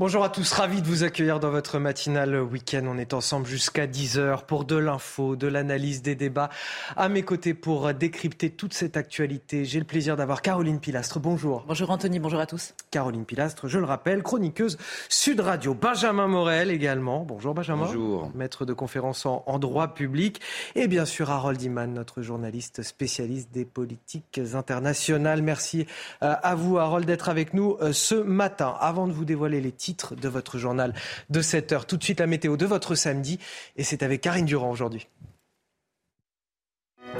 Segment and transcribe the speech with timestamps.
[0.00, 2.84] Bonjour à tous, ravi de vous accueillir dans votre matinale week-end.
[2.86, 6.48] On est ensemble jusqu'à 10h pour de l'info, de l'analyse, des débats.
[6.96, 11.20] À mes côtés pour décrypter toute cette actualité, j'ai le plaisir d'avoir Caroline Pilastre.
[11.20, 11.66] Bonjour.
[11.68, 12.72] Bonjour Anthony, bonjour à tous.
[12.90, 14.78] Caroline Pilastre, je le rappelle, chroniqueuse
[15.10, 15.74] Sud Radio.
[15.74, 17.26] Benjamin Morel également.
[17.26, 17.84] Bonjour Benjamin.
[17.84, 18.30] Bonjour.
[18.34, 20.40] Maître de conférence en, droit public.
[20.76, 25.42] Et bien sûr Harold Iman, notre journaliste spécialiste des politiques internationales.
[25.42, 25.86] Merci
[26.22, 28.74] euh, à vous Harold d'être avec nous euh, ce matin.
[28.80, 30.94] Avant de vous dévoiler les titres de votre journal
[31.30, 31.86] de 7 heures.
[31.86, 33.38] Tout de suite la météo de votre samedi
[33.76, 35.06] et c'est avec Karine Durand aujourd'hui.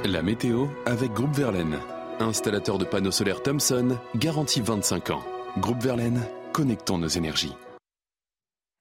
[0.04, 1.78] La météo avec Groupe Verlaine,
[2.20, 5.24] installateur de panneaux solaires Thomson, garantie 25 ans.
[5.58, 7.54] Groupe Verlaine, connectons nos énergies.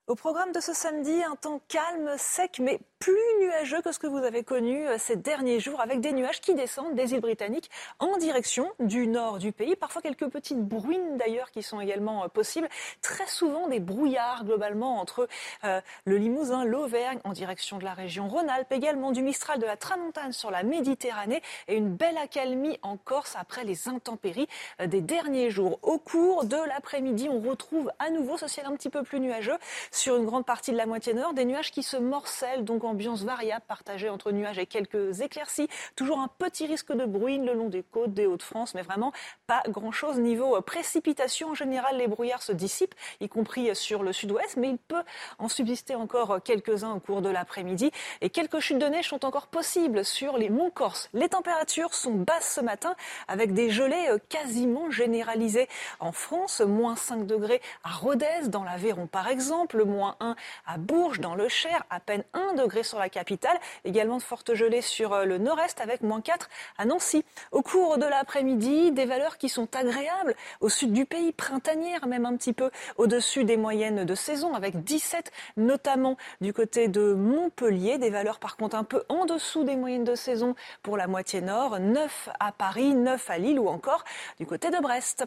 [0.10, 4.08] Au programme de ce samedi, un temps calme, sec, mais plus nuageux que ce que
[4.08, 7.70] vous avez connu euh, ces derniers jours, avec des nuages qui descendent des îles britanniques
[8.00, 9.76] en direction du nord du pays.
[9.76, 12.68] Parfois quelques petites bruines d'ailleurs qui sont également euh, possibles.
[13.04, 15.28] Très souvent des brouillards globalement entre
[15.64, 19.78] euh, le Limousin, l'Auvergne en direction de la région Rhône-Alpes, également du Mistral de la
[19.78, 24.48] Tramontane sur la Méditerranée et une belle accalmie en Corse après les intempéries
[24.84, 25.78] des derniers jours.
[25.84, 29.58] Au cours de l'après-midi, on retrouve à nouveau ce ciel un petit peu plus nuageux
[30.00, 33.24] sur une grande partie de la moitié nord, des nuages qui se morcellent donc ambiance
[33.24, 35.68] variable partagée entre nuages et quelques éclaircies.
[35.98, 39.12] Toujours un petit risque de bruine le long des côtes des Hauts-de-France, mais vraiment
[39.46, 41.50] pas grand-chose niveau euh, précipitation.
[41.50, 45.04] En général, les brouillards se dissipent, y compris sur le sud-ouest, mais il peut
[45.38, 47.92] en subsister encore euh, quelques-uns au cours de l'après-midi.
[48.22, 51.10] Et quelques chutes de neige sont encore possibles sur les monts Corse.
[51.14, 52.96] Les températures sont basses ce matin,
[53.28, 55.68] avec des gelées euh, quasiment généralisées
[56.00, 56.62] en France.
[56.62, 61.50] Moins 5 degrés à Rodez, dans l'Aveyron par exemple, moins 1 à Bourges, dans le
[61.50, 63.58] Cher, à peine 1 degré sur la capitale.
[63.86, 67.26] Également de fortes gelées sur euh, le nord-est avec moins 4 à Nancy.
[67.52, 72.26] Au cours de l'après-midi, des valeurs qui sont agréables au sud du pays, printanières même
[72.26, 77.98] un petit peu au-dessus des moyennes de saison avec 17 notamment du côté de Montpellier.
[77.98, 81.42] Des valeurs par contre un peu en dessous des moyennes de saison pour la moitié
[81.42, 81.80] nord.
[81.80, 84.04] 9 à Paris, 9 à Lille ou encore
[84.40, 85.26] du côté de Brest.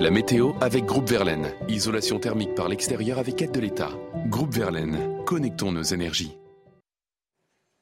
[0.00, 1.52] La météo avec Groupe Verlaine.
[1.68, 3.90] Isolation thermique par l'extérieur avec aide de l'État.
[4.28, 4.96] Groupe Verlaine,
[5.26, 6.38] connectons nos énergies.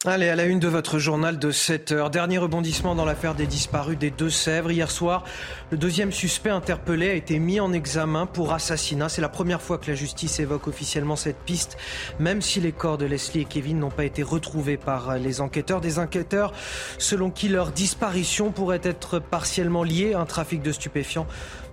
[0.04, 2.10] Allez, à la une de votre journal de 7 heures.
[2.10, 4.72] Dernier rebondissement dans l'affaire des disparus des Deux-Sèvres.
[4.72, 5.24] Hier soir,
[5.70, 9.08] le deuxième suspect interpellé a été mis en examen pour assassinat.
[9.08, 11.76] C'est la première fois que la justice évoque officiellement cette piste,
[12.18, 15.80] même si les corps de Leslie et Kevin n'ont pas été retrouvés par les enquêteurs.
[15.80, 16.52] Des enquêteurs
[16.98, 21.26] selon qui leur disparition pourrait être partiellement liée à un trafic de stupéfiants.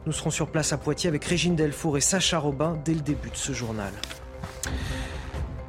[0.05, 3.31] Nous serons sur place à Poitiers avec Régine Delfour et Sacha Robin dès le début
[3.31, 3.91] de ce journal.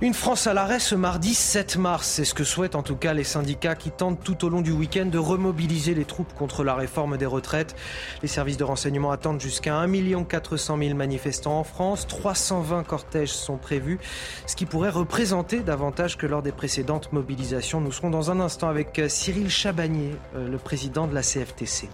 [0.03, 3.15] Une France à l'arrêt ce mardi 7 mars, c'est ce que souhaitent en tout cas
[3.15, 6.75] les syndicats qui tentent tout au long du week-end de remobiliser les troupes contre la
[6.75, 7.75] réforme des retraites.
[8.21, 13.57] Les services de renseignement attendent jusqu'à 1 400 000 manifestants en France, 320 cortèges sont
[13.57, 13.99] prévus,
[14.47, 17.81] ce qui pourrait représenter davantage que lors des précédentes mobilisations.
[17.81, 21.89] Nous serons dans un instant avec Cyril Chabagnier, euh, le président de la CFTC.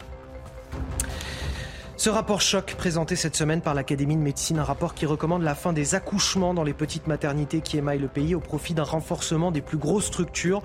[2.02, 5.54] Ce rapport choc présenté cette semaine par l'Académie de médecine, un rapport qui recommande la
[5.54, 9.52] fin des accouchements dans les petites maternités qui émaillent le pays au profit d'un renforcement
[9.52, 10.62] des plus grosses structures.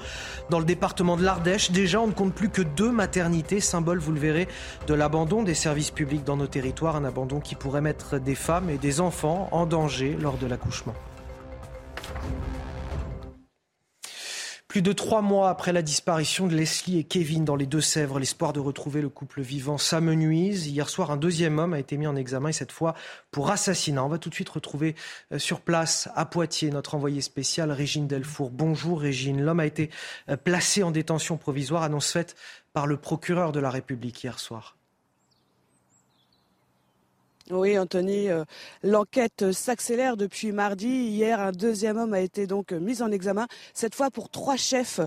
[0.50, 4.14] Dans le département de l'Ardèche, déjà on ne compte plus que deux maternités, symbole, vous
[4.14, 4.48] le verrez,
[4.88, 8.72] de l'abandon des services publics dans nos territoires, un abandon qui pourrait mettre des femmes
[8.72, 10.96] et des enfants en danger lors de l'accouchement.
[14.78, 18.54] Plus de trois mois après la disparition de Leslie et Kevin dans les Deux-Sèvres, l'espoir
[18.54, 20.68] de retrouver le couple vivant s'amenuise.
[20.68, 22.94] Hier soir, un deuxième homme a été mis en examen et cette fois
[23.32, 24.04] pour assassinat.
[24.04, 24.94] On va tout de suite retrouver
[25.32, 28.52] euh, sur place à Poitiers notre envoyé spécial Régine Delfour.
[28.52, 29.42] Bonjour Régine.
[29.42, 29.90] L'homme a été
[30.30, 32.36] euh, placé en détention provisoire, annonce faite
[32.72, 34.77] par le procureur de la République hier soir.
[37.50, 38.44] Oui, Anthony, euh,
[38.84, 40.88] l'enquête s'accélère depuis mardi.
[40.88, 45.00] Hier, un deuxième homme a été donc mis en examen, cette fois pour trois chefs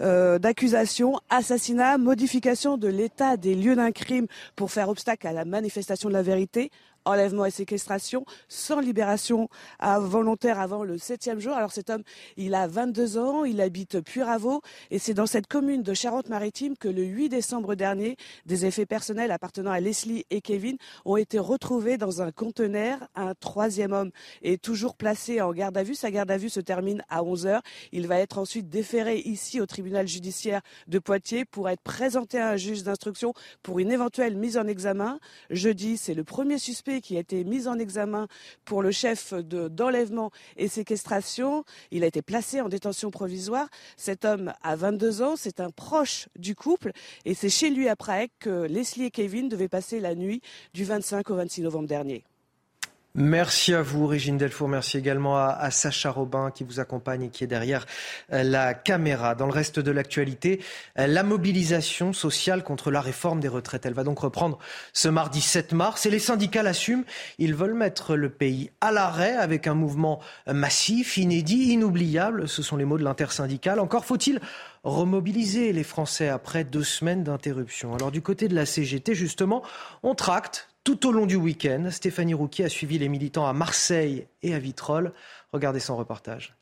[0.00, 5.44] euh, d'accusation, assassinat, modification de l'état des lieux d'un crime pour faire obstacle à la
[5.44, 6.70] manifestation de la vérité,
[7.08, 9.48] enlèvement et séquestration, sans libération
[9.80, 11.54] volontaire avant le septième jour.
[11.54, 12.02] Alors cet homme,
[12.36, 16.88] il a 22 ans, il habite Puraveau et c'est dans cette commune de Charente-Maritime que
[16.88, 18.16] le 8 décembre dernier,
[18.46, 22.98] des effets personnels appartenant à Leslie et Kevin ont été retrouvés dans un conteneur.
[23.14, 24.10] Un troisième homme
[24.42, 25.94] est toujours placé en garde à vue.
[25.94, 27.62] Sa garde à vue se termine à 11 heures.
[27.92, 32.50] Il va être ensuite déféré ici au tribunal judiciaire de Poitiers pour être présenté à
[32.50, 33.32] un juge d'instruction
[33.62, 35.18] pour une éventuelle mise en examen.
[35.50, 38.28] Jeudi, c'est le premier suspect qui a été mis en examen
[38.64, 41.64] pour le chef d'enlèvement et séquestration.
[41.90, 43.68] Il a été placé en détention provisoire.
[43.96, 46.92] Cet homme a 22 ans, c'est un proche du couple
[47.24, 50.40] et c'est chez lui après que Leslie et Kevin devaient passer la nuit
[50.74, 52.24] du 25 au 26 novembre dernier.
[53.20, 54.68] Merci à vous, Régine Delfour.
[54.68, 57.84] Merci également à, Sacha Robin qui vous accompagne et qui est derrière
[58.32, 59.34] euh, la caméra.
[59.34, 60.62] Dans le reste de l'actualité,
[61.00, 63.86] euh, la mobilisation sociale contre la réforme des retraites.
[63.86, 64.60] Elle va donc reprendre
[64.92, 67.02] ce mardi 7 mars et les syndicats l'assument.
[67.38, 72.48] Ils veulent mettre le pays à l'arrêt avec un mouvement massif, inédit, inoubliable.
[72.48, 73.80] Ce sont les mots de l'intersyndicale.
[73.80, 74.38] Encore faut-il
[74.84, 77.96] remobiliser les Français après deux semaines d'interruption.
[77.96, 79.64] Alors du côté de la CGT, justement,
[80.04, 81.88] on tracte tout au long du week-end.
[81.90, 85.12] Stéphanie Rouquier a suivi les militants à Marseille et à Vitrolles.
[85.52, 86.54] Regardez son reportage.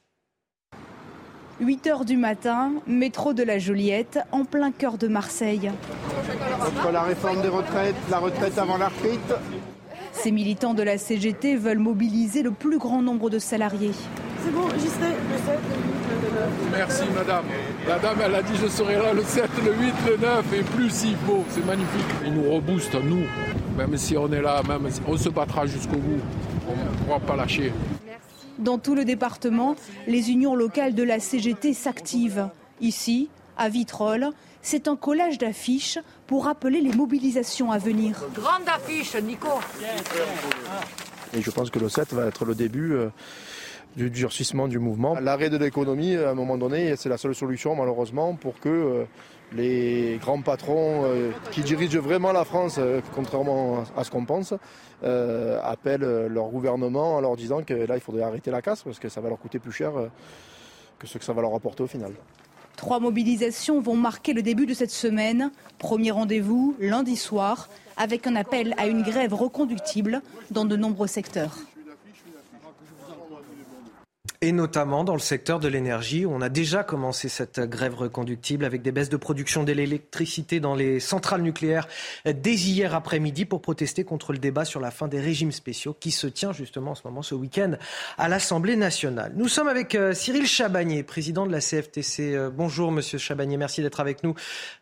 [1.60, 5.70] 8 heures du matin, métro de la Joliette, en plein cœur de Marseille.
[6.60, 9.34] Contre la réforme des retraites, la retraite avant la retraite?
[10.12, 13.92] Ces militants de la CGT veulent mobiliser le plus grand nombre de salariés.
[14.44, 15.14] C'est bon, j'y serai
[16.36, 16.72] le 7, le 8, le 9.
[16.72, 17.44] Merci madame.
[17.88, 20.62] La dame, elle a dit je serai là le 7, le 8, le 9 et
[20.62, 21.44] plus s'il faut.
[21.50, 22.06] C'est magnifique.
[22.24, 23.24] Ils nous reboostent, nous.
[23.76, 26.20] Même si on est là, même si on se battra jusqu'au bout.
[26.68, 27.72] On ne pourra pas lâcher.
[28.58, 32.48] Dans tout le département, les unions locales de la CGT s'activent.
[32.80, 34.30] Ici, à Vitrolles,
[34.62, 38.16] c'est un collage d'affiches pour rappeler les mobilisations à venir.
[38.34, 39.48] Grande affiche, Nico.
[41.34, 43.08] Et je pense que le 7 va être le début euh,
[43.96, 45.18] du durcissement du mouvement.
[45.20, 49.04] L'arrêt de l'économie, à un moment donné, c'est la seule solution malheureusement pour que euh,
[49.52, 52.78] les grands patrons euh, qui dirigent vraiment la France,
[53.14, 54.54] contrairement à ce qu'on pense,
[55.02, 59.08] appellent leur gouvernement en leur disant que là, il faudrait arrêter la casse parce que
[59.08, 59.92] ça va leur coûter plus cher
[60.98, 62.12] que ce que ça va leur apporter au final.
[62.76, 65.50] Trois mobilisations vont marquer le début de cette semaine.
[65.78, 70.20] Premier rendez-vous lundi soir avec un appel à une grève reconductible
[70.50, 71.56] dans de nombreux secteurs
[74.40, 76.26] et notamment dans le secteur de l'énergie.
[76.26, 80.74] On a déjà commencé cette grève reconductible avec des baisses de production de l'électricité dans
[80.74, 81.88] les centrales nucléaires
[82.24, 86.10] dès hier après-midi pour protester contre le débat sur la fin des régimes spéciaux qui
[86.10, 87.72] se tient justement en ce moment ce week-end
[88.18, 89.32] à l'Assemblée nationale.
[89.36, 92.34] Nous sommes avec euh, Cyril Chabagnier, président de la CFTC.
[92.34, 94.34] Euh, bonjour Monsieur Chabagnier, merci d'être avec nous.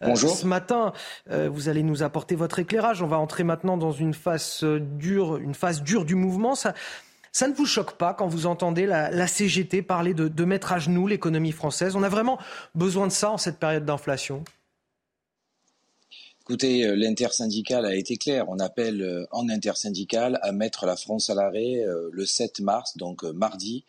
[0.02, 0.36] Euh, bonjour.
[0.36, 0.92] Ce matin,
[1.30, 3.02] vous allez nous apporter votre éclairage.
[3.02, 6.54] On va entrer maintenant dans une phase dure, une phase dure du mouvement.
[6.54, 6.74] Ça,
[7.34, 11.08] ça ne vous choque pas quand vous entendez la, CGT parler de, mettre à genoux
[11.08, 11.96] l'économie française?
[11.96, 12.38] On a vraiment
[12.76, 14.44] besoin de ça en cette période d'inflation
[16.42, 18.44] Écoutez, euh, l'intersyndicale a été clair.
[18.48, 22.98] On appelle euh, en intersyndicale à mettre la France à l'arrêt euh, le 7 mars,
[22.98, 23.84] donc mardi,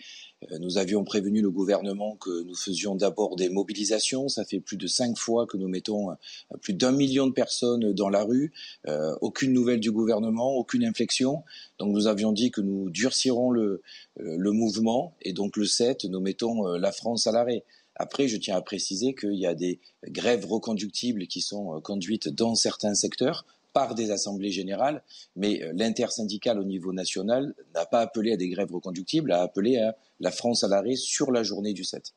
[0.59, 4.27] nous avions prévenu le gouvernement que nous faisions d'abord des mobilisations.
[4.29, 6.15] Ça fait plus de cinq fois que nous mettons euh,
[6.61, 8.53] plus d'un million de personnes dans la rue.
[8.87, 11.43] Euh, aucune nouvelle du gouvernement, aucune inflexion.
[11.79, 13.81] Donc nous avions dit que nous durcirons le,
[14.17, 17.63] le mouvement et donc le 7, nous mettons la France à l'arrêt.
[17.95, 22.55] Après, je tiens à préciser qu'il y a des grèves reconductibles qui sont conduites dans
[22.55, 23.45] certains secteurs
[23.75, 25.03] par des assemblées générales,
[25.35, 29.77] mais euh, l'intersyndicale au niveau national n'a pas appelé à des grèves reconductibles, a appelé
[29.77, 32.13] à la France à l'arrêt sur la journée du 7.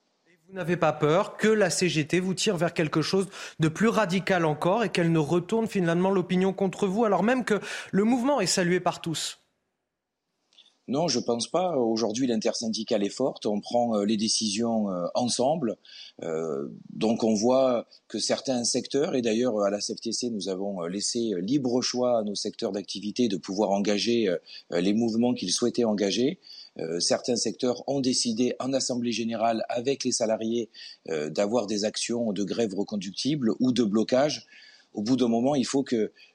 [0.48, 3.26] Vous n'avez pas peur que la CGT vous tire vers quelque chose
[3.58, 7.60] de plus radical encore et qu'elle ne retourne finalement l'opinion contre vous, alors même que
[7.90, 9.40] le mouvement est salué par tous?
[10.88, 11.76] Non, je pense pas.
[11.76, 13.44] Aujourd'hui, l'intersyndicale est forte.
[13.44, 15.76] On prend euh, les décisions euh, ensemble.
[16.22, 21.32] Euh, donc, on voit que certains secteurs, et d'ailleurs à la CFTC, nous avons laissé
[21.42, 24.34] libre choix à nos secteurs d'activité de pouvoir engager
[24.70, 26.38] les mouvements qu'ils souhaitaient engager.
[27.00, 30.70] certains secteurs ont décidé en assemblée générale avec les salariés
[31.06, 34.46] d'avoir des actions de grève reconductible ou de blocage
[34.98, 35.94] au bout d'un moment, il faut que,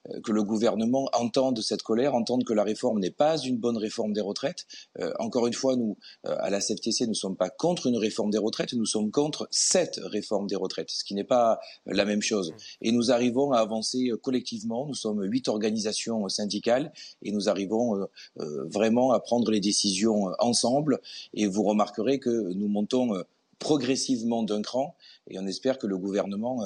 [0.09, 3.75] euh, que le gouvernement entende cette colère, entende que la réforme n'est pas une bonne
[3.75, 4.65] réforme des retraites.
[5.01, 7.97] Euh, encore une fois, nous, euh, à la CFTC, nous ne sommes pas contre une
[7.97, 12.05] réforme des retraites, nous sommes contre cette réforme des retraites, ce qui n'est pas la
[12.05, 12.53] même chose.
[12.79, 14.85] Et nous arrivons à avancer collectivement.
[14.87, 21.01] Nous sommes huit organisations syndicales et nous arrivons vraiment à prendre les décisions ensemble.
[21.33, 23.23] Et vous remarquerez que nous montons
[23.59, 24.95] progressivement d'un cran
[25.29, 26.63] et on espère que le gouvernement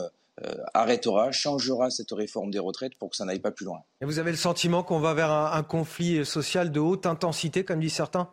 [0.74, 3.80] arrêtera, changera cette réforme des retraites pour que ça n'aille pas plus loin.
[4.02, 7.80] Et vous avez le sentiment qu'on va vers un, conflit social de haute intensité, comme
[7.80, 8.30] disent certains?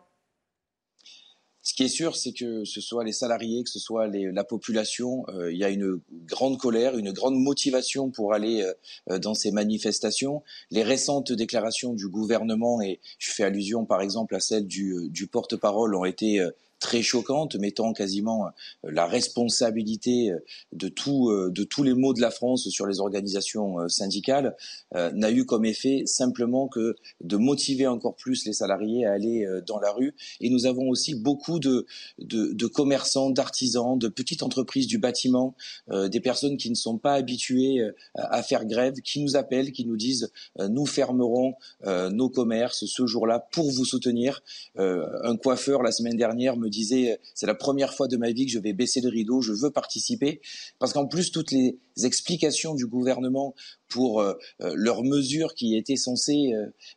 [1.61, 5.25] Ce qui est sûr, c'est que ce soit les salariés, que ce soit la population,
[5.29, 8.63] euh, il y a une grande colère, une grande motivation pour aller
[9.09, 10.43] euh, dans ces manifestations.
[10.69, 15.25] Les récentes déclarations du gouvernement, et je fais allusion par exemple à celle du, du
[15.25, 16.39] porte-parole, ont été
[16.79, 18.49] très choquante, mettant quasiment
[18.83, 20.31] la responsabilité
[20.71, 24.55] de, tout, de tous les maux de la France sur les organisations syndicales,
[24.93, 29.79] n'a eu comme effet simplement que de motiver encore plus les salariés à aller dans
[29.79, 30.15] la rue.
[30.41, 31.85] Et nous avons aussi beaucoup de,
[32.19, 35.55] de, de commerçants, d'artisans, de petites entreprises du bâtiment,
[35.91, 39.97] des personnes qui ne sont pas habituées à faire grève, qui nous appellent, qui nous
[39.97, 41.55] disent nous fermerons
[41.85, 44.41] nos commerces ce jour-là pour vous soutenir.
[44.77, 48.59] un coiffeur la semaine dernière disait c'est la première fois de ma vie que je
[48.59, 50.41] vais baisser le rideau, je veux participer
[50.79, 53.55] parce qu'en plus toutes les explications du gouvernement
[53.87, 56.53] pour euh, euh, leurs mesures qui étaient censées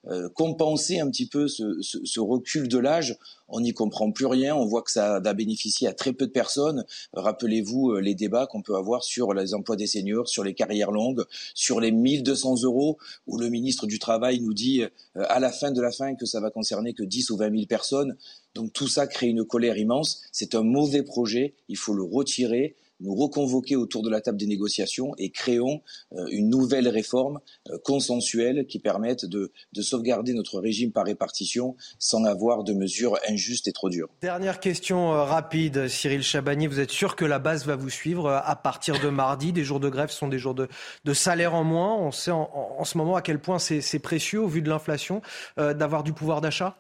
[0.06, 3.16] euh, compenser un petit peu ce, recul de l'âge,
[3.48, 4.56] on n'y comprend plus rien.
[4.56, 6.84] On voit que ça va bénéficier à très peu de personnes.
[7.12, 11.24] Rappelez-vous les débats qu'on peut avoir sur les emplois des seniors, sur les carrières longues,
[11.54, 14.82] sur les 1200 euros, où le ministre du Travail nous dit
[15.14, 17.66] à la fin de la fin que ça va concerner que 10 ou 20 000
[17.66, 18.16] personnes.
[18.58, 20.22] Donc tout ça crée une colère immense.
[20.32, 21.54] C'est un mauvais projet.
[21.68, 26.26] Il faut le retirer nous reconvoquer autour de la table des négociations et créons euh,
[26.30, 27.38] une nouvelle réforme
[27.68, 33.16] euh, consensuelle qui permette de, de, sauvegarder notre régime par répartition sans avoir de mesures
[33.28, 34.08] injustes et trop dures.
[34.20, 36.66] Dernière question euh, rapide, Cyril Chabagnier.
[36.66, 39.52] Vous êtes sûr que la base va vous suivre à partir de mardi?
[39.52, 40.68] Des jours de grève sont des jours de,
[41.14, 41.96] salaire en moins.
[41.96, 45.22] On sait en, ce moment à quel point c'est précieux au vu de l'inflation
[45.56, 46.76] d'avoir du pouvoir d'achat?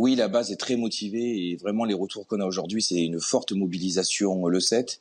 [0.00, 3.20] Oui, la base est très motivée et vraiment les retours qu'on a aujourd'hui, c'est une
[3.20, 4.98] forte mobilisation le 7.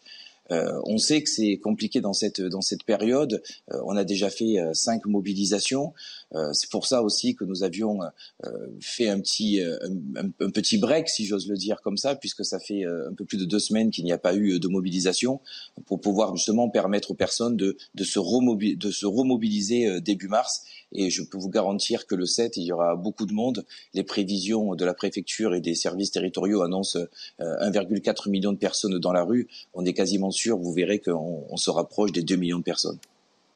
[0.52, 3.42] Euh, on sait que c'est compliqué dans cette dans cette période.
[3.72, 5.94] Euh, on a déjà fait euh, cinq mobilisations.
[6.36, 8.50] Euh, c'est pour ça aussi que nous avions euh,
[8.82, 12.60] fait un petit un, un, petit break, si j'ose le dire comme ça, puisque ça
[12.60, 15.40] fait un peu plus de deux semaines qu'il n'y a pas eu de mobilisation,
[15.86, 20.64] pour pouvoir justement permettre aux personnes de de se remobiliser, de se remobiliser début mars.
[20.92, 23.66] Et je peux vous garantir que le 7, il y aura beaucoup de monde.
[23.94, 27.00] Les prévisions de la préfecture et des services territoriaux annoncent
[27.40, 29.48] 1,4 million de personnes dans la rue.
[29.74, 33.00] On est quasiment vous verrez qu'on se rapproche des 2 millions de personnes.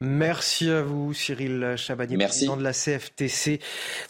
[0.06, 3.62] Merci à vous, Cyril Chabanier, président de la CFTC.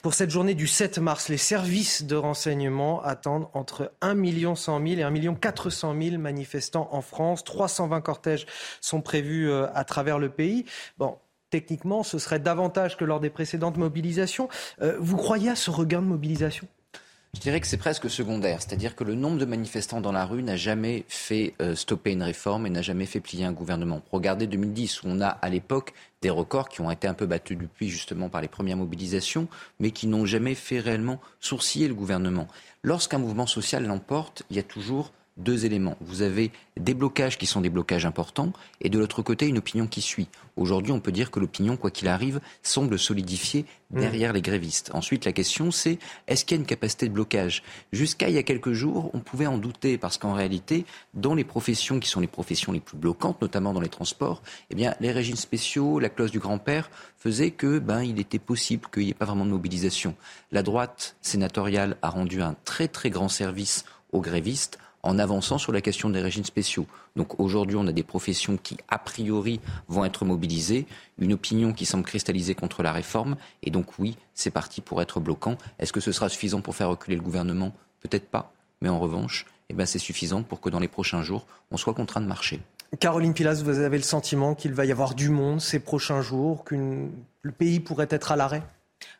[0.02, 5.00] Pour cette journée du 7 mars, les services de renseignement attendent entre 1 100 000
[5.00, 7.44] et 1 400 000 manifestants en France.
[7.44, 8.48] 320 cortèges
[8.82, 10.66] sont prévus euh, à travers le pays.
[10.98, 11.18] Bon,
[11.54, 14.50] techniquement, ce serait davantage que lors des précédentes mobilisations.
[14.82, 16.68] Euh, vous croyez à ce regain de mobilisation?
[17.36, 20.42] Je dirais que c'est presque secondaire, c'est-à-dire que le nombre de manifestants dans la rue
[20.42, 24.02] n'a jamais fait euh, stopper une réforme et n'a jamais fait plier un gouvernement.
[24.12, 25.94] Regardez 2010, où on a à l'époque
[26.24, 29.48] des records qui ont été un peu battus depuis justement par les premières mobilisations,
[29.80, 32.48] mais qui n'ont jamais fait réellement sourciller le gouvernement.
[32.82, 35.98] Lorsqu'un mouvement social l'emporte, il y a toujours deux éléments.
[36.02, 39.88] Vous avez des blocages qui sont des blocages importants et de l'autre côté une opinion
[39.88, 40.28] qui suit.
[40.56, 44.00] Aujourd'hui, on peut dire que l'opinion, quoi qu'il arrive, semble solidifier mmh.
[44.00, 44.92] derrière les grévistes.
[44.94, 45.98] Ensuite, la question c'est
[46.28, 47.64] est-ce qu'il y a une capacité de blocage?
[47.92, 50.86] Jusqu'à il y a quelques jours, on pouvait en douter parce qu'en réalité,
[51.16, 54.76] dans les professions qui sont les professions les plus bloquantes, notamment dans les transports, eh
[54.76, 59.04] bien, les régimes spéciaux, la clause du grand-père faisaient que ben, il était possible qu'il
[59.04, 60.16] n'y ait pas vraiment de mobilisation.
[60.52, 65.72] La droite sénatoriale a rendu un très très grand service aux grévistes en avançant sur
[65.72, 66.88] la question des régimes spéciaux.
[67.16, 70.88] Donc aujourd'hui, on a des professions qui, a priori, vont être mobilisées,
[71.20, 75.20] une opinion qui semble cristalliser contre la réforme, et donc oui, c'est parti pour être
[75.20, 75.58] bloquant.
[75.78, 77.74] Est-ce que ce sera suffisant pour faire reculer le gouvernement?
[78.02, 81.46] Peut-être pas, mais en revanche, eh ben, c'est suffisant pour que dans les prochains jours,
[81.72, 82.62] on soit contraint de marcher.
[83.00, 86.64] Caroline Pilas, vous avez le sentiment qu'il va y avoir du monde ces prochains jours,
[86.64, 86.76] que
[87.42, 88.64] le pays pourrait être à l'arrêt?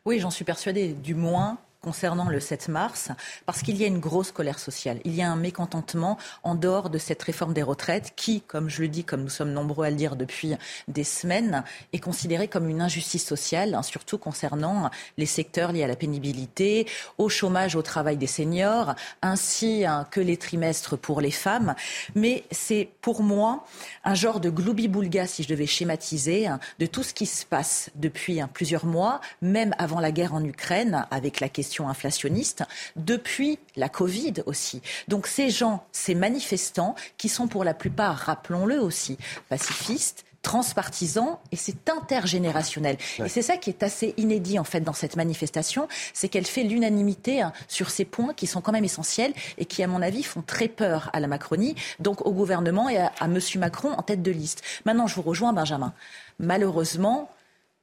[0.04, 0.92] Oui, j'en suis persuadée.
[0.92, 3.10] Du moins, concernant le 7 mars,
[3.44, 5.00] parce qu'il y a une grosse colère sociale.
[5.04, 8.80] Il y a un mécontentement en dehors de cette réforme des retraites qui, comme je
[8.80, 10.54] le dis, comme nous sommes nombreux à le dire depuis
[10.88, 11.62] des semaines,
[11.92, 16.86] est considérée comme une injustice sociale, hein, surtout concernant les secteurs liés à la pénibilité,
[17.18, 21.74] au chômage, au travail des seniors, ainsi hein, que les trimestres pour les femmes.
[22.14, 23.66] Mais c'est pour moi
[24.04, 27.90] un genre de gloubi-boulga, si je devais schématiser, hein, de tout ce qui se passe
[27.94, 32.62] depuis plusieurs mois, même avant la guerre en Ukraine, avec la question inflationniste,
[32.96, 34.80] depuis la Covid aussi.
[35.08, 41.56] Donc ces gens, ces manifestants, qui sont pour la plupart, rappelons-le aussi, pacifistes, transpartisans et
[41.56, 42.98] c'est intergénérationnel.
[43.18, 46.62] Et c'est ça qui est assez inédit en fait dans cette manifestation, c'est qu'elle fait
[46.62, 50.22] l'unanimité hein, sur ces points qui sont quand même essentiels et qui à mon avis
[50.22, 54.02] font très peur à la Macronie, donc au gouvernement et à, à monsieur Macron en
[54.02, 54.62] tête de liste.
[54.84, 55.94] Maintenant, je vous rejoins Benjamin.
[56.38, 57.30] Malheureusement,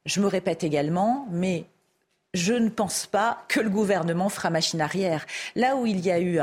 [0.06, 1.66] je me répète également, mais
[2.34, 5.26] je ne pense pas que le gouvernement fera machine arrière.
[5.56, 6.40] Là où il y a eu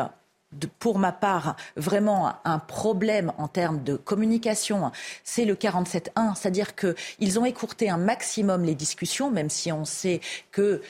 [0.78, 4.90] pour ma part, vraiment un problème en termes de communication,
[5.25, 6.35] c'est le 47.1.
[6.35, 10.83] C'est-à-dire qu'ils ont écourté un maximum les discussions, même si on sait que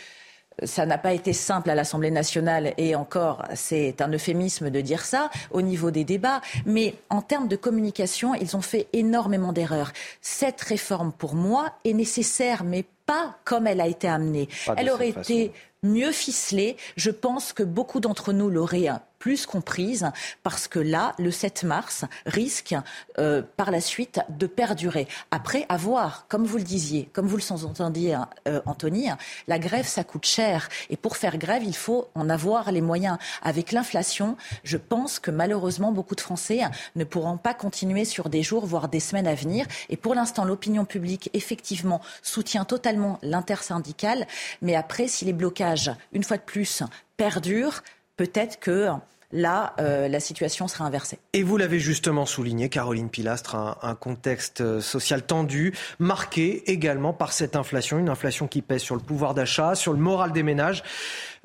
[0.65, 5.05] ça n'a pas été simple à l'Assemblée nationale et encore, c'est un euphémisme de dire
[5.05, 6.41] ça au niveau des débats.
[6.67, 9.93] Mais en termes de communication, ils ont fait énormément d'erreurs.
[10.21, 14.49] Cette réforme, pour moi, est nécessaire, mais pas comme elle a été amenée.
[14.77, 15.51] Elle aurait été
[15.83, 16.77] mieux ficelée.
[16.97, 18.89] Je pense que beaucoup d'entre nous l'auraient
[19.19, 20.11] plus comprise,
[20.43, 22.75] parce que là, le 7 mars risque
[23.19, 25.09] euh, par la suite de perdurer.
[25.31, 29.09] Après, avoir, comme vous le disiez, comme vous le entendiez, euh, Anthony,
[29.47, 30.69] la grève, ça coûte cher.
[30.91, 33.19] Et pour faire grève, il faut en avoir les moyens.
[33.43, 36.61] Avec l'inflation, je pense que malheureusement, beaucoup de Français
[36.97, 39.67] ne pourront pas continuer sur des jours, voire des semaines à venir.
[39.89, 44.27] Et pour l'instant, l'opinion publique, effectivement, soutient totalement l'intersyndicale.
[44.63, 46.83] Mais après, si les blocages, une fois de plus,
[47.17, 47.83] perdurent,
[48.19, 48.91] peut-être que
[49.33, 51.19] là, euh, la situation sera inversée.
[51.33, 57.33] Et vous l'avez justement souligné, Caroline Pilastre, un, contexte euh, social tendu, marqué également par
[57.33, 60.83] cette inflation, une inflation qui pèse sur le pouvoir d'achat, sur le moral des ménages.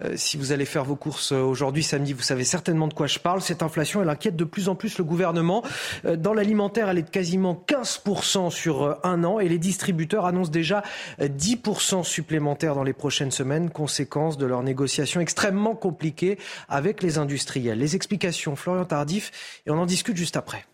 [0.01, 3.07] Euh, si vous allez faire vos courses euh, aujourd'hui, samedi, vous savez certainement de quoi
[3.07, 3.41] je parle.
[3.41, 5.63] Cette inflation, elle inquiète de plus en plus le gouvernement.
[6.05, 10.51] Euh, dans l'alimentaire, elle est de quasiment 15% sur un an et les distributeurs annoncent
[10.51, 10.83] déjà
[11.19, 16.37] 10% supplémentaires dans les prochaines semaines, conséquence de leurs négociations extrêmement compliquées
[16.69, 17.79] avec les industriels.
[17.79, 20.65] Les explications, Florian Tardif, et on en discute juste après.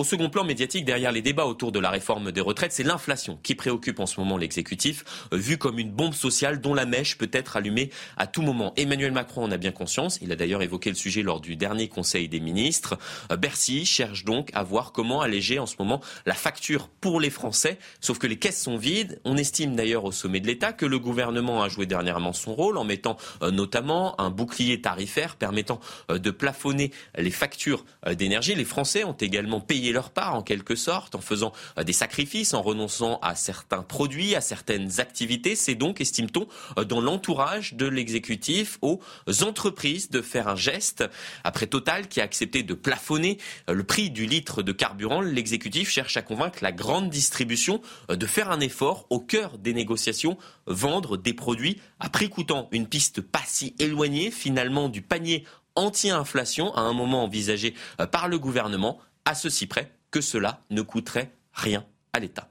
[0.00, 3.38] Au second plan médiatique, derrière les débats autour de la réforme des retraites, c'est l'inflation
[3.42, 5.04] qui préoccupe en ce moment l'exécutif,
[5.34, 8.72] euh, vu comme une bombe sociale dont la mèche peut être allumée à tout moment.
[8.78, 10.18] Emmanuel Macron en a bien conscience.
[10.22, 12.96] Il a d'ailleurs évoqué le sujet lors du dernier Conseil des ministres.
[13.30, 17.28] Euh, Bercy cherche donc à voir comment alléger en ce moment la facture pour les
[17.28, 17.78] Français.
[18.00, 19.20] Sauf que les caisses sont vides.
[19.26, 22.78] On estime d'ailleurs au sommet de l'État que le gouvernement a joué dernièrement son rôle
[22.78, 25.78] en mettant euh, notamment un bouclier tarifaire permettant
[26.08, 28.54] de plafonner les factures d'énergie.
[28.54, 32.54] Les Français ont également payé leur part en quelque sorte, en faisant euh, des sacrifices,
[32.54, 35.56] en renonçant à certains produits, à certaines activités.
[35.56, 36.46] C'est donc, estime-t-on,
[36.78, 39.00] euh, dans l'entourage de l'exécutif aux
[39.42, 41.04] entreprises de faire un geste.
[41.44, 45.90] Après Total qui a accepté de plafonner euh, le prix du litre de carburant, l'exécutif
[45.90, 51.16] cherche à convaincre la grande distribution de faire un effort au cœur des négociations, vendre
[51.16, 52.68] des produits à prix coûtant.
[52.72, 55.44] Une piste pas si éloignée finalement du panier
[55.76, 57.74] anti-inflation à un moment envisagé
[58.10, 62.48] par le gouvernement à ceci près que cela ne coûterait rien à l'État.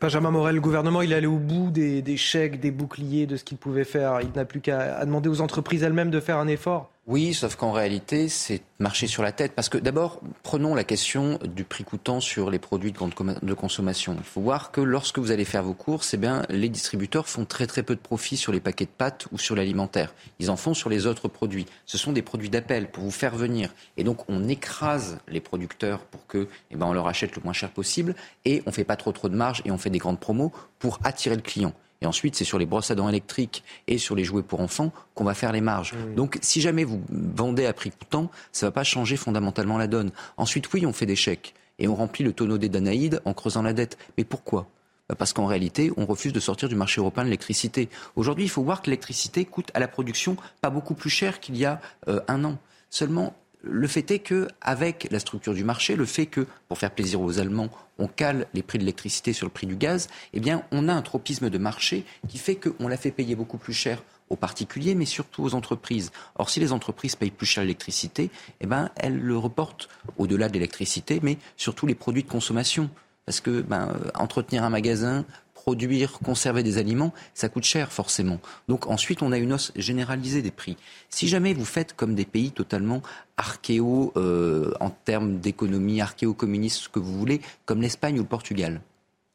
[0.00, 3.44] Benjamin Morel, le gouvernement, il est allé au bout des, chèques, des boucliers, de ce
[3.44, 4.20] qu'il pouvait faire.
[4.20, 6.90] Il n'a plus qu'à demander aux entreprises elles-mêmes de faire un effort.
[7.10, 9.54] Oui, sauf qu'en réalité, c'est marcher sur la tête.
[9.54, 14.14] Parce que d'abord, prenons la question du prix coûtant sur les produits de consommation.
[14.18, 17.46] Il faut voir que lorsque vous allez faire vos courses, eh bien, les distributeurs font
[17.46, 20.12] très très peu de profit sur les paquets de pâtes ou sur l'alimentaire.
[20.38, 21.64] Ils en font sur les autres produits.
[21.86, 23.72] Ce sont des produits d'appel pour vous faire venir.
[23.96, 27.54] Et donc, on écrase les producteurs pour que, eh ben, on leur achète le moins
[27.54, 30.20] cher possible et on fait pas trop trop de marge et on fait des grandes
[30.20, 31.72] promos pour attirer le client.
[32.00, 34.92] Et ensuite, c'est sur les brosses à dents électriques et sur les jouets pour enfants
[35.14, 35.94] qu'on va faire les marges.
[36.16, 39.88] Donc, si jamais vous vendez à prix coûtant, ça ne va pas changer fondamentalement la
[39.88, 40.12] donne.
[40.36, 43.62] Ensuite, oui, on fait des chèques et on remplit le tonneau des Danaïdes en creusant
[43.62, 43.98] la dette.
[44.16, 44.68] Mais pourquoi?
[45.08, 47.88] Bah, parce qu'en réalité, on refuse de sortir du marché européen de l'électricité.
[48.14, 51.56] Aujourd'hui, il faut voir que l'électricité coûte à la production pas beaucoup plus cher qu'il
[51.56, 52.58] y a euh, un an.
[52.90, 56.90] Seulement, le fait est que, avec la structure du marché, le fait que, pour faire
[56.90, 60.40] plaisir aux Allemands, on cale les prix de l'électricité sur le prix du gaz, eh
[60.40, 63.72] bien, on a un tropisme de marché qui fait qu'on l'a fait payer beaucoup plus
[63.72, 66.10] cher aux particuliers, mais surtout aux entreprises.
[66.36, 70.54] Or, si les entreprises payent plus cher l'électricité, eh ben, elles le reportent au-delà de
[70.54, 72.90] l'électricité, mais surtout les produits de consommation.
[73.24, 75.24] Parce que ben, euh, entretenir un magasin,
[75.68, 78.40] produire, conserver des aliments, ça coûte cher forcément.
[78.68, 80.78] Donc ensuite, on a une hausse généralisée des prix.
[81.10, 83.02] Si jamais vous faites comme des pays totalement
[83.36, 88.80] archéo euh, en termes d'économie, archéo-communiste, ce que vous voulez, comme l'Espagne ou le Portugal,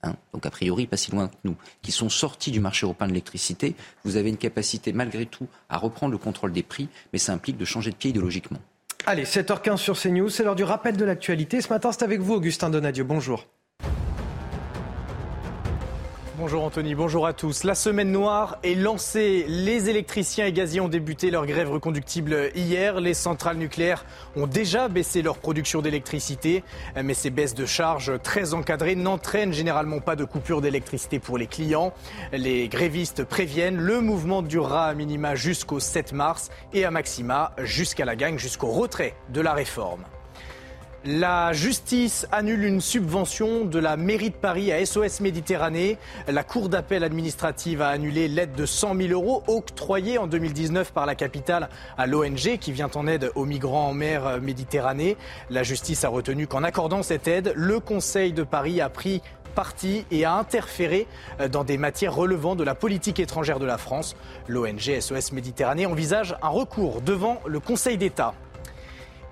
[0.01, 3.05] hein, donc a priori pas si loin que nous, qui sont sortis du marché européen
[3.05, 7.19] de l'électricité, vous avez une capacité malgré tout à reprendre le contrôle des prix, mais
[7.19, 8.59] ça implique de changer de pied idéologiquement.
[9.05, 11.61] Allez, 7h15 sur CNews, c'est l'heure du rappel de l'actualité.
[11.61, 13.03] Ce matin, c'est avec vous, Augustin Donadieu.
[13.03, 13.45] Bonjour.
[16.35, 17.63] Bonjour Anthony, bonjour à tous.
[17.63, 19.45] La semaine noire est lancée.
[19.47, 22.99] Les électriciens et gaziers ont débuté leur grève reconductible hier.
[22.99, 24.03] Les centrales nucléaires
[24.35, 26.63] ont déjà baissé leur production d'électricité.
[26.99, 31.45] Mais ces baisses de charges très encadrées n'entraînent généralement pas de coupure d'électricité pour les
[31.45, 31.93] clients.
[32.31, 38.05] Les grévistes préviennent, le mouvement durera à minima jusqu'au 7 mars et à maxima jusqu'à
[38.05, 40.03] la gagne, jusqu'au retrait de la réforme.
[41.05, 45.97] La justice annule une subvention de la mairie de Paris à SOS Méditerranée.
[46.29, 51.05] La Cour d'appel administrative a annulé l'aide de 100 000 euros octroyée en 2019 par
[51.05, 55.17] la capitale à l'ONG qui vient en aide aux migrants en mer Méditerranée.
[55.49, 59.21] La justice a retenu qu'en accordant cette aide, le Conseil de Paris a pris
[59.55, 61.05] parti et a interféré
[61.51, 64.15] dans des matières relevant de la politique étrangère de la France.
[64.47, 68.33] L'ONG SOS Méditerranée envisage un recours devant le Conseil d'État.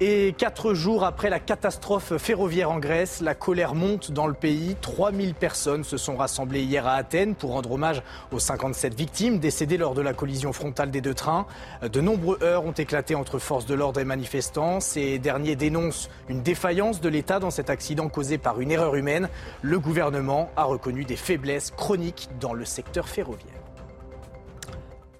[0.04, 4.76] Et quatre jours après la catastrophe ferroviaire en Grèce, la colère monte dans le pays.
[4.82, 9.78] 3000 personnes se sont rassemblées hier à Athènes pour rendre hommage aux 57 victimes décédées
[9.78, 11.46] lors de la collision frontale des deux trains.
[11.84, 14.80] De nombreux heurts ont éclaté entre forces de l'ordre et manifestants.
[14.80, 19.30] Ces derniers dénoncent une défaillance de l'État dans cet accident causé par une erreur humaine.
[19.62, 23.61] Le gouvernement a reconnu des faiblesses chroniques dans le secteur ferroviaire.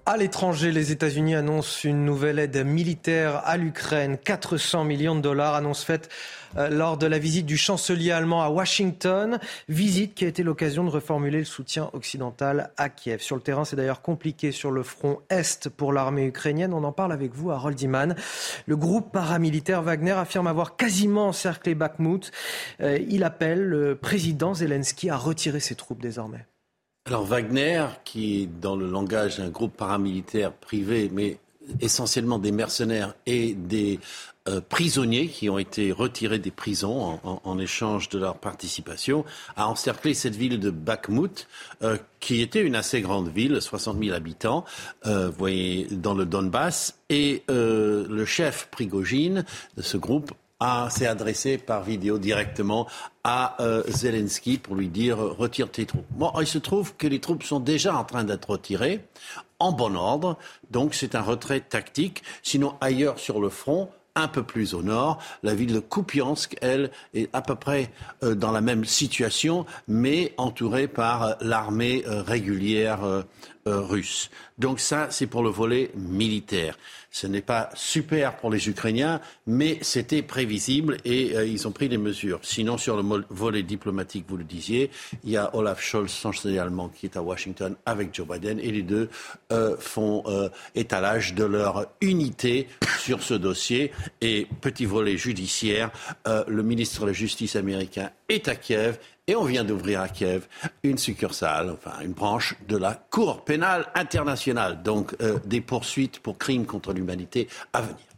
[0.04, 4.18] À l'étranger, les États-Unis annoncent une nouvelle aide militaire à l'Ukraine.
[4.18, 6.08] 400 millions de dollars, annonce faite
[6.56, 9.38] euh, lors de la visite du chancelier allemand à Washington.
[9.68, 13.20] Visite qui a été l'occasion de reformuler le soutien occidental à Kiev.
[13.20, 16.74] Sur le terrain, c'est d'ailleurs compliqué sur le front Est pour l'armée ukrainienne.
[16.74, 18.16] On en parle avec vous, Harold Iman.
[18.66, 22.32] Le groupe paramilitaire Wagner affirme avoir quasiment encerclé Bakhmut.
[22.80, 26.44] Euh, il appelle le président Zelensky à retirer ses troupes désormais.
[27.04, 31.38] Alors Wagner, qui est dans le langage d'un groupe paramilitaire privé, mais
[31.80, 33.98] essentiellement des mercenaires et des
[34.48, 39.24] euh, prisonniers qui ont été retirés des prisons en, échange de leur participation,
[39.56, 41.48] a encerclé cette ville de Bakhmut,
[41.82, 44.64] euh, qui était une assez grande ville, 60 000 habitants,
[45.06, 46.98] euh, voyez, dans le Donbass.
[47.08, 49.44] Et le chef Prigogine
[49.76, 50.32] de ce groupe
[50.90, 52.86] s'est adressé par vidéo directement
[53.24, 56.06] à euh, Zelensky pour lui dire retire tes troupes.
[56.10, 59.00] Bon, il se trouve que les troupes sont déjà en train d'être retirées
[59.58, 60.36] en bon ordre,
[60.70, 62.24] donc c'est un retrait tactique.
[62.42, 65.22] Sinon, ailleurs sur le front, un peu plus au nord.
[65.42, 67.90] La ville de Kupiansk, elle, est à peu près
[68.24, 73.00] euh, dans la même situation, mais entourée par euh, l'armée régulière
[73.64, 74.30] russe.
[74.58, 76.76] Donc ça, c'est pour le volet militaire.
[77.14, 81.90] Ce n'est pas super pour les Ukrainiens, mais c'était prévisible et euh, ils ont pris
[81.90, 82.40] des mesures.
[82.42, 84.90] Sinon, sur le volet diplomatique, vous le disiez,
[85.22, 88.72] il y a Olaf Scholz, chancelier allemand, qui est à Washington avec Joe Biden et
[88.72, 89.10] les deux
[89.52, 92.66] euh, font euh, étalage de leur unité
[92.98, 93.92] sur ce dossier.
[94.22, 95.90] Et petit volet judiciaire,
[96.26, 100.46] le ministre de la Justice américain est à Kiev et on vient d'ouvrir à Kiev
[100.82, 104.82] une succursale, enfin une branche de la Cour pénale internationale.
[104.82, 108.11] Donc des poursuites pour crimes contre l'humanité à venir.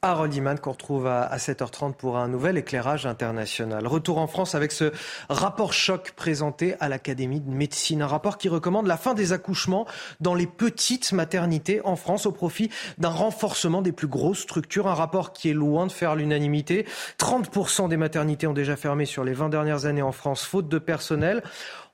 [0.00, 3.84] Harold Iman qu'on retrouve à 7h30 pour un nouvel éclairage international.
[3.84, 4.92] Retour en France avec ce
[5.28, 8.02] rapport choc présenté à l'Académie de médecine.
[8.02, 9.88] Un rapport qui recommande la fin des accouchements
[10.20, 14.86] dans les petites maternités en France au profit d'un renforcement des plus grosses structures.
[14.86, 16.86] Un rapport qui est loin de faire l'unanimité.
[17.18, 20.78] 30% des maternités ont déjà fermé sur les 20 dernières années en France faute de
[20.78, 21.42] personnel.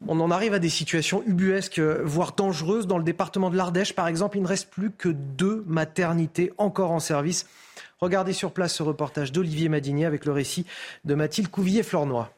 [0.07, 2.87] On en arrive à des situations ubuesques, voire dangereuses.
[2.87, 6.91] Dans le département de l'Ardèche, par exemple, il ne reste plus que deux maternités encore
[6.91, 7.47] en service.
[8.05, 10.67] Regardez sur place ce reportage d'Olivier Madinier avec le récit
[11.07, 12.29] de Mathilde Couvillier-Flornois.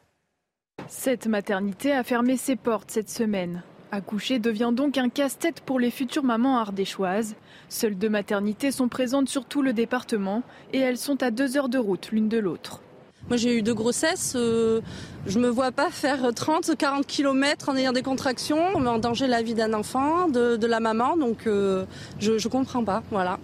[0.87, 3.63] Cette maternité a fermé ses portes cette semaine.
[3.91, 7.35] Accoucher devient donc un casse-tête pour les futures mamans ardéchoises.
[7.67, 11.67] Seules deux maternités sont présentes sur tout le département et elles sont à deux heures
[11.67, 12.79] de route l'une de l'autre.
[13.27, 14.79] Moi j'ai eu deux grossesses, euh,
[15.25, 18.99] je me vois pas faire 30, 40 km en ayant des contractions, on met en
[18.99, 21.83] danger la vie d'un enfant, de, la maman, donc euh,
[22.19, 23.37] je, ne comprends pas, voilà.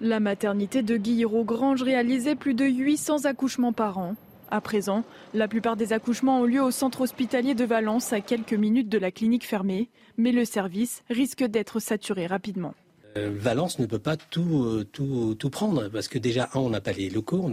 [0.00, 4.14] La maternité de Guillerot-Grange réalisait plus de 800 accouchements par an.
[4.48, 5.02] À présent,
[5.34, 8.96] la plupart des accouchements ont lieu au centre hospitalier de Valence, à quelques minutes de
[8.96, 12.74] la clinique fermée, mais le service risque d'être saturé rapidement.
[13.16, 16.92] Euh, Valence ne peut pas tout, euh, tout, prendre parce que déjà, on n'a pas
[16.92, 17.50] les locaux,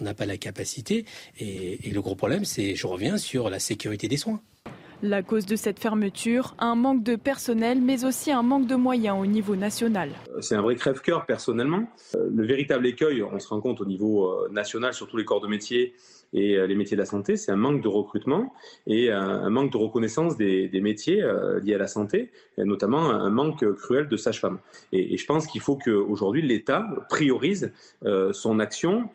[0.00, 1.06] on n'a pas la capacité.
[1.38, 4.42] Et, et le gros problème, c'est, je reviens sur la sécurité des soins.
[5.02, 9.18] La cause de cette fermeture, un manque de personnel, mais aussi un manque de moyens
[9.20, 10.08] au niveau national.
[10.40, 11.86] C'est un vrai crève-cœur personnellement.
[12.14, 15.26] Euh, le véritable écueil, on se rend compte au niveau euh, national sur tous les
[15.26, 15.94] corps de métier
[16.32, 18.54] et euh, les métiers de la santé, c'est un manque de recrutement
[18.86, 21.22] et un manque de reconnaissance des, métiers
[21.62, 24.58] liés à la santé, et notamment un manque cruel de sages-femmes.
[24.92, 27.72] Et, je pense qu'il faut qu'aujourd'hui l'État priorise
[28.32, 29.08] son action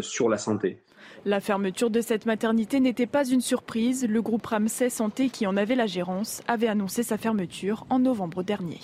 [0.00, 0.78] sur la santé.
[1.26, 4.06] La fermeture de cette maternité n'était pas une surprise.
[4.06, 8.42] Le groupe Ramsay Santé, qui en avait la gérance, avait annoncé sa fermeture en novembre
[8.42, 8.80] dernier.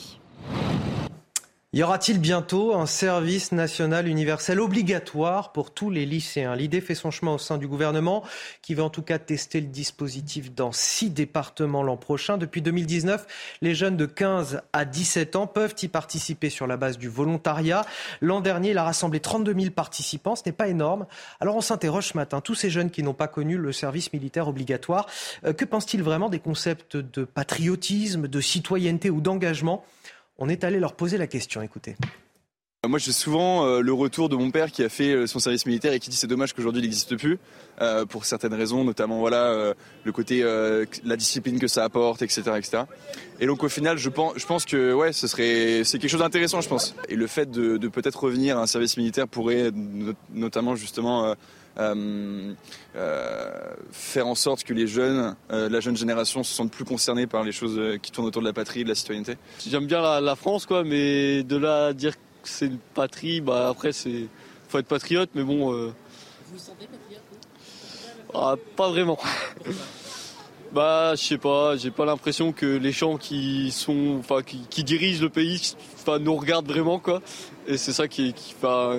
[1.72, 6.56] Y aura-t-il bientôt un service national universel obligatoire pour tous les lycéens?
[6.56, 8.24] L'idée fait son chemin au sein du gouvernement
[8.61, 12.38] qui va en tout cas tester le dispositif dans six départements l'an prochain.
[12.38, 13.24] Depuis 2019,
[13.62, 17.87] les jeunes de 15 à 17 ans peuvent y participer sur la base du volontariat.
[18.20, 20.35] L'an dernier, il a rassemblé 32 000 participants.
[20.35, 21.06] Ce n'est pas énorme.
[21.38, 24.48] Alors on s'interroge ce matin, tous ces jeunes qui n'ont pas connu le service militaire
[24.48, 25.06] obligatoire,
[25.44, 29.85] euh, que pensent-ils vraiment des concepts de patriotisme, de citoyenneté ou d'engagement?
[30.40, 31.62] On est allé leur poser la question.
[31.62, 31.96] Écoutez.
[32.88, 35.66] Moi, j'ai souvent euh, le retour de mon père qui a fait euh, son service
[35.66, 37.38] militaire et qui dit c'est dommage qu'aujourd'hui il n'existe plus
[37.83, 40.42] euh, pour certaines raisons, notamment voilà le côté
[41.05, 42.85] la discipline que ça apporte, etc., etc.
[43.38, 46.68] Et donc au final, je pense, que ouais, ce serait c'est quelque chose d'intéressant, je
[46.68, 46.94] pense.
[47.11, 49.70] Et le fait de, peut-être revenir à un service militaire pourrait
[50.33, 51.35] notamment justement euh,
[53.92, 57.52] faire en sorte que les jeunes, la jeune génération, se sentent plus concernés par les
[57.52, 59.37] choses qui tournent autour de la patrie, de la citoyenneté.
[59.66, 63.92] J'aime bien la, la, France, quoi, mais de là dire c'est une patrie, bah après
[63.92, 64.26] c'est
[64.70, 65.72] faut être patriote, mais bon.
[65.72, 65.87] Euh...
[66.46, 67.22] Vous vous sentez patriote
[68.35, 69.18] ah, Pas vraiment.
[70.72, 75.22] bah je sais pas, j'ai pas l'impression que les gens qui sont, enfin qui, dirigent
[75.22, 77.20] le pays, enfin nous regardent vraiment quoi.
[77.66, 78.54] Et c'est ça qui qui,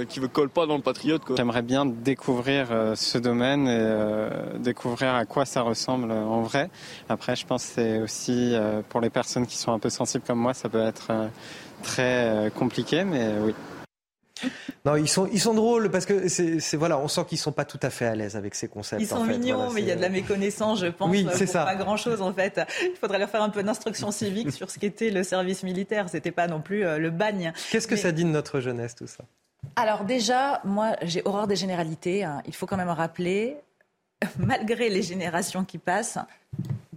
[0.10, 1.36] qui me colle pas dans le patriote quoi.
[1.36, 4.30] J'aimerais bien découvrir euh, ce domaine et euh,
[4.60, 6.70] découvrir à quoi ça ressemble en vrai.
[7.10, 10.24] Après je pense que c'est aussi euh, pour les personnes qui sont un peu sensibles
[10.26, 11.12] comme moi, ça peut être
[11.82, 13.54] très euh, compliqué, mais oui.
[14.86, 17.66] Non, ils sont, ils sont drôles parce que c'est, voilà, on sent qu'ils sont pas
[17.66, 19.00] tout à fait à l'aise avec ces concepts.
[19.00, 21.08] Ils sont mignons, mais il y a de la méconnaissance, je pense.
[21.10, 21.66] Oui, c'est ça.
[21.66, 22.60] Pas grand chose en fait.
[22.82, 26.10] Il faudrait leur faire un peu d'instruction civique sur ce qu'était le service militaire.
[26.10, 27.54] C'était pas non plus euh, le bagne.
[27.70, 29.24] Qu'est-ce que ça dit de notre jeunesse tout ça?
[29.76, 32.24] Alors déjà, moi, j'ai horreur des généralités.
[32.24, 32.42] Hein.
[32.48, 33.58] Il faut quand même rappeler,
[34.40, 36.18] malgré les générations qui passent,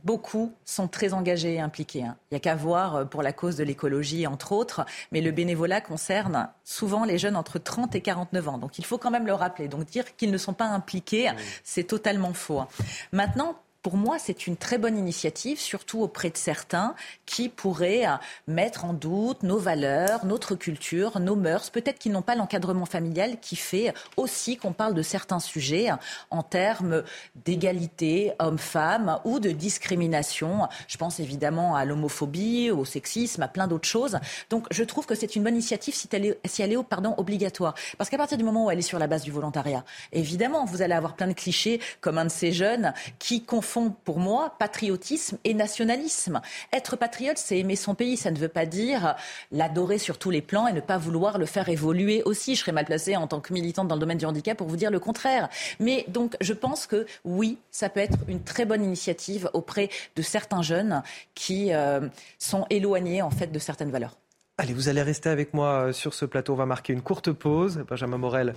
[0.04, 2.04] beaucoup sont très engagés et impliqués.
[2.04, 2.16] Hein.
[2.30, 5.30] Il n'y a qu'à voir euh, pour la cause de l'écologie, entre autres, mais le
[5.30, 8.58] bénévolat concerne souvent les jeunes entre 30 et 49 ans.
[8.58, 9.68] Donc il faut quand même le rappeler.
[9.68, 11.30] Donc dire qu'ils ne sont pas impliqués,
[11.62, 12.60] c'est totalement faux.
[12.60, 12.68] Hein.
[13.12, 16.94] Maintenant, pour moi, c'est une très bonne initiative, surtout auprès de certains
[17.26, 18.16] qui pourraient euh,
[18.48, 21.68] mettre en doute nos valeurs, notre culture, nos mœurs.
[21.68, 25.90] Peut-être qu'ils n'ont pas l'encadrement familial qui fait aussi qu'on parle de certains sujets
[26.30, 27.02] en termes
[27.44, 30.66] d'égalité homme-femme ou de discrimination.
[30.88, 34.18] Je pense évidemment à l'homophobie, au sexisme, à plein d'autres choses.
[34.48, 36.76] Donc je trouve que c'est une bonne initiative si elle est,
[37.18, 37.74] obligatoire.
[37.98, 40.80] Parce qu'à partir du moment où elle est sur la base du volontariat, évidemment, vous
[40.80, 45.38] allez avoir plein de clichés comme un de ces jeunes qui confond pour moi, patriotisme
[45.44, 46.40] et nationalisme.
[46.72, 48.16] Être patriote, c'est aimer son pays.
[48.16, 49.16] Ça ne veut pas dire
[49.50, 52.54] l'adorer sur tous les plans et ne pas vouloir le faire évoluer aussi.
[52.54, 54.76] Je serais mal placée en tant que militante dans le domaine du handicap pour vous
[54.76, 55.48] dire le contraire.
[55.80, 60.22] Mais donc, je pense que oui, ça peut être une très bonne initiative auprès de
[60.22, 61.02] certains jeunes
[61.34, 62.00] qui euh,
[62.38, 64.16] sont éloignés en fait de certaines valeurs.
[64.56, 66.52] Allez, vous allez rester avec moi euh, sur ce plateau.
[66.52, 67.82] On va marquer une courte pause.
[67.88, 68.54] Benjamin Morel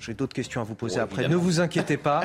[0.00, 1.28] j'ai d'autres questions à vous poser après.
[1.28, 2.22] Ne vous inquiétez pas.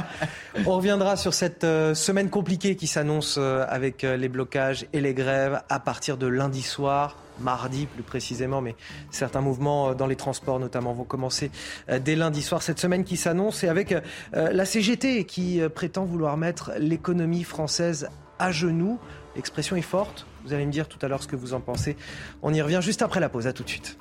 [0.66, 5.02] On reviendra sur cette euh, semaine compliquée qui s'annonce euh, avec euh, les blocages et
[5.02, 8.78] les grèves à partir de lundi soir mardi plus précisément, mais
[9.12, 11.52] certains mouvements dans les transports notamment vont commencer
[12.00, 12.62] dès lundi soir.
[12.62, 13.94] Cette semaine qui s'annonce et avec
[14.32, 18.08] la CGT qui prétend vouloir mettre l'économie française
[18.40, 19.00] à genoux.
[19.36, 20.26] L'expression est forte.
[20.46, 21.98] Vous allez me dire tout à l'heure ce que vous en pensez.
[22.42, 23.48] On y revient juste après la pause.
[23.48, 23.98] À tout de suite.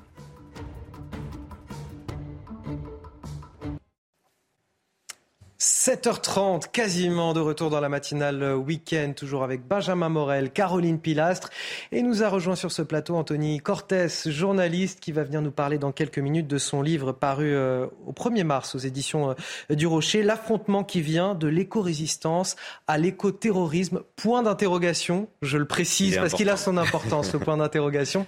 [5.65, 11.49] 7h30, quasiment de retour dans la matinale week-end, toujours avec Benjamin Morel, Caroline Pilastre.
[11.91, 15.79] Et nous a rejoint sur ce plateau Anthony Cortés, journaliste, qui va venir nous parler
[15.79, 19.35] dans quelques minutes de son livre paru euh, au 1er mars aux éditions
[19.71, 24.03] euh, du Rocher, L'affrontement qui vient de l'éco-résistance à l'éco-terrorisme.
[24.17, 28.27] Point d'interrogation, je le précise parce qu'il a son importance, le point d'interrogation.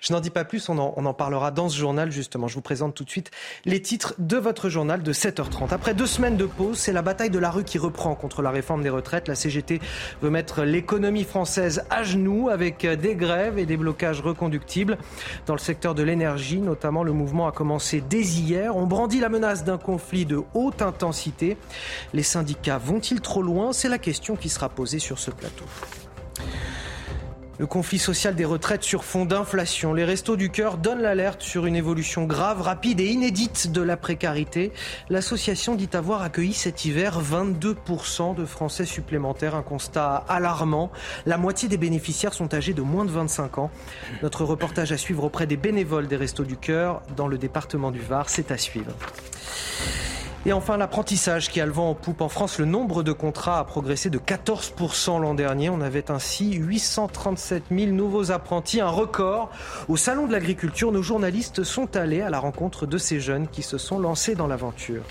[0.00, 2.46] Je n'en dis pas plus, on en, on en parlera dans ce journal justement.
[2.46, 3.32] Je vous présente tout de suite
[3.64, 5.72] les titres de votre journal de 7h30.
[5.72, 8.50] Après deux semaines de pause, c'est la bataille de la rue qui reprend contre la
[8.50, 9.28] réforme des retraites.
[9.28, 9.80] La CGT
[10.22, 14.98] veut mettre l'économie française à genoux avec des grèves et des blocages reconductibles.
[15.46, 18.76] Dans le secteur de l'énergie, notamment, le mouvement a commencé dès hier.
[18.76, 21.56] On brandit la menace d'un conflit de haute intensité.
[22.12, 23.72] Les syndicats vont-ils trop loin?
[23.72, 25.64] C'est la question qui sera posée sur ce plateau.
[27.58, 29.94] Le conflit social des retraites sur fond d'inflation.
[29.94, 33.96] Les restos du cœur donnent l'alerte sur une évolution grave, rapide et inédite de la
[33.96, 34.72] précarité.
[35.08, 40.90] L'association dit avoir accueilli cet hiver 22% de Français supplémentaires, un constat alarmant.
[41.24, 43.70] La moitié des bénéficiaires sont âgés de moins de 25 ans.
[44.22, 48.00] Notre reportage à suivre auprès des bénévoles des restos du cœur dans le département du
[48.00, 48.92] Var, c'est à suivre.
[50.44, 52.58] Et enfin, l'apprentissage qui a le vent en poupe en France.
[52.58, 55.70] Le nombre de contrats a progressé de 14% l'an dernier.
[55.70, 59.50] On avait ainsi 837 000 nouveaux apprentis, un record.
[59.88, 63.62] Au Salon de l'Agriculture, nos journalistes sont allés à la rencontre de ces jeunes qui
[63.62, 65.02] se sont lancés dans l'aventure.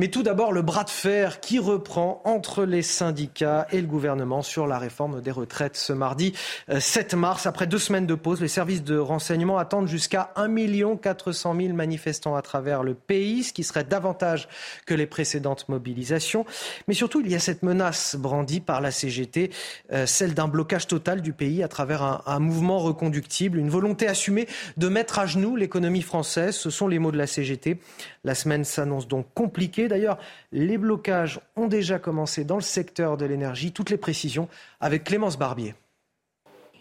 [0.00, 4.42] Mais tout d'abord, le bras de fer qui reprend entre les syndicats et le gouvernement
[4.42, 6.34] sur la réforme des retraites ce mardi
[6.70, 7.46] 7 euh, mars.
[7.46, 12.36] Après deux semaines de pause, les services de renseignement attendent jusqu'à 1 400 000 manifestants
[12.36, 14.48] à travers le pays, ce qui serait davantage
[14.86, 16.46] que les précédentes mobilisations.
[16.86, 19.50] Mais surtout, il y a cette menace brandie par la CGT,
[19.92, 24.06] euh, celle d'un blocage total du pays à travers un, un mouvement reconductible, une volonté
[24.06, 26.54] assumée de mettre à genoux l'économie française.
[26.54, 27.80] Ce sont les mots de la CGT.
[28.22, 29.87] La semaine s'annonce donc compliquée.
[29.88, 30.18] D'ailleurs,
[30.52, 33.72] les blocages ont déjà commencé dans le secteur de l'énergie.
[33.72, 34.48] Toutes les précisions
[34.80, 35.74] avec Clémence Barbier.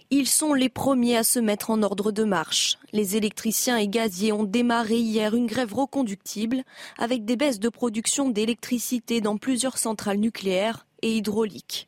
[0.10, 2.78] Ils sont les premiers à se mettre en ordre de marche.
[2.93, 6.63] Les électriciens et gaziers ont démarré hier une grève reconductible
[6.98, 11.88] avec des baisses de production d'électricité dans plusieurs centrales nucléaires et hydrauliques.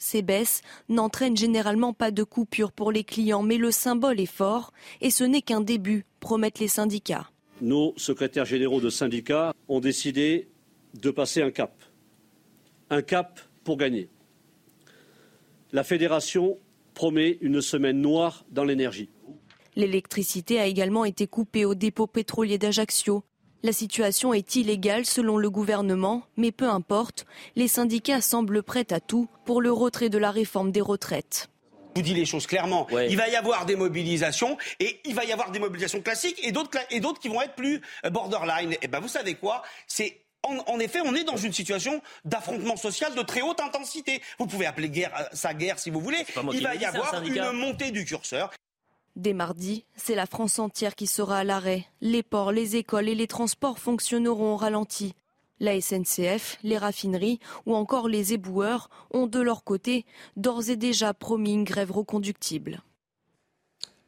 [0.00, 4.72] Ces baisses n'entraînent généralement pas de coupure pour les clients, mais le symbole est fort
[5.00, 7.30] et ce n'est qu'un début, promettent les syndicats.
[7.60, 10.48] Nos secrétaires généraux de syndicats ont décidé
[10.94, 11.72] de passer un cap.
[12.90, 14.08] Un cap pour gagner.
[15.72, 16.58] La fédération
[16.94, 19.08] promet une semaine noire dans l'énergie.
[19.76, 23.22] L'électricité a également été coupée au dépôt pétrolier d'Ajaccio.
[23.62, 27.26] La situation est illégale selon le gouvernement, mais peu importe,
[27.56, 31.48] les syndicats semblent prêts à tout pour le retrait de la réforme des retraites.
[31.94, 32.86] Je vous dis les choses clairement.
[33.08, 36.52] Il va y avoir des mobilisations et il va y avoir des mobilisations classiques et
[36.52, 38.76] d'autres et d'autres qui vont être plus euh, borderline.
[38.80, 39.62] Et ben vous savez quoi?
[39.86, 44.22] C'est en, effet, on est dans une situation d'affrontement social de très haute intensité.
[44.38, 46.24] Vous pouvez appeler guerre, euh, ça guerre si vous voulez.
[46.52, 48.50] Il va y avoir une montée du curseur.
[49.16, 51.84] Dès mardi, c'est la France entière qui sera à l'arrêt.
[52.00, 55.14] Les ports, les écoles et les transports fonctionneront au ralenti.
[55.58, 61.12] La SNCF, les raffineries ou encore les éboueurs ont de leur côté d'ores et déjà
[61.12, 62.82] promis une grève reconductible.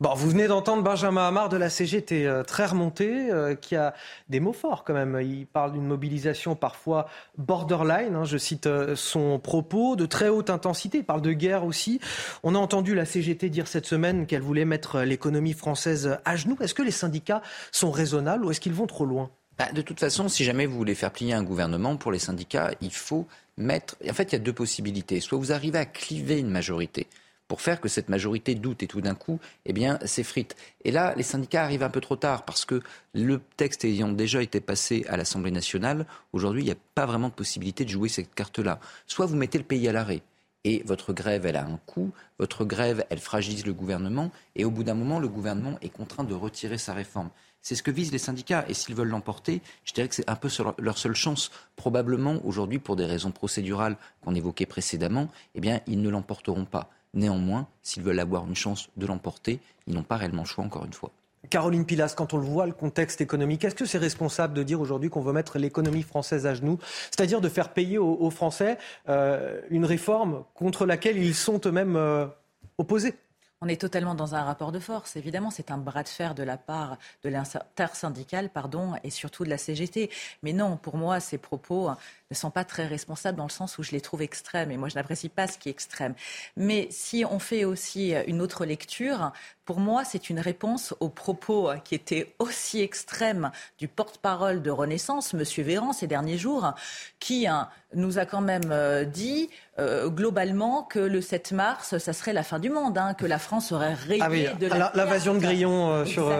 [0.02, 3.94] Bon, vous venez d'entendre Benjamin Hamar de la CGT, euh, très remonté, euh, qui a
[4.28, 5.20] des mots forts quand même.
[5.22, 7.06] Il parle d'une mobilisation parfois
[7.38, 10.98] borderline, hein, je cite euh, son propos, de très haute intensité.
[10.98, 12.00] Il parle de guerre aussi.
[12.42, 16.56] On a entendu la CGT dire cette semaine qu'elle voulait mettre l'économie française à genoux.
[16.60, 19.30] Est-ce que les syndicats sont raisonnables ou est-ce qu'ils vont trop loin?
[19.56, 22.72] Bah, De toute façon, si jamais vous voulez faire plier un gouvernement, pour les syndicats,
[22.80, 23.94] il faut mettre...
[24.10, 25.20] En fait, il y a deux possibilités.
[25.20, 27.06] Soit vous arrivez à cliver une majorité
[27.52, 30.56] pour faire que cette majorité doute et tout d'un coup, eh bien, s'effrite.
[30.86, 32.80] Et là, les syndicats arrivent un peu trop tard parce que
[33.12, 37.28] le texte ayant déjà été passé à l'Assemblée nationale, aujourd'hui, il n'y a pas vraiment
[37.28, 38.80] de possibilité de jouer cette carte-là.
[39.06, 40.22] Soit vous mettez le pays à l'arrêt.
[40.64, 42.10] Et votre grève, elle a un coût.
[42.38, 44.30] Votre grève, elle fragilise le gouvernement.
[44.56, 47.28] Et au bout d'un moment, le gouvernement est contraint de retirer sa réforme.
[47.60, 48.64] C'est ce que visent les syndicats.
[48.68, 51.50] Et s'ils veulent l'emporter, je dirais que c'est un peu leur seule chance.
[51.76, 56.88] Probablement, aujourd'hui, pour des raisons procédurales qu'on évoquait précédemment, eh bien, ils ne l'emporteront pas.
[57.14, 60.84] Néanmoins, s'ils veulent avoir une chance de l'emporter, ils n'ont pas réellement le choix, encore
[60.84, 61.10] une fois.
[61.50, 64.80] Caroline Pilas, quand on le voit, le contexte économique, est-ce que c'est responsable de dire
[64.80, 66.78] aujourd'hui qu'on veut mettre l'économie française à genoux
[67.10, 72.26] C'est-à-dire de faire payer aux, Français euh, une réforme contre laquelle ils sont eux-mêmes euh,
[72.78, 73.14] opposés
[73.62, 75.14] on est totalement dans un rapport de force.
[75.14, 79.50] Évidemment, c'est un bras de fer de la part de l'intersyndicale, pardon, et surtout de
[79.50, 80.10] la CGT.
[80.42, 81.90] Mais non, pour moi, ces propos
[82.32, 84.70] ne sont pas très responsables dans le sens où je les trouve extrêmes.
[84.70, 86.14] Et moi, je n'apprécie pas ce qui est extrême.
[86.56, 89.32] Mais si on fait aussi une autre lecture,
[89.64, 95.34] pour moi, c'est une réponse aux propos qui étaient aussi extrêmes du porte-parole de Renaissance,
[95.34, 95.44] M.
[95.64, 96.74] Véran, ces derniers jours,
[97.20, 102.12] qui hein, nous a quand même euh, dit euh, globalement que le 7 mars, ça
[102.12, 105.38] serait la fin du monde, hein, que la France aurait rayé ah de l'invasion de
[105.38, 106.32] Grillon euh, sur,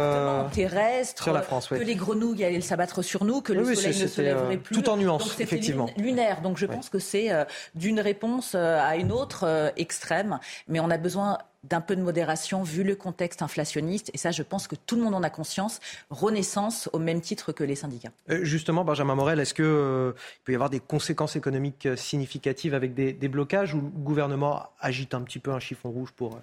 [0.53, 4.07] terrestre, sur la France, que les grenouilles allaient s'abattre sur nous, que le soleil ne
[4.09, 4.75] se lèverait plus.
[4.75, 6.41] Tout en nuance, effectivement lunaire.
[6.43, 10.39] Donc je pense que c'est euh, d'une réponse euh, à une autre euh, extrême.
[10.69, 14.11] Mais on a besoin d'un peu de modération vu le contexte inflationniste.
[14.15, 15.79] Et ça, je pense que tout le monde en a conscience.
[16.11, 18.11] Renaissance au même titre que les syndicats.
[18.29, 23.29] Justement, Benjamin Morel, est-ce qu'il peut y avoir des conséquences économiques significatives avec des, des,
[23.29, 26.41] blocages ou le gouvernement agite un petit peu un chiffon rouge pour...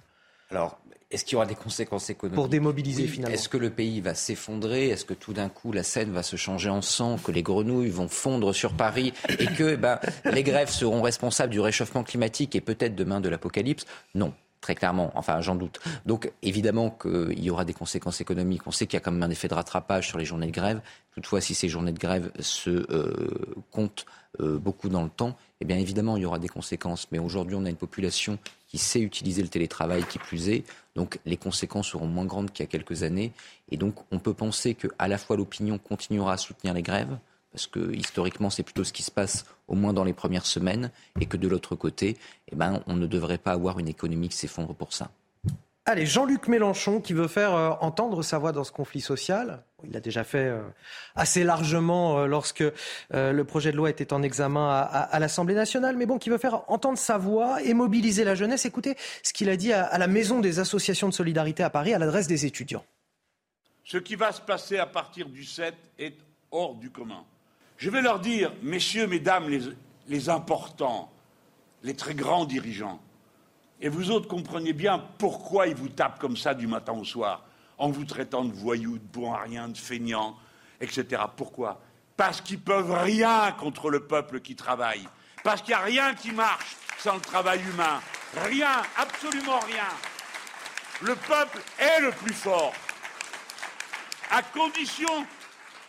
[0.50, 0.80] Alors,
[1.12, 3.34] est-ce qu'il y aura des conséquences économiques Pour démobiliser finalement.
[3.34, 4.90] Est-ce que le pays va s'effondrer?
[4.90, 7.90] Est-ce que tout d'un coup la Seine va se changer en sang Que les grenouilles
[7.90, 12.56] vont fondre sur Paris Et que eh ben, les grèves seront responsables du réchauffement climatique
[12.56, 13.86] et peut-être demain de l'apocalypse?
[14.14, 14.34] Non.
[14.62, 15.80] Très clairement, enfin j'en doute.
[16.06, 18.64] Donc évidemment qu'il y aura des conséquences économiques.
[18.68, 20.52] On sait qu'il y a quand même un effet de rattrapage sur les journées de
[20.52, 20.82] grève.
[21.16, 24.06] Toutefois, si ces journées de grève se euh, comptent
[24.42, 27.08] euh, beaucoup dans le temps, eh bien évidemment il y aura des conséquences.
[27.12, 30.63] Mais aujourd'hui, on a une population qui sait utiliser le télétravail, qui plus est.
[30.95, 33.32] Donc les conséquences seront moins grandes qu'il y a quelques années.
[33.72, 37.17] Et donc on peut penser qu'à la fois l'opinion continuera à soutenir les grèves,
[37.52, 40.91] parce que historiquement c'est plutôt ce qui se passe au moins dans les premières semaines,
[41.19, 42.17] et que de l'autre côté,
[42.52, 45.12] eh ben, on ne devrait pas avoir une économie qui s'effondre pour ça.
[45.86, 49.92] Allez, Jean-Luc Mélenchon qui veut faire euh, entendre sa voix dans ce conflit social, Il
[49.92, 50.62] l'a déjà fait euh,
[51.15, 55.96] assez largement euh, lorsque euh, le projet de loi était en examen à, l'Assemblée nationale,
[55.96, 58.65] mais bon, qui veut faire entendre sa voix et mobiliser la jeunesse.
[58.65, 62.00] Écoutez ce qu'il a dit à, la Maison des associations de solidarité à Paris à
[62.00, 62.86] l'adresse des étudiants.
[63.84, 66.15] Ce qui va se passer à partir du 7 est
[66.52, 67.24] hors du commun.
[67.78, 69.48] Je vais leur dire, messieurs, mesdames,
[70.08, 71.12] les importants,
[71.84, 73.00] les très grands dirigeants,
[73.82, 77.46] et vous autres comprenez bien pourquoi ils vous tapent comme ça du matin au soir
[77.80, 80.38] en vous traitant de voyous, de bons à de feignants,
[80.82, 81.23] etc.
[81.36, 81.82] Pourquoi?
[82.17, 85.08] Parce qu'ils peuvent rien contre le peuple qui travaille.
[85.44, 88.02] Parce qu'il n'y a rien qui marche sans le travail humain.
[88.36, 89.88] Rien, absolument rien.
[91.02, 92.73] Le peuple est le plus fort,
[94.30, 95.25] à condition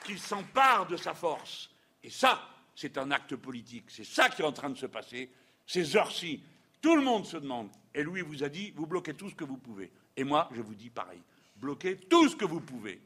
[0.05, 1.69] qu'il s'empare de sa force.
[2.05, 2.41] Et ça,
[2.77, 3.87] c'est un acte politique.
[3.89, 5.29] C'est ça qui est en train de se passer.
[5.67, 6.41] Ces heures-ci,
[6.81, 7.71] tout le monde se demande.
[7.93, 9.91] Et Louis vous a dit, vous bloquez tout ce que vous pouvez.
[10.17, 11.21] Et moi, je vous dis pareil
[11.61, 13.01] bloquez tout ce que vous pouvez.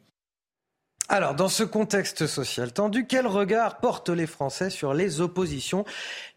[1.09, 5.84] Alors, dans ce contexte social tendu, quel regard portent les Français sur les oppositions?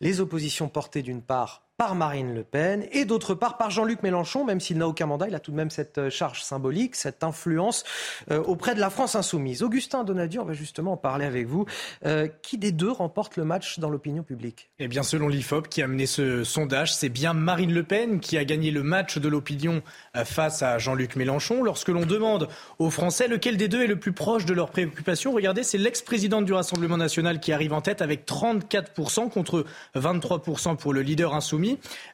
[0.02, 4.44] Les oppositions portées d'une part par Marine Le Pen et d'autre part par Jean-Luc Mélenchon,
[4.44, 7.24] même s'il n'a aucun mandat, il a tout de même cette euh, charge symbolique, cette
[7.24, 7.84] influence
[8.32, 9.62] euh, auprès de la France insoumise.
[9.62, 11.66] Augustin Donadieu, on va justement en parler avec vous.
[12.06, 14.72] Euh, qui des deux remporte le match dans l'opinion publique?
[14.80, 18.40] Eh bien, selon l'IFOP qui a mené ce sondage, c'est bien Marine Le Pen qui
[18.40, 19.84] a gagné le match de l'opinion
[20.26, 21.62] face à Jean-Luc Mélenchon.
[21.62, 22.48] Lorsque l'on demande
[22.80, 26.46] aux Français lequel des deux est le plus proche de leurs préoccupations, regardez, c'est l'ex-présidente
[26.46, 29.66] du Rassemblement national qui arrive en tête avec 34% contre
[29.96, 31.67] 23% pour le leader insoumis.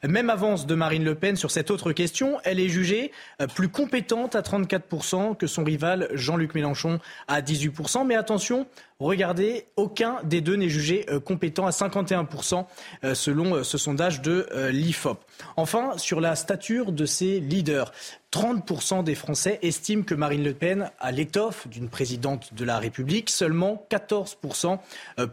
[0.06, 2.38] Même avance de Marine Le Pen sur cette autre question.
[2.44, 8.06] Elle est jugée euh, plus compétente à 34% que son rival Jean-Luc Mélenchon à 18%.
[8.06, 8.66] Mais attention,
[9.00, 12.66] regardez, aucun des deux n'est jugé euh, compétent à 51%
[13.04, 15.18] euh, selon ce sondage de l'IFOP.
[15.56, 17.92] Enfin, sur la stature de ses leaders,
[18.32, 23.30] 30% des Français estiment que Marine Le Pen a l'étoffe d'une présidente de la République,
[23.30, 24.78] seulement 14%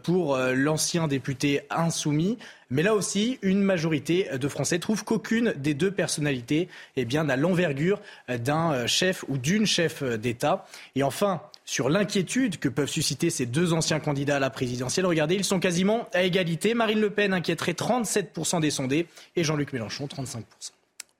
[0.04, 2.38] pour l'ancien député insoumis.
[2.70, 8.00] Mais là aussi, une majorité de Français trouve qu'aucune des deux personnalités eh n'a l'envergure
[8.28, 10.64] d'un chef ou d'une chef d'État.
[10.94, 15.06] Et enfin, sur l'inquiétude que peuvent susciter ces deux anciens candidats à la présidentielle.
[15.06, 16.74] Regardez, ils sont quasiment à égalité.
[16.74, 19.06] Marine Le Pen inquiéterait 37% des sondés
[19.36, 20.42] et Jean-Luc Mélenchon 35%.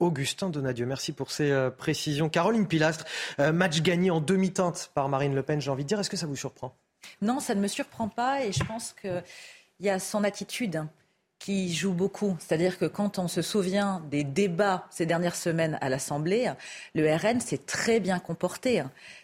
[0.01, 2.29] Augustin Donadieu, merci pour ces euh, précisions.
[2.29, 3.05] Caroline Pilastre,
[3.39, 6.01] euh, match gagné en demi-teinte par Marine Le Pen, j'ai envie de dire.
[6.01, 6.75] Est-ce que ça vous surprend?
[7.21, 9.23] Non, ça ne me surprend pas et je pense qu'il
[9.81, 10.85] y a son attitude
[11.39, 12.37] qui joue beaucoup.
[12.39, 16.53] C'est-à-dire que quand on se souvient des débats ces dernières semaines à l'Assemblée,
[16.95, 18.83] le RN s'est très bien comporté.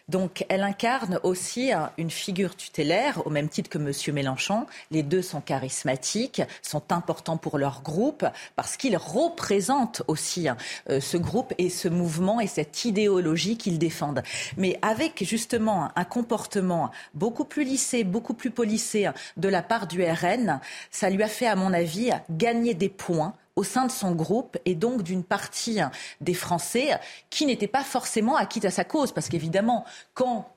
[0.09, 3.91] Donc elle incarne aussi une figure tutélaire, au même titre que M.
[4.13, 4.65] Mélenchon.
[4.91, 10.47] Les deux sont charismatiques, sont importants pour leur groupe, parce qu'ils représentent aussi
[10.89, 14.23] euh, ce groupe et ce mouvement et cette idéologie qu'ils défendent.
[14.57, 20.03] Mais avec justement un comportement beaucoup plus lissé, beaucoup plus polissé de la part du
[20.03, 24.13] RN, ça lui a fait, à mon avis, gagner des points au sein de son
[24.13, 25.79] groupe et donc d'une partie
[26.21, 26.97] des Français
[27.29, 29.11] qui n'étaient pas forcément acquis à sa cause.
[29.11, 29.83] Parce qu'évidemment,
[30.13, 30.49] quand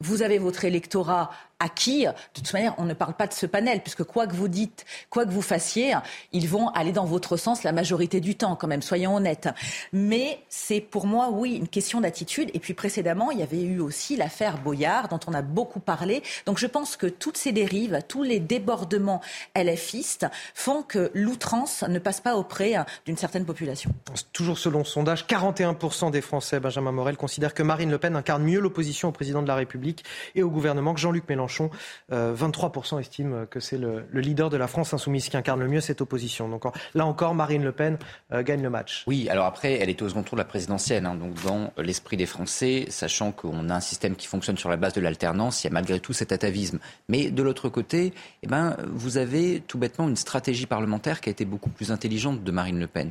[0.00, 1.30] vous avez votre électorat
[1.60, 2.06] acquis.
[2.06, 4.86] De toute manière, on ne parle pas de ce panel, puisque quoi que vous dites,
[5.10, 5.94] quoi que vous fassiez,
[6.32, 9.48] ils vont aller dans votre sens la majorité du temps, quand même, soyons honnêtes.
[9.92, 12.50] Mais c'est pour moi, oui, une question d'attitude.
[12.54, 16.22] Et puis précédemment, il y avait eu aussi l'affaire Boyard, dont on a beaucoup parlé.
[16.46, 19.20] Donc je pense que toutes ces dérives, tous les débordements
[19.56, 23.90] LFistes font que l'outrance ne passe pas auprès d'une certaine population.
[24.32, 28.44] Toujours selon ce sondage, 41% des Français, Benjamin Morel, considèrent que Marine Le Pen incarne
[28.44, 30.04] mieux l'opposition au président de la République
[30.34, 34.68] et au gouvernement que Jean-Luc Mélenchon 23% euh, estiment que c'est le, leader de la
[34.68, 36.48] France insoumise qui incarne le mieux cette opposition.
[36.48, 37.98] Donc là encore, Marine Le Pen
[38.32, 39.04] euh, gagne le match.
[39.06, 41.06] Oui, alors après, elle est au second tour de la présidentielle.
[41.06, 41.14] Hein.
[41.14, 44.92] donc dans l'esprit des Français, sachant qu'on a un système qui fonctionne sur la base
[44.92, 46.78] de l'alternance, il y a malgré tout cet atavisme.
[47.08, 51.32] Mais de l'autre côté, eh ben, vous avez tout bêtement une stratégie parlementaire qui a
[51.32, 53.10] été beaucoup plus intelligente de Marine Le Pen.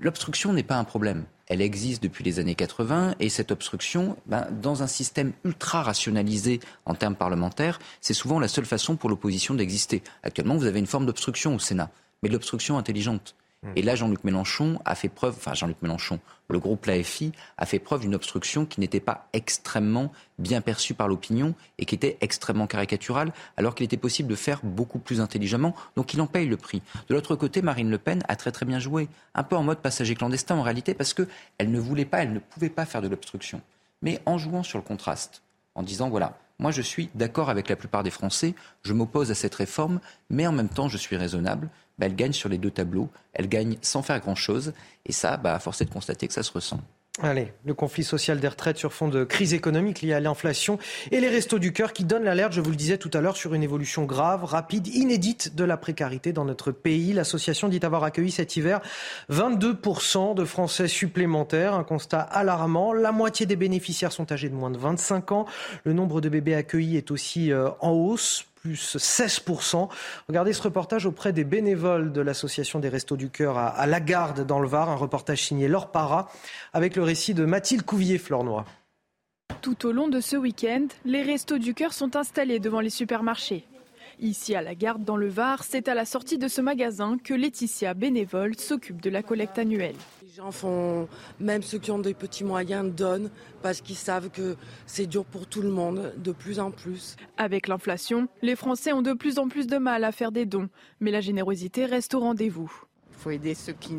[0.00, 1.24] L'obstruction n'est pas un problème.
[1.48, 6.60] Elle existe depuis les années 80 et cette obstruction, ben, dans un système ultra rationalisé
[6.84, 10.02] en termes parlementaires, c'est souvent la seule façon pour l'opposition d'exister.
[10.22, 11.90] Actuellement, vous avez une forme d'obstruction au Sénat,
[12.22, 13.34] mais de l'obstruction intelligente.
[13.62, 13.68] Mmh.
[13.76, 17.78] Et là, Jean-Luc Mélenchon a fait preuve, enfin Jean-Luc Mélenchon, le groupe LAFI a fait
[17.78, 22.66] preuve d'une obstruction qui n'était pas extrêmement bien perçue par l'opinion et qui était extrêmement
[22.66, 25.74] caricaturale, alors qu'il était possible de faire beaucoup plus intelligemment.
[25.96, 26.82] Donc il en paye le prix.
[27.08, 29.78] De l'autre côté, Marine Le Pen a très très bien joué, un peu en mode
[29.78, 33.08] passager clandestin en réalité, parce qu'elle ne voulait pas, elle ne pouvait pas faire de
[33.08, 33.60] l'obstruction.
[34.02, 35.42] Mais en jouant sur le contraste,
[35.74, 39.34] en disant voilà, moi je suis d'accord avec la plupart des Français, je m'oppose à
[39.34, 40.00] cette réforme,
[40.30, 43.76] mais en même temps je suis raisonnable, elle gagne sur les deux tableaux, elle gagne
[43.82, 44.72] sans faire grand-chose.
[45.06, 46.80] Et ça, bah, force est de constater que ça se ressent.
[47.20, 50.78] Allez, le conflit social des retraites sur fond de crise économique liée à l'inflation
[51.10, 53.36] et les restos du cœur qui donnent l'alerte, je vous le disais tout à l'heure,
[53.36, 57.12] sur une évolution grave, rapide, inédite de la précarité dans notre pays.
[57.12, 58.80] L'association dit avoir accueilli cet hiver
[59.32, 62.92] 22% de Français supplémentaires, un constat alarmant.
[62.92, 65.46] La moitié des bénéficiaires sont âgés de moins de 25 ans.
[65.82, 69.88] Le nombre de bébés accueillis est aussi euh, en hausse plus 16%.
[70.28, 74.60] Regardez ce reportage auprès des bénévoles de l'Association des Restos du Cœur à, Lagarde dans
[74.60, 76.28] le Var, un reportage signé Laure Para
[76.74, 78.66] avec le récit de Mathilde Couvier-Flornois.
[79.62, 83.64] Tout au long de ce week-end, les Restos du Cœur sont installés devant les supermarchés.
[84.20, 87.34] Ici à la Garde dans le Var, c'est à la sortie de ce magasin que
[87.34, 89.94] Laetitia, bénévole, s'occupe de la collecte annuelle.
[90.24, 91.08] Les gens font,
[91.38, 93.30] même ceux qui ont des petits moyens, donnent
[93.62, 94.56] parce qu'ils savent que
[94.86, 97.14] c'est dur pour tout le monde, de plus en plus.
[97.36, 100.68] Avec l'inflation, les Français ont de plus en plus de mal à faire des dons,
[100.98, 102.72] mais la générosité reste au rendez-vous.
[103.12, 103.94] Il faut aider ceux qui,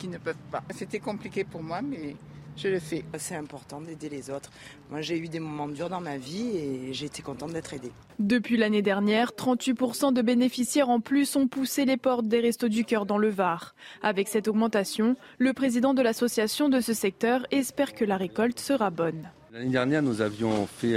[0.00, 0.64] qui ne peuvent pas.
[0.74, 2.16] C'était compliqué pour moi, mais
[2.62, 3.04] je le fais.
[3.18, 4.50] C'est important d'aider les autres.
[4.90, 7.92] Moi, j'ai eu des moments durs dans ma vie et j'ai été contente d'être aidée.
[8.18, 12.84] Depuis l'année dernière, 38% de bénéficiaires en plus ont poussé les portes des Restos du
[12.84, 13.74] Cœur dans le Var.
[14.02, 18.90] Avec cette augmentation, le président de l'association de ce secteur espère que la récolte sera
[18.90, 19.28] bonne.
[19.52, 20.96] L'année dernière, nous avions fait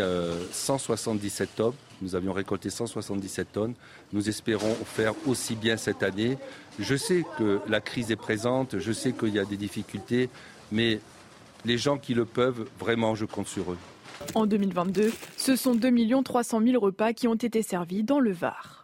[0.52, 1.74] 177 euh, tonnes.
[2.02, 3.74] Nous avions récolté 177 tonnes.
[4.12, 6.38] Nous espérons faire aussi bien cette année.
[6.78, 10.30] Je sais que la crise est présente, je sais qu'il y a des difficultés,
[10.72, 11.00] mais
[11.66, 13.78] les gens qui le peuvent, vraiment, je compte sur eux.
[14.36, 18.83] En 2022, ce sont 2 300 000 repas qui ont été servis dans le Var.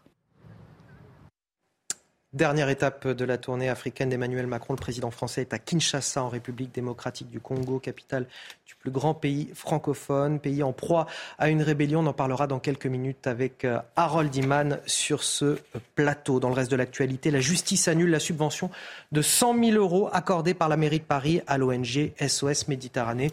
[2.32, 6.30] Dernière étape de la tournée africaine d'Emmanuel Macron, le président français est à Kinshasa, en
[6.30, 8.28] République démocratique du Congo, capitale
[8.68, 11.08] du plus grand pays francophone, pays en proie
[11.40, 12.02] à une rébellion.
[12.02, 15.58] On en parlera dans quelques minutes avec euh, Harold Iman sur ce
[15.96, 16.40] plateau.
[16.40, 18.70] Dans le reste de l'actualité, la justice annule la subvention
[19.12, 23.32] de 100 000 euros accordée par la mairie de Paris à l'ONG SOS Méditerranée.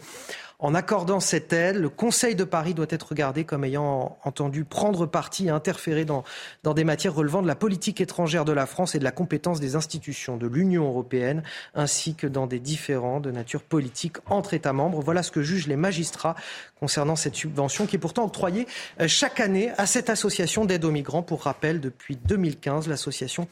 [0.58, 5.04] En accordant cette aide, le Conseil de Paris doit être regardé comme ayant entendu prendre
[5.04, 6.24] parti et interférer dans,
[6.62, 9.60] dans des matières relevant de la politique étrangère de la France et de la compétence
[9.60, 11.42] des institutions de l'Union européenne,
[11.74, 15.00] ainsi que dans des différends de nature politique entre États membres.
[15.02, 16.36] Voilà ce que jugent les magistrats
[16.80, 18.66] concernant cette subvention qui est pourtant octroyée
[19.00, 21.22] euh, chaque année à cette association d'aide aux migrants.
[21.22, 23.46] Pour rappel, depuis 2015, l'association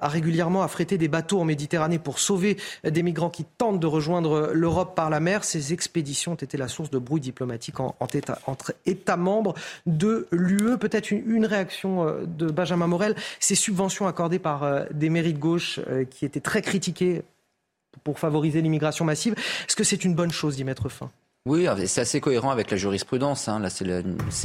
[0.00, 4.50] a régulièrement affrété des bateaux en Méditerranée pour sauver des migrants qui tentent de rejoindre
[4.52, 5.44] l'Europe par la mer.
[5.44, 9.54] Ces expéditions ont été la source de brouilles diplomatiques entre États membres
[9.86, 10.78] de l'UE.
[10.78, 13.14] Peut-être une, réaction euh, de Benjamin Morel.
[13.40, 15.80] Ces subventions accordées par euh, des mairies de gauche
[16.10, 17.22] qui étaient très critiquées
[18.04, 19.34] pour favoriser l'immigration massive,
[19.66, 21.10] est-ce que c'est une bonne chose d'y mettre fin?
[21.46, 23.48] Oui, c'est assez cohérent avec la jurisprudence.
[23.48, 23.60] Hein.
[23.60, 24.02] Là, c'est le,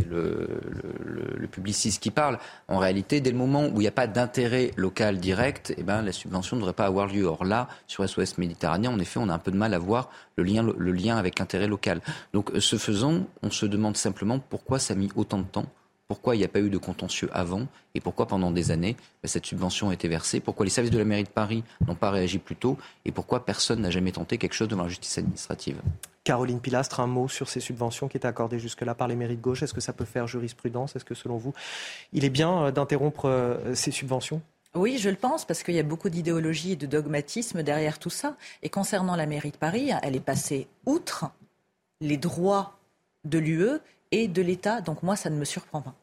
[0.07, 2.39] le, publiciste qui parle.
[2.69, 6.01] En réalité, dès le moment où il n'y a pas d'intérêt local direct, eh ben,
[6.01, 7.25] la subvention ne devrait pas avoir lieu.
[7.25, 10.09] Or là, sur SOS Méditerranée, en effet, on a un peu de mal à voir
[10.37, 11.99] le lien, le lien avec l'intérêt local.
[12.33, 15.67] Donc, ce faisant, on se demande simplement pourquoi ça a mis autant de temps
[16.07, 19.27] pourquoi il n'y a pas eu de contentieux avant et pourquoi pendant des années ben,
[19.27, 22.11] cette subvention a été versée, pourquoi les services de la mairie de Paris n'ont pas
[22.11, 25.81] réagi plus tôt et pourquoi personne n'a jamais tenté quelque chose devant la justice administrative?
[26.23, 29.41] Caroline Pilastre, un mot sur ces subventions qui étaient accordées jusque-là par les mairies de
[29.41, 29.61] gauche.
[29.61, 30.95] Est-ce que ça peut faire jurisprudence?
[30.95, 31.53] Est-ce que selon vous,
[32.13, 34.41] il est bien euh, d'interrompre euh, ces subventions?
[34.73, 38.09] Oui, je le pense, parce qu'il y a beaucoup d'idéologie et de dogmatisme derrière tout
[38.09, 38.35] ça.
[38.61, 41.25] Et concernant la mairie de Paris, elle est passée outre
[42.01, 42.77] les droits
[43.23, 43.79] de l'UE
[44.11, 44.81] et de l'État.
[44.81, 45.95] Donc moi, ça ne me surprend pas.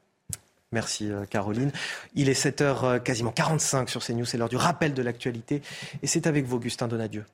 [0.72, 1.70] Merci euh, Caroline.
[2.14, 5.62] Il est 7h euh, quasiment 45 sur CNews, c'est l'heure du rappel de l'actualité.
[6.02, 7.24] Et c'est avec vous, Augustin Donadieu.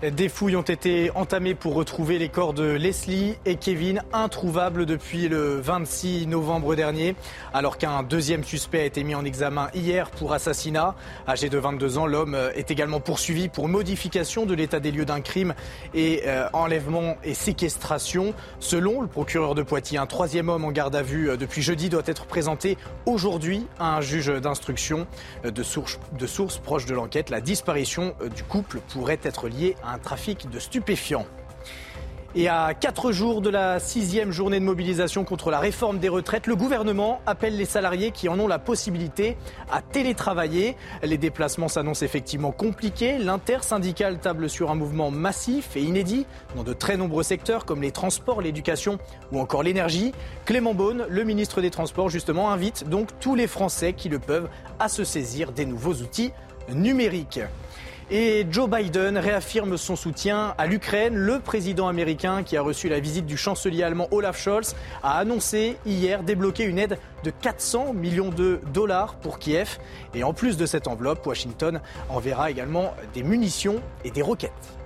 [0.00, 5.28] Des fouilles ont été entamées pour retrouver les corps de Leslie et Kevin, introuvables depuis
[5.28, 7.16] le 26 novembre dernier,
[7.52, 10.94] alors qu'un deuxième suspect a été mis en examen hier pour assassinat.
[11.26, 15.20] Âgé de 22 ans, l'homme est également poursuivi pour modification de l'état des lieux d'un
[15.20, 15.52] crime
[15.94, 18.34] et euh, enlèvement et séquestration.
[18.60, 21.88] Selon le procureur de Poitiers, un troisième homme en garde à vue euh, depuis jeudi
[21.88, 25.08] doit être présenté aujourd'hui à un juge d'instruction.
[25.44, 29.87] Euh, de sources source proches de l'enquête, la disparition du couple pourrait être liée à
[29.88, 31.26] un trafic de stupéfiants.
[32.34, 36.46] Et à quatre jours de la sixième journée de mobilisation contre la réforme des retraites,
[36.46, 39.38] le gouvernement appelle les salariés qui en ont la possibilité
[39.72, 40.76] à télétravailler.
[41.02, 43.16] Les déplacements s'annoncent effectivement compliqués.
[43.16, 47.92] L'intersyndicale table sur un mouvement massif et inédit dans de très nombreux secteurs comme les
[47.92, 48.98] transports, l'éducation
[49.32, 50.12] ou encore l'énergie.
[50.44, 54.50] Clément Beaune, le ministre des Transports, justement, invite donc tous les Français qui le peuvent
[54.78, 56.32] à se saisir des nouveaux outils
[56.72, 57.40] numériques.
[58.10, 61.14] Et Joe Biden réaffirme son soutien à l'Ukraine.
[61.14, 65.76] Le président américain, qui a reçu la visite du chancelier allemand Olaf Scholz, a annoncé
[65.84, 69.78] hier débloquer une aide de 400 millions de dollars pour Kiev.
[70.14, 74.77] Et en plus de cette enveloppe, Washington enverra également des munitions et des roquettes.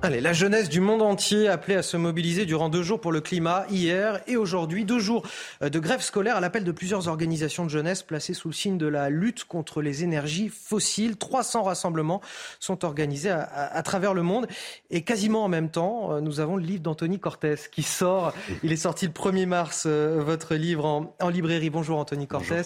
[0.00, 3.20] Allez, la jeunesse du monde entier appelée à se mobiliser durant deux jours pour le
[3.20, 4.84] climat, hier et aujourd'hui.
[4.84, 5.26] Deux jours
[5.60, 8.86] de grève scolaire à l'appel de plusieurs organisations de jeunesse placées sous le signe de
[8.86, 11.16] la lutte contre les énergies fossiles.
[11.16, 12.20] 300 rassemblements
[12.60, 14.46] sont organisés à, à, travers le monde.
[14.90, 18.32] Et quasiment en même temps, euh, nous avons le livre d'Anthony Cortés qui sort.
[18.62, 21.70] Il est sorti le 1er mars, euh, votre livre en, en librairie.
[21.70, 22.28] Bonjour Anthony.
[22.30, 22.56] Bonjour.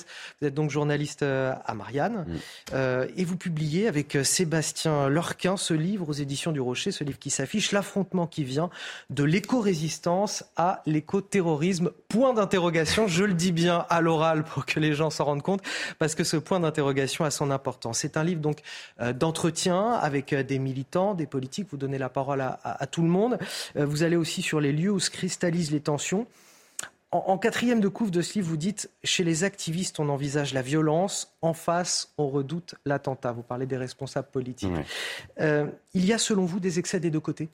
[0.40, 2.26] Vous êtes donc journaliste euh, à Marianne.
[2.28, 2.36] Mm.
[2.74, 7.18] Euh, et vous publiez avec Sébastien Lorquin ce livre aux éditions du Rocher, ce livre
[7.22, 8.68] qui s'affiche, l'affrontement qui vient
[9.08, 11.92] de l'éco-résistance à l'éco-terrorisme.
[12.08, 15.62] Point d'interrogation, je le dis bien à l'oral pour que les gens s'en rendent compte,
[16.00, 18.00] parce que ce point d'interrogation a son importance.
[18.00, 18.58] C'est un livre donc
[19.00, 21.68] euh, d'entretien avec euh, des militants, des politiques.
[21.70, 23.38] Vous donnez la parole à, tout le monde.
[23.76, 26.26] Euh, vous allez aussi sur les lieux où se cristallisent les tensions.
[27.12, 30.54] En, en, quatrième de couve de ce livre, vous dites chez les activistes, on envisage
[30.54, 33.32] la violence, en face, on redoute l'attentat.
[33.32, 34.72] Vous parlez des responsables politiques.
[34.72, 34.84] Ouais.
[35.40, 37.50] Euh, il y a, selon vous, des excès des deux côtés?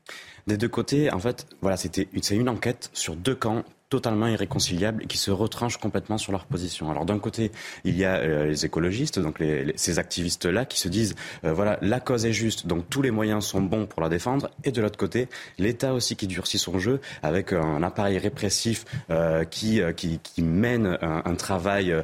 [0.46, 5.04] Des deux côtés, en fait, voilà, c'était c'est une enquête sur deux camps totalement irréconciliables
[5.04, 6.90] et qui se retranchent complètement sur leur position.
[6.90, 7.52] Alors d'un côté,
[7.84, 11.14] il y a euh, les écologistes, donc les, ces activistes-là qui se disent
[11.44, 14.50] euh, voilà la cause est juste, donc tous les moyens sont bons pour la défendre.
[14.64, 15.28] Et de l'autre côté,
[15.58, 21.22] l'État aussi qui durcit son jeu avec un appareil répressif euh, qui, qui, mène un,
[21.24, 21.94] un travail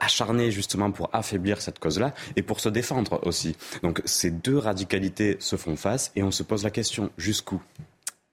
[0.00, 3.56] acharné justement pour affaiblir cette cause-là et pour se défendre aussi.
[3.82, 7.60] Donc ces deux radicalités se font face et on se pose la question jusqu'où?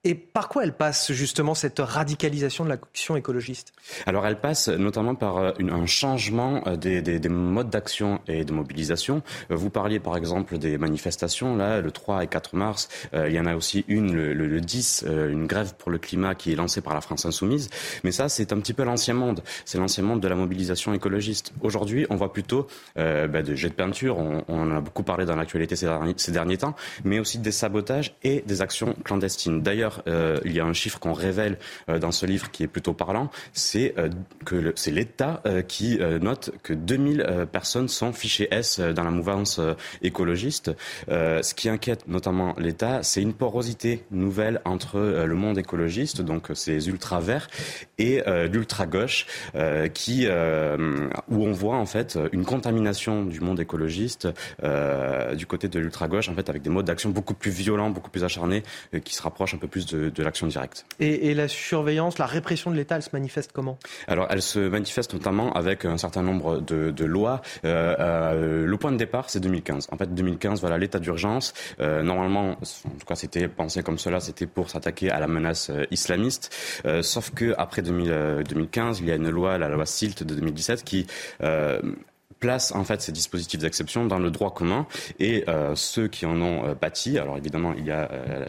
[0.06, 3.72] Et par quoi elle passe justement cette radicalisation de l'action écologiste?
[4.06, 8.44] Alors elle passe notamment par euh, un changement euh, des, des, des modes d'action et
[8.44, 9.22] de mobilisation.
[9.50, 12.88] Euh, vous parliez par exemple des manifestations, là, le 3 et 4 mars.
[13.14, 15.98] Il y en a aussi une le, le, le 10, euh, une grève pour le
[15.98, 17.70] climat qui est lancée par la France Insoumise.
[18.04, 19.42] Mais ça, c'est un petit peu l'ancien monde.
[19.64, 21.52] C'est l'ancien monde de la mobilisation écologiste.
[21.60, 22.66] Aujourd'hui, on voit plutôt
[22.98, 24.18] euh, bah, de jets de peinture.
[24.18, 27.52] On, on en a beaucoup parlé dans l'actualité ces, ces derniers temps, mais aussi des
[27.52, 29.62] sabotages et des actions clandestines.
[29.62, 32.68] D'ailleurs, euh, il y a un chiffre qu'on révèle euh, dans ce livre qui est
[32.68, 34.08] plutôt parlant, c'est euh,
[34.44, 39.60] que c'est l'État qui note que 2000 personnes sont fichées S dans la mouvance
[40.02, 40.72] écologiste.
[41.08, 46.88] ce qui inquiète notamment l'État, c'est une porosité nouvelle entre le monde écologiste, donc ces
[46.88, 47.48] ultra verts,
[47.98, 49.26] et l'ultra gauche,
[49.94, 54.28] qui où on voit en fait une contamination du monde écologiste
[55.34, 58.10] du côté de l'ultra gauche, en fait avec des modes d'action beaucoup plus violents, beaucoup
[58.10, 58.62] plus acharnés,
[59.04, 60.86] qui se rapprochent un peu plus de, de l'action directe.
[61.00, 63.78] Et, et, la surveillance, la répression de l'État, elle se manifeste comment?
[64.06, 67.42] Alors, elle se manifeste notamment avec un certain nombre de, de lois.
[67.64, 69.88] Euh, euh, le point de départ, c'est 2015.
[69.92, 71.54] En fait, 2015, voilà, l'état d'urgence.
[71.80, 75.70] Euh, normalement, en tout cas, c'était pensé comme cela, c'était pour s'attaquer à la menace
[75.90, 76.54] islamiste.
[77.02, 80.84] Sauf que après 2000, 2015, il y a une loi, la loi SILT de 2017,
[80.84, 81.06] qui
[82.38, 84.86] place en fait ces dispositifs d'exception dans le droit commun
[85.18, 87.18] et euh, ceux qui en ont euh, bâti.
[87.18, 88.46] Alors évidemment, il y a euh,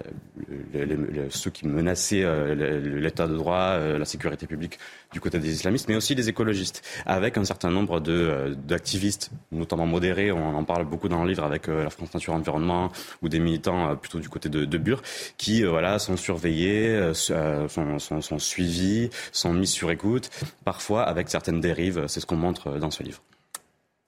[0.73, 2.53] les, les, les, ceux qui menaçaient euh,
[2.99, 4.77] l'état de droit, euh, la sécurité publique
[5.13, 9.85] du côté des islamistes, mais aussi les écologistes, avec un certain nombre de d'activistes, notamment
[9.85, 10.31] modérés.
[10.31, 13.95] On en parle beaucoup dans le livre avec la France Nature Environnement ou des militants
[13.95, 15.01] plutôt du côté de, de Bure,
[15.37, 17.67] qui voilà sont surveillés, sont,
[17.99, 20.29] sont, sont suivis, sont mis sur écoute,
[20.65, 22.05] parfois avec certaines dérives.
[22.07, 23.21] C'est ce qu'on montre dans ce livre.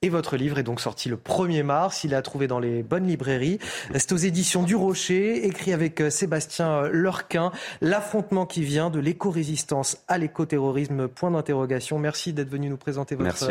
[0.01, 2.05] Et votre livre est donc sorti le 1er mars.
[2.05, 3.59] Il est à trouver dans les bonnes librairies.
[3.93, 7.51] C'est aux éditions du Rocher, écrit avec euh, Sébastien euh, Lorquin.
[7.81, 11.09] L'affrontement qui vient de l'éco-résistance à l'éco-terrorisme.
[11.09, 11.99] Point d'interrogation.
[11.99, 13.45] Merci d'être venu nous présenter votre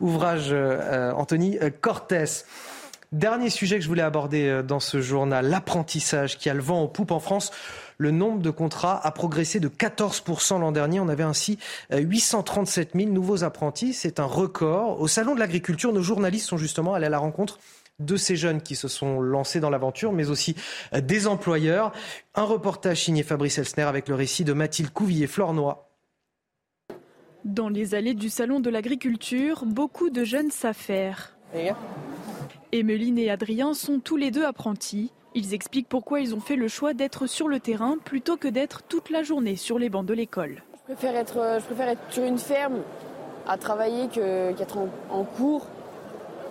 [0.00, 2.24] ouvrage, euh, Anthony Cortés.
[3.12, 6.88] Dernier sujet que je voulais aborder dans ce journal, l'apprentissage qui a le vent en
[6.88, 7.52] poupe en France.
[8.02, 10.98] Le nombre de contrats a progressé de 14% l'an dernier.
[10.98, 11.56] On avait ainsi
[11.92, 13.92] 837 000 nouveaux apprentis.
[13.92, 15.00] C'est un record.
[15.00, 17.60] Au Salon de l'agriculture, nos journalistes sont justement allés à la rencontre
[18.00, 20.56] de ces jeunes qui se sont lancés dans l'aventure, mais aussi
[20.92, 21.92] des employeurs.
[22.34, 25.88] Un reportage signé Fabrice Elsner avec le récit de Mathilde Couvillier-Flornois.
[27.44, 31.36] Dans les allées du Salon de l'agriculture, beaucoup de jeunes savent faire.
[32.72, 35.12] Emeline et Adrien sont tous les deux apprentis.
[35.34, 38.82] Ils expliquent pourquoi ils ont fait le choix d'être sur le terrain plutôt que d'être
[38.82, 40.62] toute la journée sur les bancs de l'école.
[40.74, 42.80] Je préfère être, euh, je préfère être sur une ferme
[43.48, 45.66] à travailler qu'être en, en, cours.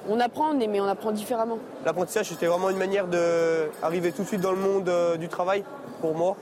[0.10, 1.60] On apprend, mais on apprend différemment.
[1.86, 5.64] L'apprentissage, c'était vraiment une manière d'arriver tout de suite dans le monde euh, du travail
[6.02, 6.36] pour moi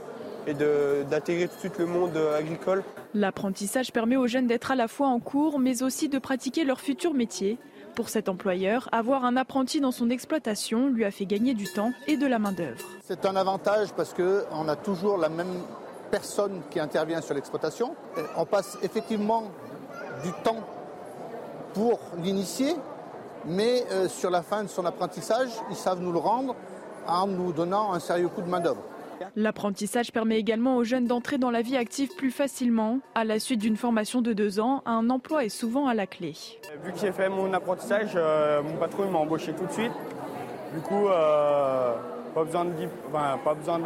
[0.48, 2.84] et d'intégrer tout de suite le monde euh, agricole.
[3.14, 6.80] L'apprentissage permet aux jeunes d'être à la fois en cours, mais aussi de pratiquer leur
[6.80, 7.58] futur métier.
[8.00, 11.91] Pour cet employeur, avoir un apprenti dans son exploitation lui a fait gagner du temps
[12.08, 12.80] et de la main-d'œuvre.
[13.04, 15.52] C'est un avantage parce qu'on a toujours la même
[16.10, 17.97] personne qui intervient sur l'exploitation.
[18.38, 19.52] On passe effectivement
[20.24, 20.64] du temps
[21.74, 22.74] pour l'initier,
[23.45, 26.56] mais euh, sur la fin de son apprentissage, ils savent nous le rendre
[27.06, 28.82] en nous donnant un sérieux coup de main-d'œuvre.
[29.36, 32.99] L'apprentissage permet également aux jeunes d'entrer dans la vie active plus facilement.
[33.15, 36.34] À la suite d'une formation de deux ans, un emploi est souvent à la clé.
[36.84, 39.91] Vu que j'ai fait mon apprentissage, euh, mon patron m'a embauché tout de suite.
[40.74, 41.95] Du coup, euh,
[42.34, 43.80] pas besoin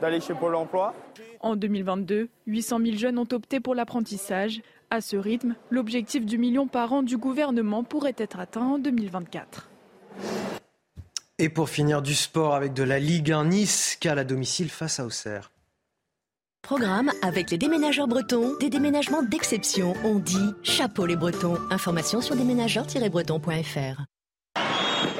[0.00, 0.94] d'aller chez Pôle emploi.
[1.40, 4.60] En 2022, 800 000 jeunes ont opté pour l'apprentissage.
[4.90, 9.68] À ce rythme, l'objectif du million par an du gouvernement pourrait être atteint en 2024.
[11.40, 15.00] Et pour finir du sport avec de la Ligue 1 Nice, qu'à la domicile face
[15.00, 15.50] à Auxerre.
[16.62, 19.94] Programme avec les déménageurs bretons, des déménagements d'exception.
[20.04, 21.58] On dit chapeau les bretons.
[21.70, 24.13] Information sur déménageurs-bretons.fr.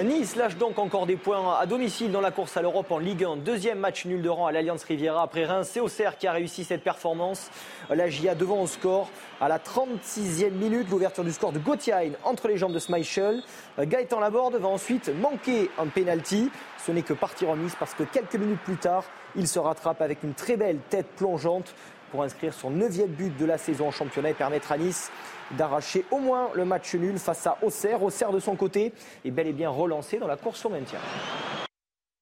[0.03, 3.24] Nice lâche donc encore des points à domicile dans la course à l'Europe en Ligue
[3.24, 3.37] 1.
[3.37, 5.68] Deuxième match nul de rang à l'Alliance Riviera après Reims.
[5.72, 7.51] C'est Auxerre qui a réussi cette performance.
[7.89, 9.09] La GIA devant au score
[9.41, 10.91] à la 36e minute.
[10.91, 13.43] L'ouverture du score de Gauthier entre les jambes de Schmeichel.
[13.78, 16.51] Gaëtan Laborde va ensuite manquer un penalty.
[16.85, 19.05] Ce n'est que partir en Nice parce que quelques minutes plus tard,
[19.37, 21.74] il se rattrape avec une très belle tête plongeante
[22.11, 25.11] pour inscrire son neuvième but de la saison en championnat et permettre à Nice
[25.53, 28.03] d'arracher au moins le match nul face à Auxerre.
[28.03, 28.92] Auxerre de son côté
[29.24, 30.99] est bel et bien relancé dans la course au maintien.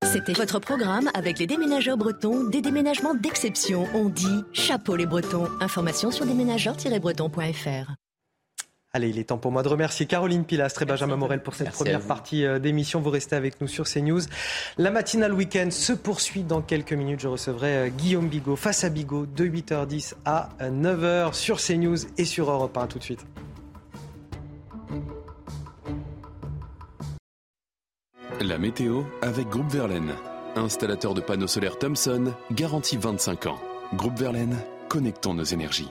[0.05, 3.87] C'était votre programme avec les déménageurs bretons, des déménagements d'exception.
[3.95, 5.49] On dit chapeau les bretons.
[5.61, 8.02] Information sur déménageurs-bretons.fr.
[8.95, 11.71] Allez, il est temps pour moi de remercier Caroline Pilastre et Benjamin Morel pour cette
[11.71, 13.01] première partie euh, d'émission.
[13.01, 14.21] Vous restez avec nous sur CNews.
[14.77, 17.21] La matinale week-end se poursuit dans quelques minutes.
[17.21, 21.97] Je recevrai euh, Guillaume Bigot face à Bigot de 8h10 à 9h euh, sur CNews
[22.19, 22.87] et sur Europe 1.
[22.89, 23.25] Tout de suite.
[28.43, 30.13] La météo avec Groupe Verlaine.
[30.55, 33.59] Installateur de panneaux solaires Thomson, garantie 25 ans.
[33.95, 34.59] Groupe Verlaine,
[34.91, 35.89] connectons nos énergies.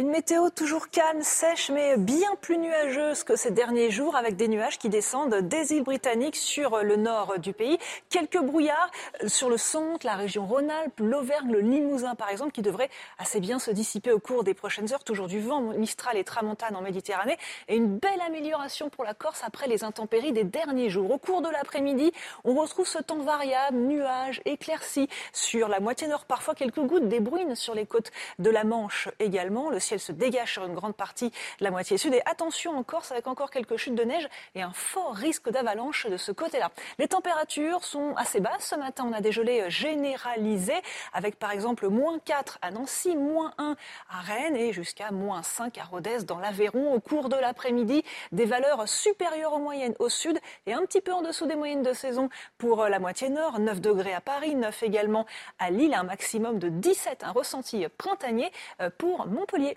[0.00, 4.48] Une météo toujours calme, sèche, mais bien plus nuageuse que ces derniers jours, avec des
[4.48, 7.78] nuages qui descendent des îles britanniques sur le nord du pays.
[8.08, 8.90] Quelques brouillards
[9.26, 12.88] sur le centre, la région Rhône-Alpes, l'Auvergne, le Limousin par exemple, qui devraient
[13.18, 15.04] assez bien se dissiper au cours des prochaines heures.
[15.04, 17.36] Toujours du vent mistral et tramontane en Méditerranée.
[17.68, 21.10] Et une belle amélioration pour la Corse après les intempéries des derniers jours.
[21.10, 22.10] Au cours de l'après-midi,
[22.44, 27.20] on retrouve ce temps variable, nuages, éclaircis sur la moitié nord, parfois quelques gouttes, des
[27.20, 29.68] bruines sur les côtes de la Manche également.
[29.68, 32.14] Le elle se dégage sur une grande partie de la moitié sud.
[32.14, 36.06] Et attention en Corse avec encore quelques chutes de neige et un fort risque d'avalanche
[36.06, 36.70] de ce côté-là.
[36.98, 38.68] Les températures sont assez basses.
[38.70, 40.80] Ce matin, on a des gelées généralisées
[41.12, 43.76] avec par exemple moins 4 à Nancy, moins 1
[44.10, 46.94] à Rennes et jusqu'à moins 5 à Rodez dans l'Aveyron.
[46.94, 51.12] Au cours de l'après-midi, des valeurs supérieures aux moyennes au sud et un petit peu
[51.12, 52.28] en dessous des moyennes de saison
[52.58, 53.58] pour la moitié nord.
[53.58, 55.26] 9 degrés à Paris, 9 également
[55.58, 59.76] à Lille, un maximum de 17, un ressenti printanier euh, pour Montpellier.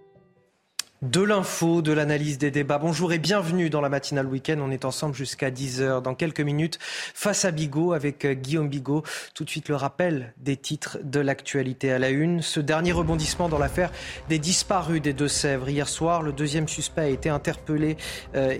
[1.01, 2.77] De l'info, de l'analyse des débats.
[2.77, 4.57] Bonjour et bienvenue dans la matinale week-end.
[4.61, 6.03] On est ensemble jusqu'à 10h.
[6.03, 9.01] Dans quelques minutes, face à Bigot avec euh, Guillaume Bigot.
[9.33, 12.43] Tout de suite, le rappel des titres de l'actualité à la une.
[12.43, 13.91] Ce dernier rebondissement dans l'affaire
[14.29, 15.69] des disparus des Deux-Sèvres.
[15.69, 17.97] Hier soir, le deuxième suspect a été interpellé,
[18.35, 18.55] euh,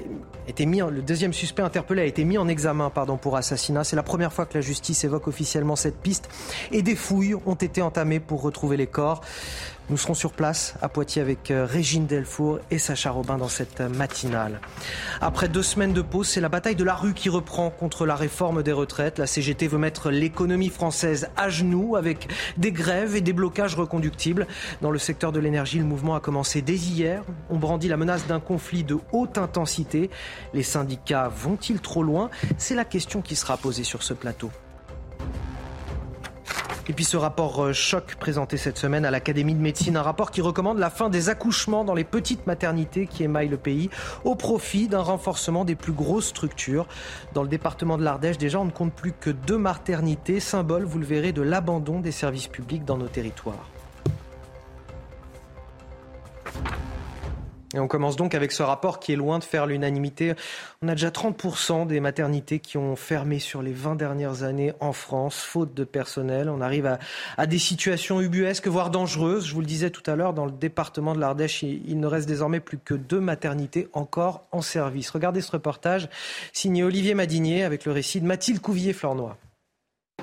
[0.61, 3.83] mis, le deuxième suspect interpellé a été mis en examen, pardon, pour assassinat.
[3.83, 6.27] C'est la première fois que la justice évoque officiellement cette piste
[6.71, 9.21] et des fouilles ont été entamées pour retrouver les corps.
[9.91, 13.81] Nous serons sur place à Poitiers avec euh, Régine Delfour et Sacha Robin dans cette
[13.81, 14.61] matinale.
[15.19, 18.15] Après deux semaines de pause, c'est la bataille de la rue qui reprend contre la
[18.15, 19.19] réforme des retraites.
[19.19, 24.47] La CGT veut mettre l'économie française à genoux avec des grèves et des blocages reconductibles.
[24.79, 27.23] Dans le secteur de l'énergie, le mouvement a commencé dès hier.
[27.49, 30.09] On brandit la menace d'un conflit de haute intensité.
[30.53, 32.29] Les syndicats vont-ils trop loin?
[32.57, 34.51] C'est la question qui sera posée sur ce plateau.
[36.89, 40.31] Et puis ce rapport euh, choc présenté cette semaine à l'Académie de médecine, un rapport
[40.31, 43.89] qui recommande la fin des accouchements dans les petites maternités qui émaillent le pays
[44.23, 46.87] au profit d'un renforcement des plus grosses structures.
[47.33, 50.99] Dans le département de l'Ardèche, déjà, on ne compte plus que deux maternités, symbole, vous
[50.99, 53.67] le verrez, de l'abandon des services publics dans nos territoires.
[57.75, 60.33] On commence donc avec ce rapport qui est loin de faire l'unanimité.
[60.81, 64.91] On a déjà 30% des maternités qui ont fermé sur les 20 dernières années en
[64.91, 66.49] France, faute de personnel.
[66.49, 66.97] On arrive
[67.37, 69.45] à, des situations ubuesques, voire dangereuses.
[69.47, 72.07] Je vous le disais tout à l'heure, dans le département de l'Ardèche, il, il, ne
[72.07, 75.09] reste désormais plus que deux maternités encore en service.
[75.09, 76.09] Regardez ce reportage
[76.53, 79.37] signé Olivier Madinier avec le récit de Mathilde Couvier-Flornois.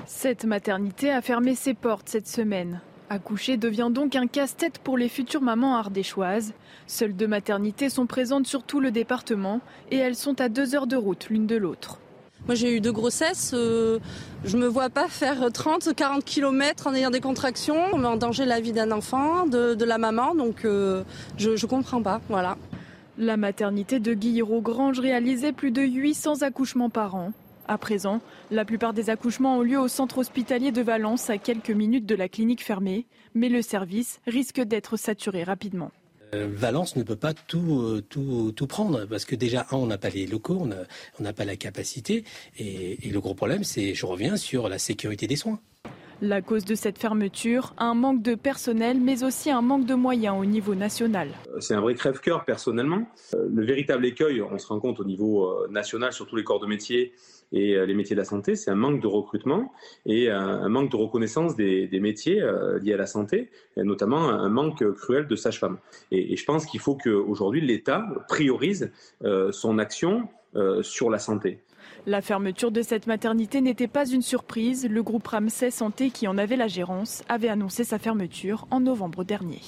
[0.05, 2.81] Cette maternité a fermé ses portes cette semaine.
[3.11, 6.53] Accoucher devient donc un casse-tête pour les futures mamans ardéchoises.
[6.85, 10.85] Seules deux maternités sont présentes sur tout le département et elles sont à deux heures
[10.85, 11.99] de route l'une de l'autre.
[12.45, 13.99] Moi j'ai eu deux grossesses, euh,
[14.45, 18.15] je me vois pas faire 30, 40 km en ayant des contractions, on met en
[18.15, 21.03] danger la vie d'un enfant, de, la maman, donc euh,
[21.37, 22.57] je, je comprends pas, voilà.
[23.17, 27.33] La maternité de Guillerot-Grange réalisait plus de 800 accouchements par an.
[27.69, 31.69] À présent, la plupart des accouchements ont lieu au centre hospitalier de Valence, à quelques
[31.69, 33.05] minutes de la clinique fermée,
[33.35, 35.91] mais le service risque d'être saturé rapidement.
[36.33, 39.99] Euh, Valence ne peut pas tout, euh, tout, tout, prendre parce que déjà, on n'a
[39.99, 40.67] pas les locaux,
[41.19, 42.23] on n'a pas la capacité.
[42.57, 45.59] Et, et le gros problème, c'est, je reviens sur la sécurité des soins.
[46.21, 50.35] La cause de cette fermeture, un manque de personnel, mais aussi un manque de moyens
[50.37, 51.29] au niveau national.
[51.59, 53.07] C'est un vrai crève-cœur personnellement.
[53.35, 56.59] Euh, le véritable écueil, on se rend compte au niveau national, sur tous les corps
[56.59, 57.13] de métier,
[57.51, 59.71] et euh, les métiers de la santé, c'est un manque de recrutement
[60.05, 64.49] et un manque de reconnaissance des, métiers euh, liés à la santé, et notamment un
[64.49, 65.77] manque cruel de sages-femmes.
[66.11, 68.91] Et, je pense qu'il faut qu'aujourd'hui l'État priorise
[69.23, 70.27] euh, son action
[70.81, 71.59] sur la santé.
[72.07, 74.87] La fermeture de cette maternité n'était pas une surprise.
[74.89, 79.23] Le groupe Ramsay Santé, qui en avait la gérance, avait annoncé sa fermeture en novembre
[79.23, 79.61] dernier.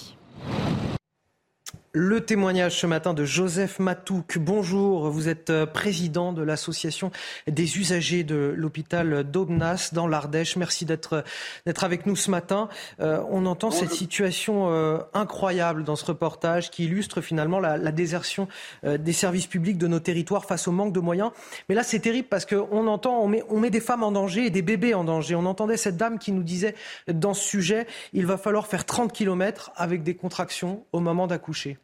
[1.93, 4.37] Le témoignage ce matin de Joseph Matouk.
[4.37, 7.11] Bonjour, vous êtes euh, président de l'association
[7.47, 10.55] des usagers de l'hôpital d'Aubenas dans l'Ardèche.
[10.55, 11.25] Merci d'être
[11.65, 12.69] d'être avec nous ce matin.
[13.01, 17.91] Euh, on entend cette situation euh, incroyable dans ce reportage qui illustre finalement la, la
[17.91, 18.47] désertion
[18.83, 21.31] des services publics de nos territoires face au manque de moyens.
[21.67, 24.45] Mais là, c'est terrible parce qu'on entend, on met, on met des femmes en danger
[24.45, 25.35] et des bébés en danger.
[25.35, 26.73] On entendait cette dame qui nous disait
[27.11, 31.80] dans ce sujet, il va falloir faire 30 kilomètres avec des contractions au moment d'accoucher.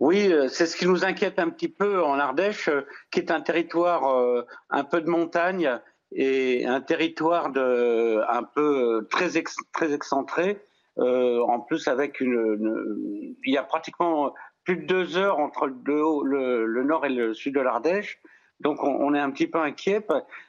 [0.00, 3.32] Oui, euh, c'est ce qui nous inquiète un petit peu en Ardèche, euh, qui est
[3.32, 5.78] un territoire euh, un peu de montagne
[6.12, 9.30] et un territoire de un peu très
[9.72, 10.60] très excentré.
[10.96, 14.32] en plus, avec une, il y a pratiquement
[14.64, 18.20] plus de deux heures entre le, le, nord et le sud de l'Ardèche.
[18.60, 20.06] Donc, on, est un petit peu inquiet.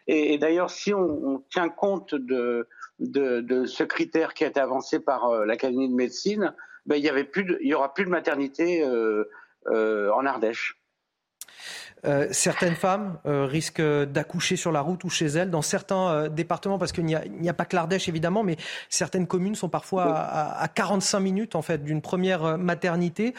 [0.08, 2.68] Et, d'ailleurs, si on, tient compte de,
[3.00, 6.56] de, de, ce critère qui a été avancé par l'Académie de médecine,
[6.90, 9.30] ben, il y avait plus, il y aura plus de maternité euh,
[9.68, 10.76] euh, en Ardèche.
[12.06, 16.92] Euh, certaines femmes risquent d'accoucher sur la route ou chez elles dans certains départements, parce
[16.92, 18.56] qu'il n'y a, pas que l'Ardèche évidemment, mais
[18.90, 23.36] certaines communes sont parfois à, 45 minutes en fait d'une première maternité.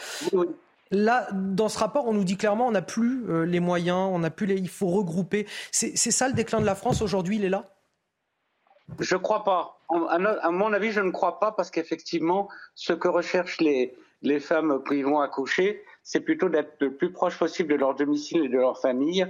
[0.91, 4.29] Là, dans ce rapport, on nous dit clairement, on n'a plus les moyens, on n'a
[4.29, 5.47] plus les, il faut regrouper.
[5.71, 7.65] C'est ça le déclin de la France aujourd'hui, il est là?
[8.99, 9.79] Je ne crois pas.
[10.09, 14.81] À mon avis, je ne crois pas parce qu'effectivement, ce que recherchent les, les femmes
[14.87, 18.57] qui vont accoucher, c'est plutôt d'être le plus proche possible de leur domicile et de
[18.57, 19.27] leur famille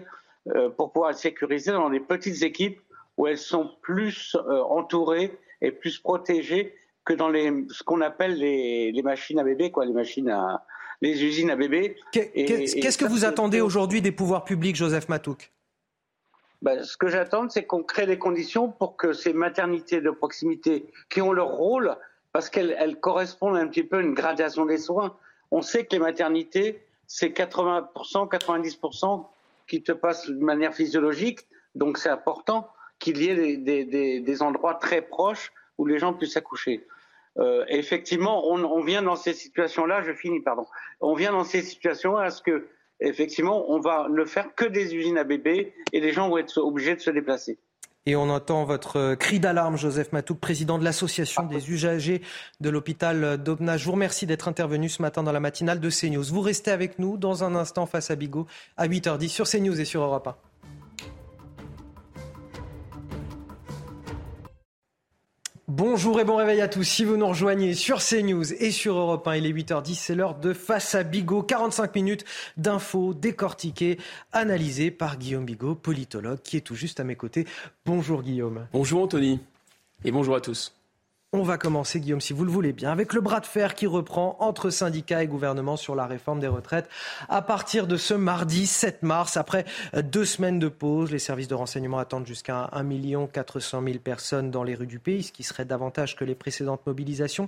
[0.56, 2.82] euh, pour pouvoir sécuriser dans des petites équipes
[3.18, 6.74] où elles sont plus euh, entourées et plus protégées
[7.06, 10.66] que dans les, ce qu'on appelle les, les, machines à bébé, quoi, les machines à,
[11.02, 11.96] les usines à bébé.
[12.12, 15.52] Qu'est-ce que vous attendez aujourd'hui des pouvoirs publics, Joseph Matouk?
[16.62, 20.86] Ben, ce que j'attends, c'est qu'on crée les conditions pour que ces maternités de proximité,
[21.10, 21.96] qui ont leur rôle,
[22.34, 25.18] parce qu'elles correspondent un petit peu à une gradation des soins.
[25.50, 29.26] On sait que les maternités, c'est 80%, 90%
[29.68, 31.40] qui te passent de manière physiologique,
[31.76, 36.86] donc c'est important qu'il y ait des, endroits très proches où les gens puissent accoucher.
[37.38, 40.68] Euh, effectivement, on, on, vient dans ces situations-là, je finis, pardon,
[41.00, 42.68] on vient dans ces situations à ce que
[43.02, 46.60] effectivement, on va ne faire que des usines à bébés et les gens vont être
[46.60, 47.58] obligés de se déplacer.
[48.08, 52.22] Et on entend votre cri d'alarme, Joseph Matouk, président de l'association des usagers
[52.60, 53.78] de l'hôpital d'Aubenas.
[53.78, 56.24] Je vous remercie d'être intervenu ce matin dans la matinale de CNews.
[56.24, 59.86] Vous restez avec nous dans un instant face à Bigot à 8h10 sur CNews et
[59.86, 60.51] sur Europe 1.
[65.74, 66.84] Bonjour et bon réveil à tous.
[66.84, 70.36] Si vous nous rejoignez sur CNews et sur Europe 1, il est 8h10, c'est l'heure
[70.36, 71.44] de Face à Bigot.
[71.44, 72.26] 45 minutes
[72.58, 73.98] d'infos décortiquées,
[74.34, 77.48] analysées par Guillaume Bigot, politologue, qui est tout juste à mes côtés.
[77.86, 78.68] Bonjour Guillaume.
[78.74, 79.40] Bonjour Anthony
[80.04, 80.74] et bonjour à tous.
[81.34, 83.88] On va commencer, Guillaume, si vous le voulez bien, avec le bras de fer qui
[83.88, 86.90] reprend entre syndicats et gouvernement sur la réforme des retraites.
[87.30, 89.64] À partir de ce mardi 7 mars, après
[90.04, 94.64] deux semaines de pause, les services de renseignement attendent jusqu'à 1 400 000 personnes dans
[94.64, 97.48] les rues du pays, ce qui serait davantage que les précédentes mobilisations.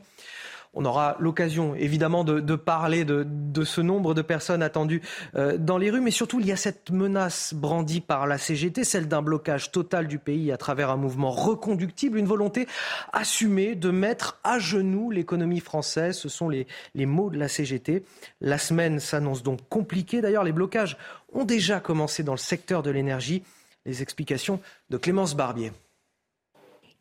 [0.75, 5.01] On aura l'occasion, évidemment, de, parler de, ce nombre de personnes attendues
[5.35, 8.83] euh, dans les rues, mais surtout, il y a cette menace brandie par la CGT,
[8.83, 12.67] celle d'un blocage total du pays à travers un mouvement reconductible, une volonté
[13.11, 16.17] assumée de mettre à genoux l'économie française.
[16.17, 16.65] Ce sont les,
[16.95, 18.03] les mots de la CGT.
[18.41, 20.21] La semaine s'annonce donc compliquée.
[20.21, 20.97] D'ailleurs, les blocages
[21.33, 23.43] ont déjà commencé dans le secteur de l'énergie.
[23.85, 24.59] Les explications
[24.89, 25.71] de Clémence Barbier.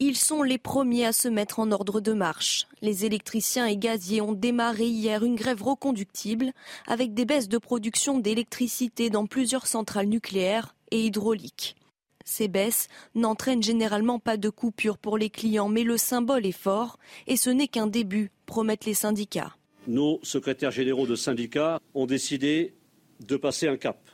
[0.05, 2.67] Ils sont les premiers à se mettre en ordre de marche.
[2.81, 6.51] Les électriciens et gaziers ont démarré hier une grève reconductible
[6.89, 11.77] avec des baisses de production d'électricité dans plusieurs centrales nucléaires et hydrauliques.
[12.25, 16.99] Ces baisses n'entraînent généralement pas de coupure pour les clients, mais le symbole est fort
[17.29, 19.55] et ce n'est qu'un début, promettent les syndicats.
[19.87, 22.75] Nos secrétaires généraux de syndicats ont décidé
[23.21, 24.11] de passer un cap.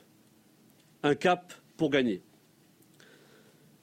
[1.01, 2.21] Un cap pour gagner.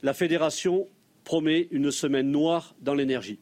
[0.04, 0.86] La fédération
[1.26, 3.40] promet une semaine noire dans l'énergie.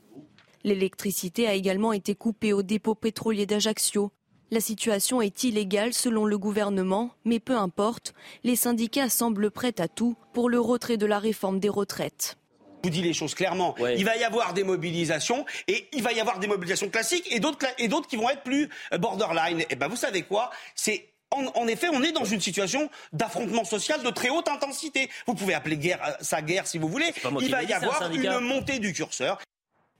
[0.65, 4.11] L'électricité a également été coupée au dépôt pétrolier d'Ajaccio.
[4.51, 9.89] La situation est illégale selon le gouvernement, mais peu importe, les syndicats semblent prêts à
[9.89, 12.39] tout pour le retrait de la réforme des retraites.
[12.83, 13.75] Je vous dis les choses clairement.
[13.97, 17.41] Il va y avoir des mobilisations et il va y avoir des mobilisations classiques et
[17.41, 19.65] d'autres et d'autres qui vont être plus euh, borderline.
[19.71, 20.51] Et ben vous savez quoi?
[20.75, 25.11] C'est en, effet, on est dans une situation d'affrontement social de très haute intensité.
[25.27, 27.13] Vous pouvez appeler guerre, euh, ça guerre si vous voulez.
[27.41, 29.41] Il va y avoir une montée du curseur.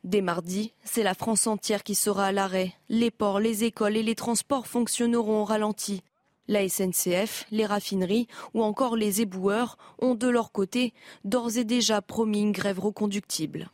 [0.05, 2.75] Dès mardi, c'est la France entière qui sera à l'arrêt.
[2.91, 6.03] Les ports, les écoles et les transports fonctionneront au ralenti.
[6.47, 10.93] La SNCF, les raffineries ou encore les éboueurs ont de leur côté
[11.25, 13.71] d'ores et déjà promis une grève reconductible.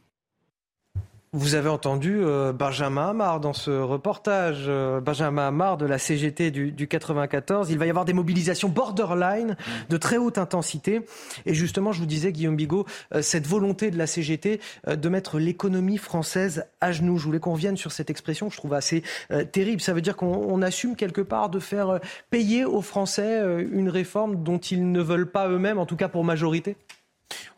[1.33, 6.51] Vous avez entendu euh, Benjamin Amar dans ce reportage, euh, Benjamin Amar de la CGT
[6.51, 7.70] du, du, 94.
[7.70, 9.57] Il va y avoir des mobilisations borderline
[9.89, 11.03] de très haute intensité.
[11.47, 15.39] Et justement, je vous disais, Guillaume Bigot, euh, cette volonté de la CGT de mettre
[15.39, 17.16] l'économie française à genoux.
[17.16, 19.05] Je voulais qu'on revienne sur cette expression que je trouve assez
[19.53, 19.81] terrible.
[19.81, 22.01] Ça veut dire qu'on assume quelque part de faire
[22.31, 26.24] payer aux Français une réforme dont ils ne veulent pas eux-mêmes, en tout cas pour
[26.24, 26.76] majorité?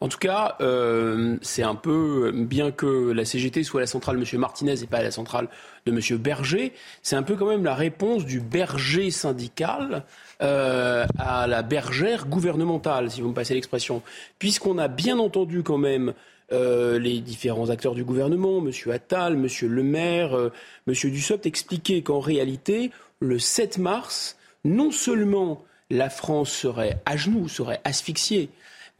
[0.00, 4.22] En tout cas, euh, c'est un peu, bien que la CGT soit la centrale de
[4.22, 4.40] M.
[4.40, 5.48] Martinez et pas la centrale
[5.86, 6.18] de M.
[6.18, 10.04] Berger, c'est un peu quand même la réponse du berger syndical
[10.42, 14.02] euh, à la bergère gouvernementale, si vous me passez l'expression.
[14.38, 16.14] Puisqu'on a bien entendu quand même
[16.52, 18.70] euh, les différents acteurs du gouvernement, M.
[18.92, 19.46] Attal, M.
[19.68, 20.50] Le Maire,
[20.86, 20.94] M.
[20.94, 27.80] Dussopt, expliquer qu'en réalité, le 7 mars, non seulement la France serait à genoux, serait
[27.84, 28.48] asphyxiée,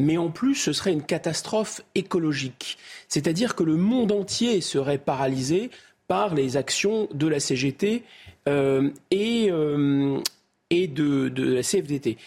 [0.03, 2.77] mais en plus ce serait une catastrophe écologique.
[3.09, 5.71] C'est-à-dire que le monde entier serait paralysé
[6.09, 8.03] par les actions de la CGT
[8.49, 10.19] euh, et, euh,
[10.71, 12.19] et de, la CFDT.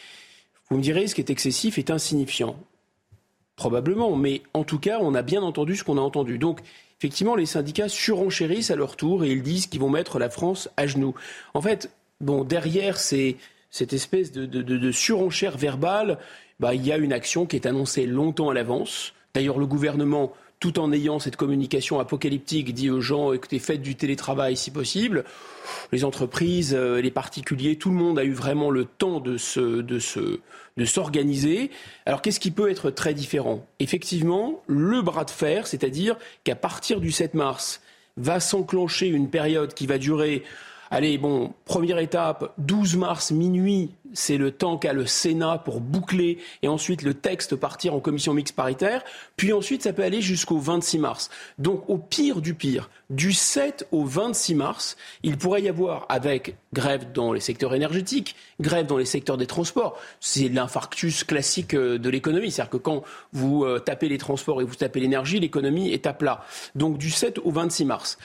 [0.70, 2.56] Vous me direz, ce qui est excessif est insignifiant.
[3.56, 6.38] Probablement, mais en tout cas, on a bien entendu ce qu'on a entendu.
[6.38, 6.62] Donc,
[7.00, 10.70] effectivement, les syndicats surenchérissent à leur tour et ils disent qu'ils vont mettre la France
[10.78, 11.14] à genoux.
[11.54, 13.36] En fait, bon, derrière c'est
[13.70, 16.18] cette espèce de, surenchère verbale,
[16.60, 19.14] bah, il y a une action qui est annoncée longtemps à l'avance.
[19.34, 23.96] D'ailleurs, le gouvernement, tout en ayant cette communication apocalyptique, dit aux gens écoutez, faites du
[23.96, 25.26] télétravail si possible.
[25.92, 29.82] Les entreprises, euh, les particuliers, tout le monde a eu vraiment le temps de se,
[29.82, 30.40] de se,
[30.78, 31.72] de s'organiser.
[32.06, 33.66] Alors, qu'est-ce qui peut être très différent?
[33.80, 37.82] Effectivement, le bras de fer, c'est-à-dire qu'à partir du 7 mars,
[38.18, 40.44] va s'enclencher une période qui va durer
[40.92, 46.38] Allez, bon, première étape, 12 mars minuit, c'est le temps qu'a le Sénat pour boucler
[46.62, 49.04] et ensuite le texte partir en commission mixte paritaire.
[49.36, 51.30] Puis ensuite, ça peut aller jusqu'au 26 mars.
[51.58, 56.56] Donc, au pire du pire, du 7 au 26 mars, il pourrait y avoir, avec
[56.72, 61.98] grève dans les secteurs énergétiques, grève dans les secteurs des transports, c'est l'infarctus classique euh,
[61.98, 62.52] de l'économie.
[62.52, 66.14] C'est-à-dire que quand vous euh, tapez les transports et vous tapez l'énergie, l'économie est à
[66.14, 66.46] plat.
[66.76, 68.18] Donc, du 7 au 26 mars.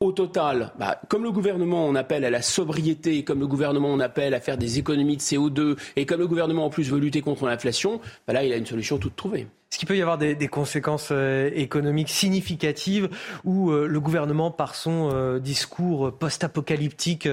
[0.00, 3.98] Au total, bah, comme le gouvernement on appelle à la sobriété, comme le gouvernement on
[3.98, 7.20] appelle à faire des économies de CO2, et comme le gouvernement en plus veut lutter
[7.20, 9.40] contre l'inflation, bah là il a une solution toute trouvée.
[9.40, 13.08] Est-ce qu'il peut y avoir des, conséquences euh, économiques significatives
[13.42, 17.28] où euh, le gouvernement, par son euh, discours post-apocalyptique,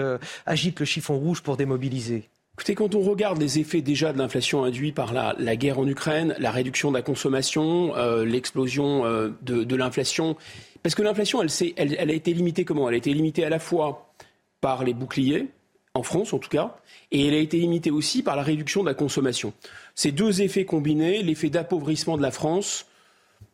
[0.47, 2.29] agite le chiffon rouge pour démobiliser?
[2.57, 6.35] Écoutez, quand on regarde les effets déjà de l'inflation induite par la, guerre en Ukraine,
[6.39, 7.93] la réduction de la consommation,
[8.23, 9.03] l'explosion
[9.41, 10.37] de, de l'inflation,
[10.85, 12.87] parce que l'inflation, elle, a été limitée comment?
[12.87, 14.13] Elle a été limitée à la fois
[14.61, 15.47] par les boucliers,
[15.95, 16.77] en France en tout cas,
[17.11, 19.51] et elle a été limitée aussi par la réduction de la consommation.
[19.95, 22.85] Ces deux effets combinés, l'effet d'appauvrissement de la France,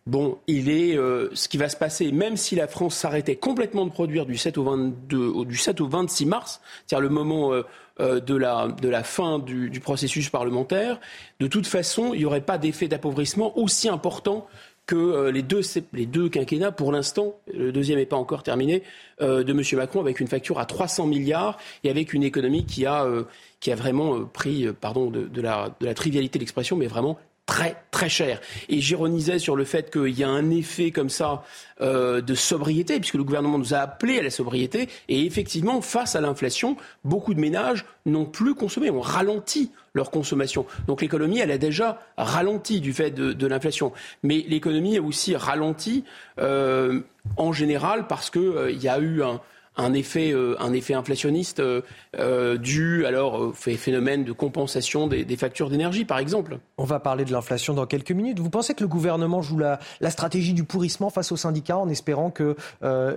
[0.08, 3.86] bon, il est euh, ce qui va se passer, même si la France s'arrêtait complètement
[3.86, 7.62] de produire du 7 au, 22, du 7 au 26 mars, c'est-à-dire le moment euh,
[7.62, 7.64] euh,
[8.02, 11.00] de, la, de, la, fin du, processus parlementaire,
[11.40, 14.48] de toute façon, il n'y aurait pas d'effet d'appauvrissement aussi important
[14.86, 15.62] que euh, les, deux,
[15.94, 18.84] les deux quinquennats, pour l'instant, le deuxième n'est pas encore terminé,
[19.22, 19.62] euh, de M.
[19.78, 23.24] Macron avec une facture à 300 milliards et avec une économie qui a, euh,
[23.60, 27.76] qui a vraiment pris, pardon de, la, de la trivialité de l'expression, mais vraiment très
[27.92, 28.40] très cher.
[28.70, 31.44] Et j'ironisais sur le fait qu'il y a un effet comme ça
[31.82, 34.88] euh, de sobriété, puisque le gouvernement nous a appelés à la sobriété.
[35.10, 40.66] Et effectivement, face à l'inflation, beaucoup de ménages n'ont plus consommé, ont ralenti leur consommation.
[40.88, 43.92] Donc l'économie, elle a déjà ralenti du fait de, l'inflation.
[44.24, 46.06] Mais l'économie a aussi ralenti
[46.40, 47.02] euh,
[47.38, 49.42] en général parce qu'il euh, y a eu un,
[49.78, 51.82] un effet, euh, un effet inflationniste euh,
[52.20, 56.60] euh, dû alors au phénomène de compensation des, factures d'énergie, par exemple.
[56.78, 58.40] On va parler de l'inflation dans quelques minutes.
[58.40, 62.32] Vous pensez que le gouvernement joue la, stratégie du pourrissement face aux syndicats en espérant
[62.32, 62.56] que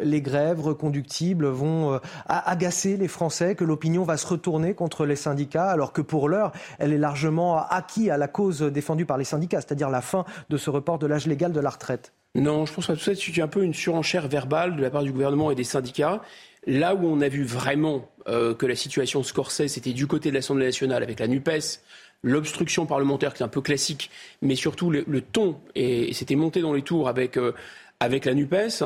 [0.02, 5.68] les grèves reconductibles vont agacer les Français, que l'opinion va se retourner contre les syndicats,
[5.68, 9.60] alors que pour l'heure, elle est largement acquis à la cause défendue par les syndicats,
[9.60, 12.12] c'est-à-dire la fin de ce report de l'âge légal de la retraite?
[12.34, 15.04] Non, je pense que tout ça, c'est un peu une surenchère verbale de la part
[15.04, 16.20] du gouvernement et des syndicats.
[16.66, 20.30] Là où on a vu vraiment euh, que la situation se corsait, c'était du côté
[20.30, 21.80] de l'Assemblée nationale avec la NUPES,
[22.22, 24.10] l'obstruction parlementaire qui est un peu classique,
[24.42, 27.52] mais surtout le, ton, et, c'était monté dans les tours avec, euh,
[28.00, 28.82] avec la NUPES.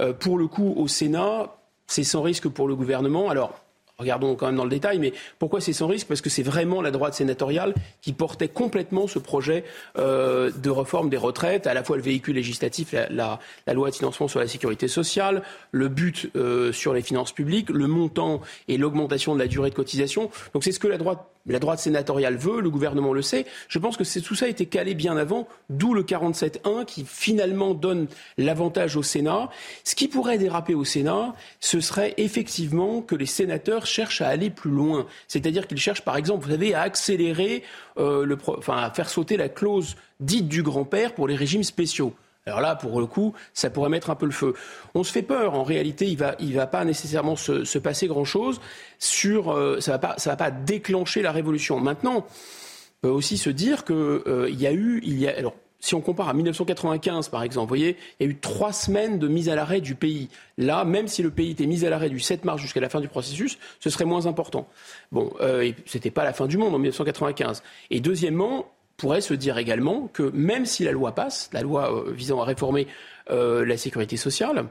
[0.00, 1.54] Euh, pour le coup, au Sénat,
[1.86, 3.30] c'est sans risque pour le gouvernement.
[3.30, 3.62] Alors,
[3.98, 6.06] regardons quand même dans le détail, mais pourquoi c'est sans risque?
[6.06, 9.64] Parce que c'est vraiment la droite sénatoriale qui portait complètement ce projet
[9.98, 13.40] euh, de réforme des retraites, à la fois le véhicule législatif, la,
[13.74, 15.42] loi de financement sur la sécurité sociale,
[15.72, 19.74] le but euh, sur les finances publiques, le montant et l'augmentation de la durée de
[19.74, 20.30] cotisation.
[20.54, 23.46] Donc c'est ce que la droite la droite sénatoriale veut, le gouvernement le sait.
[23.68, 27.74] Je pense que tout ça a été calé bien avant, d'où le 47-1 qui finalement
[27.74, 29.50] donne l'avantage au Sénat.
[29.84, 34.50] Ce qui pourrait déraper au Sénat, ce serait effectivement que les sénateurs cherchent à aller
[34.50, 35.06] plus loin.
[35.26, 37.62] C'est-à-dire qu'ils cherchent, par exemple, vous savez, à accélérer,
[37.98, 42.14] euh, enfin, à faire sauter la clause dite du grand-père pour les régimes spéciaux.
[42.48, 44.54] Alors là, pour le coup, ça pourrait mettre un peu le feu.
[44.94, 45.54] On se fait peur.
[45.54, 48.60] En réalité, il va, il va pas nécessairement se, passer grand-chose.
[48.98, 51.78] Sur, euh, ça va va pas déclencher la révolution.
[51.78, 55.54] Maintenant, on peut aussi se dire qu'il euh, y a eu, il y a, alors
[55.80, 59.18] si on compare à 1995, par exemple, vous voyez, il y a eu trois semaines
[59.18, 60.28] de mise à l'arrêt du pays.
[60.56, 63.00] Là, même si le pays était mis à l'arrêt du 7 mars jusqu'à la fin
[63.00, 64.68] du processus, ce serait moins important.
[65.12, 67.62] Bon, euh, c'était pas la fin du monde en 1995.
[67.90, 68.66] Et deuxièmement,
[68.98, 72.44] pourrait se dire également que même si la loi passe, la loi euh, visant à
[72.44, 72.86] réformer
[73.30, 74.66] euh, la sécurité sociale,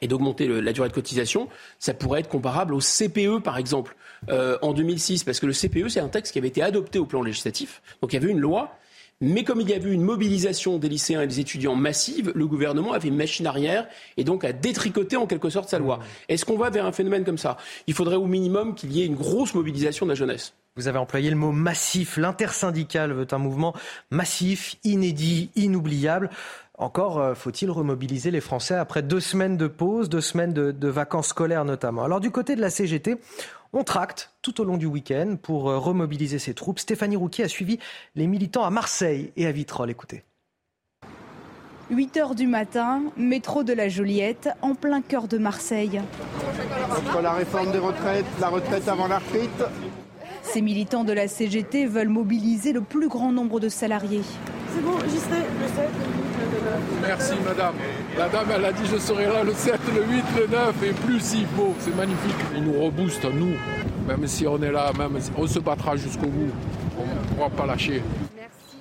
[0.00, 1.48] et d'augmenter la durée de cotisation,
[1.78, 3.96] ça pourrait être comparable au CPE, par exemple,
[4.30, 7.04] euh, en 2006, parce que le CPE, c'est un texte qui avait été adopté au
[7.04, 7.82] plan législatif.
[8.00, 8.74] Donc il y avait une loi,
[9.20, 12.92] mais comme il y avait une mobilisation des lycéens et des étudiants massive, le gouvernement
[12.92, 15.98] avait une machine arrière et donc a détricoté en quelque sorte sa loi.
[15.98, 16.02] Mmh.
[16.30, 17.56] Est-ce qu'on va vers un phénomène comme ça?
[17.86, 20.54] Il faudrait au minimum qu'il y ait une grosse mobilisation de la jeunesse.
[20.76, 22.16] Vous avez employé le mot massif.
[22.16, 23.74] L'intersyndicale veut un mouvement
[24.10, 26.30] massif, inédit, inoubliable.
[26.78, 31.28] Encore euh, faut-il remobiliser les Français après deux semaines de pause, deux semaines de, vacances
[31.28, 32.04] scolaires notamment?
[32.04, 33.16] Alors du côté de la CGT,
[33.72, 36.78] on tracte tout au long du week-end pour euh, remobiliser ses troupes.
[36.78, 37.78] Stéphanie Rouquier a suivi
[38.14, 39.90] les militants à Marseille et à Vitrolles.
[39.90, 40.24] Écoutez.
[41.90, 46.00] 8 heures du matin, métro de la Joliette, en plein cœur de Marseille.
[46.88, 49.64] Entre la réforme des retraites, la retraite avant la retraite,
[50.42, 54.22] ces militants de la CGT veulent mobiliser le plus grand nombre de salariés.
[54.72, 56.19] C'est bon, j'y serai le 7, le 8, le 9.
[57.02, 57.74] Merci madame.
[58.16, 60.92] La dame, elle a dit je serai là le 7, le 8, le 9 et
[60.92, 61.74] plus s'il faut.
[61.80, 62.34] C'est magnifique.
[62.54, 63.54] Ils nous reboostent, nous.
[64.06, 66.50] Même si on est là, même on se battra jusqu'au bout.
[66.98, 68.02] On ne pourra pas lâcher.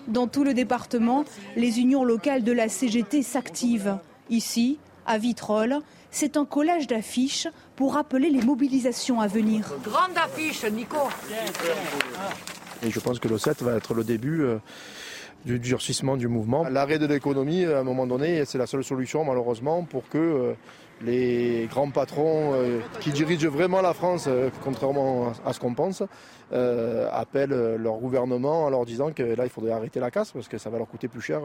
[0.07, 1.23] Dans tout le département,
[1.55, 3.97] les unions locales de la CGT s'activent.
[4.30, 5.80] Ici, à Vitrolles,
[6.11, 9.71] c'est un collage d'affiches pour rappeler les mobilisations à venir.
[9.84, 10.97] Grande affiche, Nico.
[12.82, 14.57] Et je pense que le 7 va être le début euh,
[15.46, 16.68] du durcissement du mouvement.
[16.70, 20.54] L'arrêt de l'économie, à un moment donné, c'est la seule solution, malheureusement, pour que euh,
[21.02, 24.28] les grands patrons euh, qui dirigent vraiment la France,
[24.64, 26.04] contrairement à ce qu'on pense,
[26.52, 30.58] appellent leur gouvernement en leur disant que là, il faudrait arrêter la casse parce que
[30.58, 31.42] ça va leur coûter plus cher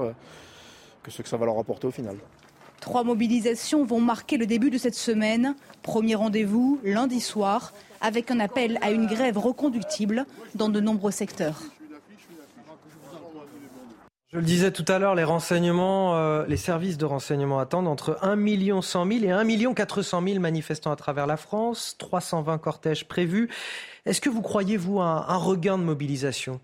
[1.03, 2.17] que ce que ça va leur apporter au final.
[2.81, 5.55] Trois mobilisations vont marquer le début de cette semaine.
[5.83, 11.63] Premier rendez-vous lundi soir avec un appel à une grève reconductible dans de nombreux secteurs.
[14.35, 19.07] Je le disais tout à l'heure, les euh, services de renseignement attendent entre 1 100
[19.07, 23.49] 000 et 1 400 000 manifestants à travers la France, 320 cortèges prévus.
[24.07, 26.61] Est-ce que vous croyez, vous, un, un regain de mobilisation?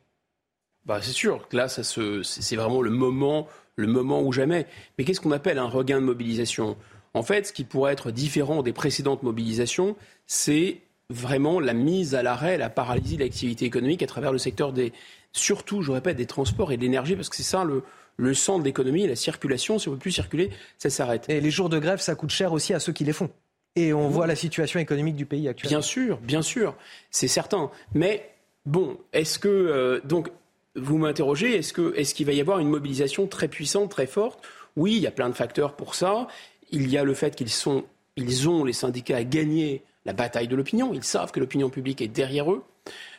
[0.84, 3.46] Bah, C'est sûr, là, c'est vraiment le moment
[3.76, 4.66] le moment ou jamais.
[4.98, 6.76] Mais qu'est-ce qu'on appelle un regain de mobilisation?
[7.14, 9.94] En fait, ce qui pourrait être différent des précédentes mobilisations,
[10.26, 14.72] c'est vraiment la mise à l'arrêt, la paralysie de l'activité économique à travers le secteur
[14.72, 14.92] des,
[15.32, 17.82] surtout, je répète, des transports et de l'énergie, parce que c'est ça le,
[18.16, 19.78] le centre de l'économie, la circulation.
[19.78, 21.28] Si on ne peut plus circuler, ça s'arrête.
[21.28, 23.30] Et les jours de grève, ça coûte cher aussi à ceux qui les font.
[23.76, 25.78] Et on voit la situation économique du pays actuellement.
[25.78, 26.74] Bien sûr, bien sûr,
[27.10, 27.70] c'est certain.
[27.94, 28.30] Mais
[28.66, 30.30] bon, est-ce que euh, donc
[30.76, 34.44] vous m'interrogez, est-ce qu'il est va y avoir une mobilisation très puissante, très forte?
[34.76, 36.26] Oui, il y a plein de facteurs pour ça.
[36.70, 37.84] Il y a le fait qu'ils sont,
[38.16, 40.92] ils ont, les syndicats, à gagner la bataille de l'opinion.
[40.92, 42.62] Ils savent que l'opinion publique est derrière eux.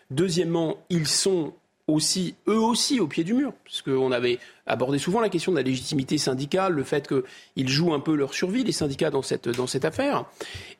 [0.09, 1.53] Deuxièmement, ils sont
[1.91, 3.53] aussi, eux aussi, au pied du mur.
[3.63, 7.93] Parce qu'on avait abordé souvent la question de la légitimité syndicale, le fait qu'ils jouent
[7.93, 10.25] un peu leur survie, les syndicats, dans cette, dans cette affaire.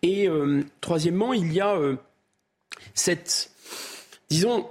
[0.02, 1.96] Et euh, troisièmement, il y a euh,
[2.94, 3.52] cette,
[4.30, 4.68] disons,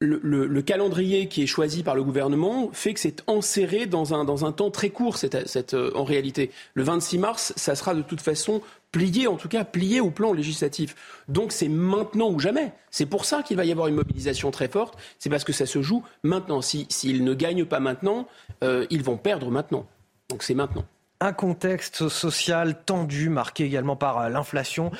[0.00, 4.46] le, calendrier qui est choisi par le gouvernement fait que c'est enserré dans un, dans
[4.46, 6.50] un temps très court, euh, en réalité.
[6.74, 10.32] Le 26 mars, ça sera de toute façon plié, en tout cas plié au plan
[10.32, 10.94] législatif.
[11.28, 12.72] Donc c'est maintenant ou jamais.
[12.90, 14.98] C'est pour ça qu'il va y avoir une mobilisation très forte.
[15.18, 16.62] C'est parce que ça se joue maintenant.
[16.62, 18.26] S'ils si, ne gagnent pas maintenant,
[18.64, 19.86] euh, ils vont perdre maintenant.
[20.28, 20.84] Donc c'est maintenant.
[21.22, 24.90] Un contexte social tendu, marqué également par euh, l'inflation.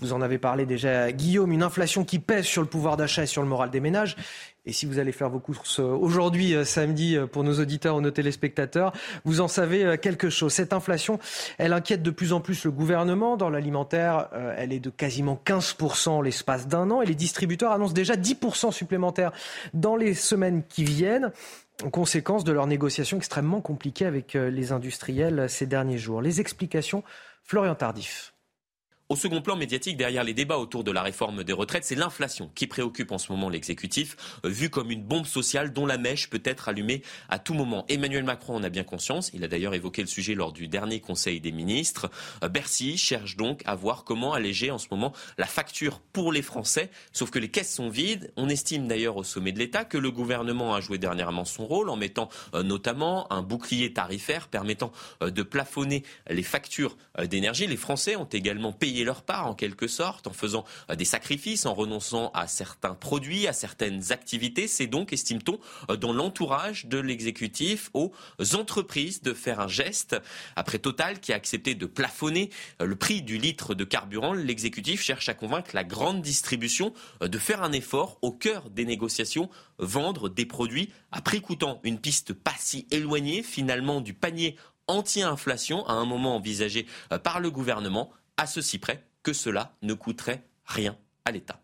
[0.00, 3.26] Vous en avez parlé déjà, Guillaume, une inflation qui pèse sur le pouvoir d'achat et
[3.26, 4.16] sur le moral des ménages.
[4.68, 8.00] Et si vous allez faire vos courses euh, aujourd'hui, euh, samedi, pour nos auditeurs ou
[8.00, 8.92] nos téléspectateurs,
[9.24, 10.52] vous en savez quelque chose.
[10.52, 11.18] Cette inflation,
[11.58, 13.36] elle inquiète de plus en plus le gouvernement.
[13.36, 17.02] Dans l'alimentaire, elle est de quasiment 15% l'espace d'un an.
[17.02, 19.32] Et les distributeurs annoncent déjà 10% supplémentaires
[19.74, 21.32] dans les semaines qui viennent
[21.92, 26.20] conséquence de leurs négociations extrêmement compliquées avec euh, les industriels ces derniers jours.
[26.20, 27.04] Les explications,
[27.42, 28.34] Florian Tardif.
[29.10, 32.50] Au second plan médiatique, derrière les débats autour de la réforme des retraites, c'est l'inflation
[32.54, 36.28] qui préoccupe en ce moment l'exécutif, euh, vu comme une bombe sociale dont la mèche
[36.28, 37.86] peut être allumée à tout moment.
[37.88, 39.30] Emmanuel Macron en a bien conscience.
[39.32, 42.10] Il a d'ailleurs évoqué le sujet lors du dernier Conseil des ministres.
[42.44, 46.42] Euh, Bercy cherche donc à voir comment alléger en ce moment la facture pour les
[46.42, 46.90] Français.
[47.14, 48.30] Sauf que les caisses sont vides.
[48.36, 51.88] On estime d'ailleurs au sommet de l'État que le gouvernement a joué dernièrement son rôle
[51.88, 57.66] en mettant euh, notamment un bouclier tarifaire permettant de plafonner les factures d'énergie.
[57.66, 61.66] Les Français ont également payé leur part en quelque sorte, en faisant euh, des sacrifices,
[61.66, 64.68] en renonçant à certains produits, à certaines activités.
[64.68, 65.58] C'est donc, estime-t-on,
[65.90, 68.12] euh, dans l'entourage de l'exécutif aux
[68.54, 70.16] entreprises de faire un geste.
[70.56, 72.50] Après Total qui a accepté de plafonner
[72.80, 77.38] euh, le prix du litre de carburant, l'exécutif cherche à convaincre la grande distribution de
[77.38, 81.80] faire un effort au cœur des négociations, vendre des produits à prix coûtant.
[81.84, 84.56] Une piste pas si éloignée finalement du panier
[84.86, 86.86] anti-inflation à un moment envisagé
[87.22, 90.96] par le gouvernement à ceci près que cela ne coûterait rien
[91.26, 91.60] à l'État.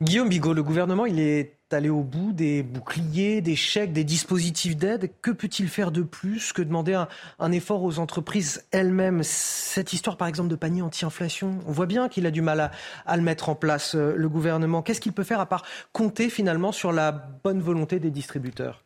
[0.00, 4.76] Guillaume Bigot, le gouvernement, il est allé au bout des boucliers, des chèques, des dispositifs
[4.76, 5.10] d'aide.
[5.22, 7.04] Que peut-il faire de plus que demander
[7.38, 9.22] un, effort aux entreprises elles-mêmes?
[9.22, 12.72] Cette histoire, par exemple, de panier anti-inflation, on voit bien qu'il a du mal
[13.06, 14.82] à, le mettre en place, euh, le gouvernement.
[14.82, 18.82] Qu'est-ce qu'il peut faire à part compter finalement sur la bonne volonté des distributeurs?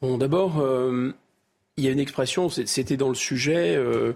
[0.00, 1.12] Bon, d'abord, euh,
[1.76, 3.74] il y a une expression, c'était dans le sujet.
[3.76, 4.12] Euh,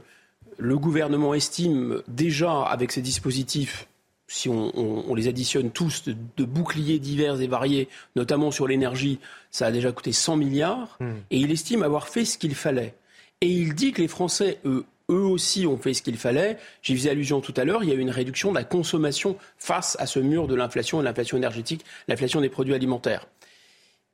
[0.58, 3.88] le gouvernement estime déjà avec ces dispositifs,
[4.28, 9.20] si on, les additionne tous, de, boucliers divers et variés, notamment sur l'énergie,
[9.50, 11.12] ça a déjà coûté 100 milliards, hmm.
[11.30, 12.94] et il estime avoir fait ce qu'il fallait.
[13.40, 16.58] Et il dit que les Français, eux, eux aussi ont fait ce qu'il fallait.
[16.82, 19.36] J'y faisais allusion tout à l'heure, il y a eu une réduction de la consommation
[19.58, 23.26] face à ce mur de l'inflation et l'inflation énergétique, l'inflation des produits alimentaires.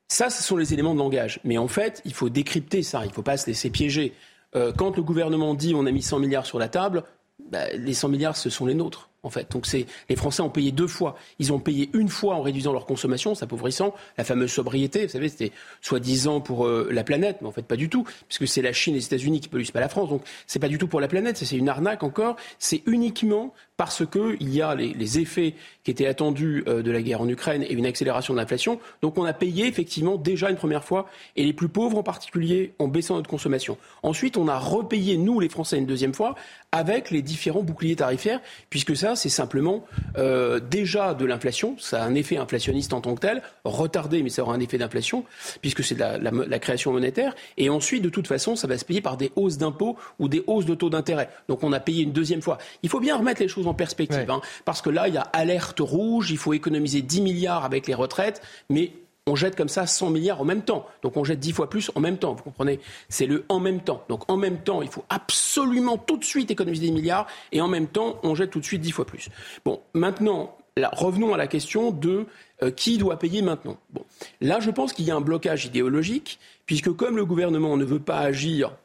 [0.07, 1.39] Ça, ce sont les éléments de langage.
[1.43, 4.13] Mais en fait, il faut décrypter ça, il ne faut pas se laisser piéger.
[4.55, 7.03] Euh, quand le gouvernement dit on a mis 100 milliards sur la table,
[7.51, 9.51] bah, les 100 milliards, ce sont les nôtres en fait.
[9.51, 11.15] Donc c'est les Français ont payé deux fois.
[11.39, 15.05] Ils ont payé une fois en réduisant leur consommation, s'appauvrissant, la fameuse sobriété.
[15.05, 15.51] Vous savez, c'était
[15.81, 18.93] soi-disant pour euh, la planète, mais en fait pas du tout, puisque c'est la Chine
[18.93, 20.09] et les États-Unis qui polluent, pas la France.
[20.09, 22.35] Donc c'est pas du tout pour la planète, c'est une arnaque encore.
[22.59, 27.21] C'est uniquement parce qu'il y a les, effets qui étaient attendus euh, de la guerre
[27.21, 28.79] en Ukraine et une accélération de l'inflation.
[29.01, 32.73] Donc on a payé effectivement déjà une première fois, et les plus pauvres en particulier,
[32.79, 33.77] en baissant notre consommation.
[34.01, 36.35] Ensuite, on a repayé, nous les Français, une deuxième fois,
[36.71, 39.85] avec les différents boucliers tarifaires, puisque ça, c'est simplement
[40.17, 41.75] euh, déjà de l'inflation.
[41.79, 44.77] Ça a un effet inflationniste en tant que tel, retardé, mais ça aura un effet
[44.77, 45.25] d'inflation,
[45.61, 47.35] puisque c'est de la, la, création monétaire.
[47.57, 50.43] Et ensuite, de toute façon, ça va se payer par des hausses d'impôts ou des
[50.47, 51.29] hausses de taux d'intérêt.
[51.47, 52.57] Donc on a payé une deuxième fois.
[52.83, 55.21] Il faut bien remettre les choses en perspective, hein, parce que là, il y a
[55.33, 58.91] alerte rouge, il faut économiser 10 milliards avec les retraites, mais
[59.27, 60.85] on jette comme ça 100 milliards en même temps.
[61.01, 62.79] Donc on jette 10 fois plus en même temps, vous comprenez?
[63.09, 64.03] C'est le en même temps.
[64.09, 67.67] Donc en même temps, il faut absolument tout de suite économiser des milliards et en
[67.67, 69.29] même temps, on jette tout de suite 10 fois plus.
[69.63, 72.25] Bon, maintenant, revenons à la question de
[72.63, 73.77] euh, qui doit payer maintenant?
[73.91, 74.03] Bon,
[74.41, 77.99] là, je pense qu'il y a un blocage idéologique, puisque comme le gouvernement ne veut
[77.99, 78.75] pas agir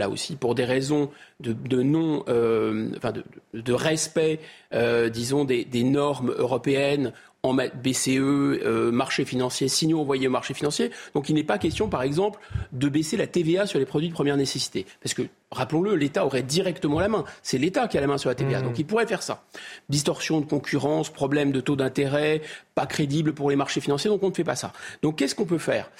[0.00, 4.40] là aussi pour des raisons de, non, euh, enfin de, respect,
[4.72, 10.90] euh, disons, des, normes européennes, en BCE, euh, marché financier, signaux envoyés au marché financier.
[11.14, 12.38] Donc il n'est pas question, par exemple,
[12.72, 14.86] de baisser la TVA sur les produits de première nécessité.
[15.02, 17.24] Parce que, rappelons-le, l'État aurait directement la main.
[17.42, 18.60] C'est l'État qui a la main sur la TVA.
[18.60, 18.64] Mmh.
[18.64, 19.42] Donc il pourrait faire ça.
[19.88, 22.42] Distorsion de concurrence, problème de taux d'intérêt,
[22.74, 24.72] pas crédible pour les marchés financiers, donc on ne fait pas ça.
[25.02, 25.90] Donc qu'est-ce qu'on peut faire?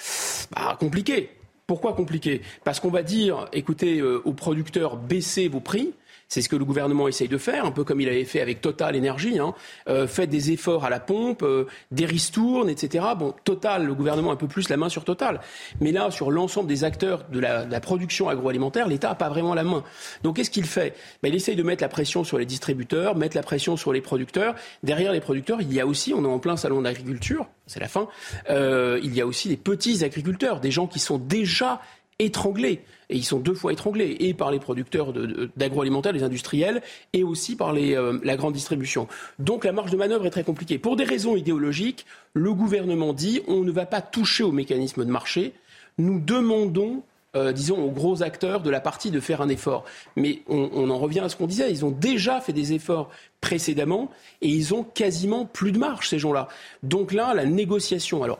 [0.51, 1.31] Bah, Compliqué.
[1.71, 2.41] Pourquoi compliqué?
[2.65, 5.93] Parce qu'on va dire, écoutez, euh, aux producteurs, baissez vos prix,
[6.31, 8.61] c'est ce que le gouvernement essaye de faire, un peu comme il avait fait avec
[8.61, 9.37] Total Énergie.
[9.37, 9.53] Hein.
[9.89, 13.03] Euh, faites des efforts à la pompe, euh, des ristournes, etc.
[13.19, 15.41] Bon, Total, le gouvernement a un peu plus la main sur Total.
[15.81, 19.65] Mais là, sur l'ensemble des acteurs de la, production agroalimentaire, l'État n'a pas vraiment la
[19.65, 19.83] main.
[20.23, 20.95] Donc, qu'est-ce qu'il fait?
[21.21, 23.99] Ben, Il essaye de mettre la pression sur les distributeurs, mettre la pression sur les
[23.99, 24.55] producteurs.
[24.83, 27.89] Derrière les producteurs, il y a aussi, on est en plein salon d'agriculture, c'est la
[27.89, 28.07] fin,
[28.49, 31.81] euh, il y a aussi des petits agriculteurs, des gens qui sont déjà
[32.23, 32.81] étranglés
[33.11, 35.13] et ils sont deux fois étranglés, et par les producteurs
[35.57, 36.81] d'agroalimentaire, les industriels,
[37.13, 39.07] et aussi par les, euh, la grande distribution.
[39.37, 40.77] Donc la marge de manœuvre est très compliquée.
[40.77, 45.11] Pour des raisons idéologiques, le gouvernement dit on ne va pas toucher au mécanisme de
[45.11, 45.53] marché,
[45.97, 47.03] nous demandons
[47.33, 49.85] euh, disons, aux gros acteurs de la partie de faire un effort.
[50.17, 53.09] Mais on, on en revient à ce qu'on disait, ils ont déjà fait des efforts
[53.39, 54.11] précédemment
[54.41, 56.49] et ils ont quasiment plus de marge, ces gens-là.
[56.83, 58.39] Donc là, la négociation, alors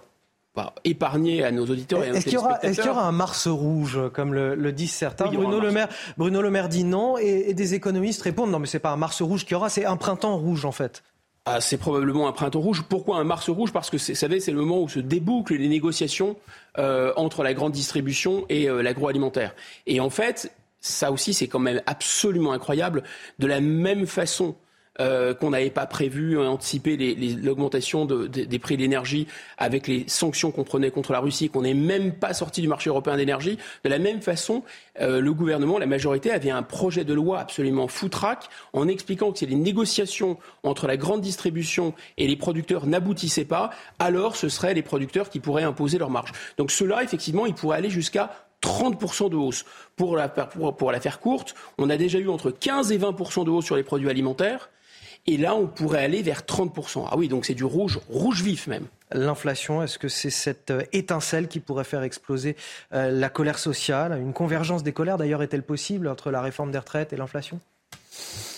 [0.84, 4.34] épargner à nos auditeurs et à nos Est-ce qu'il y, aura un Mars rouge, comme
[4.34, 8.52] le, disent certains Bruno, le Maire, Bruno Le Maire dit non, et, des économistes répondent
[8.52, 10.72] non, mais c'est pas un Mars rouge qu'il y aura, c'est un printemps rouge en
[10.72, 11.04] fait.
[11.46, 12.84] Ah, c'est probablement un printemps rouge.
[12.88, 13.72] Pourquoi un Mars rouge?
[13.72, 16.36] Parce que, vous savez, c'est le moment où se débouclent les négociations
[16.78, 19.56] euh, entre la grande distribution et euh, l'agroalimentaire.
[19.88, 20.52] Et en fait,
[20.82, 23.02] ça aussi, c'est quand même absolument incroyable.
[23.40, 24.56] De la même façon
[25.00, 26.98] euh, qu'on n'avait pas prévu, euh, anticiper
[27.42, 29.26] l'augmentation des prix de l'énergie
[29.58, 32.90] avec les sanctions qu'on prenait contre la Russie, qu'on n'est même pas sorti du marché
[32.90, 33.58] européen d'énergie.
[33.86, 34.64] De la même façon,
[35.00, 39.40] euh, le gouvernement, la majorité, avait un projet de loi absolument foutraque en expliquant que
[39.40, 44.74] si les négociations entre la grande distribution et les producteurs n'aboutissaient pas, alors ce seraient
[44.74, 46.34] les producteurs qui pourraient imposer leur marge.
[46.58, 48.30] Donc cela, effectivement, il pourrait aller jusqu'à
[48.62, 49.64] 30% de hausse.
[49.96, 53.50] Pour la, pour la faire courte, on a déjà eu entre 15 et 20% de
[53.50, 54.70] hausse sur les produits alimentaires.
[55.28, 57.06] Et là, on pourrait aller vers 30%.
[57.10, 58.86] Ah oui, donc c'est du rouge, rouge vif même.
[59.14, 62.56] L'inflation, est-ce que c'est cette euh, étincelle qui pourrait faire exploser
[62.94, 64.18] euh, la colère sociale?
[64.20, 67.60] Une convergence des colères, d'ailleurs, est-elle possible entre la réforme des retraites et l'inflation?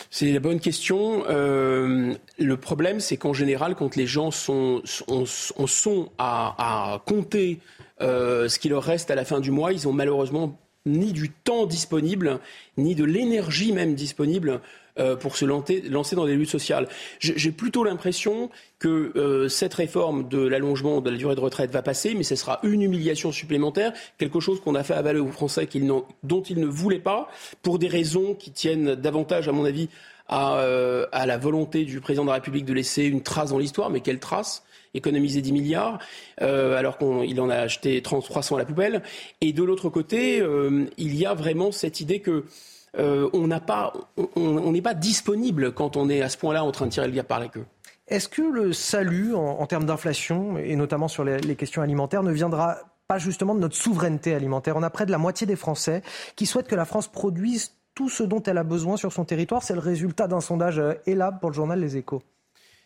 [0.09, 1.23] C'est la bonne question.
[1.27, 7.59] Euh, le problème, c'est qu'en général, quand les gens sont, sont, à, compter
[7.99, 11.65] ce qui leur reste à la fin du mois, ils ont malheureusement ni du temps
[11.65, 12.39] disponible,
[12.77, 14.61] ni de l'énergie même disponible
[14.99, 16.87] euh, pour se lancer, dans des luttes sociales.
[17.19, 18.49] J'ai plutôt l'impression
[18.79, 22.35] que euh, cette réforme de l'allongement de la durée de retraite va passer, mais ce
[22.35, 25.67] sera une humiliation supplémentaire, quelque chose qu'on a fait avaler aux Français
[26.23, 27.29] dont ils ne voulaient pas,
[27.61, 29.89] pour des raisons qui tiennent davantage, à mon avis,
[30.27, 33.59] à, euh, à la volonté du président de la République de laisser une trace dans
[33.59, 34.63] l'histoire, mais quelle trace?
[34.95, 35.99] Économiser 10 milliards,
[36.41, 39.01] euh, alors qu'il en a acheté 300 à la poubelle.
[39.41, 42.45] Et de l'autre côté, euh, il y a vraiment cette idée que
[42.97, 43.93] euh, on n'est pas,
[44.35, 47.23] on, pas disponible quand on est à ce point-là en train de tirer le gars
[47.23, 47.65] par la queue.
[48.07, 52.77] Est-ce que le salut en, termes d'inflation, et notamment sur les, questions alimentaires, ne viendra
[53.07, 54.75] pas justement de notre souveraineté alimentaire?
[54.77, 56.03] On a près de la moitié des Français
[56.35, 59.63] qui souhaitent que la France produise tout ce dont elle a besoin sur son territoire.
[59.63, 62.21] C'est le résultat d'un sondage ELAB pour le journal Les Échos.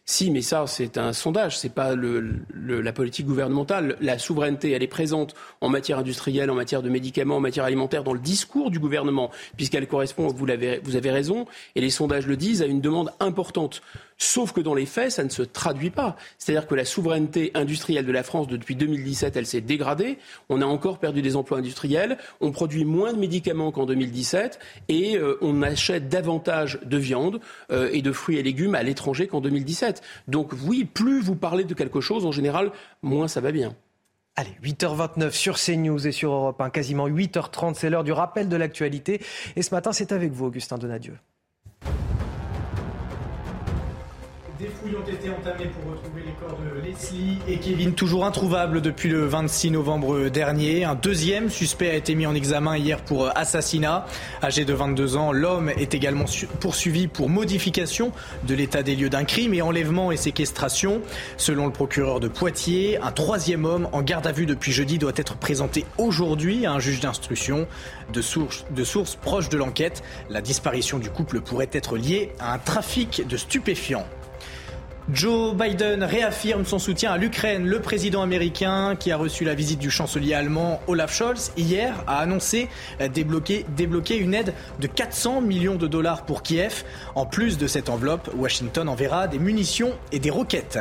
[0.09, 3.97] Si, mais ça, c'est un sondage, c'est pas le, la politique gouvernementale.
[3.99, 8.05] La souveraineté, elle est présente en matière industrielle, en matière de médicaments, en matière alimentaire,
[8.05, 12.25] dans le discours du gouvernement, puisqu'elle correspond, vous, l'avez, vous avez raison, et les sondages
[12.25, 13.81] le disent, à une demande importante
[14.18, 16.15] Sauf que dans les faits, ça ne se traduit pas.
[16.39, 20.18] C'est-à-dire que la souveraineté industrielle de la France depuis 2017, elle s'est dégradée.
[20.49, 22.18] On a encore perdu des emplois industriels.
[22.41, 27.39] On produit moins de médicaments qu'en 2017 et euh, on achète davantage de viande
[27.72, 30.02] euh, et de fruits et légumes à l'étranger qu'en 2017.
[30.27, 32.72] Donc oui, plus vous parlez de quelque chose, en général,
[33.03, 33.76] moins ça va bien.
[34.35, 38.56] Allez, 8h29 sur CNews et sur Europe 1, quasiment 8h30, c'est l'heure du rappel de
[38.56, 39.19] l'actualité.
[39.56, 41.18] Et ce matin, c'est avec vous, Augustin Donadieu.
[44.59, 48.81] Des fouilles ont été entamées pour retrouver les corps de Leslie et Kevin, toujours introuvables
[48.81, 50.84] depuis le 26 novembre dernier.
[50.84, 54.07] Un deuxième suspect a été mis en examen hier pour assassinat.
[54.41, 56.25] Âgé de 22 ans, l'homme est également
[56.59, 58.11] poursuivi pour modification
[58.47, 61.01] de l'état des lieux d'un crime et enlèvement et séquestration.
[61.38, 65.11] Selon le procureur de Poitiers, un troisième homme en garde à vue depuis jeudi doit
[65.17, 67.67] être présenté aujourd'hui à un juge d'instruction.
[68.11, 70.01] De sources proches de l'enquête,
[70.31, 74.07] la disparition du couple pourrait être liée à un trafic de stupéfiants.
[75.13, 77.65] Joe Biden réaffirme son soutien à l'Ukraine.
[77.65, 82.17] Le président américain, qui a reçu la visite du chancelier allemand Olaf Scholz hier, a
[82.19, 82.67] annoncé
[83.13, 83.65] débloquer,
[84.17, 86.84] une aide de 400 millions de dollars pour Kiev.
[87.15, 90.77] En plus de cette enveloppe, Washington enverra des munitions et des roquettes.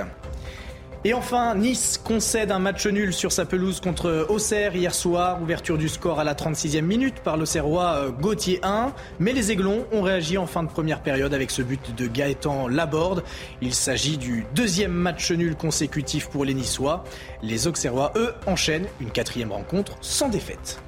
[1.06, 5.40] Et enfin, Nice concède un match nul sur sa pelouse contre Auxerre hier soir.
[5.40, 8.92] Ouverture du score à la 36e minute par l'Auxerrois euh, Gauthier 1.
[9.20, 12.66] Mais les Aiglons ont réagi en fin de première période avec ce but de Gaëtan
[12.66, 13.22] Laborde.
[13.62, 17.04] Il s'agit du deuxième match nul consécutif pour les Niçois.
[17.40, 20.80] Les Auxerrois, eux, enchaînent une quatrième rencontre sans défaite.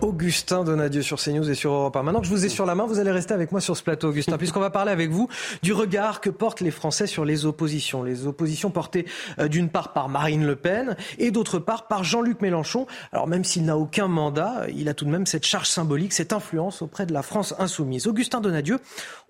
[0.00, 2.02] Augustin Donadieu sur CNews et sur Europe 1.
[2.02, 3.82] Maintenant que je vous ai sur la main, vous allez rester avec moi sur ce
[3.82, 5.28] plateau, Augustin, puisqu'on va parler avec vous
[5.62, 8.02] du regard que portent les Français sur les oppositions.
[8.02, 9.06] Les oppositions portées
[9.38, 12.86] euh, d'une part par Marine Le Pen et d'autre part par Jean-Luc Mélenchon.
[13.12, 16.32] Alors même s'il n'a aucun mandat, il a tout de même cette charge symbolique, cette
[16.32, 18.06] influence auprès de la France insoumise.
[18.06, 18.78] Augustin Donadieu,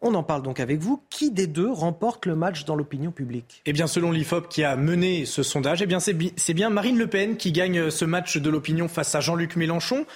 [0.03, 1.03] on en parle donc avec vous.
[1.11, 3.63] Qui des deux remporte le match dans l'opinion publique?
[3.67, 7.07] Eh bien, selon l'IFOP qui a mené ce sondage, eh bien, c'est bien Marine Le
[7.07, 10.07] Pen qui gagne ce match de l'opinion face à Jean-Luc Mélenchon.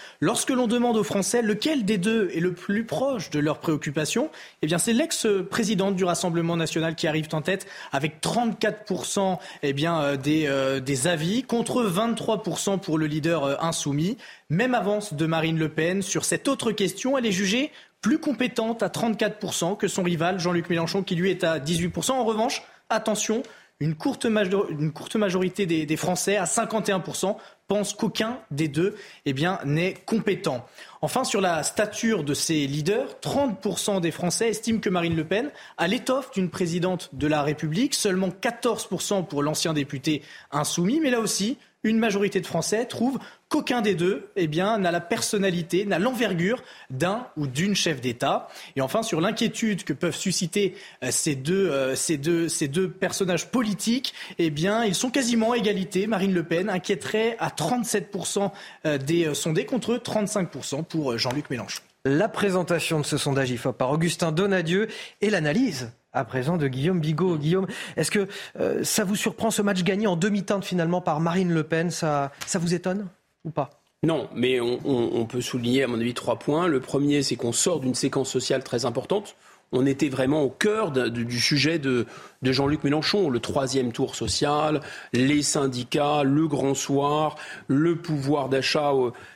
[0.48, 4.30] L'on demande aux Français lequel des deux est le plus proche de leurs préoccupations,
[4.62, 10.46] eh c'est l'ex-présidente du Rassemblement national qui arrive en tête avec 34% eh euh, des,
[10.46, 14.16] euh, des avis contre 23% pour le leader euh, insoumis.
[14.48, 18.82] Même avance de Marine Le Pen sur cette autre question, elle est jugée plus compétente
[18.82, 22.12] à 34% que son rival Jean-Luc Mélenchon qui lui est à 18%.
[22.12, 23.42] En revanche, attention,
[23.80, 27.36] une courte, majorité des, Français, à 51%,
[27.70, 29.34] pensent qu'aucun des deux eh
[29.64, 30.66] n'est compétent.
[31.02, 35.52] Enfin, sur la stature de ces leaders, 30% des Français estiment que Marine Le Pen
[35.78, 41.20] a l'étoffe d'une présidente de la République, seulement 14% pour l'ancien député insoumis, mais là
[41.20, 46.62] aussi, une majorité de Français trouvent qu'aucun des deux eh n'a la personnalité, n'a l'envergure
[46.90, 48.48] d'un ou d'une chef d'État.
[48.76, 52.90] Et enfin, sur l'inquiétude que peuvent susciter euh, ces, deux, euh, ces, deux, ces deux
[52.90, 56.06] personnages politiques, eh bien, ils sont quasiment à égalité.
[56.06, 58.50] Marine Le Pen inquiéterait à 37%
[58.86, 61.82] euh, des sondés contre 35% pour Jean-Luc Mélenchon.
[62.04, 64.88] La présentation de ce sondage IFOP par Augustin Donadieu
[65.20, 67.36] et l'analyse à présent de Guillaume Bigot.
[67.36, 67.66] Guillaume,
[67.96, 68.28] est-ce que
[68.58, 71.90] euh, ça vous surprend ce match gagné en demi-teinte finalement par Marine Le Pen?
[71.90, 73.06] Ça, ça vous étonne
[73.44, 73.70] ou pas?
[74.02, 76.66] Non, mais on, peut souligner, à mon avis, trois points.
[76.66, 79.36] Le premier, c'est qu'on sort d'une séquence sociale très importante.
[79.72, 82.06] On était vraiment au cœur du sujet de,
[82.42, 84.80] Jean-Luc Mélenchon, le troisième tour social,
[85.12, 87.36] les syndicats, le grand soir,
[87.68, 88.94] le pouvoir d'achat,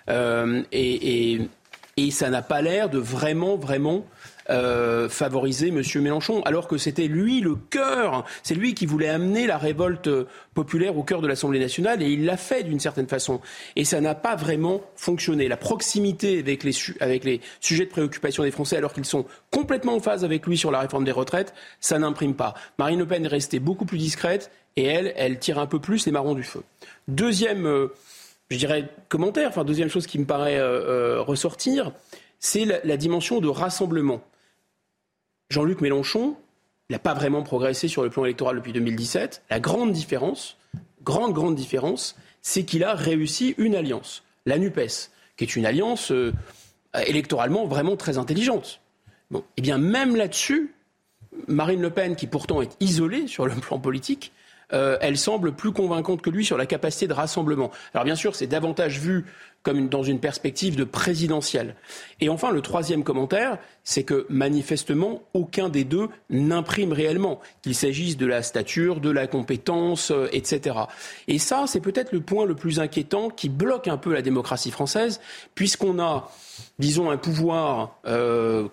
[0.08, 1.40] euh, et,
[1.98, 4.06] et, ça n'a pas l'air de vraiment, vraiment
[4.50, 5.82] euh, favoriser M.
[6.02, 10.10] Mélenchon, alors que c'était lui le cœur, c'est lui qui voulait amener la révolte
[10.54, 13.40] populaire au cœur de l'Assemblée nationale, et il l'a fait d'une certaine façon.
[13.76, 15.48] Et ça n'a pas vraiment fonctionné.
[15.48, 16.44] La proximité
[17.00, 20.56] avec les, sujets de préoccupation des Français, alors qu'ils sont complètement en phase avec lui
[20.56, 22.54] sur la réforme des retraites, ça n'imprime pas.
[22.78, 26.06] Marine Le Pen est restée beaucoup plus discrète, et elle, elle tire un peu plus
[26.06, 26.62] les marrons du feu.
[27.08, 27.88] Deuxième, euh,
[28.50, 31.92] je dirais, commentaire, enfin deuxième chose qui me paraît euh, ressortir,
[32.44, 34.20] c'est la, dimension de rassemblement.
[35.50, 36.36] Jean-Luc Mélenchon
[36.90, 39.42] n'a pas vraiment progressé sur le plan électoral depuis 2017.
[39.50, 40.56] La grande différence,
[41.02, 46.12] grande, grande différence, c'est qu'il a réussi une alliance, la NUPES, qui est une alliance
[46.12, 46.32] euh,
[47.06, 48.80] électoralement vraiment très intelligente.
[49.30, 50.74] Bon, eh bien, même là-dessus,
[51.48, 54.32] Marine Le Pen, qui pourtant est isolée sur le plan politique,
[54.72, 57.70] euh, elle semble plus convaincante que lui sur la capacité de rassemblement.
[57.92, 59.24] Alors bien sûr, c'est davantage vu
[59.64, 61.74] comme dans une perspective de présidentielle.
[62.20, 68.18] Et enfin, le troisième commentaire, c'est que manifestement, aucun des deux n'imprime réellement, qu'il s'agisse
[68.18, 70.76] de la stature, de la compétence, euh, etc.
[71.28, 74.70] Et ça, c'est peut-être le point le plus inquiétant qui bloque un peu la démocratie
[74.70, 75.18] française,
[75.54, 76.30] puisqu'on a,
[76.78, 78.68] disons, un pouvoir euh,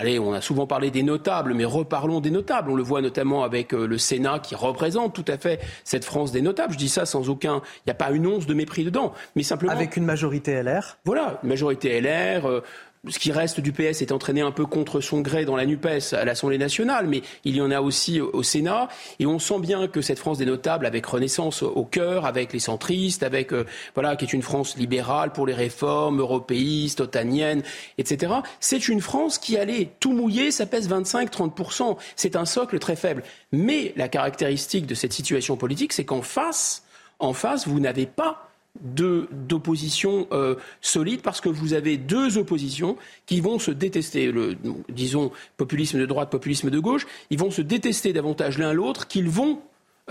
[0.00, 2.70] Allez, on a souvent parlé des notables, mais reparlons des notables.
[2.70, 6.32] On le voit notamment avec euh, le Sénat qui représente tout à fait cette France
[6.32, 6.72] des notables.
[6.72, 9.42] Je dis ça sans aucun, il n'y a pas une once de mépris dedans, mais
[9.42, 10.96] simplement avec une majorité LR.
[11.04, 12.46] Voilà, une majorité LR.
[12.46, 12.62] Euh,
[13.08, 16.12] ce qui reste du PS est entraîné un peu contre son gré dans la NUPES
[16.12, 18.88] à l'Assemblée nationale, mais il y en a aussi au Sénat.
[19.18, 22.58] Et on sent bien que cette France des notables, avec Renaissance au cœur, avec les
[22.58, 23.64] centristes, avec, euh,
[23.94, 27.62] voilà, qui est une France libérale pour les réformes, européistes, otaniennes,
[27.96, 31.96] etc., c'est une France qui allait tout mouiller, ça pèse 25-30%.
[32.16, 33.22] C'est un socle très faible.
[33.50, 36.82] Mais la caractéristique de cette situation politique, c'est qu'en face,
[37.18, 38.49] en face, vous n'avez pas
[38.80, 44.56] d'opposition euh, solide parce que vous avez deux oppositions qui vont se détester, le,
[44.88, 49.28] disons populisme de droite, populisme de gauche, ils vont se détester davantage l'un l'autre qu'ils
[49.28, 49.60] vont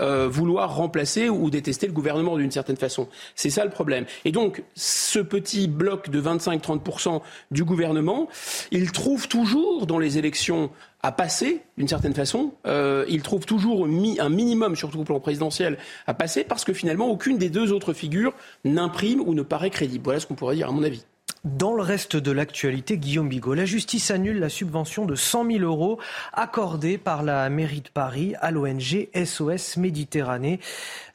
[0.00, 3.08] euh, vouloir remplacer ou détester le gouvernement d'une certaine façon.
[3.34, 4.04] C'est ça le problème.
[4.24, 7.20] Et donc, ce petit bloc de 25-30%
[7.50, 8.28] du gouvernement,
[8.70, 10.70] il trouve toujours dans les élections
[11.02, 12.52] à passer, d'une certaine façon.
[12.66, 17.08] Euh, il trouve toujours un minimum, surtout au plan présidentiel, à passer, parce que finalement,
[17.08, 20.04] aucune des deux autres figures n'imprime ou ne paraît crédible.
[20.04, 21.04] Voilà ce qu'on pourrait dire, à mon avis.
[21.44, 25.60] Dans le reste de l'actualité, Guillaume Bigot, la justice annule la subvention de 100 000
[25.60, 25.98] euros
[26.34, 30.60] accordée par la mairie de Paris à l'ONG SOS Méditerranée.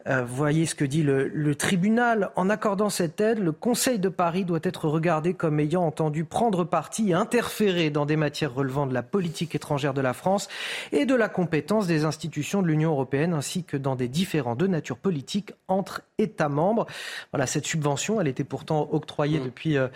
[0.08, 2.32] Euh, voyez ce que dit le, le, tribunal.
[2.36, 6.64] En accordant cette aide, le Conseil de Paris doit être regardé comme ayant entendu prendre
[6.64, 10.48] parti et interférer dans des matières relevant de la politique étrangère de la France
[10.92, 14.68] et de la compétence des institutions de l'Union européenne, ainsi que dans des différends de
[14.68, 16.86] nature politique entre États membres.
[17.32, 19.44] Voilà, cette subvention, elle était pourtant octroyée mmh.
[19.44, 19.88] depuis euh,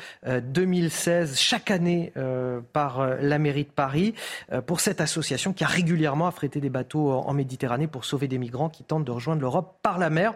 [0.41, 4.14] 2016 euh, chaque année euh, par euh, la mairie de Paris
[4.52, 8.38] euh, pour cette association qui a régulièrement affrété des bateaux en Méditerranée pour sauver des
[8.38, 10.34] migrants qui tentent de rejoindre l'Europe par la mer.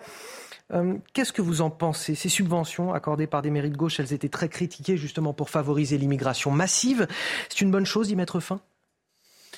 [0.74, 2.16] Euh, Qu'est-ce que vous en pensez?
[2.16, 5.98] Ces subventions accordées par des mairies de gauche, elles étaient très critiquées justement pour favoriser
[5.98, 7.08] l'immigration massive.
[7.50, 8.62] C'est une bonne chose d'y mettre fin?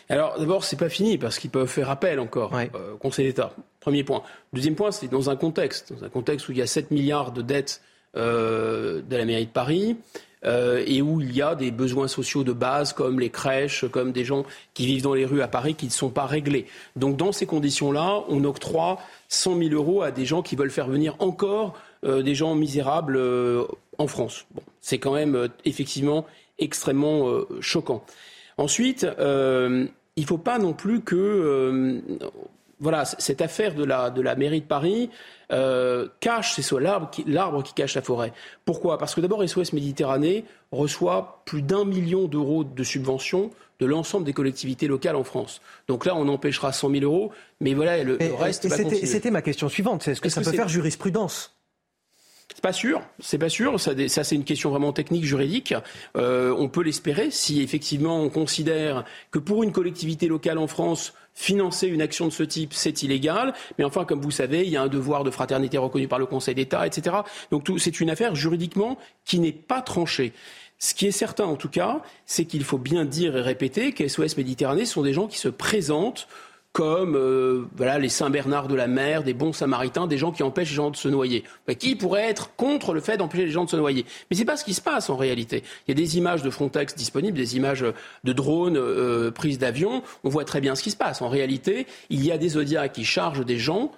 [0.10, 2.70] Alors d'abord, c'est pas fini parce qu'ils peuvent faire appel encore ouais.
[2.76, 3.54] euh, au Conseil d'État.
[3.80, 4.24] Premier point.
[4.54, 7.32] Deuxième point, c'est dans un contexte, dans un contexte où il y a 7 milliards
[7.32, 7.82] de dettes
[8.16, 9.98] euh, de la mairie de Paris.
[10.46, 14.12] Euh, et où il y a des besoins sociaux de base comme les crèches, comme
[14.12, 16.68] des gens qui vivent dans les rues à Paris qui ne sont pas réglés.
[16.96, 19.00] Donc dans ces conditions-là, on octroie
[19.30, 21.74] 100 000 euros à des gens qui veulent faire venir encore
[22.06, 23.64] euh, des gens misérables euh,
[23.98, 24.46] en France.
[24.54, 26.26] Bon, c'est quand même euh, effectivement
[26.60, 28.06] extrêmement choquant.
[28.58, 32.02] Ensuite, il ne faut pas non plus que
[32.80, 35.10] voilà, cette affaire de la, de la mairie de Paris
[35.52, 38.34] euh, cache, c'est soit l'arbre qui, qui, cache la forêt.
[38.66, 38.98] Pourquoi?
[38.98, 44.34] Parce que d'abord, SOS Méditerranée reçoit plus d'un million d'euros de subventions de l'ensemble des
[44.34, 45.62] collectivités locales en France.
[45.88, 48.78] Donc là, on empêchera 100 000 euros, mais voilà, le, et, le reste et va
[48.78, 49.06] continuer.
[49.06, 51.55] C'était ma question suivante, est-ce que ça que peut faire jurisprudence?
[52.56, 53.78] C'est pas sûr, c'est pas sûr.
[53.82, 55.74] Ça, c'est une question vraiment technique, juridique.
[56.16, 61.14] Euh, on peut l'espérer si effectivement on considère que pour une collectivité locale en France,
[61.34, 63.54] financer une action de ce type, c'est illégal.
[63.78, 66.28] Mais enfin, comme vous savez, il y a un devoir de fraternité reconnu par le
[66.28, 67.18] Conseil d'État, etc.
[67.52, 70.32] Donc c'est une affaire juridiquement qui n'est pas tranchée.
[70.80, 74.08] Ce qui est certain, en tout cas, c'est qu'il faut bien dire et répéter que
[74.08, 76.30] SOS Méditerranée sont des gens qui se présentent
[76.76, 80.72] comme euh, voilà, les Saint-Bernard de la mer, des bons samaritains, des gens qui empêchent
[80.72, 81.46] les gens de se noyer.
[81.80, 84.06] Qui pourrait être contre le fait d'empêcher les gens de se noyer?
[84.30, 85.64] Mais ce n'est pas ce qui se passe en réalité.
[85.88, 87.86] Il y a des images de Frontex disponibles, des images
[88.26, 90.04] de drones euh, prises d'avions.
[90.26, 91.22] On voit très bien ce qui se passe.
[91.22, 93.94] En réalité, il y a des Zodiacs qui chargent des gens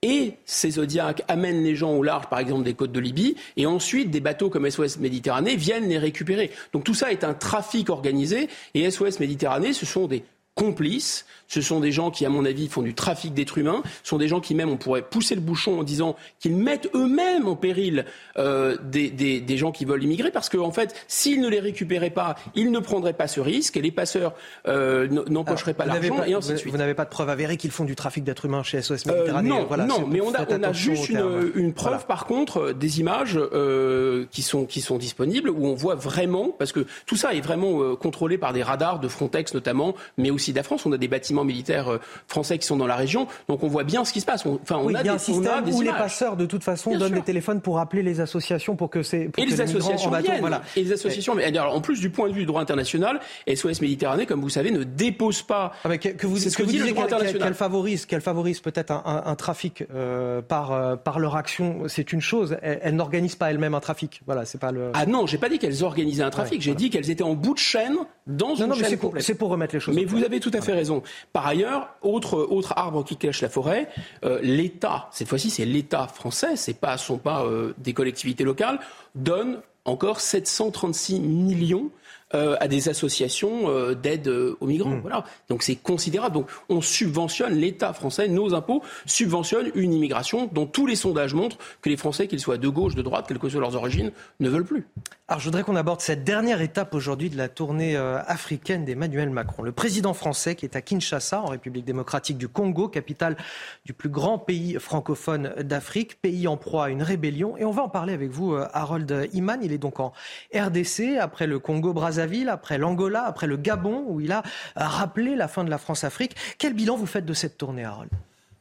[0.00, 3.66] et ces Zodiacs amènent les gens au large, par exemple, des côtes de Libye, et
[3.66, 6.52] ensuite des bateaux comme SOS Méditerranée viennent les récupérer.
[6.72, 10.22] Donc tout ça est un trafic organisé, et SOS Méditerranée, ce sont des
[10.54, 11.26] complices.
[11.50, 13.82] Ce sont des gens qui, à mon avis, font du trafic d'êtres humains.
[14.04, 16.88] Ce sont des gens qui, même, on pourrait pousser le bouchon en disant qu'ils mettent
[16.94, 18.04] eux-mêmes en péril
[18.38, 21.58] euh, des, des, des, gens qui veulent immigrer, parce qu'en en fait, s'ils ne les
[21.58, 24.32] récupéraient pas, ils ne prendraient pas ce risque, et les passeurs
[24.68, 26.72] euh, n'empocheraient pas l'argent, et ainsi de suite.
[26.72, 29.50] Vous n'avez pas de preuve avérée qu'ils font du trafic d'êtres humains chez SOS Méditerranée
[29.50, 32.04] euh, Non, voilà, non mais on a, on a juste une, une, preuve, voilà.
[32.04, 36.70] par contre, des images euh, qui, sont, qui sont disponibles, où on voit vraiment, parce
[36.70, 40.52] que tout ça est vraiment euh, contrôlé par des radars de Frontex notamment, mais aussi
[40.52, 40.86] de la France.
[40.86, 41.98] On a des bâtiments militaires
[42.28, 44.44] français qui sont dans la région, donc on voit bien ce qui se passe.
[44.46, 45.84] On, enfin, on oui, a il y a des, un système où images.
[45.84, 47.16] les passeurs, de toute façon, Bien donnent sûr.
[47.18, 49.30] des téléphones pour appeler les associations pour que c'est.
[49.38, 50.40] Et les associations bateau, viennent.
[50.40, 50.62] voilà.
[50.76, 51.34] Et les associations.
[51.34, 53.20] Mais alors, en plus du point de vue du droit international,
[53.52, 55.72] SOS Méditerranée, comme vous savez, ne dépose pas.
[55.84, 57.42] Ah, que, que vous, C'est ce que vous dit le droit qu'elle international.
[57.42, 61.84] qu'elle favorise, qu'elle favorise peut-être un, un, un trafic euh, par euh, par leur action,
[61.88, 62.56] c'est une chose.
[62.62, 64.22] Elle, elle n'organise pas elle-même un trafic.
[64.26, 64.90] Voilà, c'est pas le.
[64.94, 66.54] Ah non, j'ai pas dit qu'elles organisaient un trafic.
[66.54, 66.78] Ouais, j'ai voilà.
[66.78, 67.96] dit qu'elles étaient en bout de chaîne
[68.26, 69.24] dans non, une non, mais chaîne c'est pour, complète.
[69.24, 69.94] c'est pour remettre les choses.
[69.94, 71.02] Mais vous avez tout à fait raison.
[71.32, 73.88] Par ailleurs, autre, autre arbre qui cache la forêt,
[74.24, 78.80] euh, l'État, cette fois-ci c'est l'État français, c'est pas, sont pas euh, des collectivités locales,
[79.14, 81.90] donne encore 736 millions
[82.34, 84.90] euh, à des associations euh, d'aide euh, aux migrants.
[84.90, 85.00] Mm.
[85.00, 85.24] Voilà.
[85.48, 86.34] Donc c'est considérable.
[86.34, 91.58] Donc on subventionne, l'État français, nos impôts subventionnent une immigration dont tous les sondages montrent
[91.82, 94.48] que les Français, qu'ils soient de gauche, de droite, quelles que soient leurs origines, ne
[94.48, 94.86] veulent plus.
[95.30, 99.30] Alors, je voudrais qu'on aborde cette dernière étape aujourd'hui de la tournée euh, africaine d'Emmanuel
[99.30, 99.62] Macron.
[99.62, 103.36] Le président français qui est à Kinshasa, en République démocratique du Congo, capitale
[103.84, 107.56] du plus grand pays francophone d'Afrique, pays en proie à une rébellion.
[107.56, 109.60] Et on va en parler avec vous, euh, Harold Iman.
[109.62, 110.12] Il est donc en
[110.52, 114.42] RDC, après le Congo-Brazzaville, après l'Angola, après le Gabon, où il a euh,
[114.76, 116.34] rappelé la fin de la France-Afrique.
[116.58, 118.10] Quel bilan vous faites de cette tournée, Harold?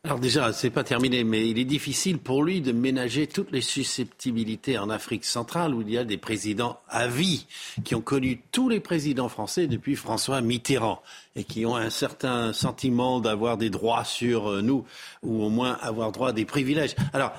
[0.06, 3.62] Alors déjà, c'est pas terminé, mais il est difficile pour lui de ménager toutes les
[3.62, 7.46] susceptibilités en Afrique centrale où il y a des présidents à vie
[7.84, 11.02] qui ont connu tous les présidents français depuis François Mitterrand
[11.36, 14.86] et qui ont un certain sentiment d'avoir des droits sur euh, nous
[15.22, 16.96] ou au moins avoir droit à des privilèges.
[17.12, 17.34] Alors,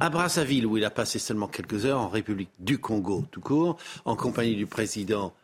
[0.00, 3.76] à Brazzaville, où il a passé seulement quelques heures, en République du Congo tout court,
[4.06, 5.34] en compagnie du président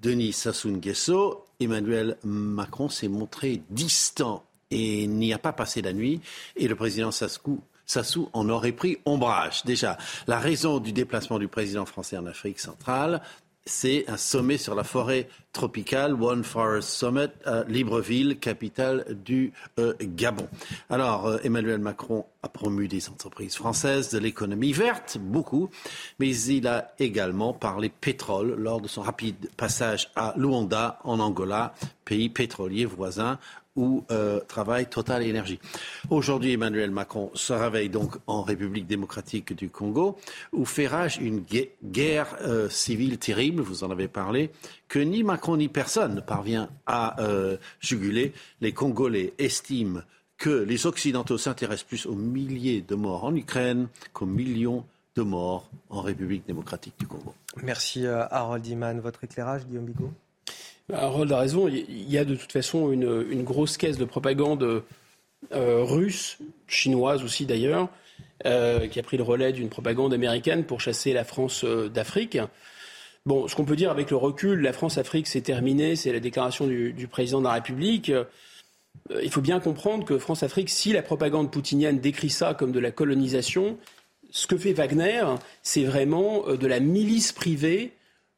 [0.00, 6.20] Denis Sassou Nguesso, Emmanuel Macron s'est montré distant et n'y a pas passé la nuit.
[6.56, 9.64] Et le président Sassou, Sassou en aurait pris ombrage.
[9.64, 9.96] Déjà,
[10.26, 13.22] la raison du déplacement du président français en Afrique centrale,
[13.68, 19.92] c'est un sommet sur la forêt tropicale, One Forest Summit, à Libreville, capitale du euh,
[20.00, 20.48] Gabon.
[20.88, 25.70] Alors, euh, Emmanuel Macron a promu des entreprises françaises, de l'économie verte, beaucoup,
[26.18, 31.74] mais il a également parlé pétrole lors de son rapide passage à Luanda, en Angola,
[32.04, 33.38] pays pétrolier voisin,
[33.78, 35.60] où euh, travaille Total Énergie.
[36.10, 40.18] Aujourd'hui, Emmanuel Macron se réveille donc en République démocratique du Congo,
[40.52, 41.44] où fait rage une
[41.84, 44.50] guerre euh, civile terrible, vous en avez parlé,
[44.88, 48.32] que ni Macron ni personne ne parvient à euh, juguler.
[48.60, 50.00] Les Congolais estiment
[50.38, 54.84] que les Occidentaux s'intéressent plus aux milliers de morts en Ukraine qu'aux millions
[55.14, 57.32] de morts en République démocratique du Congo.
[57.62, 59.00] Merci Harold Iman.
[59.00, 60.12] Votre éclairage, Guillaume Bigot?
[60.92, 61.68] Harold a raison.
[61.68, 64.82] Il y a de toute façon une, grosse caisse de propagande
[65.52, 67.88] euh, russe, chinoise aussi d'ailleurs,
[68.46, 72.38] euh, qui a pris le relais d'une propagande américaine pour chasser la France euh, d'Afrique.
[73.26, 76.66] Bon, ce qu'on peut dire avec le recul, la France-Afrique, c'est terminé, c'est la déclaration
[76.66, 78.10] du, du, président de la République.
[79.22, 82.90] il faut bien comprendre que France-Afrique, si la propagande poutinienne décrit ça comme de la
[82.90, 83.76] colonisation,
[84.30, 85.24] ce que fait Wagner,
[85.62, 87.92] c'est vraiment de la milice privée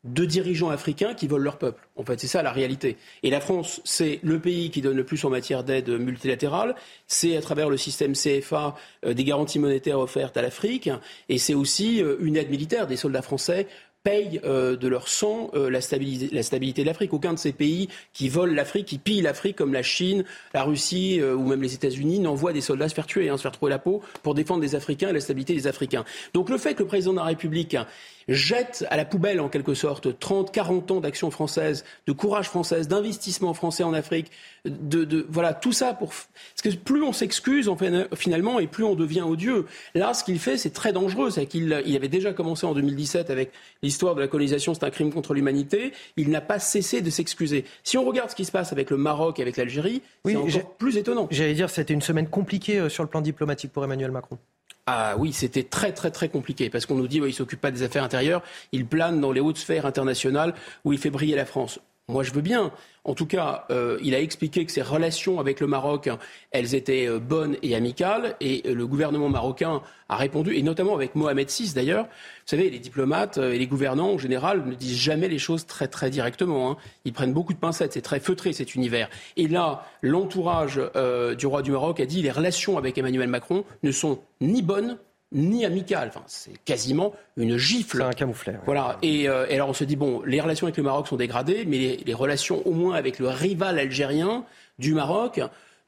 [0.05, 1.87] de dirigeants africains qui volent leur peuple.
[1.97, 2.97] En fait, c'est ça la réalité.
[3.23, 6.75] Et la France, c'est le pays qui donne le plus en matière d'aide multilatérale.
[7.07, 10.89] C'est à travers le système CFA euh, des garanties monétaires offertes à l'Afrique.
[11.29, 13.67] Et c'est aussi euh, une aide militaire des soldats français
[14.03, 17.13] payent euh, de leur sang la, stabilité, de l'Afrique.
[17.13, 20.25] Aucun de ces pays qui volent l'Afrique, qui pillent l'Afrique, comme la Chine,
[20.55, 23.53] la Russie ou même les États-Unis, n'envoient des soldats se faire tuer, hein, se faire
[23.53, 26.07] trouver la peau pour défendre les Africains et la stabilité des Africains.
[26.33, 27.77] Donc le fait que le président de la République
[28.31, 32.89] jette à la poubelle en quelque sorte 30, 40 ans d'action française, de courage française,
[32.89, 34.31] d'investissement français en Afrique,
[34.65, 38.85] de, voilà tout ça pour parce que plus on s'excuse en fait, finalement et plus
[38.85, 39.67] on devient odieux.
[39.95, 41.31] Là, ce qu'il fait, c'est très dangereux.
[41.31, 43.51] C'est qu'il il avait déjà commencé en 2017 avec
[43.83, 45.93] l'histoire de la colonisation, c'est un crime contre l'humanité.
[46.17, 47.65] Il n'a pas cessé de s'excuser.
[47.83, 50.77] Si on regarde ce qui se passe avec le Maroc et avec l'Algérie, c'est encore
[50.77, 51.27] plus étonnant.
[51.31, 54.39] J'allais dire, c'était une semaine compliquée euh, sur le plan diplomatique pour Emmanuel Macron.
[54.93, 57.71] Ah oui, c'était très très très compliqué parce qu'on nous dit qu'il ne s'occupe pas
[57.71, 58.43] des affaires intérieures,
[58.73, 60.53] il plane dans les hautes sphères internationales
[60.85, 61.79] où il fait briller la France.
[62.09, 62.73] Moi, je veux bien.
[63.05, 66.11] En tout cas, euh, il a expliqué que ses relations avec le Maroc,
[66.53, 71.15] étaient euh, bonnes et amicales, et euh, le gouvernement marocain a répondu, et notamment avec
[71.15, 72.05] Mohamed VI d'ailleurs.
[72.05, 75.89] Vous savez, les diplomates et les gouvernants en général ne disent jamais les choses très
[75.89, 76.71] très directement.
[76.71, 76.77] Hein.
[77.05, 79.09] Ils prennent beaucoup de pincettes, c'est très feutré cet univers.
[79.37, 80.81] Et là, l'entourage
[81.39, 84.99] du roi du Maroc a dit les relations avec Emmanuel Macron ne sont ni bonnes
[85.33, 86.09] ni amical.
[86.09, 87.99] Enfin, c'est quasiment une gifle.
[87.99, 88.59] C'est un camouflet.
[88.65, 88.99] Voilà.
[89.05, 91.99] Euh, et, alors on se dit bon, les relations avec le Maroc sont dégradées, mais
[92.05, 94.45] les, relations au moins avec le rival algérien
[94.79, 95.41] du Maroc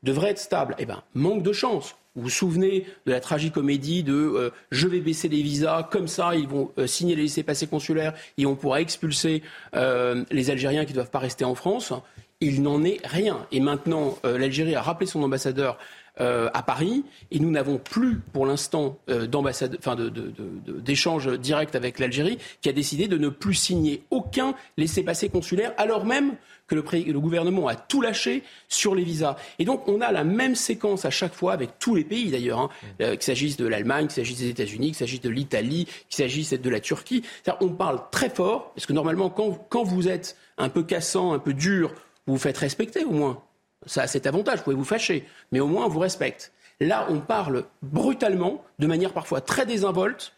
[0.02, 0.74] devraient être stables.
[0.78, 1.96] Eh ben, manque de chance.
[2.14, 6.34] Vous vous souvenez de la tragicomédie de euh, je vais baisser les visas, comme ça
[6.34, 9.42] ils vont euh, signer les laissés-passer consulaires et on pourra expulser
[9.72, 11.92] les Algériens qui ne doivent pas rester en France.
[12.40, 13.46] Il n'en est rien.
[13.52, 15.78] Et maintenant, l'Algérie a rappelé son ambassadeur
[16.20, 19.96] euh, à Paris et nous n'avons plus pour l'instant euh, d'ambassade, enfin
[20.66, 26.04] d'échange direct avec l'Algérie qui a décidé de ne plus signer aucun laissez-passer consulaire alors
[26.04, 26.36] même
[26.66, 29.36] que le, le, gouvernement a tout lâché sur les visas.
[29.58, 32.60] Et donc on a la même séquence à chaque fois avec tous les pays d'ailleurs,
[32.60, 32.68] hein,
[33.00, 36.52] euh, qu'il s'agisse de l'Allemagne, qu'il s'agisse des États-Unis, qu'il s'agisse de l'Italie, qu'il s'agisse
[36.52, 37.22] de la Turquie.
[37.62, 41.38] On parle très fort parce que normalement quand, quand vous êtes un peu cassant, un
[41.38, 41.94] peu dur,
[42.26, 43.42] vous vous faites respecter au moins.
[43.86, 46.52] Ça a cet avantage, vous pouvez vous fâcher, mais au moins on vous respecte.
[46.80, 50.32] Là, on parle brutalement, de manière parfois très désinvolte,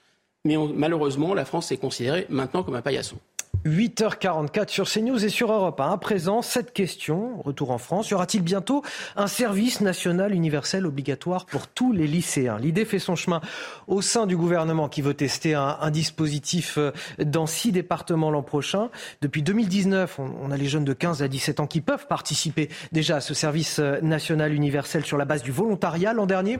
[0.44, 3.16] mais malheureusement, la France est considérée maintenant comme un paillasson.
[3.64, 5.92] 8h44 sur CNews et sur Europe 1.
[5.92, 8.82] À présent, cette question, retour en France, y aura-t-il bientôt
[9.16, 12.58] un service national universel obligatoire pour tous les lycéens?
[12.58, 13.40] L'idée fait son chemin
[13.86, 18.90] au sein du gouvernement qui veut tester un, dispositif euh, dans six départements l'an prochain.
[19.20, 23.16] Depuis 2019, on, a les jeunes de 15 à 17 ans qui peuvent participer déjà
[23.16, 26.12] à ce service euh, national universel sur la base du volontariat.
[26.12, 26.58] L'an dernier,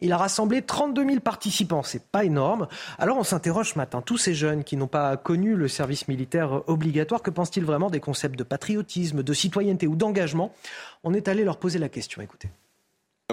[0.00, 2.68] il a rassemblé 32 000 participants, c'est pas énorme.
[2.98, 6.62] Alors on s'interroge ce matin, tous ces jeunes qui n'ont pas connu le service militaire
[6.68, 10.52] obligatoire, que pensent-ils vraiment des concepts de patriotisme, de citoyenneté ou d'engagement?
[11.04, 12.48] On est allé leur poser la question, écoutez.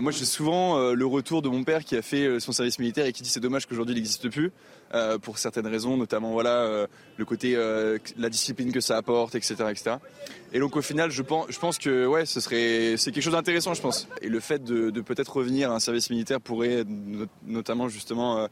[0.01, 2.79] Moi, j'ai souvent euh, le retour de mon père qui a fait euh, son service
[2.79, 4.51] militaire et qui dit c'est dommage qu'aujourd'hui il n'existe plus
[4.93, 6.85] euh, pour certaines raisons, notamment voilà
[7.15, 7.55] le côté
[8.17, 9.95] la discipline que ça apporte, etc., etc.
[10.51, 13.81] Et donc au final, je pense, que ouais, ce serait c'est quelque chose d'intéressant, je
[13.81, 14.09] pense.
[14.21, 16.83] Et le fait de, peut-être revenir à un service militaire pourrait
[17.45, 18.49] notamment justement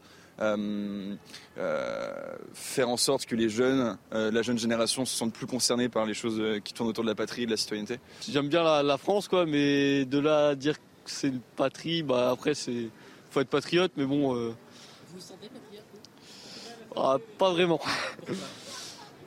[2.54, 6.14] faire en sorte que les jeunes, la jeune génération, se sentent plus concernés par les
[6.14, 7.98] choses qui tournent autour de la patrie de la citoyenneté.
[8.26, 10.76] J'aime bien la, la, France, quoi, mais de là à dire
[11.10, 12.88] c'est une patrie, bah après c'est
[13.30, 14.34] faut être patriote, mais bon.
[14.34, 14.54] Vous
[15.14, 15.84] vous sentez patriote
[16.96, 17.80] ah, Pas vraiment.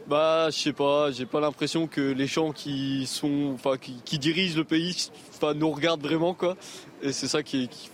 [0.08, 4.56] Bah, je sais pas, j'ai pas l'impression que les gens qui sont, enfin, qui, dirigent
[4.56, 6.56] le pays, enfin, nous regardent vraiment, quoi.
[7.02, 7.90] Et c'est ça qui, qui,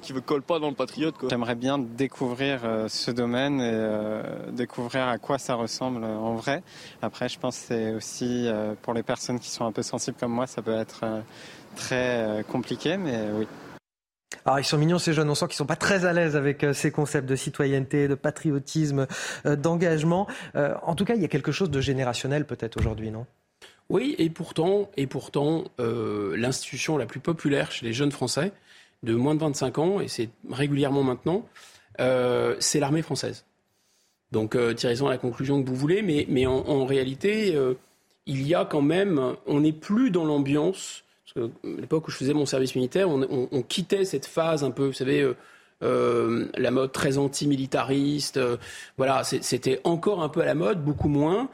[0.00, 1.28] qui ne colle pas dans le patriote, quoi.
[1.28, 4.22] J'aimerais bien découvrir euh, ce domaine et euh,
[4.52, 6.62] découvrir à quoi ça ressemble en vrai.
[7.02, 10.16] Après, je pense que c'est aussi, euh, pour les personnes qui sont un peu sensibles
[10.20, 11.04] comme moi, ça peut être
[11.76, 13.46] très compliqué, mais oui.
[14.46, 16.62] Alors ils sont mignons ces jeunes, on sent qu'ils sont pas très à l'aise avec
[16.62, 19.08] euh, ces concepts de citoyenneté, de patriotisme,
[19.44, 20.28] euh, d'engagement.
[20.54, 23.26] Euh, en tout cas, il y a quelque chose de générationnel peut-être aujourd'hui, non?
[23.88, 28.50] Oui, et pourtant, et pourtant, l'institution la plus populaire chez les jeunes Français
[29.04, 31.46] de moins de 25 ans, et c'est régulièrement maintenant,
[31.96, 33.44] c'est l'armée française.
[34.32, 37.56] Donc tirez-en la conclusion que vous voulez, mais, mais en réalité,
[38.26, 41.04] il y a quand même, on n'est plus dans l'ambiance
[41.64, 45.20] l'époque où je faisais mon service militaire, on, quittait cette phase un peu, vous savez,
[45.20, 45.36] euh,
[45.82, 48.36] euh, la mode très anti-militariste.
[48.36, 48.56] Euh,
[48.96, 51.48] voilà, c'était encore un peu à la mode, beaucoup moins.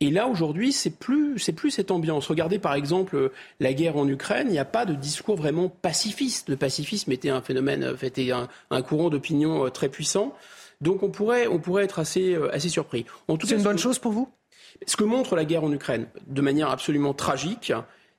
[0.00, 2.26] Et là, aujourd'hui, c'est plus, c'est plus cette ambiance.
[2.26, 3.30] Regardez par exemple
[3.60, 4.48] la guerre en Ukraine.
[4.48, 6.48] Il n'y a pas de discours vraiment pacifiste.
[6.48, 10.34] Le pacifisme était un phénomène, était un, un courant d'opinion très puissant.
[10.80, 13.06] Donc on pourrait, on pourrait être assez, assez surpris.
[13.44, 14.28] C'est une bonne chose pour vous?
[14.86, 17.72] Ce que montre la guerre en Ukraine, de manière absolument tragique,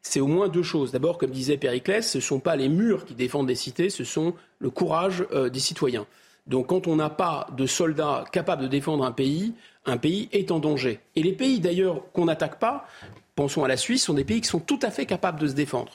[0.04, 0.92] c'est au moins deux choses.
[0.92, 4.04] D'abord, comme disait Périclès, ce ne sont pas les murs qui défendent des cités, ce
[4.04, 6.06] sont le courage euh, des citoyens.
[6.46, 9.54] Donc quand on n'a pas de soldats capables de défendre un pays,
[9.86, 11.00] un pays est en danger.
[11.16, 12.86] Et les pays d'ailleurs qu'on n'attaque pas,
[13.36, 15.54] pensons à la Suisse, sont des pays qui sont tout à fait capables de se
[15.54, 15.94] défendre.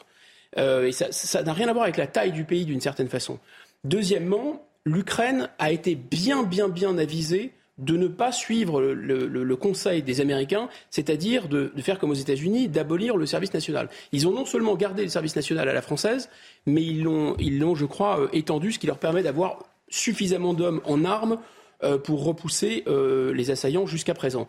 [0.56, 3.38] Euh, et ça n'a rien à voir avec la taille du pays d'une certaine façon.
[3.84, 10.20] Deuxièmement, l'Ukraine a été bien, bien, bien avisée de ne pas suivre le, conseil des
[10.20, 13.88] Américains, c'est-à-dire de, faire comme aux États-Unis, d'abolir le service national.
[14.12, 16.28] Ils ont non seulement gardé le service national à la française,
[16.66, 20.54] mais ils l'ont, ils l'ont je crois, euh, étendu, ce qui leur permet d'avoir suffisamment
[20.54, 21.38] d'hommes en armes
[21.84, 24.48] euh, pour repousser euh, les assaillants jusqu'à présent.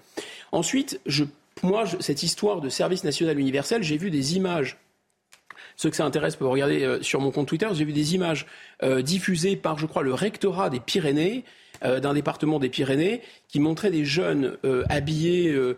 [0.52, 1.24] Ensuite, je,
[1.62, 4.78] moi, cette histoire de service national universel, j'ai vu des images
[5.76, 7.68] ceux que ça intéresse peuvent regarder sur mon compte Twitter.
[7.72, 8.46] J'ai vu des images
[9.02, 11.46] diffusées par, je crois, le rectorat des Pyrénées
[11.82, 15.78] d'un département des Pyrénées qui montrait des jeunes euh, habillés euh,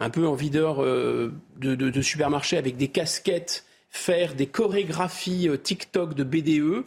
[0.00, 6.24] un peu en videur de, de, supermarché avec des casquettes faire des chorégraphies TikTok de
[6.24, 6.84] BDE.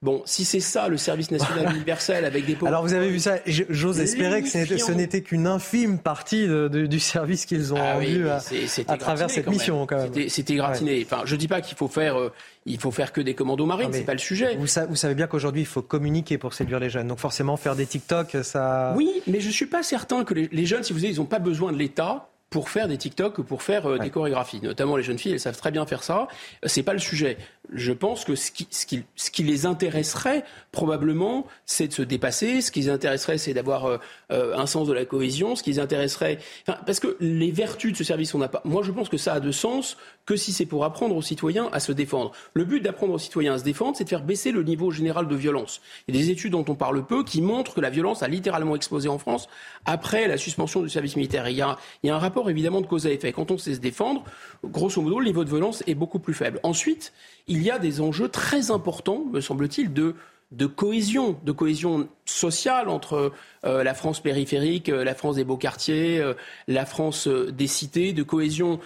[0.00, 3.38] Bon, si c'est ça le service national universel avec des Alors vous avez vu ça,
[3.46, 8.96] j'ose espérer que ce n'était qu'une infime partie du service qu'ils ont ah rendu à,
[8.96, 10.28] travers cette mission quand même.
[10.28, 11.04] C'était gratiné.
[11.04, 12.32] Enfin, je dis pas qu'il faut faire euh,
[12.64, 14.54] il faut faire que des commandos marines, c'est pas le sujet.
[14.56, 17.08] Vous, vous savez bien qu'aujourd'hui il faut communiquer pour séduire les jeunes.
[17.08, 18.94] Donc forcément faire des TikTok, ça.
[18.96, 21.26] Oui, mais je suis pas certain que les, les jeunes, si vous voulez, ils ont
[21.26, 24.60] pas besoin de l'État pour faire des TikTok ou pour faire euh, des chorégraphies.
[24.62, 26.28] Notamment les jeunes filles, elles savent très bien faire ça.
[26.64, 27.36] C'est pas le sujet.
[27.72, 32.60] Je pense que ce qui, les intéresserait probablement, c'est de se dépasser.
[32.60, 33.98] Ce qui les intéresserait, c'est d'avoir euh,
[34.32, 35.56] euh, un sens de la cohésion.
[35.56, 38.62] Ce qui les intéresserait, parce que les vertus de ce service, on n'a pas.
[38.64, 41.68] Moi, je pense que ça a de sens que si c'est pour apprendre aux citoyens
[41.72, 42.32] à se défendre.
[42.54, 45.26] Le but d'apprendre aux citoyens à se défendre, c'est de faire baisser le niveau général
[45.26, 45.80] de violence.
[46.06, 48.28] Il y a des études dont on parle peu qui montrent que la violence a
[48.28, 49.48] littéralement explosé en France
[49.86, 51.48] après la suspension du service militaire.
[51.48, 53.32] il y a, il y a un rapport évidemment de cause à effet.
[53.32, 54.24] Quand on sait se défendre,
[54.64, 56.60] grosso modo, le niveau de violence est beaucoup plus faible.
[56.62, 57.12] Ensuite,
[57.46, 60.14] il y a des enjeux très importants, me semble-t-il, de
[60.50, 63.32] de cohésion, de cohésion sociale entre
[63.64, 66.34] euh, la France périphérique, euh, la France des beaux quartiers, euh,
[66.68, 68.80] la France des cités, de cohésion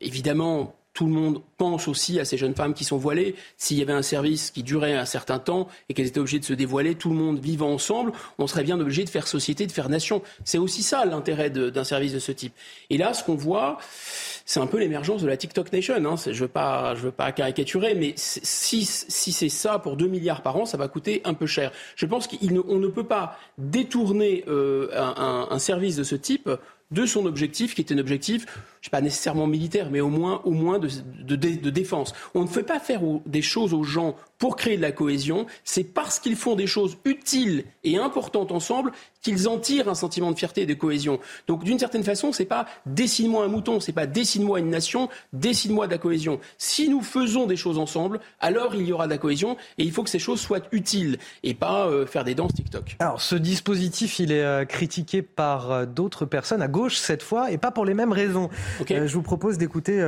[0.00, 3.36] évidemment tout le monde pense aussi à ces jeunes femmes qui sont voilées.
[3.56, 6.44] S'il y avait un service qui durait un certain temps et qu'elles étaient obligées de
[6.44, 9.72] se dévoiler, tout le monde vivant ensemble, on serait bien obligé de faire société, de
[9.72, 10.22] faire nation.
[10.44, 12.52] C'est aussi ça l'intérêt d'un service de ce type.
[12.90, 13.78] Et là, ce qu'on voit,
[14.44, 15.94] c'est un peu l'émergence de la TikTok Nation.
[15.94, 16.16] Hein.
[16.24, 20.08] Je ne veux, pas, je veux pas caricaturer, mais si, si c'est ça pour 2
[20.08, 21.70] milliards par an, ça va coûter un peu cher.
[21.94, 26.50] Je pense qu'on ne, peut pas détourner euh, un, un service de ce type
[26.90, 28.46] de son objectif, qui est un objectif,
[28.80, 30.88] je sais pas nécessairement militaire, mais au moins, au moins de,
[31.20, 32.14] de, de défense.
[32.34, 35.46] On ne fait pas faire des choses aux gens pour créer de la cohésion.
[35.64, 38.92] C'est parce qu'ils font des choses utiles et importantes ensemble
[39.22, 41.20] qu'ils en tirent un sentiment de fierté et de cohésion.
[41.46, 45.86] Donc, d'une certaine façon, c'est pas dessine-moi un mouton, c'est pas dessine-moi une nation, dessine-moi
[45.86, 46.40] de la cohésion.
[46.56, 49.92] Si nous faisons des choses ensemble, alors il y aura de la cohésion et il
[49.92, 52.96] faut que ces choses soient utiles et pas euh, faire des danses TikTok.
[52.98, 57.50] Alors, ce dispositif, il est euh, critiqué par euh, d'autres personnes à gauche cette fois
[57.50, 58.48] et pas pour les mêmes raisons.
[58.88, 59.98] Je vous propose d'écouter,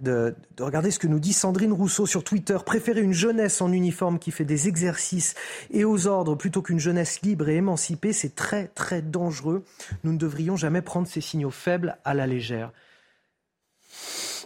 [0.00, 2.56] de, de regarder ce que nous dit Sandrine Rousseau sur Twitter.
[2.64, 5.34] Préférer une jeunesse en uniforme qui fait des exercices
[5.70, 9.64] et aux ordres plutôt qu'une jeunesse libre et émancipée, c'est très très dangereux.
[10.04, 12.72] Nous ne devrions jamais prendre ces signaux faibles à la légère.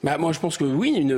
[0.02, 1.10] Bah, Moi, je pense que oui, une,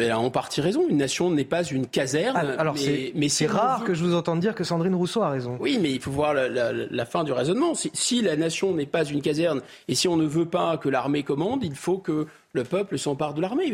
[0.00, 0.86] elle a en partie raison.
[0.88, 2.36] Une nation n'est pas une caserne.
[2.36, 2.74] Ah, alors,
[3.14, 5.56] mais, c'est rare que je vous entende dire que Sandrine Rousseau a raison.
[5.60, 7.74] Oui, mais il faut voir la, fin du raisonnement.
[7.74, 10.88] Si, si la nation n'est pas une caserne et si on ne veut pas que
[10.88, 13.72] l'armée commande, il faut que le peuple s'empare de l'armée.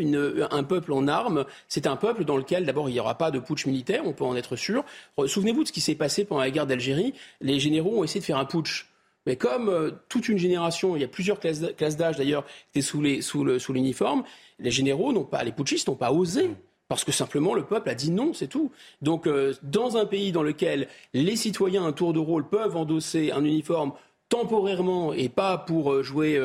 [0.51, 3.39] Un peuple en armes, c'est un peuple dans lequel, d'abord, il n'y aura pas de
[3.39, 4.83] putsch militaire, on peut en être sûr.
[5.25, 7.13] Souvenez-vous de ce qui s'est passé pendant la guerre d'Algérie.
[7.41, 8.87] Les généraux ont essayé de faire un putsch.
[9.25, 13.01] Mais comme euh, toute une génération, il y a plusieurs classes d'âge d'ailleurs, étaient sous
[13.01, 16.51] l'uniforme, sous les généraux n'ont pas, les putschistes n'ont pas osé.
[16.87, 18.71] Parce que simplement le peuple a dit non, c'est tout.
[19.01, 23.31] Donc euh, dans un pays dans lequel les citoyens un tour de rôle peuvent endosser
[23.31, 23.93] un uniforme
[24.29, 26.39] temporairement et pas pour euh, jouer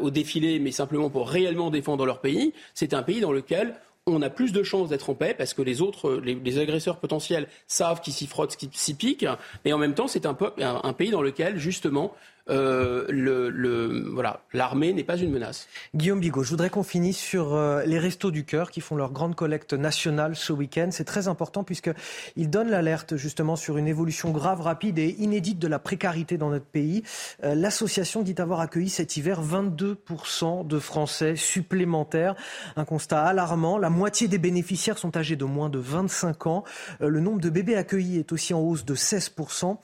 [0.00, 3.74] au défilé, mais simplement pour réellement défendre leur pays, c'est un pays dans lequel
[4.08, 7.48] on a plus de chances d'être en paix parce que les autres, les, agresseurs potentiels
[7.66, 9.26] savent qu'ils s'y frottent, qu'ils s'y piquent.
[9.64, 12.14] Et en même temps, c'est un, un, pays dans lequel, justement,
[12.48, 15.66] euh, le, voilà, l'armée n'est pas une menace.
[15.94, 19.10] Guillaume Bigot, je voudrais qu'on finisse sur euh, les Restos du Cœur qui font leur
[19.10, 20.88] grande collecte nationale ce week-end.
[20.92, 25.66] C'est très important puisqu'ils donnent l'alerte justement sur une évolution grave, rapide et inédite de
[25.66, 27.02] la précarité dans notre pays.
[27.42, 32.36] Euh, l'association dit avoir accueilli cet hiver 22% de Français supplémentaires.
[32.76, 33.76] Un constat alarmant.
[33.76, 36.64] La moitié des bénéficiaires sont âgés de moins de 25 ans.
[37.00, 39.78] le nombre de bébés accueillis est aussi en hausse de 16%.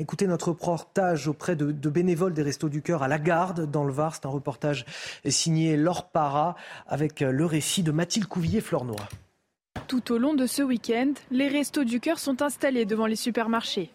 [0.00, 3.92] Écoutez notre reportage auprès de, bénévoles des Restos du Cœur à la Garde, dans le
[3.92, 4.14] Var.
[4.14, 4.86] C'est un reportage
[5.28, 6.54] signé Laure Para
[6.86, 9.08] avec le récit de Mathilde Couvier-Flornois.
[9.88, 13.90] Tout au long de ce week-end, les Restos du Cœur sont installés devant les supermarchés.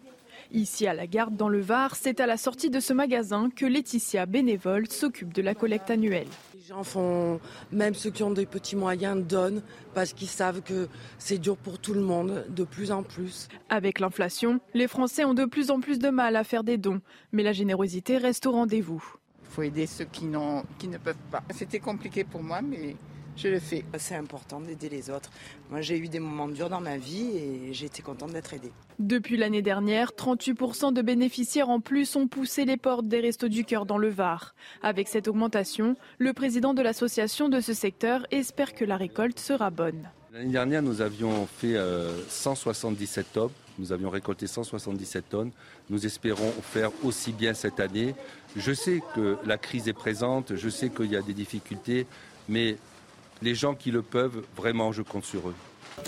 [0.52, 3.66] Ici à la Garde, dans le Var, c'est à la sortie de ce magasin que
[3.66, 6.26] Laetitia, bénévole, s'occupe de la collecte annuelle.
[6.54, 7.40] Les gens font,
[7.72, 9.62] même ceux qui ont des petits moyens, donnent
[9.94, 10.88] parce qu'ils savent que
[11.18, 13.48] c'est dur pour tout le monde, de plus en plus.
[13.68, 17.00] Avec l'inflation, les Français ont de plus en plus de mal à faire des dons,
[17.32, 19.04] mais la générosité reste au rendez-vous.
[19.42, 20.26] Il faut aider ceux qui,
[20.78, 21.42] qui ne peuvent pas.
[21.50, 22.96] C'était compliqué pour moi, mais
[23.36, 23.84] je le fais.
[23.98, 25.30] C'est important d'aider les autres.
[25.70, 28.72] Moi, j'ai eu des moments durs dans ma vie et j'ai été contente d'être aidée.
[28.98, 33.64] Depuis l'année dernière, 38% de bénéficiaires en plus ont poussé les portes des Restos du
[33.64, 34.54] Cœur dans le Var.
[34.82, 39.70] Avec cette augmentation, le président de l'association de ce secteur espère que la récolte sera
[39.70, 40.08] bonne.
[40.32, 41.76] L'année dernière, nous avions fait
[42.28, 43.50] 177 euh, tonnes.
[43.78, 45.50] Nous avions récolté 177 tonnes.
[45.90, 48.14] Nous espérons faire aussi bien cette année.
[48.56, 52.06] Je sais que la crise est présente, je sais qu'il y a des difficultés,
[52.48, 52.76] mais
[53.42, 55.54] les gens qui le peuvent, vraiment, je compte sur eux.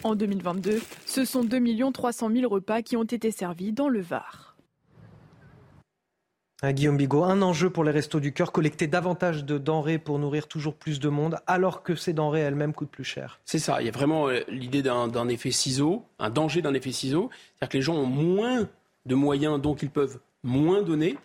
[0.03, 4.57] En 2022, ce sont 2 300 000 repas qui ont été servis dans le Var.
[6.62, 10.19] Ah, Guillaume Bigot, un enjeu pour les restos du cœur, collecter davantage de denrées pour
[10.19, 13.40] nourrir toujours plus de monde, alors que ces denrées elles-mêmes coûtent plus cher.
[13.44, 16.93] C'est ça, il y a vraiment euh, l'idée d'un effet ciseau, un danger d'un effet
[16.93, 18.66] ciseau, c'est-à-dire que les gens ont moins
[19.05, 21.19] de moyens, donc ils peuvent moins donner.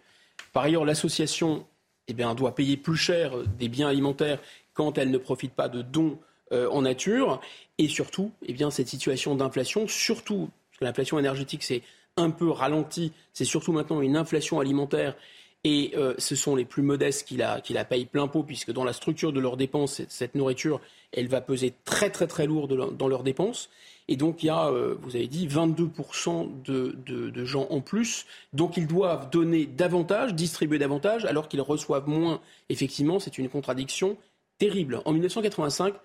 [0.51, 1.65] Par ailleurs, l'association
[2.09, 4.39] eh bien, doit payer plus cher des biens alimentaires
[4.73, 6.19] quand elle ne profite pas de dons
[6.51, 7.41] euh, en nature.
[7.77, 11.81] Et surtout, eh bien, cette situation d'inflation, surtout, parce que l'inflation énergétique s'est
[12.17, 15.15] un peu ralentie, c'est surtout maintenant une inflation alimentaire.
[15.63, 18.71] Et euh, ce sont les plus modestes qui la, qui la payent plein pot, puisque
[18.71, 20.81] dans la structure de leurs dépenses, cette, nourriture,
[21.11, 23.69] elle va peser très très très lourd dans leurs dépenses.
[24.07, 27.79] Et donc il y a, euh, vous avez dit, 22% de, de, de, gens en
[27.79, 28.25] plus.
[28.53, 32.41] Donc ils doivent donner davantage, distribuer davantage, alors qu'ils reçoivent moins.
[32.69, 34.17] Effectivement, c'est une contradiction
[34.61, 35.01] terrible.
[35.05, 35.95] En 1985,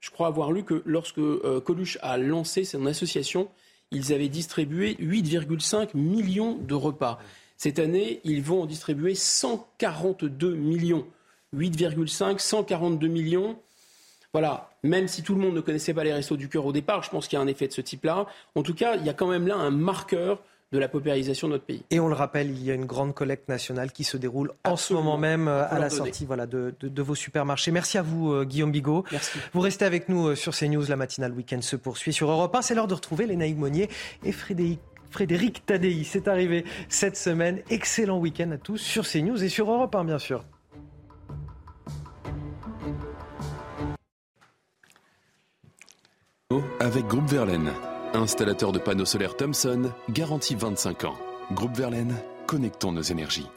[0.00, 3.48] je crois avoir lu que lorsque euh, Coluche a lancé son association,
[3.92, 7.18] ils avaient distribué 8,5 millions de repas.
[7.56, 11.06] Cette année, ils vont en distribuer 142 millions.
[11.56, 13.56] 8,5, 142 millions.
[14.34, 17.02] Voilà, même si tout le monde ne connaissait pas les restos du cœur au départ,
[17.04, 18.26] je pense qu'il y a un effet de ce type-là.
[18.54, 20.42] En tout cas, il y a quand même là un marqueur
[20.74, 21.84] de la paupérisation de notre pays.
[21.90, 24.76] Et on le rappelle, il y a une grande collecte nationale qui se déroule en
[24.76, 27.70] ce moment même à la sortie voilà, de, vos supermarchés.
[27.70, 29.04] Merci à vous, euh, Guillaume Bigot.
[29.12, 29.38] Merci.
[29.52, 30.84] Vous restez avec nous euh, sur CNews.
[30.88, 32.62] La matinale week-end se poursuit sur Europe 1.
[32.62, 33.88] C'est l'heure de retrouver Lénaïque Monnier
[34.24, 34.80] et Frédéric.
[35.10, 37.60] Frédéric Tadei, c'est arrivé cette semaine.
[37.70, 40.42] Excellent week-end à tous sur CNews et sur Europe 1, bien sûr.
[46.80, 47.70] Avec Groupe Verlaine.
[48.14, 51.16] Installateur de panneaux solaires Thomson, garantie 25 ans.
[51.52, 52.14] Groupe Verlaine,
[52.46, 53.48] connectons nos énergies.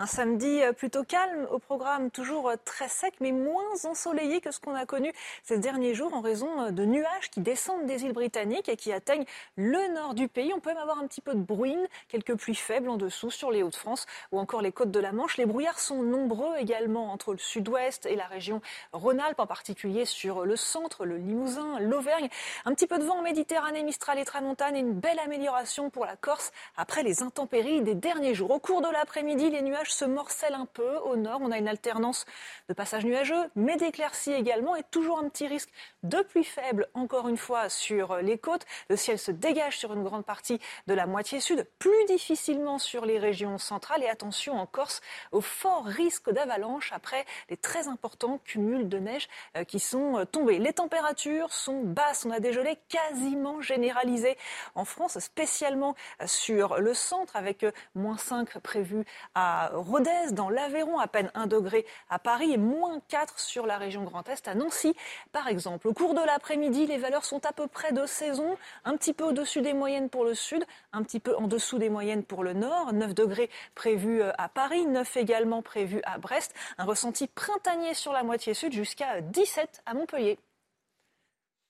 [0.00, 4.52] Un samedi euh, plutôt calme, au programme toujours euh, très sec, mais moins ensoleillé que
[4.52, 5.12] ce qu'on a connu
[5.42, 8.92] ces derniers jours en raison euh, de nuages qui descendent des îles britanniques et qui
[8.92, 9.24] atteignent
[9.56, 10.52] le nord du pays.
[10.54, 13.50] On peut même avoir un petit peu de bruine, quelques pluies faibles en dessous sur
[13.50, 15.36] les Hauts-de-France ou encore les côtes de la Manche.
[15.36, 18.60] Les brouillards sont nombreux également entre le sud-ouest et la région
[18.92, 22.28] Rhône-Alpes, en particulier sur le centre, le Limousin, l'Auvergne.
[22.66, 26.06] Un petit peu de vent en Méditerranée, Mistral et Tramontane et une belle amélioration pour
[26.06, 28.52] la Corse après les intempéries des derniers jours.
[28.52, 31.40] Au cours de l'après-midi, les nuages se morcellent un peu au nord.
[31.42, 32.24] On a une alternance
[32.68, 35.70] de passages nuageux, mais d'éclaircies également, et toujours un petit risque
[36.02, 38.66] de pluie faible, encore une fois, sur les côtes.
[38.88, 43.04] Le ciel se dégage sur une grande partie de la moitié sud, plus difficilement sur
[43.04, 44.02] les régions centrales.
[44.02, 45.00] Et attention en Corse
[45.32, 50.24] au fort risque d'avalanche après les très importants cumuls de neige euh, qui sont euh,
[50.24, 50.58] tombés.
[50.58, 52.24] Les températures sont basses.
[52.24, 54.36] On a des gelées quasiment généralisées
[54.74, 59.04] en France, spécialement euh, sur le centre, avec moins 5 prévus
[59.34, 63.78] à Rodez, dans l'Aveyron, à peine 1 degré à Paris et moins 4 sur la
[63.78, 64.94] région Grand Est, à Nancy,
[65.32, 65.87] par exemple.
[65.88, 69.24] Au cours de l'après-midi, les valeurs sont à peu près de saison, un petit peu
[69.24, 70.62] au-dessus des moyennes pour le sud,
[70.92, 72.92] un petit peu en dessous des moyennes pour le nord.
[72.92, 76.52] 9 degrés prévus à Paris, 9 également prévus à Brest.
[76.76, 80.38] Un ressenti printanier sur la moitié sud jusqu'à 17 à Montpellier.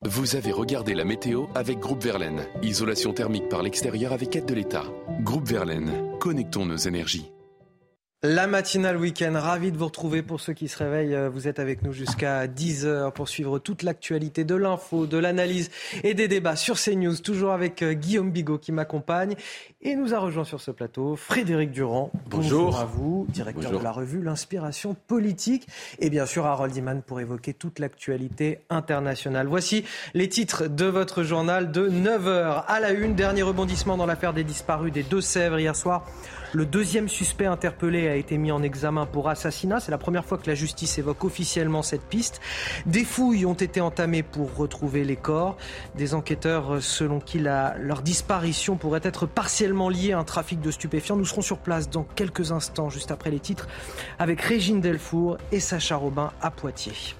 [0.03, 2.45] Vous avez regardé la météo avec Groupe Verlaine.
[2.63, 4.87] Isolation thermique par l'extérieur avec aide de l'État.
[5.21, 7.31] Groupe Verlaine, connectons nos énergies.
[8.25, 11.15] La matinale week-end, ravi de vous retrouver pour ceux qui se réveillent.
[11.15, 15.71] Euh, vous êtes avec nous jusqu'à 10h pour suivre toute l'actualité de l'info, de l'analyse
[16.03, 17.19] et des débats sur CNews.
[17.19, 19.37] Toujours avec euh, Guillaume Bigot qui m'accompagne.
[19.81, 22.11] Et nous a rejoint sur ce plateau Frédéric Durand.
[22.31, 22.77] Bonjour.
[22.81, 25.69] à vous, directeur de la revue L'Inspiration politique.
[26.01, 29.47] Et bien sûr Harold Iman pour évoquer toute l'actualité internationale.
[29.47, 29.85] Voici
[30.15, 33.15] les titres de votre journal de 9h à la une.
[33.15, 36.05] Dernier rebondissement dans l'affaire des disparus des Deux-Sèvres hier soir.
[36.55, 39.81] Le deuxième suspect interpellé a été mis en examen pour assassinat.
[39.81, 42.41] C'est la première fois que la justice évoque officiellement cette piste.
[42.87, 45.59] Des fouilles ont été entamées pour retrouver les corps.
[45.95, 49.27] Des enquêteurs selon qui leur disparition pourrait être
[49.69, 51.17] partiellement liée à un trafic de stupéfiants.
[51.17, 53.69] Nous serons sur place dans quelques instants, juste après les titres,
[54.19, 57.15] avec Régine Delfour et Sacha Robin à Poitiers.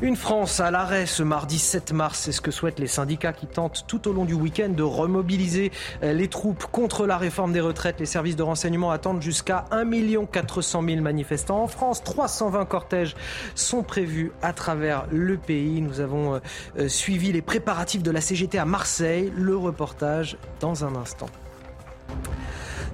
[0.00, 3.48] Une France à l'arrêt ce mardi 7 mars, c'est ce que souhaitent les syndicats qui
[3.48, 5.72] tentent tout au long du week-end de remobiliser
[6.02, 7.98] les troupes contre la réforme des retraites.
[7.98, 11.64] Les services de renseignement attendent jusqu'à 1 400 000 manifestants.
[11.64, 13.16] En France, 320 cortèges
[13.56, 15.80] sont prévus à travers le pays.
[15.80, 16.38] Nous avons euh,
[16.78, 19.32] euh, suivi les préparatifs de la CGT à Marseille.
[19.36, 21.28] Le reportage dans un instant.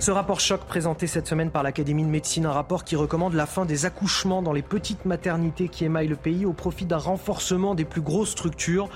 [0.05, 3.47] Ce rapport choc présenté cette semaine par l'Académie de médecine, un rapport qui recommande la
[3.47, 7.75] fin des accouchements dans les petites maternités qui émaillent le pays au profit d'un renforcement
[7.75, 8.91] des plus grosses structures.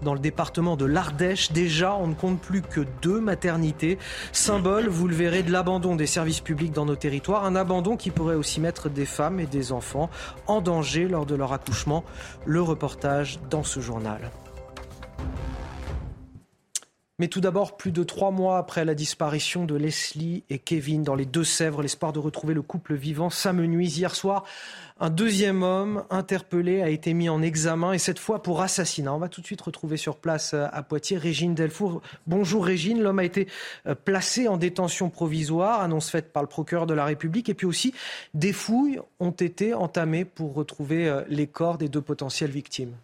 [0.00, 3.98] Dans le département de l'Ardèche, déjà, on ne compte plus que deux maternités.
[4.32, 7.44] Symbole, vous le verrez, de l'abandon des services publics dans nos territoires.
[7.44, 10.08] Un abandon qui pourrait aussi mettre des femmes et des enfants
[10.46, 12.04] en danger lors de leur accouchement.
[12.46, 14.30] Le reportage dans ce journal.
[17.20, 21.14] Mais tout d'abord, plus de trois mois après la disparition de Leslie et Kevin dans
[21.14, 23.98] les Deux-Sèvres, l'espoir de retrouver le couple vivant s'amenuise.
[23.98, 24.42] Hier soir,
[24.98, 29.14] un deuxième homme interpellé a été mis en examen et cette fois pour assassinat.
[29.14, 32.02] On va tout de suite retrouver sur place euh, à Poitiers Régine Delfour.
[32.26, 33.46] Bonjour Régine, l'homme a été
[33.86, 37.48] euh, placé en détention provisoire, annonce faite par le procureur de la République.
[37.48, 37.94] Et puis aussi,
[38.34, 42.96] des fouilles ont été entamées pour retrouver euh, les corps des deux potentielles victimes.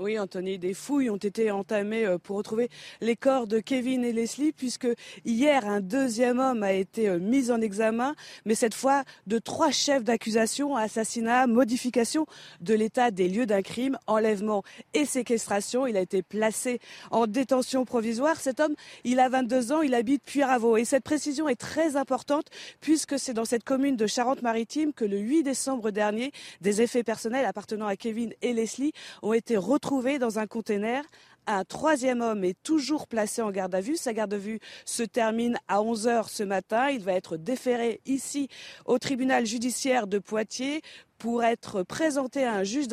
[0.00, 2.68] Oui, Anthony, des fouilles ont été entamées euh, pour retrouver
[3.00, 4.88] les corps de Kevin et Leslie, puisque
[5.24, 9.70] hier, un deuxième homme a été euh, mis en examen, mais cette fois de trois
[9.70, 12.26] chefs d'accusation, assassinat, modification
[12.60, 14.64] de l'état des lieux d'un crime, enlèvement
[14.94, 15.86] et séquestration.
[15.86, 16.80] Il a été placé
[17.12, 18.40] en détention provisoire.
[18.40, 20.76] Cet homme, il a 22 ans, il habite Puyraveau.
[20.76, 22.46] Et cette précision est très importante,
[22.80, 27.44] puisque c'est dans cette commune de Charente-Maritime que le 8 décembre dernier, des effets personnels
[27.44, 28.92] appartenant à Kevin et Leslie
[29.22, 31.04] ont été retrouvés dans un container.
[31.46, 33.96] Un troisième homme est toujours placé en garde à vue.
[33.96, 36.88] Sa garde à vue se termine à 11 heures ce matin.
[36.90, 38.48] Il va être déféré ici
[38.86, 40.82] au tribunal judiciaire de Poitiers
[41.24, 42.86] pour être présenté à un juge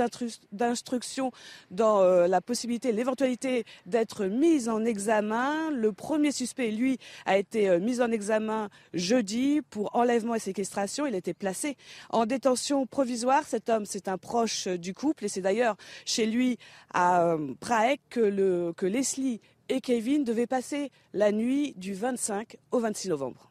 [0.54, 1.34] d'instruction
[1.70, 5.70] dans euh, la possibilité, l'éventualité d'être mis en examen.
[5.72, 11.06] Le premier suspect, lui, a été euh, mis en examen jeudi pour enlèvement et séquestration.
[11.06, 11.76] Il a été placé
[12.10, 13.44] en détention provisoire.
[13.46, 15.76] Cet homme, c'est un proche du couple et c'est d'ailleurs
[16.06, 16.58] chez lui
[16.94, 22.80] à euh, Prague que, que Leslie et Kevin devaient passer la nuit du 25 au
[22.80, 23.51] 26 novembre.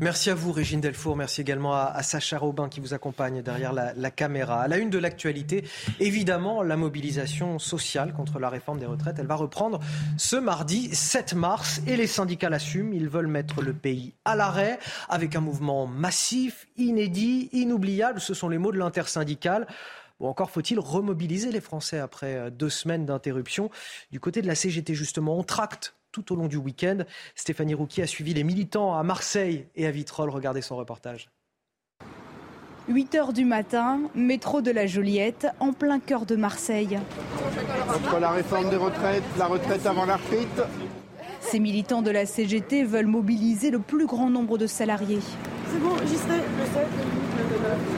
[0.00, 1.16] Merci à vous, Régine Delfour.
[1.16, 4.60] Merci également à, Sacha Robin qui vous accompagne derrière la, caméra.
[4.60, 5.64] À la une de l'actualité,
[6.00, 9.80] évidemment, la mobilisation sociale contre la réforme des retraites, elle va reprendre
[10.18, 12.92] ce mardi 7 mars et les syndicats l'assument.
[12.92, 18.20] Ils veulent mettre le pays à l'arrêt avec un mouvement massif, inédit, inoubliable.
[18.20, 19.66] Ce sont les mots de l'intersyndicale.
[20.20, 23.70] Ou encore faut-il remobiliser les Français après deux semaines d'interruption.
[24.10, 26.98] Du côté de la CGT, justement, on tracte tout au long du week-end.
[27.34, 30.30] Stéphanie Rouquier a suivi les militants à Marseille et à Vitrolles.
[30.30, 31.28] Regardez son reportage.
[32.88, 36.98] 8 h du matin, métro de la Joliette, en plein cœur de Marseille.
[37.88, 40.62] Entre la réforme des retraites, la retraite avant la retraite,
[41.40, 45.20] Ces militants de la CGT veulent mobiliser le plus grand nombre de salariés.
[45.70, 47.35] C'est bon, j'y serai le 7, le 8, le 9.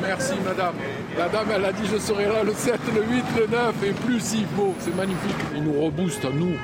[0.03, 0.75] Merci madame.
[1.17, 3.93] La dame, elle a dit je serai là le 7, le 8, le 9 et
[3.93, 4.75] plus s'il faut.
[4.81, 5.37] C'est magnifique.
[5.55, 6.55] Ils nous reboostent, nous.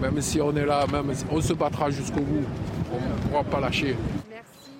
[0.00, 2.44] Même si on est là, même si on se battra jusqu'au bout.
[2.92, 3.96] On ne pourra pas lâcher.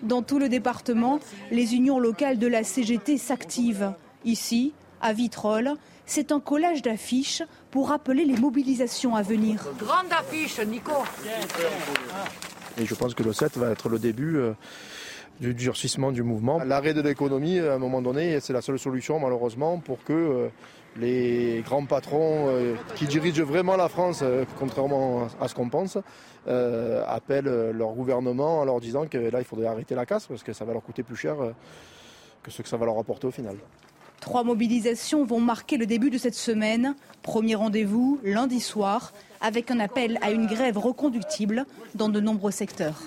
[0.03, 3.93] Dans tout le département, les unions locales de la CGT s'activent.
[4.25, 5.75] Ici, à Vitrolles,
[6.07, 9.65] c'est un collage d'affiches pour rappeler les mobilisations à venir.
[9.79, 10.93] Grande affiche, Nico.
[12.79, 14.53] Et je pense que le 7 va être le début euh,
[15.41, 16.59] du durcissement du mouvement.
[16.65, 20.49] L'arrêt de l'économie, à un moment donné, c'est la seule solution malheureusement pour que euh,
[20.97, 24.23] les grands patrons euh, qui dirigent vraiment la France,
[24.59, 25.99] contrairement à ce qu'on pense,
[26.47, 30.53] appellent leur gouvernement en leur disant que là il faudrait arrêter la casse parce que
[30.53, 31.37] ça va leur coûter plus cher
[32.43, 33.57] que ce que ça va leur apporter au final.
[34.23, 36.95] Trois mobilisations vont marquer le début de cette semaine.
[37.23, 43.03] Premier rendez-vous lundi soir avec un appel à une grève reconductible dans de nombreux secteurs.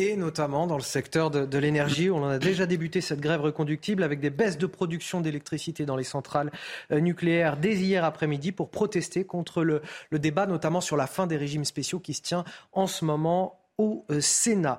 [0.00, 4.04] Et notamment dans le secteur de, l'énergie, où on a déjà débuté cette grève reconductible
[4.04, 6.52] avec des baisses de production d'électricité dans les centrales
[6.92, 11.36] euh, nucléaires dès hier après-midi pour protester contre le débat, notamment sur la fin des
[11.36, 14.78] régimes spéciaux qui se tient en ce moment au euh, Sénat.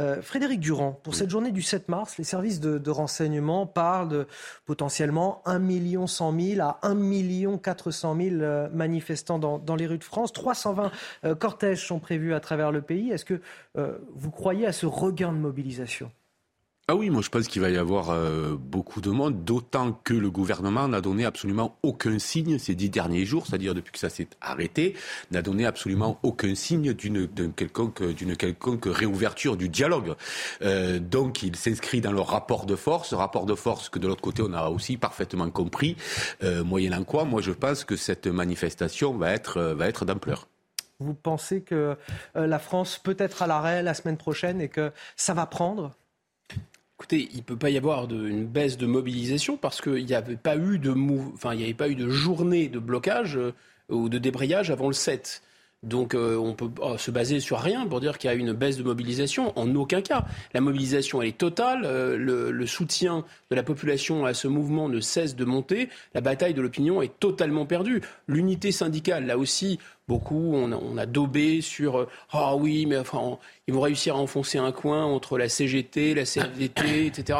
[0.00, 4.26] Euh, Frédéric Durand, pour cette journée du 7 mars, les services de, renseignement parlent de
[4.66, 8.36] potentiellement 1 100 000 à 1 400 000
[8.72, 10.32] manifestants dans, les rues de France.
[10.32, 10.90] 320
[11.24, 13.10] euh, cortèges sont prévus à travers le pays.
[13.10, 13.40] Est-ce que
[14.14, 16.10] vous croyez à ce regain de mobilisation?
[16.90, 20.12] Ah oui, moi je pense qu'il va y avoir euh, beaucoup de monde, d'autant que
[20.12, 24.08] le gouvernement n'a donné absolument aucun signe ces dix derniers jours, c'est-à-dire depuis que ça
[24.08, 24.96] s'est arrêté,
[25.30, 28.02] n'a donné absolument aucun signe d'une quelconque,
[28.86, 30.14] réouverture du dialogue.
[30.62, 34.22] Euh, donc il s'inscrit dans le rapport de force, rapport de force que de l'autre
[34.22, 35.96] côté on a aussi parfaitement compris,
[36.42, 40.48] euh, moyennant quoi, moi je pense que cette manifestation va être, va être d'ampleur.
[40.98, 41.96] Vous pensez que
[42.34, 45.92] la France peut être à l'arrêt la semaine prochaine et que ça va prendre?
[47.12, 50.36] Il ne peut pas y avoir de, une baisse de mobilisation parce qu'il n'y avait
[50.36, 50.92] pas eu de
[51.74, 53.52] pas eu de journée de blocage euh,
[53.88, 55.42] ou de débrayage avant le 7.
[55.82, 58.52] Donc euh, on peut oh, se baser sur rien pour dire qu'il y a une
[58.52, 59.58] baisse de mobilisation.
[59.58, 60.26] En aucun cas.
[60.52, 61.82] La mobilisation elle est totale.
[61.84, 65.88] Euh, le, soutien de la population à ce mouvement ne cesse de monter.
[66.14, 68.02] La bataille de l'opinion est totalement perdue.
[68.28, 73.74] L'unité syndicale, là aussi, beaucoup on a, on daubé sur ah oui mais enfin ils
[73.74, 77.38] vont réussir à enfoncer un coin entre la CGT, la CFDT, etc.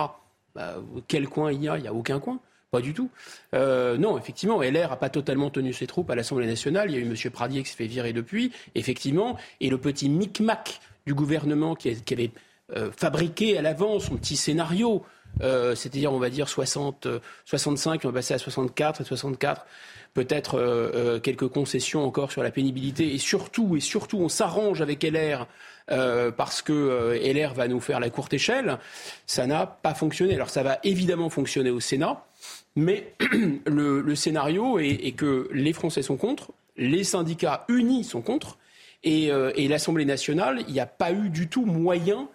[0.54, 0.76] Bah,
[1.06, 1.76] quel coin il y a?
[1.76, 2.40] Il n'y a aucun coin.
[2.70, 3.10] Pas du tout.
[3.52, 6.88] Euh, non, effectivement, LR n'a pas totalement tenu ses troupes à l'Assemblée nationale.
[6.88, 7.30] Il y a eu M.
[7.32, 9.36] Pradier qui s'est fait virer depuis, effectivement.
[9.60, 12.30] Et le petit micmac du gouvernement qui, avait
[12.76, 15.04] euh, fabriqué à l'avance son petit scénario,
[15.42, 17.08] euh, c'est-à-dire, on va dire, 60,
[17.44, 19.66] 65, on va passer à 64 et 64
[20.12, 25.46] peut-être quelques concessions encore sur la pénibilité et surtout et surtout on s'arrange avec LR
[26.36, 28.78] parce que LR va nous faire la courte échelle,
[29.28, 30.34] ça n'a pas fonctionné.
[30.34, 32.24] Alors ça va évidemment fonctionner au Sénat.
[32.76, 33.14] Mais
[33.66, 38.58] le, scénario est, que les Français sont contre, les syndicats unis sont contre,
[39.02, 42.28] et, euh, l'Assemblée nationale, il n'y a pas eu du tout moyen,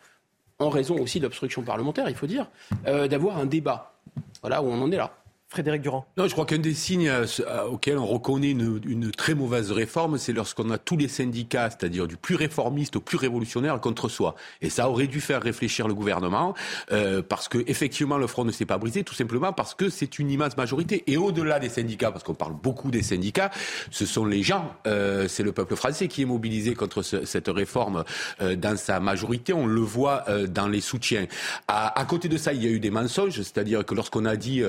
[0.59, 2.49] en raison aussi de l'obstruction parlementaire, il faut dire,
[2.87, 3.93] euh, d'avoir un débat.
[4.41, 5.15] Voilà où on en est là.
[5.55, 6.05] Frédéric Durand.
[6.17, 7.25] Non, je crois qu'un des signes euh,
[7.71, 12.17] auxquels on reconnaît une, très mauvaise réforme, c'est lorsqu'on a tous les syndicats, c'est-à-dire du
[12.17, 14.35] plus réformiste au plus révolutionnaire, contre soi.
[14.61, 16.55] Et ça aurait dû faire réfléchir le gouvernement,
[16.91, 20.19] euh, parce que effectivement le front ne s'est pas brisé, tout simplement parce que c'est
[20.19, 21.05] une immense majorité.
[21.07, 23.49] Et au-delà des syndicats, parce qu'on parle beaucoup des syndicats,
[23.91, 28.03] ce sont les gens, euh, c'est le peuple français qui est mobilisé contre cette réforme
[28.41, 29.53] dans sa majorité.
[29.53, 31.27] On le voit dans les soutiens.
[31.69, 34.61] À, côté de ça, il y a eu des mensonges, c'est-à-dire que lorsqu'on a dit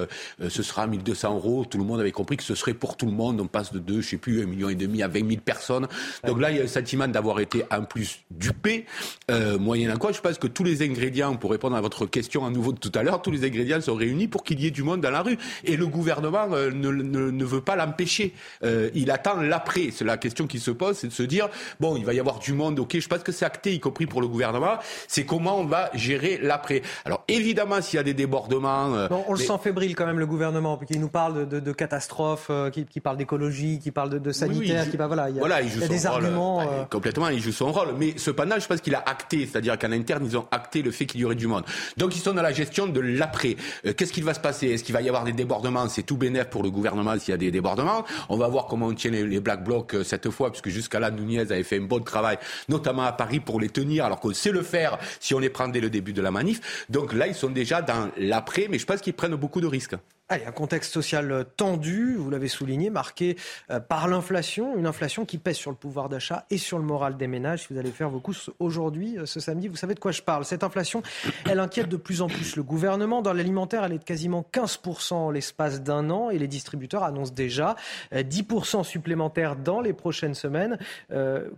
[0.48, 1.64] ce sera 1200 euros.
[1.64, 3.40] Tout le monde avait compris que ce serait pour tout le monde.
[3.40, 5.88] On passe de 2, je sais plus, 1,5 million et demi à 20 000 personnes.
[6.26, 8.86] Donc là, il y a le sentiment d'avoir été en plus dupé.
[9.30, 12.50] Euh, moyennant quoi, je pense que tous les ingrédients, pour répondre à votre question à
[12.50, 14.82] nouveau de tout à l'heure, tous les ingrédients sont réunis pour qu'il y ait du
[14.82, 15.38] monde dans la rue.
[15.64, 18.34] Et le gouvernement euh, ne, ne, ne, veut pas l'empêcher.
[18.64, 19.90] Euh, il attend l'après.
[19.92, 21.48] C'est la question qui se pose, c'est de se dire,
[21.80, 24.06] bon, il va y avoir du monde, ok, je pense que c'est acté, y compris
[24.06, 24.78] pour le gouvernement.
[25.08, 26.82] C'est comment on va gérer l'après.
[27.04, 28.94] Alors évidemment, s'il y a des débordements...
[28.94, 32.48] Euh, on le sent fébrile quand même, le gouvernement qui nous parle de, de, catastrophes,
[32.50, 35.40] euh, qui, qui, parle d'écologie, qui parle de, de sanitaire, qui bah, voilà, il y
[35.40, 36.60] a, il des arguments.
[36.60, 37.94] Euh, complètement, il joue son rôle.
[37.98, 41.06] Mais cependant, je pense qu'il a acté, c'est-à-dire qu'en interne, ils ont acté le fait
[41.06, 41.64] qu'il y aurait du monde.
[41.96, 43.56] Donc ils sont dans la gestion de l'après.
[43.86, 44.68] Euh, qu'est-ce qu'il va se passer?
[44.68, 45.88] Est-ce qu'il va y avoir des débordements?
[45.88, 48.04] C'est tout bénéf pour le gouvernement s'il y a des débordements.
[48.28, 51.40] On va voir comment on tient les, Black Blocs cette fois, puisque jusqu'à là, Nunez
[51.40, 52.38] avait fait un bon travail,
[52.68, 55.68] notamment à Paris, pour les tenir, alors qu'on sait le faire si on les prend
[55.68, 56.86] dès le début de la manif.
[56.88, 59.96] Donc là, ils sont déjà dans l'après, mais je pense qu'ils prennent beaucoup de risques.
[60.28, 63.36] Allez, un contexte social tendu, vous l'avez souligné, marqué
[63.70, 67.16] euh, par l'inflation, une inflation qui pèse sur le pouvoir d'achat et sur le moral
[67.16, 67.60] des ménages.
[67.60, 70.22] Si vous allez faire vos courses aujourd'hui, euh, ce samedi, vous savez de quoi je
[70.22, 70.44] parle.
[70.44, 71.04] Cette inflation,
[71.48, 73.22] elle inquiète de plus en plus le gouvernement.
[73.22, 77.32] Dans l'alimentaire, elle est de quasiment 15% en l'espace d'un an et les distributeurs annoncent
[77.32, 77.76] déjà
[78.12, 80.76] 10% euh, supplémentaires dans les prochaines semaines,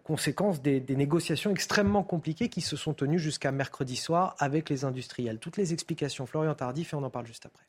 [0.04, 4.84] conséquence des, des négociations extrêmement compliquées qui se sont tenues jusqu'à mercredi soir avec les
[4.84, 5.38] industriels.
[5.38, 7.64] Toutes les explications, Florian Tardif, et on en parle juste après.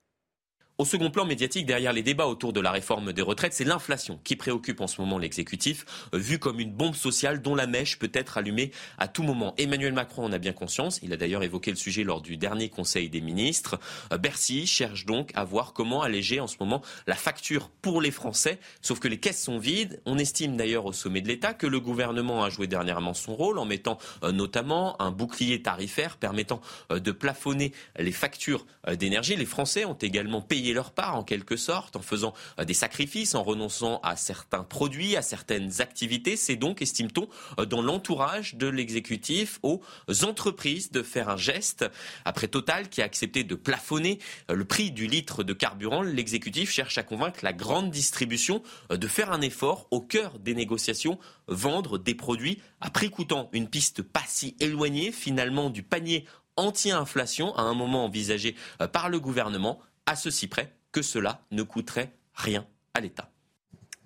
[0.80, 4.18] Au second plan médiatique, derrière les débats autour de la réforme des retraites, c'est l'inflation
[4.24, 5.86] qui préoccupe en ce moment l'exécutif,
[6.16, 9.54] euh, vu comme une bombe sociale dont la mèche peut être allumée à tout moment.
[9.58, 11.02] Emmanuel Macron en a bien conscience.
[11.04, 13.78] Il a d'ailleurs évoqué le sujet lors du dernier Conseil des ministres.
[14.14, 18.12] Euh, Bercy cherche donc à voir comment alléger en ce moment la facture pour les
[18.12, 18.58] Français.
[18.82, 20.00] Sauf que les caisses sont vides.
[20.06, 23.60] On estime d'ailleurs au sommet de l'État que le gouvernement a joué dernièrement son rôle
[23.60, 29.36] en mettant euh, notamment un bouclier tarifaire permettant de plafonner les factures d'énergie.
[29.36, 33.36] Les Français ont également payé leur part en quelque sorte, en faisant euh, des sacrifices,
[33.36, 36.36] en renonçant à certains produits, à certaines activités.
[36.36, 37.28] C'est donc, estime-t-on,
[37.60, 39.82] euh, dans l'entourage de l'exécutif aux
[40.24, 41.86] entreprises de faire un geste.
[42.26, 44.20] Après Total qui a accepté de plafonner
[44.50, 49.08] euh, le prix du litre de carburant, l'exécutif cherche à convaincre la grande distribution de
[49.08, 53.50] faire un effort au cœur des négociations, vendre des produits à prix coûtant.
[53.54, 56.26] Une piste pas si éloignée finalement du panier
[56.58, 58.56] anti-inflation à un moment envisagé
[58.92, 59.80] par le gouvernement
[60.10, 62.66] à ceci près que cela ne coûterait rien
[62.96, 63.30] à l'État.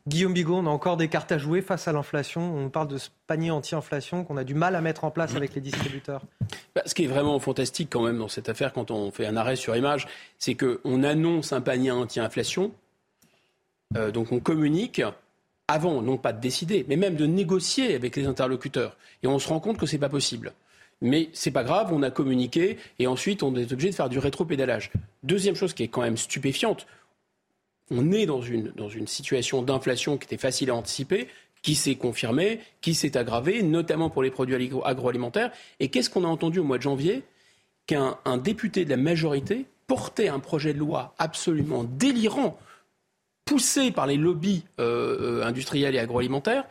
[0.06, 2.58] Guillaume Bigot, on a encore des cartes à jouer face à l'inflation.
[2.58, 5.56] On parle de ce panier anti-inflation qu'on a du mal à mettre en place avec
[5.56, 6.22] les distributeurs.
[6.76, 9.38] Bah, ce qui est vraiment fantastique quand même dans cette affaire, quand on fait un
[9.38, 10.10] arrêt sur image,
[10.40, 12.74] c'est qu'on annonce un panier anti-inflation,
[13.96, 15.02] euh, donc on communique
[15.70, 18.98] avant, non pas de décider, mais même de négocier avec les interlocuteurs.
[19.24, 20.52] Et on se rend compte que ce n'est pas possible.
[21.04, 24.20] Mais c'est pas grave, on a communiqué et ensuite on est obligé de faire du
[24.20, 24.90] rétro-pédalage.
[25.22, 26.88] Deuxième chose qui est quand même stupéfiante,
[27.92, 28.72] on est dans une,
[29.06, 31.28] situation d'inflation qui était facile à anticiper,
[31.62, 35.52] qui s'est confirmée, qui s'est aggravée, notamment pour les produits agroalimentaires.
[35.82, 37.24] Et qu'est-ce qu'on a entendu au mois de janvier?
[37.86, 42.58] Qu'un député de la majorité portait un projet de loi absolument délirant,
[43.44, 46.64] poussé par les lobbies euh, euh, industriels et agroalimentaires,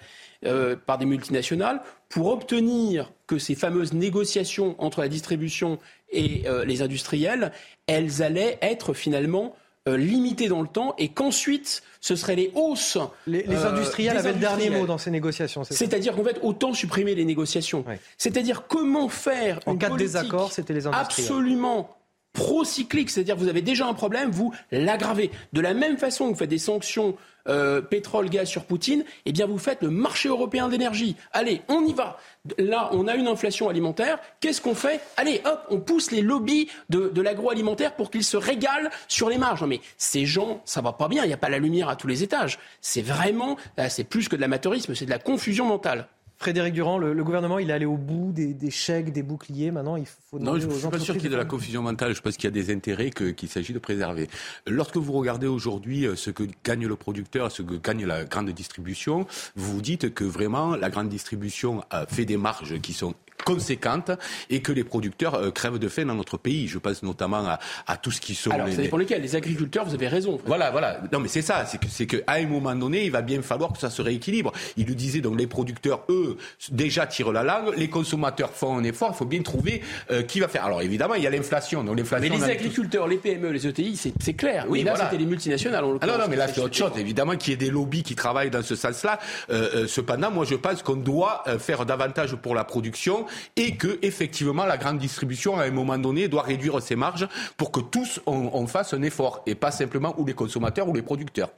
[0.45, 5.79] euh, par des multinationales pour obtenir que ces fameuses négociations entre la distribution
[6.11, 7.53] et euh, les industriels,
[7.87, 9.55] elles allaient être finalement
[9.89, 12.99] euh, limitées dans le temps et qu'ensuite ce seraient les hausses.
[13.27, 15.65] Les, industriels avaient le dernier mot dans ces négociations.
[15.65, 17.85] C'est-à-dire qu'en fait, autant supprimer les négociations.
[18.19, 21.27] C'est-à-dire comment faire en cas de désaccord, c'était les industriels.
[21.27, 21.97] Absolument
[22.33, 25.31] procyclique, c'est-à-dire vous avez déjà un problème, vous l'aggravez.
[25.53, 27.17] De la même façon que vous faites des sanctions
[27.49, 31.17] euh, pétrole, gaz sur Poutine, eh bien vous faites le marché européen d'énergie.
[31.33, 32.19] Allez, on y va.
[32.57, 34.19] Là, on a une inflation alimentaire.
[34.41, 35.01] Qu'est-ce qu'on fait?
[35.17, 39.39] Allez, hop, on pousse les lobbies de, de l'agroalimentaire pour qu'ils se régalent sur les
[39.39, 39.65] marges.
[39.65, 41.25] Mais ces gens, ça va pas bien.
[41.25, 42.59] Il n'y a pas la lumière à tous les étages.
[42.81, 43.57] C'est vraiment,
[43.89, 46.07] c'est plus que de l'amateurisme, c'est de la confusion mentale.
[46.43, 49.71] Frédéric Durand, le, gouvernement, il est allé au bout des, chèques, des boucliers.
[49.71, 51.83] Maintenant, il faut Non, je ne suis pas sûr qu'il y ait de la confusion
[51.83, 52.17] mentale.
[52.17, 54.29] Je pense qu'il y a des intérêts qu'il s'agit de préserver.
[54.67, 58.51] Lorsque vous regardez aujourd'hui euh, ce que gagne le producteur, ce que gagne la grande
[58.51, 59.25] distribution,
[59.55, 63.15] vous vous dites que vraiment la grande distribution fait des marges qui sont
[63.45, 64.11] conséquente
[64.51, 66.69] et que les producteurs euh, crèvent de faim dans notre pays.
[66.69, 68.51] Je pense notamment à, à tout ce qui sont.
[68.51, 69.23] Alors, ça dépend lesquels.
[69.23, 70.41] Les agriculteurs, vous avez raison.
[70.47, 71.01] Voilà, voilà.
[71.13, 71.65] Non, mais c'est ça.
[71.67, 74.53] C'est que, c'est qu'à un moment donné, il va bien falloir que ça se rééquilibre.
[74.77, 76.37] Il nous disait donc les producteurs, eux,
[76.71, 77.75] déjà tirent la langue.
[77.77, 79.11] Les consommateurs font un effort.
[79.15, 80.65] Il faut bien trouver euh, qui va faire.
[80.65, 81.85] Alors évidemment, il y a l'inflation.
[81.85, 82.35] Donc l'inflation.
[82.35, 84.67] Mais les agriculteurs, les PME, les ETI, c'est, c'est clair.
[84.69, 85.85] Oui, là, c'était les multinationales.
[86.01, 86.93] ah non, non, mais là, c'est autre chose.
[86.97, 89.19] Évidemment, qu'il y ait des lobbies qui travaillent dans ce sens-là.
[89.51, 93.77] Euh, euh cependant, moi, je pense qu'on doit euh, faire davantage pour la production et
[93.77, 97.81] que effectivement la grande distribution à un moment donné doit réduire ses marges pour que
[97.81, 101.51] tous on, fasse un effort et pas simplement ou les consommateurs ou les producteurs.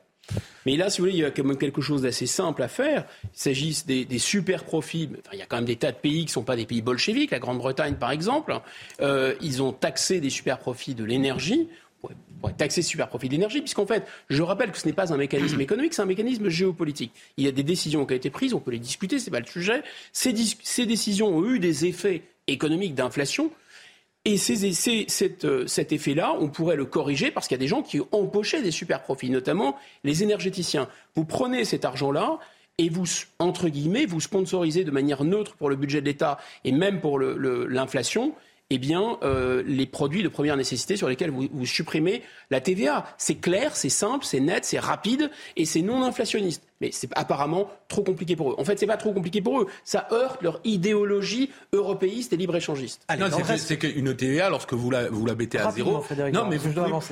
[0.65, 2.69] Mais là, si vous voulez, il y a quand même quelque chose d'assez simple à
[2.69, 3.05] faire.
[3.25, 5.11] Il s'agit des, super profits.
[5.33, 6.81] il y a quand même des tas de pays qui ne sont pas des pays
[6.81, 7.31] bolcheviques.
[7.31, 8.59] La Grande-Bretagne, par exemple,
[9.03, 11.69] euh, ils ont taxé des super profits de l'énergie
[12.45, 15.59] pourrait taxer super profit d'énergie, puisqu'en fait, je rappelle que ce n'est pas un mécanisme
[15.61, 17.13] économique, c'est un mécanisme géopolitique.
[17.39, 19.31] Il y a des décisions qui ont été prises, on peut les discuter, ce n'est
[19.31, 19.83] pas le sujet.
[20.13, 23.51] Ces, décisions ont eu des effets économiques d'inflation.
[24.27, 24.65] Et ces,
[25.45, 28.61] euh, cet effet-là, on pourrait le corriger parce qu'il y a des gens qui empoché
[28.61, 30.89] des super profits, notamment les énergéticiens.
[31.15, 32.39] Vous prenez cet argent-là,
[32.79, 33.05] et vous,
[33.39, 37.21] entre guillemets, vous sponsorisez de manière neutre pour le budget de l'État et même pour
[37.21, 38.35] l'inflation,
[38.71, 43.05] eh bien, euh, les produits de première nécessité sur lesquels vous, supprimez la TVA.
[43.19, 46.67] C'est clair, c'est simple, c'est net, c'est rapide et c'est non inflationniste.
[46.85, 48.55] Mais c'est apparemment trop compliqué pour eux.
[48.59, 49.67] En fait, c'est pas trop compliqué pour eux.
[49.85, 53.07] Ça heurte leur idéologie européiste et libre-échangiste.
[53.57, 56.05] C'est qu'une TVA, lorsque vous la, vous la mettez à zéro.
[56.31, 56.59] Non, mais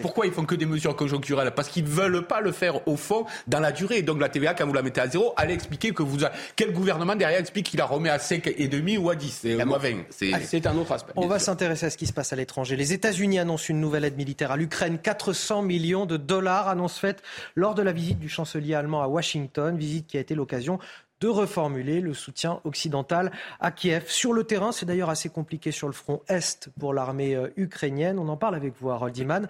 [0.03, 1.53] pourquoi ils font que des mesures conjoncturelles?
[1.53, 4.03] Parce qu'ils veulent pas le faire au fond dans la durée.
[4.03, 6.19] Donc la TVA, quand vous la mettez à zéro, allez expliquer que vous.
[6.55, 9.89] Quel gouvernement derrière explique qu'il la remet à 5,5 ou à 10 ou à 20
[10.11, 11.13] C'est un autre aspect.
[11.17, 12.77] On va s'intéresser à ce qui se passe à l'étranger.
[12.77, 14.99] Les États-Unis annoncent une nouvelle aide militaire à l'Ukraine.
[15.03, 17.23] 400 millions de dollars, annonce faite
[17.55, 19.62] lors de la visite du chancelier allemand à Washington.
[19.71, 20.79] Visite qui a été l'occasion
[21.23, 23.31] de reformuler le soutien occidental
[23.61, 24.07] à Kiev.
[24.09, 28.19] Sur le terrain, c'est d'ailleurs assez compliqué sur le front Est pour l'armée euh, ukrainienne.
[28.19, 29.47] On en parle avec vous, Harold Iman.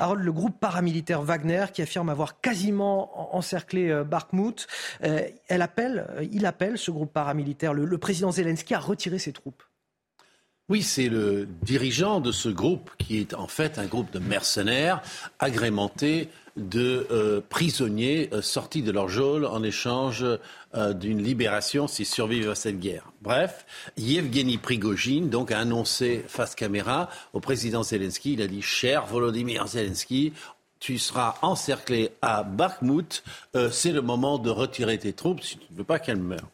[0.00, 4.66] Harold, le groupe paramilitaire Wagner, qui affirme avoir quasiment encerclé euh, Bakhmut,
[5.04, 5.62] euh, il
[6.46, 9.62] appelle, ce groupe paramilitaire, le, le président Zelensky à retirer ses troupes.
[10.70, 15.02] Oui, c'est le dirigeant de ce groupe qui est en fait un groupe de mercenaires
[15.38, 20.24] agrémentés de euh, prisonniers euh, sortis de leur geôle en échange
[20.74, 23.12] euh, d'une libération s'ils survivent à cette guerre.
[23.20, 23.66] Bref,
[23.98, 30.32] Yevgeny Prigogine a annoncé face caméra au président Zelensky, il a dit cher Volodymyr Zelensky,
[30.80, 33.22] tu seras encerclé à Bakhmut,
[33.70, 36.50] c'est le moment de retirer tes troupes si tu ne veux pas qu'elles meurent.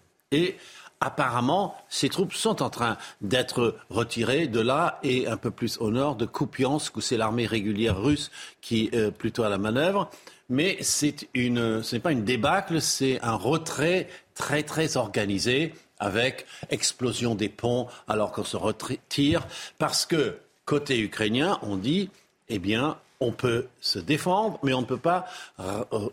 [1.01, 5.91] Apparemment, ces troupes sont en train d'être retirées de là et un peu plus au
[5.91, 10.11] nord de Kupiansk, où c'est l'armée régulière russe qui est plutôt à la manœuvre.
[10.49, 16.47] Mais c'est une, ce n'est pas une débâcle, c'est un retrait très très organisé avec
[16.71, 19.47] explosion des ponts alors qu'on se retire,
[19.79, 22.11] parce que côté ukrainien, on dit,
[22.49, 25.27] eh bien, on peut se défendre, mais on ne peut pas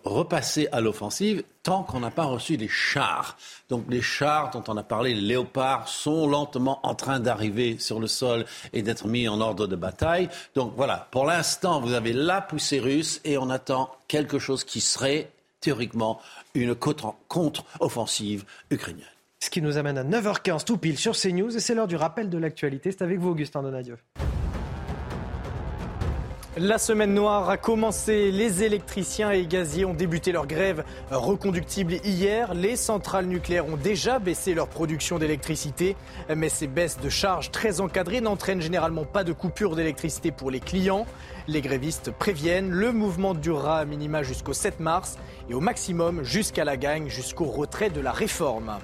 [0.04, 3.38] repasser à l'offensive tant qu'on n'a pas reçu les chars.
[3.70, 8.00] Donc les chars dont on a parlé, les léopards, sont lentement en train d'arriver sur
[8.00, 10.30] le sol et d'être mis en ordre de bataille.
[10.56, 14.82] Donc voilà, pour l'instant, vous avez la poussée russe et on attend quelque chose qui
[14.82, 15.32] serait
[15.62, 16.20] théoriquement
[16.54, 19.06] une contre-offensive ukrainienne.
[19.40, 22.30] Ce qui nous amène à 9h15 tout pile sur CNews et c'est l'heure du rappel
[22.30, 22.92] de l'actualité.
[22.92, 23.98] C'est avec vous, Augustin Donadieu.
[26.60, 28.32] La semaine noire a commencé.
[28.32, 32.56] Les électriciens et gaziers ont débuté leur grève reconductible hier.
[32.56, 35.96] Les centrales nucléaires ont déjà baissé leur production d'électricité.
[36.36, 40.60] Mais ces baisses de charges très encadrées n'entraînent généralement pas de coupure d'électricité pour les
[40.60, 41.06] clients.
[41.48, 45.20] Les grévistes préviennent, le mouvement durera à minima jusqu'au 7 mars
[45.52, 48.80] et au maximum jusqu'à la gagne, jusqu'au retrait de la réforme.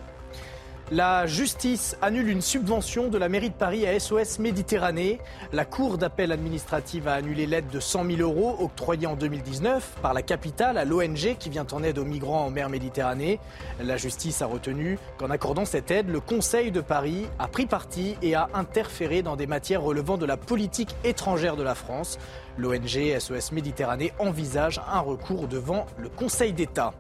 [0.92, 5.20] La justice annule une subvention de la mairie de Paris à SOS Méditerranée.
[5.54, 10.14] La Cour d'appel administrative a annulé l'aide de 100 000 euros octroyée en 2019 par
[10.14, 13.40] la capitale à l'ONG qui vient en aide aux migrants en mer Méditerranée.
[13.82, 18.18] La justice a retenu qu'en accordant cette aide, le Conseil de Paris a pris parti
[18.22, 22.20] et a interféré dans des matières relevant de la politique étrangère de la France.
[22.58, 26.94] L'ONG SOS Méditerranée envisage un recours devant le Conseil d'État.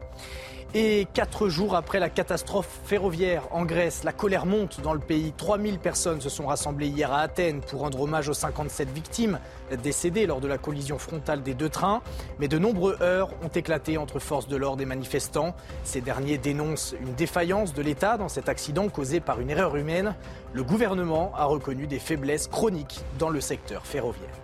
[0.75, 5.31] Et quatre jours après la catastrophe ferroviaire en Grèce, la colère monte dans le pays.
[5.37, 9.37] 3000 personnes se sont rassemblées hier à Athènes pour rendre hommage aux 57 victimes
[9.83, 12.01] décédées lors de la collision frontale des deux trains.
[12.39, 15.55] Mais de nombreux heurts ont éclaté entre forces de l'ordre et manifestants.
[15.83, 20.15] Ces derniers dénoncent une défaillance de l'État dans cet accident causé par une erreur humaine.
[20.53, 24.42] Le gouvernement a reconnu des faiblesses chroniques dans le secteur ferroviaire.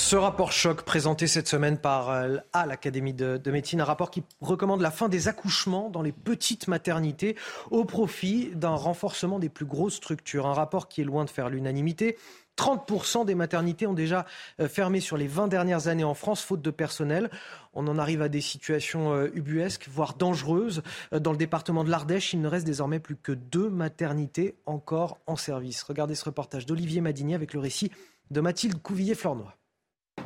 [0.00, 4.22] Ce rapport choc présenté cette semaine par euh, à l'Académie de, médecine, un rapport qui
[4.40, 7.34] recommande la fin des accouchements dans les petites maternités
[7.72, 10.46] au profit d'un renforcement des plus grosses structures.
[10.46, 12.16] Un rapport qui est loin de faire l'unanimité.
[12.56, 14.24] 30% des maternités ont déjà
[14.60, 17.28] euh, fermé sur les 20 dernières années en France, faute de personnel.
[17.74, 20.84] On en arrive à des situations euh, ubuesques, voire dangereuses.
[21.10, 25.34] Dans le département de l'Ardèche, il ne reste désormais plus que deux maternités encore en
[25.34, 25.82] service.
[25.82, 27.90] Regardez ce reportage d'Olivier Madini avec le récit
[28.30, 29.57] de Mathilde Couvillier-Flornois.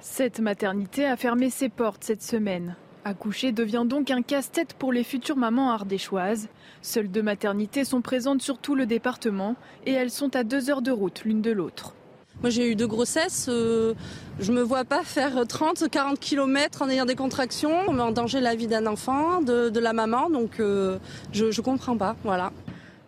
[0.01, 2.77] Cette maternité a fermé ses portes cette semaine.
[3.05, 6.49] Accoucher devient donc un casse-tête pour les futures mamans ardéchoises.
[6.83, 9.57] Seules deux maternités sont présentes sur tout le département
[9.87, 11.95] et elles sont à deux heures de route l'une de l'autre.
[12.41, 13.95] Moi j'ai eu deux grossesses, euh,
[14.41, 17.73] je me vois pas faire 30, 40 km en ayant des contractions.
[17.89, 20.99] On met en danger la vie d'un enfant, de, la maman, donc euh,
[21.33, 22.17] je, ne comprends pas.
[22.25, 22.53] Voilà.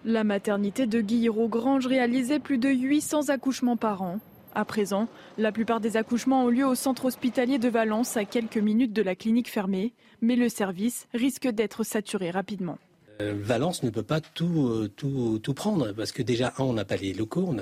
[0.05, 4.19] La maternité de Guillerot-Grange réalisait plus de 800 accouchements par an.
[4.57, 8.57] À présent, la plupart des accouchements ont lieu au centre hospitalier de Valence, à quelques
[8.57, 12.79] minutes de la clinique fermée, mais le service risque d'être saturé rapidement.
[13.21, 16.85] Euh, Valence ne peut pas tout, euh, tout, tout, prendre parce que déjà, on n'a
[16.85, 17.53] pas les locaux,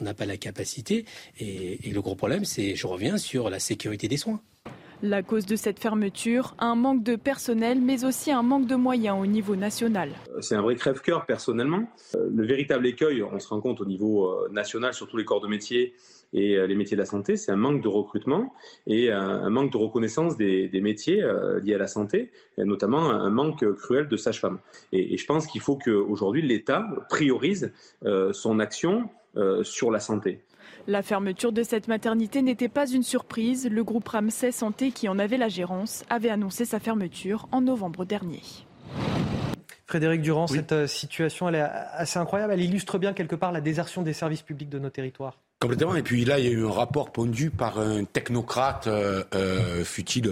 [0.00, 1.04] on n'a pas la capacité.
[1.38, 4.40] Et, et le gros problème, c'est, je reviens sur la sécurité des soins.
[5.02, 9.16] La cause de cette fermeture, un manque de personnel, mais aussi un manque de moyens
[9.20, 10.10] au niveau national.
[10.40, 11.84] C'est un vrai crève-cœur personnellement.
[12.16, 15.40] Euh, le véritable écueil, on se rend compte au niveau national sur tous les corps
[15.40, 15.94] de métier
[16.32, 18.54] et euh, les métiers de la santé, c'est un manque de recrutement
[18.86, 21.22] et un manque de reconnaissance des, métiers
[21.62, 24.58] liés à la santé, et notamment un manque cruel de sages-femmes.
[24.92, 27.72] Et, je pense qu'il faut qu'aujourd'hui l'État priorise
[28.32, 29.08] son action
[29.62, 30.40] sur la santé.
[30.86, 33.68] La fermeture de cette maternité n'était pas une surprise.
[33.70, 38.04] Le groupe Ramsay Santé, qui en avait la gérance, avait annoncé sa fermeture en novembre
[38.04, 38.40] dernier.
[39.86, 42.52] Frédéric Durand, cette euh, situation, elle est assez incroyable.
[42.52, 45.38] Elle illustre bien quelque part la désertion des services publics de nos territoires.
[45.60, 45.96] Complètement.
[45.96, 49.82] Et puis là, il y a eu un rapport pondu par un technocrate, euh, euh,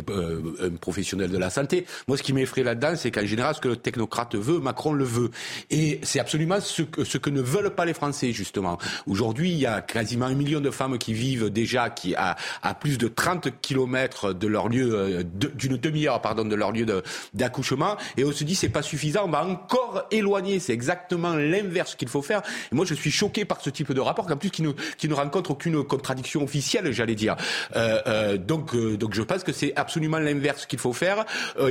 [0.09, 1.85] euh, un professionnel de la santé.
[2.07, 5.03] Moi, ce qui m'effraie là-dedans, c'est qu'en général, ce que le technocrate veut, Macron le
[5.03, 5.32] veut.
[5.69, 8.78] Et c'est absolument ce que, ce que ne veulent pas les Français, justement.
[9.09, 12.74] Aujourd'hui, il y a quasiment un million de femmes qui vivent déjà qui à, à
[12.74, 16.86] plus de 30 kilomètres de leur lieu, euh, d'une demi-heure, pardon, de leur lieu
[17.35, 17.97] d'accouchement.
[18.16, 20.61] Et on se dit, c'est pas suffisant, on va encore éloigner.
[20.61, 22.43] C'est exactement l'inverse qu'il faut faire.
[22.70, 25.09] Et moi, je suis choqué par ce type de rapport, qu'en plus, qui nous, qui
[25.09, 27.36] nous rencontre aucune contradiction officielle, j'allais dire.
[27.74, 31.24] Euh, euh, donc, euh, donc je pense que c'est absolument l'inverse qu'il faut faire.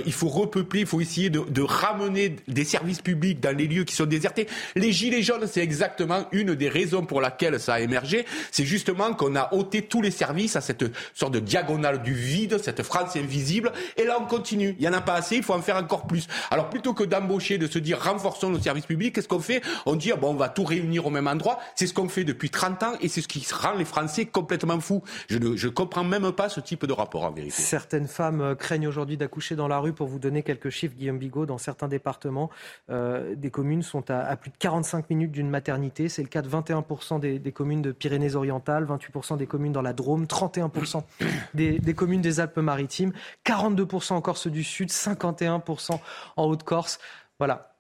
[0.05, 3.83] il faut repeupler, il faut essayer de, de, ramener des services publics dans les lieux
[3.83, 4.47] qui sont désertés.
[4.75, 8.25] Les gilets jaunes, c'est exactement une des raisons pour laquelle ça a émergé.
[8.51, 12.59] C'est justement qu'on a ôté tous les services à cette sorte de diagonale du vide,
[12.61, 13.71] cette France invisible.
[13.97, 14.75] Et là, on continue.
[14.79, 16.27] Il y en a pas assez, il faut en faire encore plus.
[16.51, 19.61] Alors plutôt que d'embaucher, de se dire renforçons nos services publics, qu'est-ce qu'on fait?
[19.85, 21.59] On dit bon, on va tout réunir au même endroit.
[21.75, 24.25] C'est ce qu'on fait depuis 30 ans et c'est ce qui qui rend les Français
[24.25, 25.03] complètement fous.
[25.29, 27.61] Je ne comprends même pas ce type de rapport en vérité.
[27.61, 29.93] Certaines femmes euh, craignent aujourd'hui d'accoucher dans la rue.
[29.93, 32.49] Pour vous donner quelques chiffres, Guillaume Bigot, dans certains départements,
[32.89, 36.09] euh, des communes sont à, plus de 45 minutes d'une maternité.
[36.09, 40.25] C'est le cas de 21% des, communes de Pyrénées-Orientales, 28% des communes dans la Drôme,
[40.25, 41.03] 31%
[41.53, 43.11] des, des communes des Alpes-Maritimes,
[43.45, 45.99] 42% en Corse du Sud, 51%
[46.37, 46.99] en Haute-Corse.
[47.37, 47.74] Voilà,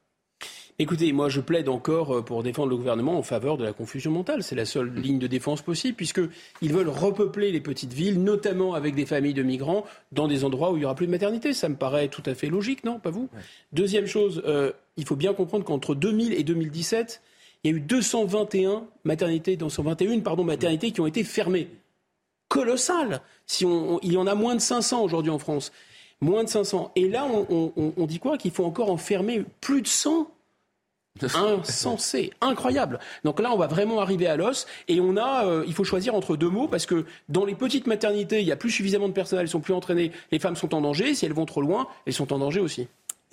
[0.77, 4.11] Écoutez, moi je plaide encore euh, pour défendre le gouvernement en faveur de la confusion
[4.11, 4.43] mentale.
[4.43, 8.93] C'est la seule ligne de défense possible, puisqu'ils veulent repeupler les petites villes, notamment avec
[8.93, 11.53] des familles de migrants, dans des endroits où il n'y aura plus de maternité.
[11.53, 12.99] Ça me paraît tout à fait logique, non?
[12.99, 13.29] Pas vous?
[13.71, 17.21] Deuxième chose, euh, il faut bien comprendre qu'entre 2000 et 2017,
[17.63, 21.69] il y a eu 221 maternités, 221 pardon, maternités qui ont été fermées.
[22.49, 25.71] Colossal si on, Il y en a moins de 500 aujourd'hui en France.
[26.19, 26.91] Moins de 500.
[26.97, 28.37] Et là, on, on dit quoi?
[28.37, 30.29] Qu'il faut encore en fermer plus de 100
[31.21, 32.99] insensé, incroyable.
[33.23, 36.15] Donc là, on va vraiment arriver à l'os et on a, euh, il faut choisir
[36.15, 39.13] entre deux mots parce que dans les petites maternités, il y a plus suffisamment de
[39.13, 41.15] personnel, elles sont plus entraînées, les femmes sont en danger.
[41.15, 42.87] Si elles vont trop loin, elles sont en danger aussi.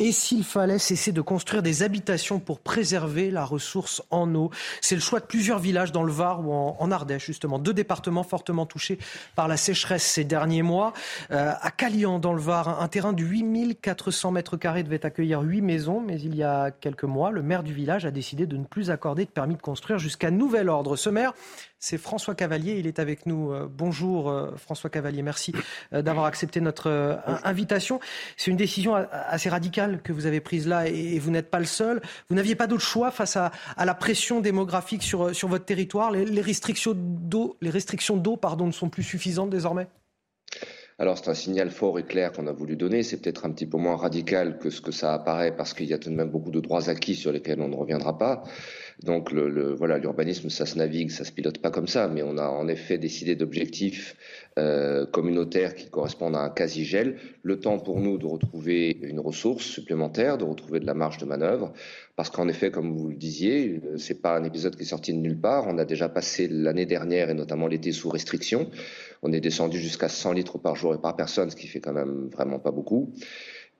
[0.05, 4.51] Et s'il fallait cesser de construire des habitations pour préserver la ressource en eau
[4.81, 7.61] C'est le choix de plusieurs villages dans le Var ou en, Ardèche, justement.
[7.61, 8.99] Deux départements fortement touchés
[9.37, 10.93] par la sécheresse ces derniers mois.
[11.31, 15.63] Euh, à Calian, dans le Var, un terrain de 8400 mètres carrés devait accueillir huit
[15.63, 18.65] maisons, mais il y a quelques mois, le maire du village a décidé de ne
[18.65, 20.97] plus accorder de permis de construire jusqu'à nouvel ordre.
[20.97, 21.33] Ce maire
[21.83, 22.77] c'est François Cavalier.
[22.79, 23.53] Il est avec nous.
[23.53, 25.53] Euh, bonjour euh, François Cavalier, merci
[25.93, 27.99] euh, d'avoir accepté notre invitation.
[28.37, 31.67] C'est une décision assez radicale que vous avez prise là et vous n'êtes pas le
[31.67, 32.01] seul.
[32.31, 33.51] Vous n'aviez pas d'autre choix face à,
[33.85, 36.13] la pression démographique sur, votre territoire.
[36.13, 39.89] Les, restrictions d'eau, les restrictions d'eau, pardon, ne sont plus suffisantes désormais?
[40.99, 43.03] Alors c'est un signal fort et clair qu'on a voulu donner.
[43.03, 45.95] C'est peut-être un petit peu moins radical que ce que ça apparaît parce qu'il y
[45.95, 48.45] a tout de même beaucoup de droits acquis sur lesquels on ne reviendra pas.
[49.03, 52.39] Donc le, voilà, l'urbanisme, ça se navigue, ça se pilote pas comme ça, mais on
[52.39, 54.17] a en effet décidé d'objectifs
[54.59, 57.17] euh, communautaires qui correspondent à un quasi-gel.
[57.43, 61.25] Le temps pour nous de retrouver une ressource supplémentaire, de retrouver de la marge de
[61.25, 61.73] manœuvre,
[62.17, 65.13] parce qu'en effet, comme vous le disiez, euh, c'est pas un épisode qui est sorti
[65.13, 65.67] de nulle part.
[65.69, 68.71] On a déjà passé l'année dernière et notamment l'été sous restriction.
[69.23, 71.93] On est descendu jusqu'à 100 litres par jour et par personne, ce qui fait quand
[71.93, 73.13] même vraiment pas beaucoup.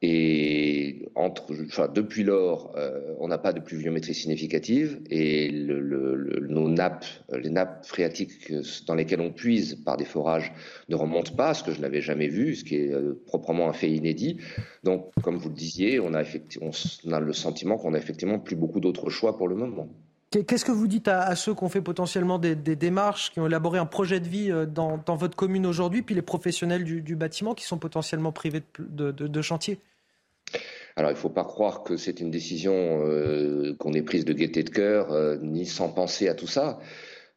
[0.05, 1.53] Et entre,
[1.95, 8.53] depuis lors, euh, on n'a pas de pluviométrie significative et nos nappes, les nappes phréatiques
[8.89, 10.53] dans lesquelles on puise par des forages
[10.89, 13.73] ne remontent pas, ce que je n'avais jamais vu, ce qui est euh, proprement un
[13.73, 14.39] fait inédit.
[14.83, 16.25] Donc, comme vous le disiez, on a,
[17.21, 19.89] le sentiment qu'on a effectivement plus beaucoup d'autres choix pour le moment.
[20.31, 23.79] Qu'est-ce que vous dites à, ceux qui ont fait potentiellement des, démarches, qui ont élaboré
[23.79, 27.65] un projet de vie euh, dans, votre commune aujourd'hui, puis les professionnels du, bâtiment qui
[27.65, 29.79] sont potentiellement privés de, de, de chantier?
[30.97, 34.33] Alors, il ne faut pas croire que c'est une décision euh, qu'on ait prise de
[34.33, 36.79] gaieté de cœur, euh, ni sans penser à tout ça.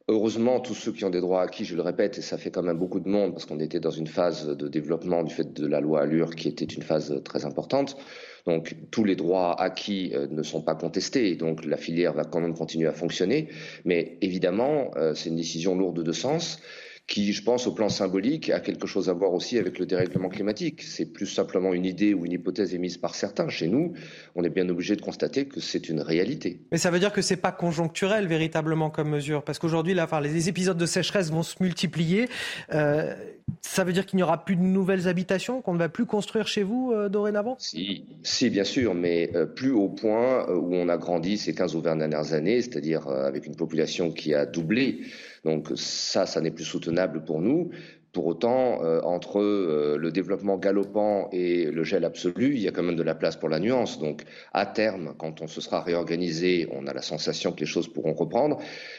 [0.08, 2.62] Heureusement, tous ceux qui ont des droits acquis, je le répète, et ça fait quand
[2.62, 5.66] même beaucoup de monde, parce qu'on était dans une phase de développement du fait de
[5.66, 7.96] la loi Allure qui était une phase très importante.
[8.44, 12.40] Donc tous les droits acquis euh, ne sont pas contestés, donc la filière va quand
[12.40, 13.48] même continuer à fonctionner.
[13.84, 16.60] Mais évidemment, c'est une décision lourde de sens
[17.06, 20.28] qui, je pense, au plan symbolique, a quelque chose à voir aussi avec le dérèglement
[20.28, 20.82] climatique.
[20.82, 23.48] C'est plus simplement une idée ou une hypothèse émise par certains.
[23.48, 23.92] Chez nous,
[24.34, 26.60] on est bien obligé de constater que c'est une réalité.
[26.72, 30.20] Mais ça veut dire que c'est pas conjoncturel véritablement comme mesure, parce qu'aujourd'hui, là, enfin,
[30.20, 32.28] les épisodes de sécheresse vont se multiplier.
[32.72, 33.14] Euh,
[33.60, 36.48] ça veut dire qu'il n'y aura plus de nouvelles habitations, qu'on ne va plus construire
[36.48, 37.54] chez vous euh, dorénavant?
[37.60, 41.76] Si, si, bien sûr, mais euh, plus au point où on a grandi ces 15
[41.76, 45.02] ou 20 dernières années, c'est-à-dire avec une population qui a doublé.
[45.46, 47.70] Donc ça, ça n'est plus soutenable pour nous.
[48.12, 52.72] Pour autant, euh, entre euh, le développement galopant et le gel absolu, il y a
[52.72, 54.00] quand même de la place pour la nuance.
[54.00, 57.86] Donc, à terme, quand on se sera réorganisé, on a la sensation que les choses
[57.86, 58.58] pourront reprendre.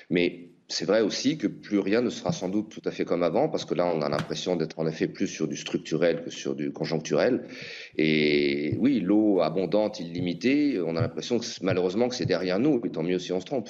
[0.10, 3.24] Mais c'est vrai aussi que plus rien ne sera sans doute tout à fait comme
[3.24, 6.30] avant, parce que là, on a l'impression d'être en effet plus sur du structurel que
[6.30, 7.46] sur du conjoncturel.
[7.98, 13.04] Et oui, l'eau abondante, illimitée, on a l'impression malheureusement que c'est derrière nous, et tant
[13.04, 13.70] mieux si on se trompe.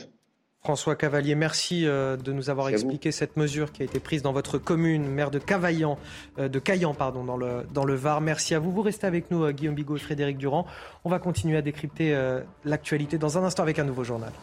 [0.67, 4.33] François Cavalier, merci euh, de nous avoir expliqué cette mesure qui a été prise dans
[4.33, 5.97] votre commune, maire de Cavaillan,
[6.39, 8.19] euh, de Caillan, pardon, dans le, dans le Var.
[8.19, 8.69] Merci à vous.
[8.69, 10.67] Vous restez avec nous, euh, Guillaume Bigot et Frédéric Durand.
[11.05, 12.13] On va continuer à décrypter
[12.65, 14.33] l'actualité dans un instant avec un nouveau journal.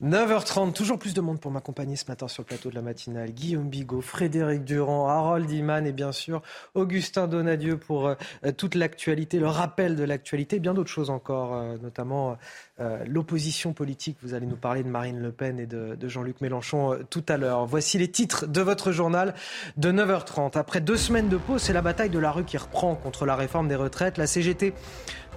[0.00, 3.32] 9h30, toujours plus de monde pour m'accompagner ce matin sur le plateau de la matinale.
[3.32, 6.40] Guillaume Bigot, Frédéric Durand, Harold Iman et bien sûr
[6.74, 8.14] Augustin Donadieu pour euh,
[8.56, 12.38] toute l'actualité, le rappel de l'actualité, bien d'autres choses encore, euh, notamment
[12.78, 14.18] euh, l'opposition politique.
[14.22, 17.66] Vous allez nous parler de Marine Le Pen et de, Jean-Luc Mélenchon tout à l'heure.
[17.66, 19.34] Voici les titres de votre journal
[19.78, 20.56] de 9h30.
[20.56, 23.34] Après deux semaines de pause, c'est la bataille de la rue qui reprend contre la
[23.34, 24.16] réforme des retraites.
[24.16, 24.74] La CGT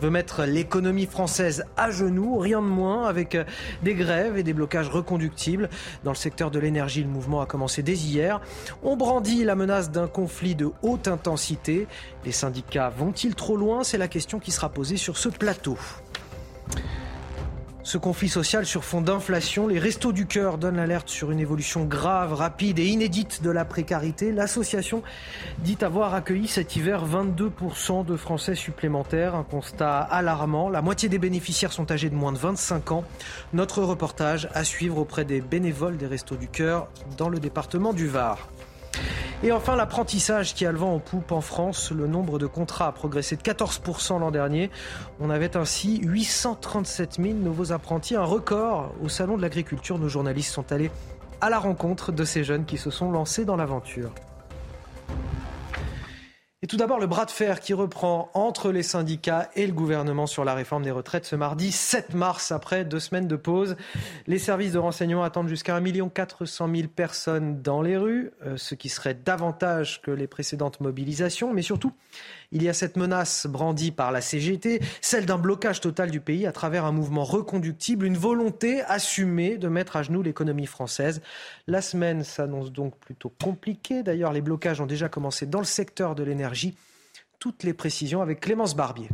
[0.01, 3.43] veut mettre l'économie française à genoux, rien de moins, avec euh,
[3.83, 5.69] des grèves et des blocages reconductibles.
[6.03, 8.41] Dans le secteur de l'énergie, le mouvement a commencé dès hier.
[8.83, 11.87] On brandit la menace d'un conflit de haute intensité.
[12.25, 13.83] Les syndicats vont-ils trop loin?
[13.83, 15.77] C'est la question qui sera posée sur ce plateau.
[17.83, 21.85] Ce conflit social sur fond d'inflation, les Restos du Cœur donnent l'alerte sur une évolution
[21.85, 24.31] grave, rapide et inédite de la précarité.
[24.31, 25.01] L'association
[25.59, 30.69] dit avoir accueilli cet hiver 22% de Français supplémentaires, un constat alarmant.
[30.69, 33.03] La moitié des bénéficiaires sont âgés de moins de 25 ans.
[33.51, 36.87] Notre reportage à suivre auprès des bénévoles des Restos du Cœur
[37.17, 38.47] dans le département du Var.
[39.43, 41.91] Et enfin, l'apprentissage qui a le vent en poupe en France.
[41.91, 44.69] Le nombre de contrats a progressé de 14% l'an dernier.
[45.19, 49.97] On avait ainsi 837 000 nouveaux apprentis, un record au Salon de l'Agriculture.
[49.97, 50.91] Nos journalistes sont allés
[51.41, 54.11] à la rencontre de ces jeunes qui se sont lancés dans l'aventure.
[56.63, 60.27] Et tout d'abord, le bras de fer qui reprend entre les syndicats et le gouvernement
[60.27, 63.75] sur la réforme des retraites ce mardi 7 mars, après deux semaines de pause.
[64.27, 68.75] Les services de renseignement attendent jusqu'à 1 400 000 personnes dans les rues, euh, ce
[68.75, 71.51] qui serait davantage que les précédentes mobilisations.
[71.51, 71.93] Mais surtout,
[72.51, 76.45] il y a cette menace brandie par la CGT, celle d'un blocage total du pays
[76.45, 81.21] à travers un mouvement reconductible, une volonté assumée de mettre à genoux l'économie française.
[81.67, 84.03] La semaine s'annonce donc plutôt compliquée.
[84.03, 86.75] D'ailleurs, les blocages ont déjà commencé dans le secteur de l'énergie.
[87.39, 89.09] Toutes les précisions avec Clémence Barbier.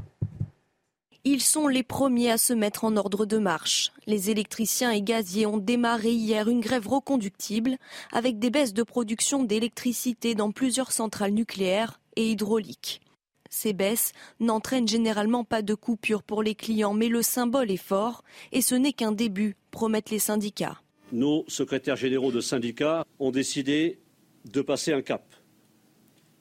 [1.23, 3.91] Ils sont les premiers à se mettre en ordre de marche.
[4.05, 7.77] Les électriciens et gaziers ont démarré hier une grève reconductible
[8.13, 13.01] avec des baisses de production d'électricité dans plusieurs centrales nucléaires et hydrauliques.
[13.49, 18.23] Ces baisses n'entraînent généralement pas de coupure pour les clients, mais le symbole est fort
[18.51, 20.81] et ce n'est qu'un début, promettent les syndicats.
[21.11, 23.99] Nos secrétaires généraux de syndicats ont décidé
[24.45, 25.35] de passer un cap.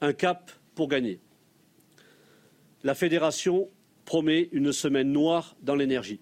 [0.01, 1.19] Un cap pour gagner.
[2.83, 3.69] La fédération
[4.05, 6.21] promet une semaine noire dans l'énergie.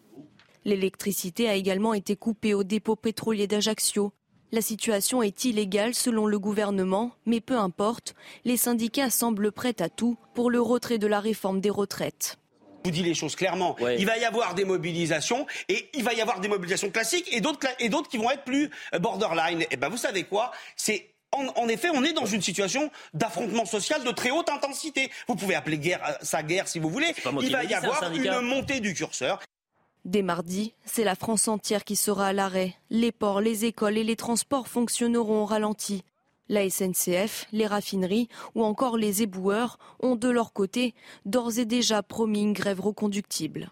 [0.64, 4.14] L'électricité a également été coupée au dépôt pétrolier d'Ajaccio.
[4.52, 8.14] La situation est illégale selon le gouvernement, mais peu importe,
[8.46, 12.38] les syndicats semblent prêts à tout pour le retrait de la réforme des retraites.
[12.84, 13.76] Je vous dis les choses clairement.
[13.98, 17.42] Il va y avoir des mobilisations et il va y avoir des mobilisations classiques et
[17.42, 19.64] d'autres et d'autres qui vont être plus euh, borderline.
[19.64, 20.52] Et eh ben vous savez quoi?
[20.76, 25.12] C'est en, effet, on est dans une situation d'affrontement social de très haute intensité.
[25.28, 27.14] Vous pouvez appeler guerre, euh, ça guerre si vous voulez.
[27.42, 29.40] Il va y avoir une montée du curseur.
[30.06, 32.76] Dès mardi, c'est la France entière qui sera à l'arrêt.
[32.92, 36.04] Les ports, les écoles et les transports fonctionneront au ralenti.
[36.48, 40.94] La SNCF, les raffineries ou encore les éboueurs ont de leur côté
[41.26, 43.72] d'ores et déjà promis une grève reconductible.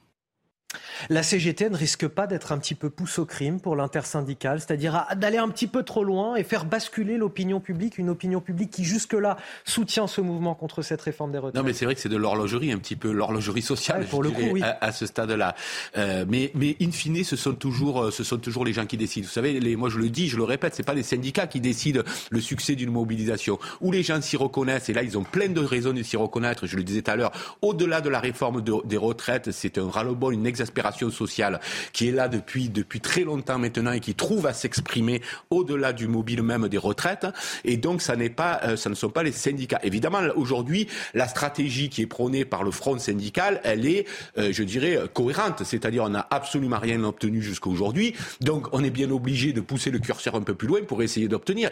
[1.09, 5.05] La CGT ne risque pas d'être un petit peu pousse au crime pour l'intersyndicale, c'est-à-dire
[5.15, 8.83] d'aller un petit peu trop loin et faire basculer l'opinion publique, une opinion publique qui
[8.83, 11.55] jusque-là soutient ce mouvement contre cette réforme des retraites.
[11.55, 14.31] Non, mais c'est vrai que c'est de l'horlogerie, un petit peu l'horlogerie sociale, pour le
[14.31, 15.55] coup, à, ce stade-là.
[15.97, 18.97] Euh, mais, mais in fine, ce sont toujours, euh, ce sont toujours les gens qui
[18.97, 19.25] décident.
[19.25, 21.61] Vous savez, les, moi je le dis, je le répète, c'est pas les syndicats qui
[21.61, 23.59] décident le succès d'une mobilisation.
[23.81, 26.65] Où les gens s'y reconnaissent, et là ils ont plein de raisons de s'y reconnaître.
[26.65, 27.31] Je le disais tout à l'heure,
[27.61, 31.59] au-delà de la réforme des retraites, c'est un ras-le-bol, une exagération exaspération sociale
[31.91, 36.07] qui est là depuis, depuis très longtemps maintenant et qui trouve à s'exprimer au-delà du
[36.07, 37.27] mobile même des retraites.
[37.65, 39.79] Et donc, ça pas, euh, ça ne sont pas les syndicats.
[39.83, 44.07] Évidemment, aujourd'hui, la stratégie qui est prônée par le front syndical, elle est,
[44.37, 45.63] euh, je dirais, cohérente.
[45.65, 48.15] C'est-à-dire, on n'a absolument rien obtenu jusqu'à aujourd'hui.
[48.39, 51.27] Donc, on est bien obligé de pousser le curseur un peu plus loin pour essayer
[51.27, 51.71] d'obtenir.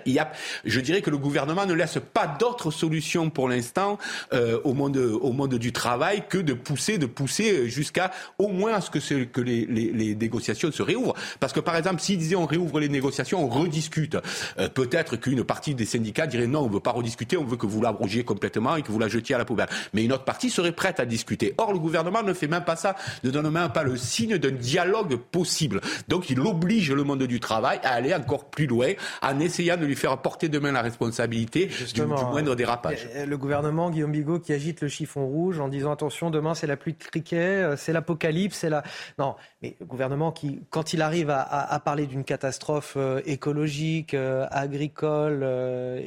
[0.65, 3.97] Je dirais que le gouvernement ne laisse pas d'autres solutions pour l'instant
[4.34, 8.73] euh, au monde au monde du travail que de pousser de pousser jusqu'à au moins
[8.81, 11.15] à ce que, que les, les, les, négociations se réouvrent.
[11.39, 14.17] Parce que par exemple, s'ils disaient on réouvre les négociations, on rediscute.
[14.59, 17.57] Euh, peut-être qu'une partie des syndicats dirait non, on ne veut pas rediscuter, on veut
[17.57, 19.69] que vous l'abrogiez complètement et que vous la jetiez à la poubelle.
[19.93, 21.53] Mais une autre partie serait prête à discuter.
[21.57, 24.51] Or, le gouvernement ne fait même pas ça, ne donne même pas le signe d'un
[24.51, 25.81] dialogue possible.
[26.07, 28.91] Donc, il oblige le monde du travail à aller encore plus loin
[29.21, 33.07] en essayant de lui faire porter demain la responsabilité du, moindre dérapage.
[33.15, 36.67] Euh, le gouvernement, Guillaume Bigot, qui agite le chiffon rouge en disant attention, demain c'est
[36.67, 38.69] la pluie de criquet, euh, c'est l'apocalypse, c'est
[39.18, 45.45] Non, mais le gouvernement qui, quand il arrive à, parler d'une catastrophe euh, écologique, agricole,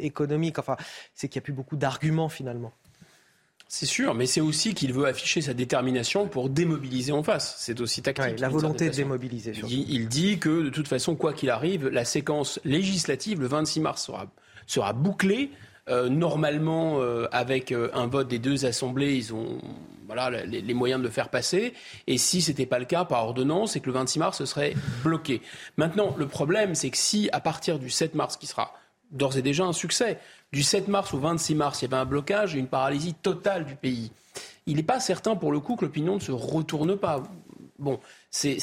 [0.01, 0.77] économique, enfin,
[1.15, 2.73] c'est qu'il n'y a plus beaucoup d'arguments finalement.
[3.69, 7.57] C'est sûr, mais c'est aussi qu'il veut afficher sa détermination pour démobiliser en face.
[7.59, 8.39] C'est aussi tactique.
[8.39, 9.53] la volonté de démobiliser.
[9.69, 14.05] Il dit, que de toute façon, quoi qu'il arrive, la séquence législative le 26 mars
[14.05, 14.27] sera,
[14.69, 15.51] sera bouclée.
[15.91, 19.59] Euh, normalement, euh, avec euh, un vote des deux assemblées, ils ont
[20.07, 21.75] voilà, les, moyens de le faire passer.
[22.07, 24.47] Et si ce n'était pas le cas par ordonnance, c'est que le 26 mars, ce
[24.47, 25.43] serait bloqué.
[25.77, 28.73] Maintenant, le problème, c'est que si, à partir du 7 mars, qui sera
[29.11, 30.19] d'ores et déjà un succès,
[30.53, 33.65] du 7 mars au 26 mars, il y avait un blocage et une paralysie totale
[33.65, 34.11] du pays.
[34.67, 37.23] Il n'est pas certain pour le coup que l'opinion ne se retourne pas.
[37.79, 38.01] Bon,
[38.31, 38.59] c'est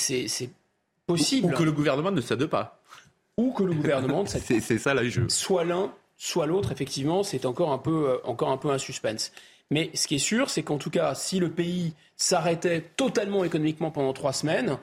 [1.05, 1.53] possible.
[1.53, 2.79] Ou, que le gouvernement ne cède pas.
[3.37, 4.61] Ou que le gouvernement ne cède pas.
[4.61, 5.27] C'est ça le jeu.
[5.29, 5.91] Soit l'un,
[6.23, 9.31] soit l'autre, effectivement, c'est encore un peu, euh, encore un peu un suspense.
[9.71, 13.89] Mais ce qui est sûr, c'est qu'en tout cas, si le pays s'arrêtait totalement économiquement
[13.89, 14.77] pendant trois semaines,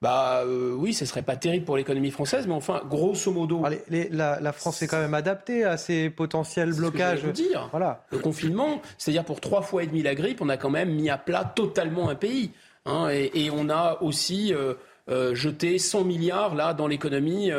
[0.00, 3.64] bah euh, oui, ce serait pas terrible pour l'économie française, mais enfin, grosso modo.
[3.88, 7.22] la, France est quand même adaptée à ces potentiels blocages.
[7.22, 7.68] Ce que dire.
[7.72, 8.04] Voilà.
[8.12, 11.10] Le confinement, c'est-à-dire pour trois fois et demi la grippe, on a quand même mis
[11.10, 12.52] à plat totalement un pays.
[12.86, 14.74] Hein, et, on a aussi euh,
[15.08, 17.50] euh, jeté 100 milliards là dans l'économie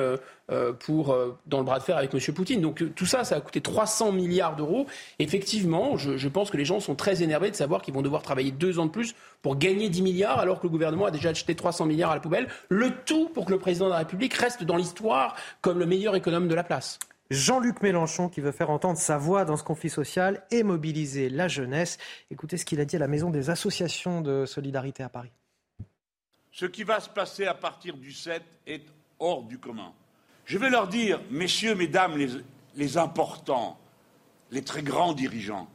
[0.52, 2.20] euh, pour, euh, dans le bras de fer avec M.
[2.34, 2.62] Poutine.
[2.62, 4.88] Donc tout ça, ça a coûté 300 milliards d'euros.
[5.20, 8.52] Effectivement, je, pense que les gens sont très énervés de savoir qu'ils vont devoir travailler
[8.52, 9.14] deux ans de plus
[9.44, 12.22] pour gagner 10 milliards alors que le gouvernement a déjà acheté 300 milliards à la
[12.22, 12.48] poubelle.
[12.70, 16.16] Le tout pour que le président de la République reste dans l'histoire comme le meilleur
[16.16, 16.98] économe de la place.
[17.30, 21.48] Jean-Luc Mélenchon qui veut faire entendre sa voix dans ce conflit social et mobiliser la
[21.48, 22.00] jeunesse.
[22.32, 25.32] Écoutez ce qu'il a dit à la Maison des associations de solidarité à Paris.
[26.60, 28.84] Ce qui va se passer à partir du 7 est
[29.18, 29.94] hors du commun.
[30.44, 32.18] Je vais leur dire, messieurs, mesdames,
[32.76, 33.80] les, importants,
[34.52, 35.69] les très grands dirigeants,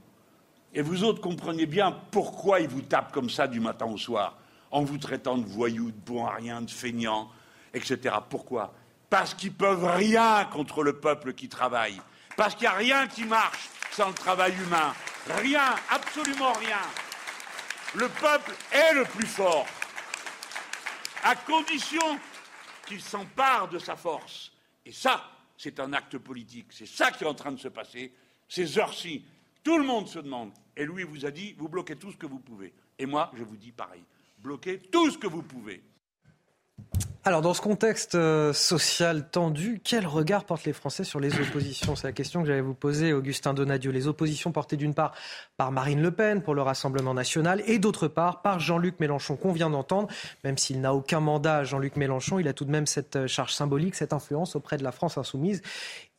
[0.75, 4.37] et vous autres comprenez bien pourquoi ils vous tapent comme ça du matin au soir,
[4.71, 7.31] en vous traitant de voyous, de bons à rien, de feignants,
[7.73, 8.17] etc.
[8.29, 8.75] Pourquoi?
[9.09, 11.99] Parce qu'ils peuvent rien contre le peuple qui travaille.
[12.37, 14.93] Parce qu'il n'y a rien qui marche sans le travail humain.
[15.31, 16.83] Rien, absolument rien.
[17.95, 19.67] Le peuple est le plus fort,
[21.25, 22.21] à condition
[22.87, 24.53] qu'il s'empare de sa force.
[24.85, 26.67] Et ça, c'est un acte politique.
[26.71, 28.13] C'est ça qui est en train de se passer.
[28.47, 29.25] Ces heures-ci,
[29.63, 30.53] tout le monde se demande.
[30.77, 32.75] Et lui vous a dit, vous bloquez tout ce que vous pouvez.
[32.99, 34.05] Et moi, je vous dis pareil.
[34.39, 35.83] Bloquez tout ce que vous pouvez.
[37.27, 41.97] Alors, dans ce contexte euh, social tendu, quel regard portent les Français sur les oppositions?
[41.97, 43.93] C'est la question que j'allais vous poser, Augustin Donadieu.
[43.93, 45.13] Les oppositions portées d'une part
[45.57, 49.53] par Marine Le Pen pour le Rassemblement national et d'autre part par Jean-Luc Mélenchon, qu'on
[49.53, 50.09] vient d'entendre.
[50.45, 53.55] Même s'il n'a aucun mandat, Jean-Luc Mélenchon, il a tout de même cette euh, charge
[53.55, 55.63] symbolique, cette influence auprès de la France insoumise.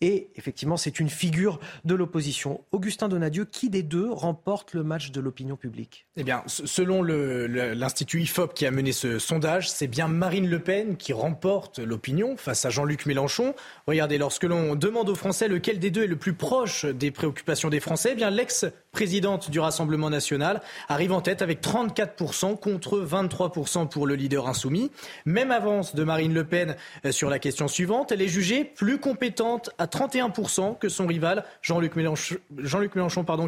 [0.02, 2.62] Et effectivement, c'est une figure de l'opposition.
[2.74, 6.06] Augustin Donadieu, qui des deux remporte le match de l'opinion publique?
[6.18, 10.98] Eh bien, selon l'Institut IFOP qui a mené ce sondage, c'est bien Marine Le Pen
[10.98, 13.56] qui remporte l'opinion face à Jean-Luc Mélenchon.
[13.88, 17.70] Regardez, lorsque l'on demande aux Français lequel des deux est le plus proche des préoccupations
[17.70, 23.88] des Français, eh bien l'ex-présidente du Rassemblement national arrive en tête avec 34% contre 23%
[23.88, 24.92] pour le leader insoumis.
[25.26, 28.12] Même avance de Marine Le Pen euh, sur la question suivante.
[28.12, 32.38] Elle est jugée plus compétente à 31% que son rival Jean-Luc Mélenchon,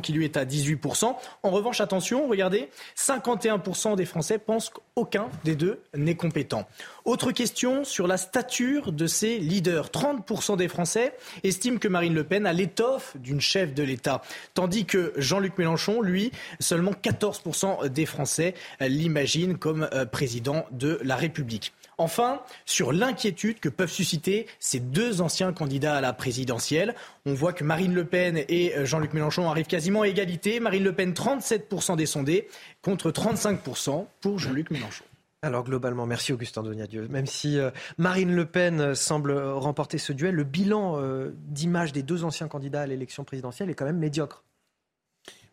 [0.01, 1.15] qui lui est à 18%.
[1.43, 6.67] En revanche, attention, regardez, 51% des Français pensent qu'aucun des deux n'est compétent.
[7.05, 9.89] Autre question sur la stature de ces leaders.
[9.89, 14.21] 30% des Français estiment que Marine Le Pen a l'étoffe d'une chef de l'État,
[14.53, 21.15] tandis que Jean-Luc Mélenchon, lui, seulement 14% des Français l'imaginent comme euh, président de la
[21.15, 21.73] République.
[21.99, 26.93] Enfin, sur l'inquiétude que peuvent susciter ces deux anciens candidats à la présidentielle,
[27.25, 30.59] on voit que Marine Le Pen et euh, Jean-Luc Mélenchon arrivent quasiment à égalité.
[30.59, 32.47] Marine Le Pen, 37% des sondés
[32.83, 35.05] contre 35% pour Jean-Luc Mélenchon.
[35.41, 37.07] Alors globalement, merci Augustin Donadieu.
[37.07, 41.01] Même si euh, Marine Le Pen semble remporter ce duel, le bilan
[41.47, 44.43] d'image des deux anciens candidats à l'élection présidentielle est quand même médiocre.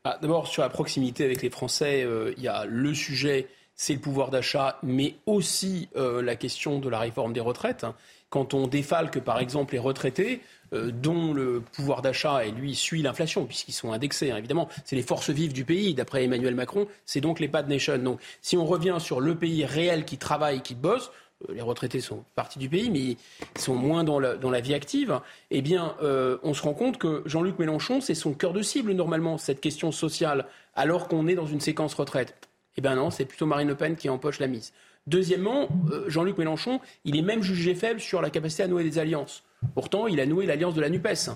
[0.05, 3.47] Ah, d'abord, sur la proximité avec les Français, il y a le sujet,
[3.77, 7.87] c'est le pouvoir d'achat, mais aussi la question de la réforme des retraites.
[8.35, 10.41] Quand on défalque, par exemple, les retraités,
[10.73, 14.69] euh, dont le pouvoir d'achat, et lui, suit l'inflation, puisqu'ils sont indexés, hein, évidemment.
[14.85, 16.89] C'est les forces vives du pays, d'après Emmanuel Macron.
[17.07, 17.97] C'est donc les de nation.
[17.99, 21.13] Donc, si on revient sur le pays réel qui travaille, qui bosse,
[21.49, 23.17] euh, les retraités sont partie du pays, mais ils
[23.57, 25.21] sont moins dans la, vie active,
[25.53, 28.95] eh bien, euh, on se rend compte que Jean-Luc Mélenchon, c'est son cœur de cible,
[28.95, 32.35] normalement, cette question sociale, alors qu'on est dans une séquence retraite.
[32.77, 34.73] Eh bien non, c'est plutôt Marine Le Pen qui empoche la mise.
[35.07, 35.69] Deuxièmement,
[36.07, 39.45] Jean-Luc Mélenchon, il est même jugé faible sur la capacité à nouer des alliances.
[39.75, 41.31] Pourtant, il a noué l'alliance de la NUPES.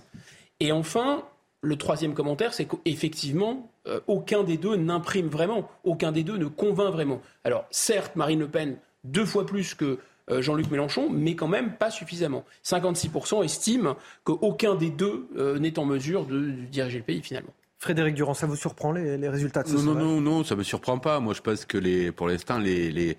[0.61, 1.25] Et enfin,
[1.61, 6.47] le troisième commentaire, c'est qu'effectivement, euh, aucun des deux n'imprime vraiment, aucun des deux ne
[6.47, 7.21] convainc vraiment.
[7.45, 9.99] Alors, certes, Marine Le Pen, deux fois plus que
[10.31, 12.45] euh, Jean-Luc Mélenchon, mais quand même pas suffisamment.
[12.65, 17.53] 56% estiment qu'aucun des deux euh, n'est en mesure de diriger le pays finalement.
[17.81, 20.65] Frédéric Durand, ça vous surprend les, résultats de ce Non, non, non, non, ça me
[20.65, 21.21] surprend pas.
[21.21, 23.17] Moi, je pense que les, pour l'instant, les, les,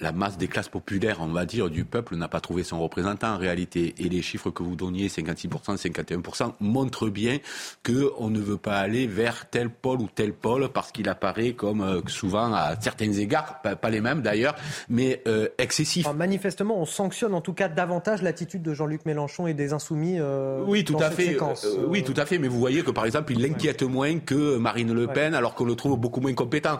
[0.00, 3.34] la masse des classes populaires, on va dire, du peuple n'a pas trouvé son représentant
[3.34, 3.94] en réalité.
[3.98, 7.38] Et les chiffres que vous donniez, 56%, 51%, montrent bien
[7.84, 11.82] qu'on ne veut pas aller vers tel pôle ou tel pôle parce qu'il apparaît comme
[11.82, 14.54] euh, souvent à certains égards, pas, les mêmes d'ailleurs,
[14.88, 16.06] mais euh, excessif.
[16.14, 20.16] manifestement, on sanctionne en tout cas davantage l'attitude de Jean-Luc Mélenchon et des Insoumis.
[20.18, 21.26] Euh, oui, tout dans à cette fait.
[21.28, 21.66] Séquence.
[21.86, 22.38] oui, tout à fait.
[22.38, 25.64] Mais vous voyez que par exemple, il l'inquiète moins que Marine Le Pen, alors qu'on
[25.64, 26.78] le trouve beaucoup moins compétent.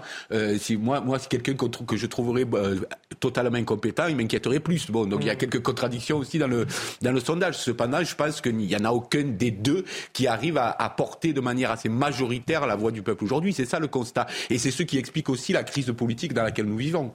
[0.58, 2.44] si moi, moi, c'est quelqu'un que je trouverais
[3.20, 4.90] totalement incompétent, il m'inquiéterait plus.
[4.90, 5.38] Bon, donc il y a mm.
[5.38, 6.66] quelques contradictions aussi dans le,
[7.02, 7.56] dans le sondage.
[7.56, 11.32] Cependant, je pense qu'il n'y en a aucun des deux qui arrive à, à porter
[11.32, 13.52] de manière assez majoritaire la voix du peuple aujourd'hui.
[13.52, 14.26] C'est ça le constat.
[14.48, 17.12] Et c'est ce qui explique aussi la crise politique dans laquelle nous vivons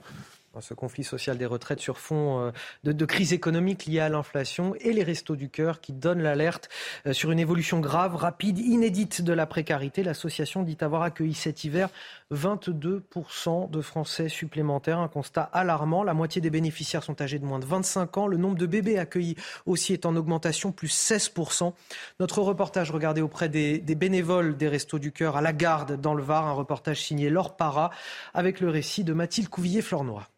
[0.60, 2.50] ce conflit social des retraites sur fond euh,
[2.84, 6.68] de, crise économique liée à l'inflation et les restos du cœur qui donnent l'alerte
[7.06, 10.02] euh, sur une évolution grave, rapide, inédite de la précarité.
[10.02, 11.88] L'association dit avoir accueilli cet hiver
[12.32, 16.02] 22% de Français supplémentaires, un constat alarmant.
[16.02, 18.26] La moitié des bénéficiaires sont âgés de moins de 25 ans.
[18.26, 21.72] Le nombre de bébés accueillis aussi est en augmentation, plus 16%.
[22.20, 26.22] Notre reportage regardé auprès des, bénévoles des restos du cœur à la garde dans le
[26.22, 27.90] Var, un reportage signé Laure Para
[28.34, 30.28] avec le récit de Mathilde Couvillier-Flornois.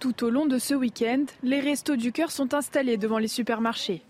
[0.00, 4.02] Tout au long de ce week-end, les restos du cœur sont installés devant les supermarchés.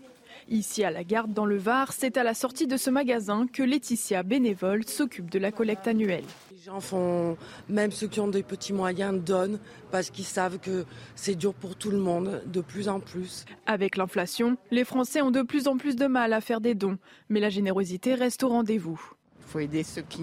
[0.47, 3.63] Ici à la Garde dans le Var, c'est à la sortie de ce magasin que
[3.63, 6.23] Laetitia, bénévole, s'occupe de la collecte annuelle.
[6.51, 7.37] Les gens font,
[7.69, 9.59] même ceux qui ont des petits moyens, donnent
[9.91, 10.85] parce qu'ils savent que
[11.15, 13.45] c'est dur pour tout le monde, de plus en plus.
[13.65, 16.99] Avec l'inflation, les Français ont de plus en plus de mal à faire des dons,
[17.29, 19.01] mais la générosité reste au rendez-vous.
[19.39, 20.21] Il faut aider ceux qui,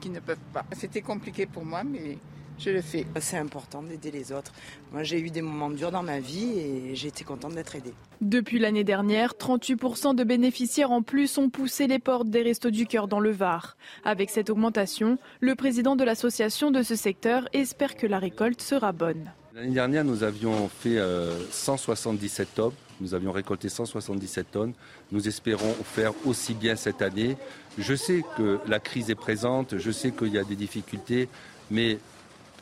[0.00, 0.64] qui ne peuvent pas.
[0.72, 2.18] C'était compliqué pour moi, mais
[2.58, 3.06] je le fais.
[3.20, 4.52] C'est important d'aider les autres.
[4.92, 7.94] Moi, j'ai eu des moments durs dans ma vie et j'ai été contente d'être aidée.
[8.20, 12.86] Depuis l'année dernière, 38% de bénéficiaires en plus ont poussé les portes des Restos du
[12.86, 13.76] Cœur dans le Var.
[14.04, 18.92] Avec cette augmentation, le président de l'association de ce secteur espère que la récolte sera
[18.92, 19.30] bonne.
[19.54, 20.98] L'année dernière, nous avions fait
[21.50, 22.72] 177 euh, tonnes.
[23.00, 24.72] Nous avions récolté 177 tonnes.
[25.12, 27.36] Nous espérons faire aussi bien cette année.
[27.78, 31.28] Je sais que la crise est présente, je sais qu'il y a des difficultés,
[31.70, 31.98] mais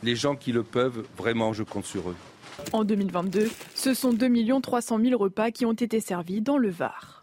[0.03, 2.15] les gens qui le peuvent, vraiment, je compte sur eux.
[2.71, 7.22] En 2022, ce sont 2 300 000 repas qui ont été servis dans le Var.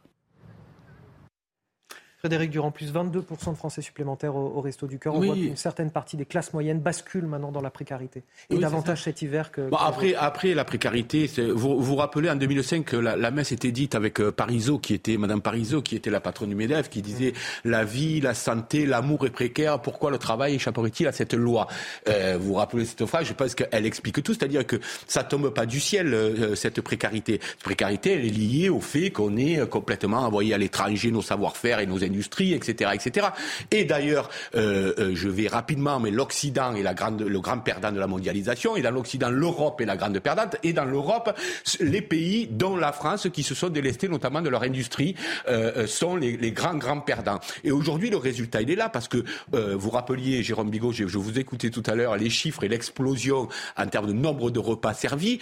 [2.20, 5.14] Frédéric Durand, plus 22% de Français supplémentaires au, Resto du Cœur.
[5.14, 8.24] On voit qu'une certaine partie des classes moyennes bascule maintenant dans la précarité.
[8.50, 9.70] Et davantage cet hiver que.
[9.78, 14.20] après, après, la précarité, vous vous rappelez en 2005 que la, messe était dite avec
[14.20, 17.32] euh, Parisot, qui était, Madame Parisot, qui était la patronne du MEDEF, qui disait
[17.64, 21.68] la vie, la santé, l'amour est précaire, pourquoi le travail échapperait-il à cette loi
[22.06, 24.76] euh, Vous vous rappelez cette phrase Je pense qu'elle explique tout, c'est-à-dire que
[25.06, 27.40] ça tombe pas du ciel, euh, cette précarité.
[27.40, 31.80] Cette précarité, elle est liée au fait qu'on est complètement envoyé à l'étranger nos savoir-faire
[31.80, 33.28] et nos industrie, etc., etc.
[33.70, 38.06] Et d'ailleurs, euh, euh, je vais rapidement, mais l'Occident est le grand perdant de la
[38.06, 41.38] mondialisation, et dans l'Occident, l'Europe est la grande perdante, et dans l'Europe,
[41.80, 45.14] les pays, dont la France, qui se sont délestés notamment de leur industrie,
[45.48, 47.40] euh, sont les, grands, grands perdants.
[47.64, 51.18] Et aujourd'hui, le résultat, il est là, parce que vous rappeliez, Jérôme Bigot, je, je
[51.18, 54.94] vous écoutais tout à l'heure, les chiffres et l'explosion en termes de nombre de repas
[54.94, 55.38] servis,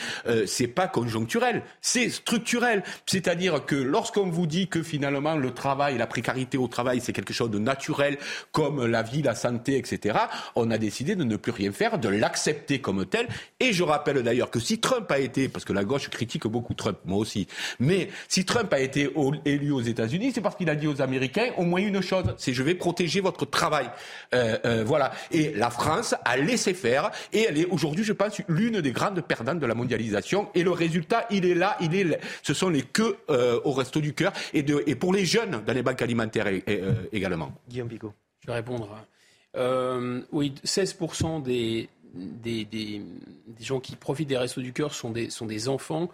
[0.46, 2.82] c'est pas conjoncturel, c'est structurel.
[3.06, 7.32] C'est-à-dire que lorsqu'on vous dit que finalement le travail, la précarité au travail, c'est quelque
[7.32, 8.18] chose de naturel,
[8.52, 10.18] comme la vie, la santé, etc.,
[10.56, 13.28] on a décidé de ne plus rien faire, de l'accepter comme tel.
[13.60, 16.74] Et je rappelle d'ailleurs que si Trump a été, parce que la gauche critique beaucoup
[16.74, 17.46] Trump, moi aussi,
[17.78, 19.10] mais si Trump a été
[19.44, 22.52] élu aux États-Unis, c'est parce qu'il a dit aux Américains au moins une chose, c'est
[22.52, 23.88] je vais protéger votre travail.
[24.34, 25.12] Euh, euh, voilà.
[25.30, 29.20] Et la France a laissé faire, et elle est aujourd'hui, je pense, l'une des grandes
[29.20, 30.48] perdantes de la mondialisation.
[30.54, 34.00] Et le résultat, il est là, il est, ce sont les queues euh, au resto
[34.00, 36.47] du cœur, et, et pour les jeunes dans les banques alimentaires
[37.12, 37.52] également.
[37.68, 38.12] Guillaume Bigot.
[38.40, 38.88] Je vais répondre.
[40.32, 43.02] oui, 16% des, des, des,
[43.60, 46.08] gens qui profitent des restos du cœur sont des, sont des enfants.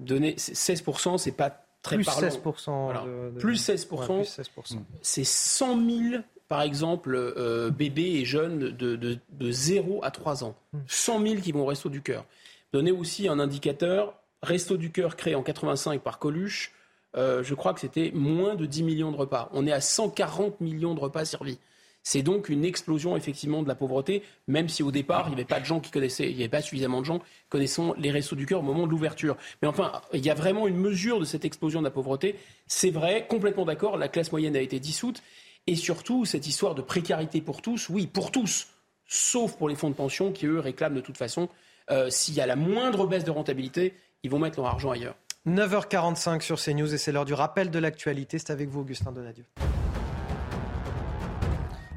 [0.00, 2.28] Donner 16%, c'est pas très plus parlant.
[2.28, 3.38] 16%.
[3.38, 4.78] Plus 16%.
[5.02, 10.44] C'est 100 000 par exemple, euh, bébés et jeunes de, de, de, 0 à 3
[10.44, 10.54] ans.
[10.86, 11.26] 100 hmm.
[11.26, 12.26] 000 qui vont au Resto du Cœur.
[12.74, 16.72] Donner aussi un indicateur, Resto du Cœur créé en 85 par Coluche,
[17.16, 19.50] euh, je crois que c'était moins de 10 millions de repas.
[19.52, 21.58] On est à 140 millions de repas servis.
[22.02, 25.44] C'est donc une explosion effectivement de la pauvreté, même si au départ, il n'y avait
[25.44, 28.34] pas de gens qui connaissaient, il n'y avait pas suffisamment de gens connaissant les Restos
[28.34, 29.36] du Cœur au moment de l'ouverture.
[29.62, 32.34] Mais enfin, il y a vraiment une mesure de cette explosion de la pauvreté.
[32.66, 35.22] C'est vrai, complètement d'accord, la classe moyenne a été dissoute.
[35.68, 38.66] Et surtout, cette histoire de précarité pour tous, oui, pour tous,
[39.06, 41.48] sauf pour les fonds de pension qui, eux, réclament de toute façon,
[41.92, 45.14] euh, s'il y a la moindre baisse de rentabilité, ils vont mettre leur argent ailleurs.
[45.46, 48.38] 9h45 sur CNews et c'est l'heure du rappel de l'actualité.
[48.38, 49.44] C'est avec vous, Augustin Donadieu.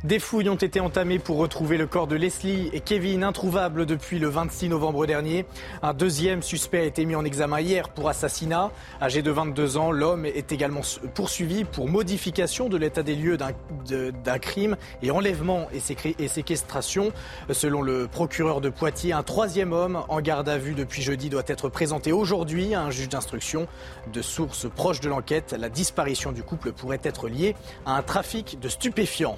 [0.05, 4.19] Des fouilles ont été entamées pour retrouver le corps de Leslie et Kevin, introuvables depuis
[4.19, 5.47] le 26 novembre dernier.
[5.81, 8.69] Un deuxième suspect a été mis en examen hier pour assassinat.
[9.01, 10.81] Âgé de 22 ans, l'homme est également
[11.15, 17.11] poursuivi pour modification de l'état des lieux d'un crime et enlèvement et séquestration.
[17.49, 21.41] Selon le procureur de Poitiers, un troisième homme en garde à vue depuis jeudi doit
[21.47, 23.67] être présenté aujourd'hui à un juge d'instruction.
[24.13, 27.55] De sources proches de l'enquête, la disparition du couple pourrait être liée
[27.87, 29.37] à un trafic de stupéfiants.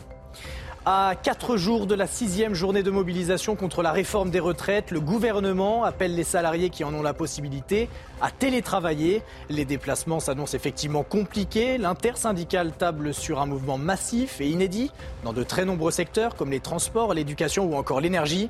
[0.89, 5.01] À quatre jours de la sixième journée de mobilisation contre la réforme des retraites, le
[5.01, 7.89] gouvernement appelle les salariés qui en ont la possibilité
[8.21, 9.21] à télétravailler.
[9.49, 11.77] Les déplacements s'annoncent effectivement compliqués.
[11.77, 14.89] L'intersyndicale table sur un mouvement massif et inédit
[15.25, 18.49] dans de très nombreux secteurs comme les transports, l'éducation ou encore l'énergie.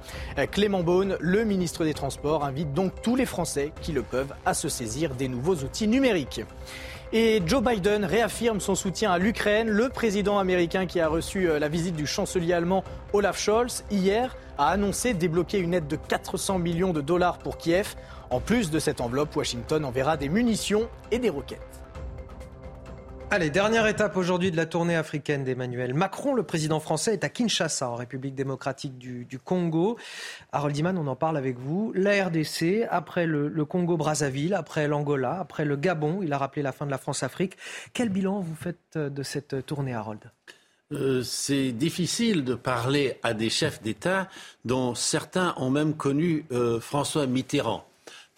[0.51, 4.53] Clément Beaune, le ministre des Transports, invite donc tous les Français qui le peuvent à
[4.53, 6.41] se saisir des nouveaux outils numériques.
[7.13, 9.69] Et Joe Biden réaffirme son soutien à l'Ukraine.
[9.69, 14.35] Le président américain qui a reçu euh, la visite du chancelier allemand Olaf Scholz hier
[14.57, 17.95] a annoncé débloquer une aide de 400 millions de dollars pour Kiev.
[18.29, 21.61] En plus de cette enveloppe, Washington enverra des munitions et des roquettes.
[23.29, 26.33] Allez, dernière étape aujourd'hui de la tournée africaine d'Emmanuel Macron.
[26.33, 29.97] Le président français est à Kinshasa, en République démocratique du, Congo.
[30.53, 31.91] Harold Iman, on en parle avec vous.
[31.93, 36.85] La RDC, après le, Congo-Brazzaville, après l'Angola, après le Gabon, il a rappelé la fin
[36.85, 37.57] de la France-Afrique.
[37.91, 40.21] Quel bilan vous faites de cette tournée, Harold?
[40.93, 44.29] Euh, c'est difficile de parler à des chefs d'État
[44.63, 47.83] dont certains ont même connu euh, François Mitterrand.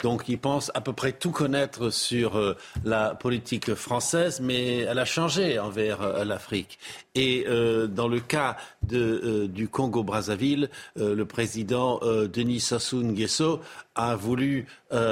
[0.03, 2.55] Donc il pense à peu près tout connaître sur euh,
[2.85, 6.79] la politique française, mais elle a changé envers euh, l'Afrique.
[7.15, 13.59] Et euh, dans le cas du Congo-Brazzaville, le président Denis Sassou Nguesso
[13.93, 14.65] a voulu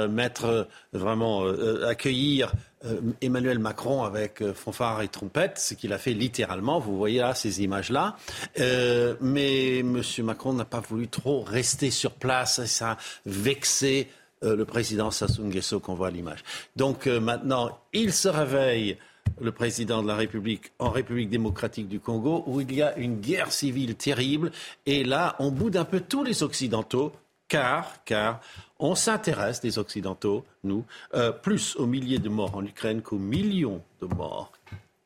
[0.08, 1.44] mettre vraiment
[1.86, 2.52] accueillir
[3.20, 6.80] Emmanuel Macron avec fanfare et trompette, ce qu'il a fait littéralement.
[6.80, 8.16] Vous voyez là ces images-là.
[9.20, 10.02] mais M.
[10.20, 12.64] Macron n'a pas voulu trop rester sur place.
[12.64, 14.08] Ça a vexé
[14.44, 16.44] euh, le président Sassou Nguesso qu'on voit à l'image.
[16.76, 18.98] Donc euh, maintenant, il se réveille,
[19.40, 23.20] le président de la République, en République démocratique du Congo, où il y a une
[23.20, 24.50] guerre civile terrible.
[24.86, 27.12] Et là, on boude un peu tous les Occidentaux,
[27.46, 28.40] car, car
[28.78, 30.84] on s'intéresse, les Occidentaux, nous,
[31.14, 34.52] euh, plus aux milliers de morts en Ukraine qu'aux millions de morts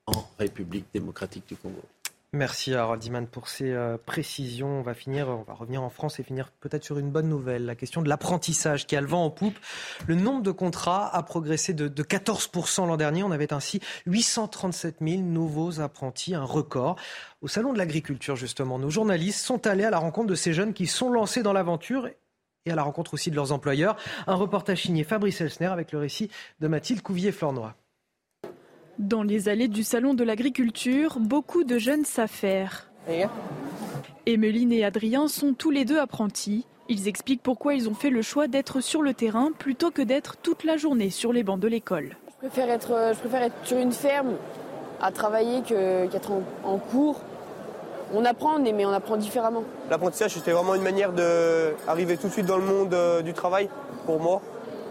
[0.07, 1.83] en République démocratique du Congo.
[2.35, 4.79] Merci Harold Iman pour ces euh, précisions.
[4.79, 7.67] On va finir, on va revenir en France et finir peut-être sur une bonne nouvelle,
[7.67, 9.59] la question de l'apprentissage qui a le vent en poupe.
[10.07, 13.23] Le nombre de contrats a progressé de, 14% l'an dernier.
[13.23, 16.97] On avait ainsi 837 000 nouveaux apprentis, un record.
[17.43, 20.73] Au salon de l'agriculture, justement, nos journalistes sont allés à la rencontre de ces jeunes
[20.73, 22.09] qui sont lancés dans l'aventure
[22.65, 23.97] et à la rencontre aussi de leurs employeurs.
[24.27, 26.31] Un reportage signé Fabrice Elsner avec le récit
[26.61, 27.77] de Mathilde Couvier-Flornois.
[28.99, 32.91] Dans les allées du salon de l'agriculture, beaucoup de jeunes s'affairent.
[34.27, 36.67] Emeline et Adrien sont tous les deux apprentis.
[36.89, 40.37] Ils expliquent pourquoi ils ont fait le choix d'être sur le terrain plutôt que d'être
[40.37, 42.17] toute la journée sur les bancs de l'école.
[42.43, 44.35] Je préfère être, je préfère être sur une ferme
[45.01, 46.33] à travailler qu'être
[46.65, 47.21] en, cours.
[48.15, 49.65] On apprend, mais on apprend différemment.
[49.91, 53.69] L'apprentissage, c'était vraiment une manière d'arriver tout de suite dans le monde euh, du travail
[54.05, 54.43] pour moi.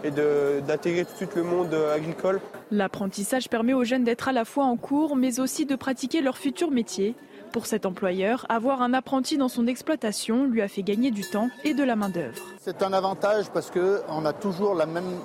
[0.04, 2.40] Et d'intégrer tout de suite le monde agricole.
[2.70, 6.36] L'apprentissage permet aux jeunes d'être à la fois en cours, mais aussi de pratiquer leur
[6.36, 7.14] futur métier.
[7.52, 11.50] Pour cet employeur, avoir un apprenti dans son exploitation lui a fait gagner du temps
[11.64, 12.40] et de la main-d'œuvre.
[12.58, 15.18] C'est un avantage parce qu'on a toujours la même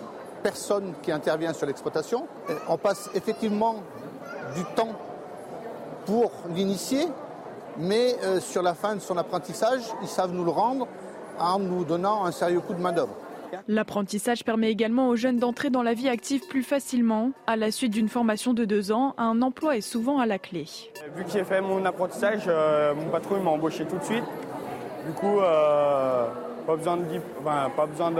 [0.44, 2.28] personne qui intervient sur l'exploitation.
[2.68, 3.82] On passe effectivement
[4.56, 4.92] du temps
[6.06, 7.08] pour l'initier,
[7.78, 10.88] mais euh, sur la fin de son apprentissage, ils savent nous le rendre
[11.40, 13.14] en nous donnant un sérieux coup de main-d'œuvre.
[13.68, 17.32] L'apprentissage permet également aux jeunes d'entrer dans la vie active plus facilement.
[17.48, 20.66] À la suite d'une formation de deux ans, un emploi est souvent à la clé.
[21.16, 24.24] Vu que j'ai fait mon apprentissage, euh, mon patron m'a embauché tout de suite.
[25.06, 26.28] Du coup, euh,
[26.66, 28.12] pas besoin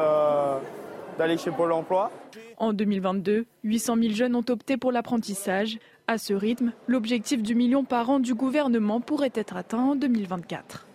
[1.18, 2.12] d'aller chez Pôle emploi.
[2.58, 5.80] En 2022, 800 000 jeunes ont opté pour l'apprentissage.
[6.08, 10.88] À ce rythme, l'objectif du million par an du gouvernement pourrait être atteint en 2024.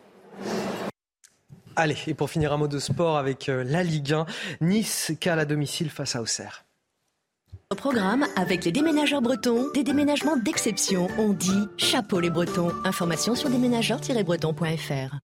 [1.76, 4.26] Allez, et pour finir un mot de sport avec euh, la Ligue 1,
[4.60, 6.64] Nice cale à domicile face à Auxerre.
[7.70, 11.08] Au programme avec les déménageurs bretons, des déménagements d'exception.
[11.18, 12.70] On dit chapeau les bretons.
[12.84, 15.16] Information sur déménageurs-bretons.fr.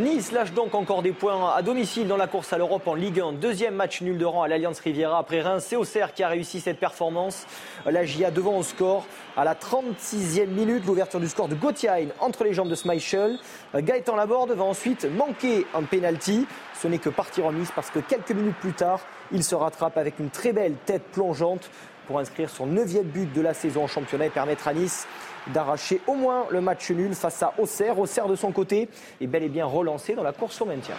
[0.00, 3.20] Nice lâche donc encore des points à domicile dans la course à l'Europe en Ligue
[3.20, 3.34] 1.
[3.34, 5.66] Deuxième match nul de rang à l'Alliance Riviera après Reims.
[5.68, 7.46] C'est Auxerre qui a réussi cette performance.
[7.84, 9.04] La GIA devant au score.
[9.36, 13.38] À la 36e minute, l'ouverture du score de Gauthier entre les jambes de Schmeichel.
[13.74, 16.46] Gaëtan Laborde va ensuite manquer un penalty.
[16.80, 19.98] Ce n'est que partir en Nice parce que quelques minutes plus tard, il se rattrape
[19.98, 21.70] avec une très belle tête plongeante
[22.06, 25.06] pour inscrire son neuvième but de la saison en championnat et permettre à Nice
[25.48, 27.98] d'arracher au moins le match nul face à Auxerre.
[27.98, 28.88] Auxerre de son côté
[29.20, 30.94] est bel et bien relancé dans la course au maintien.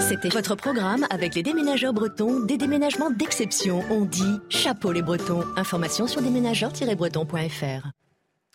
[0.00, 3.82] C'était votre programme avec les déménageurs bretons, des déménagements d'exception.
[3.90, 5.42] On dit chapeau les bretons.
[5.56, 8.05] Information sur déménageurs-bretons.fr.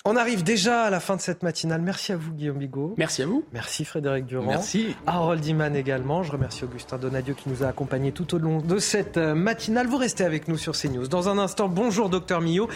[0.03, 1.81] On arrive déjà à la fin de cette matinale.
[1.81, 2.95] Merci à vous, Guillaume Bigot.
[2.97, 3.45] Merci à vous.
[3.53, 4.47] Merci, Frédéric Durand.
[4.47, 4.95] Merci.
[5.05, 6.23] Harold Iman également.
[6.23, 9.85] Je remercie Augustin Donadieu qui nous a accompagnés tout au long de cette euh, matinale.
[9.85, 11.07] Vous restez avec nous sur CNews.
[11.07, 12.67] Dans un instant, bonjour, docteur Millot.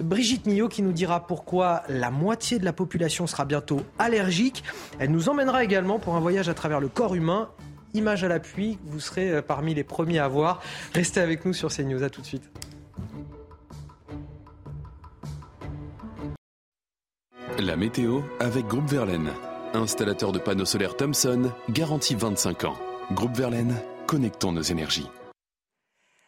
[0.00, 4.64] Brigitte Millot qui nous dira pourquoi la moitié de la population sera bientôt allergique.
[4.98, 7.50] Elle nous emmènera également pour un voyage à travers le corps humain.
[7.94, 10.60] Image à l'appui, vous serez euh, parmi les premiers à voir.
[10.92, 12.02] Restez avec nous sur CNews.
[12.02, 12.50] À tout de suite.
[17.60, 19.30] La météo avec Groupe Verlaine.
[19.74, 22.76] Installateur de panneaux solaires Thomson, garantie 25 ans.
[23.12, 25.08] Groupe Verlaine, connectons nos énergies.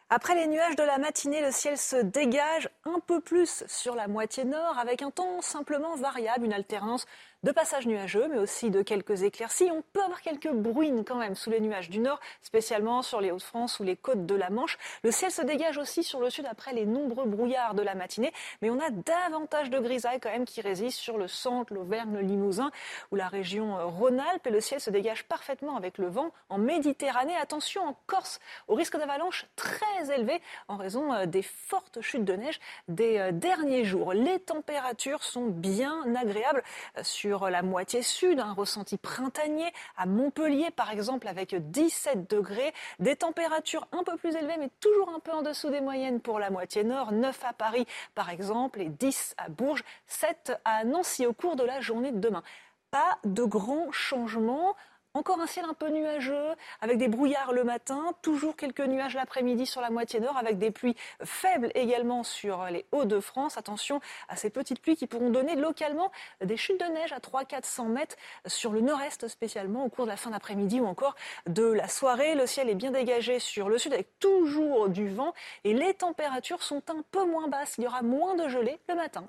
[0.09, 4.09] Après les nuages de la matinée, le ciel se dégage un peu plus sur la
[4.09, 7.07] moitié nord avec un temps simplement variable, une alternance
[7.43, 9.71] de passages nuageux, mais aussi de quelques éclaircies.
[9.71, 13.31] On peut avoir quelques bruines quand même sous les nuages du nord, spécialement sur les
[13.31, 14.79] Hauts-de-France ou les côtes de la Manche.
[15.05, 18.33] Le ciel se dégage aussi sur le sud après les nombreux brouillards de la matinée,
[18.63, 22.21] mais on a davantage de grisailles quand même qui résistent sur le centre, l'Auvergne, le
[22.21, 22.71] Limousin
[23.13, 24.47] ou la région Rhône-Alpes.
[24.47, 27.37] Et le ciel se dégage parfaitement avec le vent en Méditerranée.
[27.37, 32.35] Attention en Corse, au risque d'avalanche très élevé en raison euh, des fortes chutes de
[32.35, 34.13] neige des euh, derniers jours.
[34.13, 36.63] Les températures sont bien agréables
[36.97, 39.73] euh, sur la moitié sud, un ressenti printanier.
[39.97, 45.11] À Montpellier par exemple avec 17 degrés, des températures un peu plus élevées mais toujours
[45.11, 48.81] un peu en dessous des moyennes pour la moitié nord, 9 à Paris par exemple
[48.81, 52.43] et 10 à Bourges, 7 à Nancy au cours de la journée de demain.
[52.91, 54.77] Pas de grands changements
[55.17, 59.67] encore un ciel un peu nuageux, avec des brouillards le matin, toujours quelques nuages l'après-midi
[59.67, 63.57] sur la moitié nord, avec des pluies faibles également sur les Hauts-de-France.
[63.57, 66.13] Attention à ces petites pluies qui pourront donner localement
[66.43, 70.17] des chutes de neige à 300-400 mètres sur le nord-est spécialement au cours de la
[70.17, 72.35] fin d'après-midi ou encore de la soirée.
[72.35, 75.33] Le ciel est bien dégagé sur le sud avec toujours du vent
[75.65, 77.77] et les températures sont un peu moins basses.
[77.79, 79.29] Il y aura moins de gelée le matin.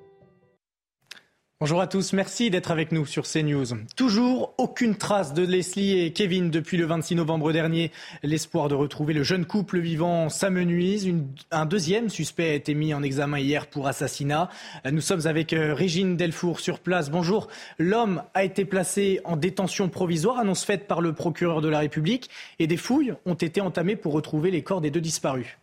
[1.61, 3.67] Bonjour à tous, merci d'être avec nous sur CNews.
[3.95, 7.91] Toujours aucune trace de Leslie et Kevin depuis le 26 novembre dernier.
[8.23, 11.13] L'espoir de retrouver le jeune couple vivant s'amenuise.
[11.51, 14.49] un deuxième suspect a été mis en examen hier pour assassinat.
[14.91, 17.11] Nous sommes avec euh, Régine Delfour sur place.
[17.11, 17.47] Bonjour.
[17.77, 22.31] L'homme a été placé en détention provisoire, annonce faite par le procureur de la République,
[22.57, 25.60] et des fouilles ont été entamées pour retrouver les corps des deux disparus.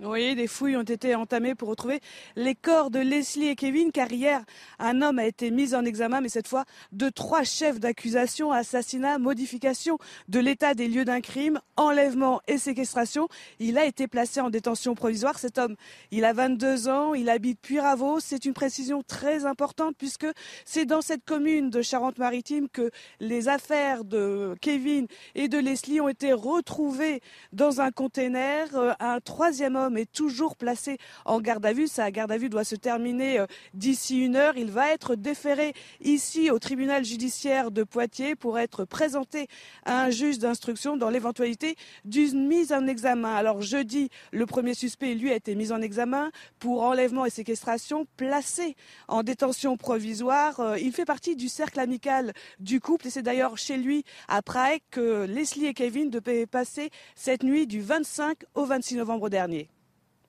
[0.00, 2.00] Oui, des fouilles ont été entamées pour retrouver
[2.34, 4.42] les corps de Leslie et Kevin, car hier,
[4.80, 9.18] un homme a été mis en examen, mais cette fois de trois chefs d'accusation, assassinat,
[9.18, 9.98] modification
[10.28, 13.28] de l'état des lieux d'un crime, enlèvement et séquestration.
[13.60, 15.38] Il a été placé en détention provisoire.
[15.38, 15.76] Cet homme,
[16.10, 18.18] il a 22 ans, il habite Puyraveau.
[18.18, 20.26] C'est une précision très importante puisque
[20.64, 22.90] c'est dans cette commune de Charente-Maritime que
[23.20, 25.06] les affaires de Kevin
[25.36, 27.20] et de Leslie ont été retrouvées
[27.52, 28.66] dans un container.
[28.74, 31.88] Euh, un troisième homme est toujours placé en garde à vue.
[31.88, 34.56] Sa garde à vue doit se terminer euh, d'ici une heure.
[34.56, 39.48] Il va être déféré ici au tribunal judiciaire de Poitiers pour être présenté
[39.84, 43.34] à un juge d'instruction dans l'éventualité d'une mise en examen.
[43.34, 48.06] Alors jeudi, le premier suspect, lui, a été mis en examen pour enlèvement et séquestration,
[48.16, 48.76] placé
[49.08, 50.60] en détention provisoire.
[50.60, 54.42] Euh, il fait partie du cercle amical du couple et c'est d'ailleurs chez lui à
[54.42, 59.68] Prague que Leslie et Kevin devaient passer cette nuit du 25 au 26 novembre dernier.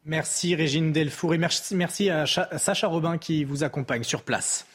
[0.08, 4.68] Merci Régine Delfour et merci à Sacha Robin qui vous accompagne sur place.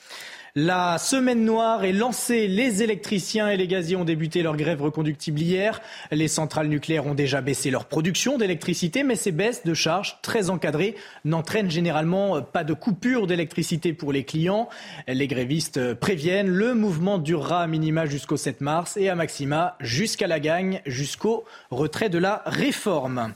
[0.57, 2.49] La semaine noire est lancée.
[2.49, 5.81] Les électriciens et les gaziers ont débuté leur grève reconductible hier.
[6.11, 10.51] Les centrales nucléaires ont déjà baissé leur production d'électricité, mais ces baisses de charges très
[10.51, 14.69] encadrées n'entraînent généralement pas de coupure d'électricité pour les clients.
[15.07, 20.27] Les grévistes préviennent, le mouvement durera à minima jusqu'au 7 mars et à maxima jusqu'à
[20.27, 23.33] la gagne, jusqu'au retrait de la réforme.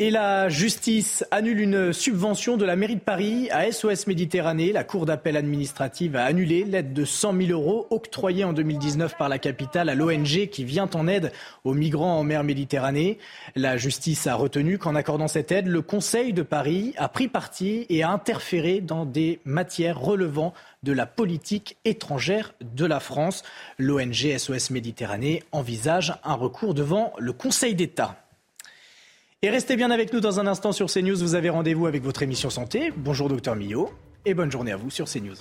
[0.00, 4.72] Et la justice annule une subvention de la mairie de Paris à SOS Méditerranée.
[4.72, 9.28] La Cour d'appel administrative a annulé l'aide de 100 000 euros octroyée en 2019 par
[9.28, 11.30] la capitale à l'ONG qui vient en aide
[11.62, 13.18] aux migrants en mer Méditerranée.
[13.54, 17.86] La justice a retenu qu'en accordant cette aide, le Conseil de Paris a pris parti
[17.88, 23.44] et a interféré dans des matières relevant de la politique étrangère de la France.
[23.78, 28.23] L'ONG SOS Méditerranée envisage un recours devant le Conseil d'État.
[29.44, 31.18] Et restez bien avec nous dans un instant sur CNews.
[31.18, 32.90] Vous avez rendez-vous avec votre émission santé.
[32.96, 33.90] Bonjour docteur Millot
[34.24, 35.36] et bonne journée à vous sur CNews.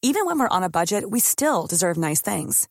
[0.00, 2.68] Even when we're on a budget, we still deserve nice things.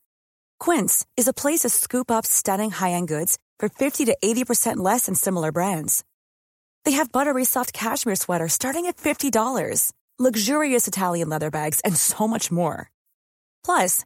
[0.59, 5.05] Quince is a place to scoop up stunning high-end goods for 50 to 80% less
[5.05, 6.03] than similar brands.
[6.85, 12.27] They have buttery soft cashmere sweaters starting at $50, luxurious Italian leather bags, and so
[12.27, 12.89] much more.
[13.63, 14.05] Plus,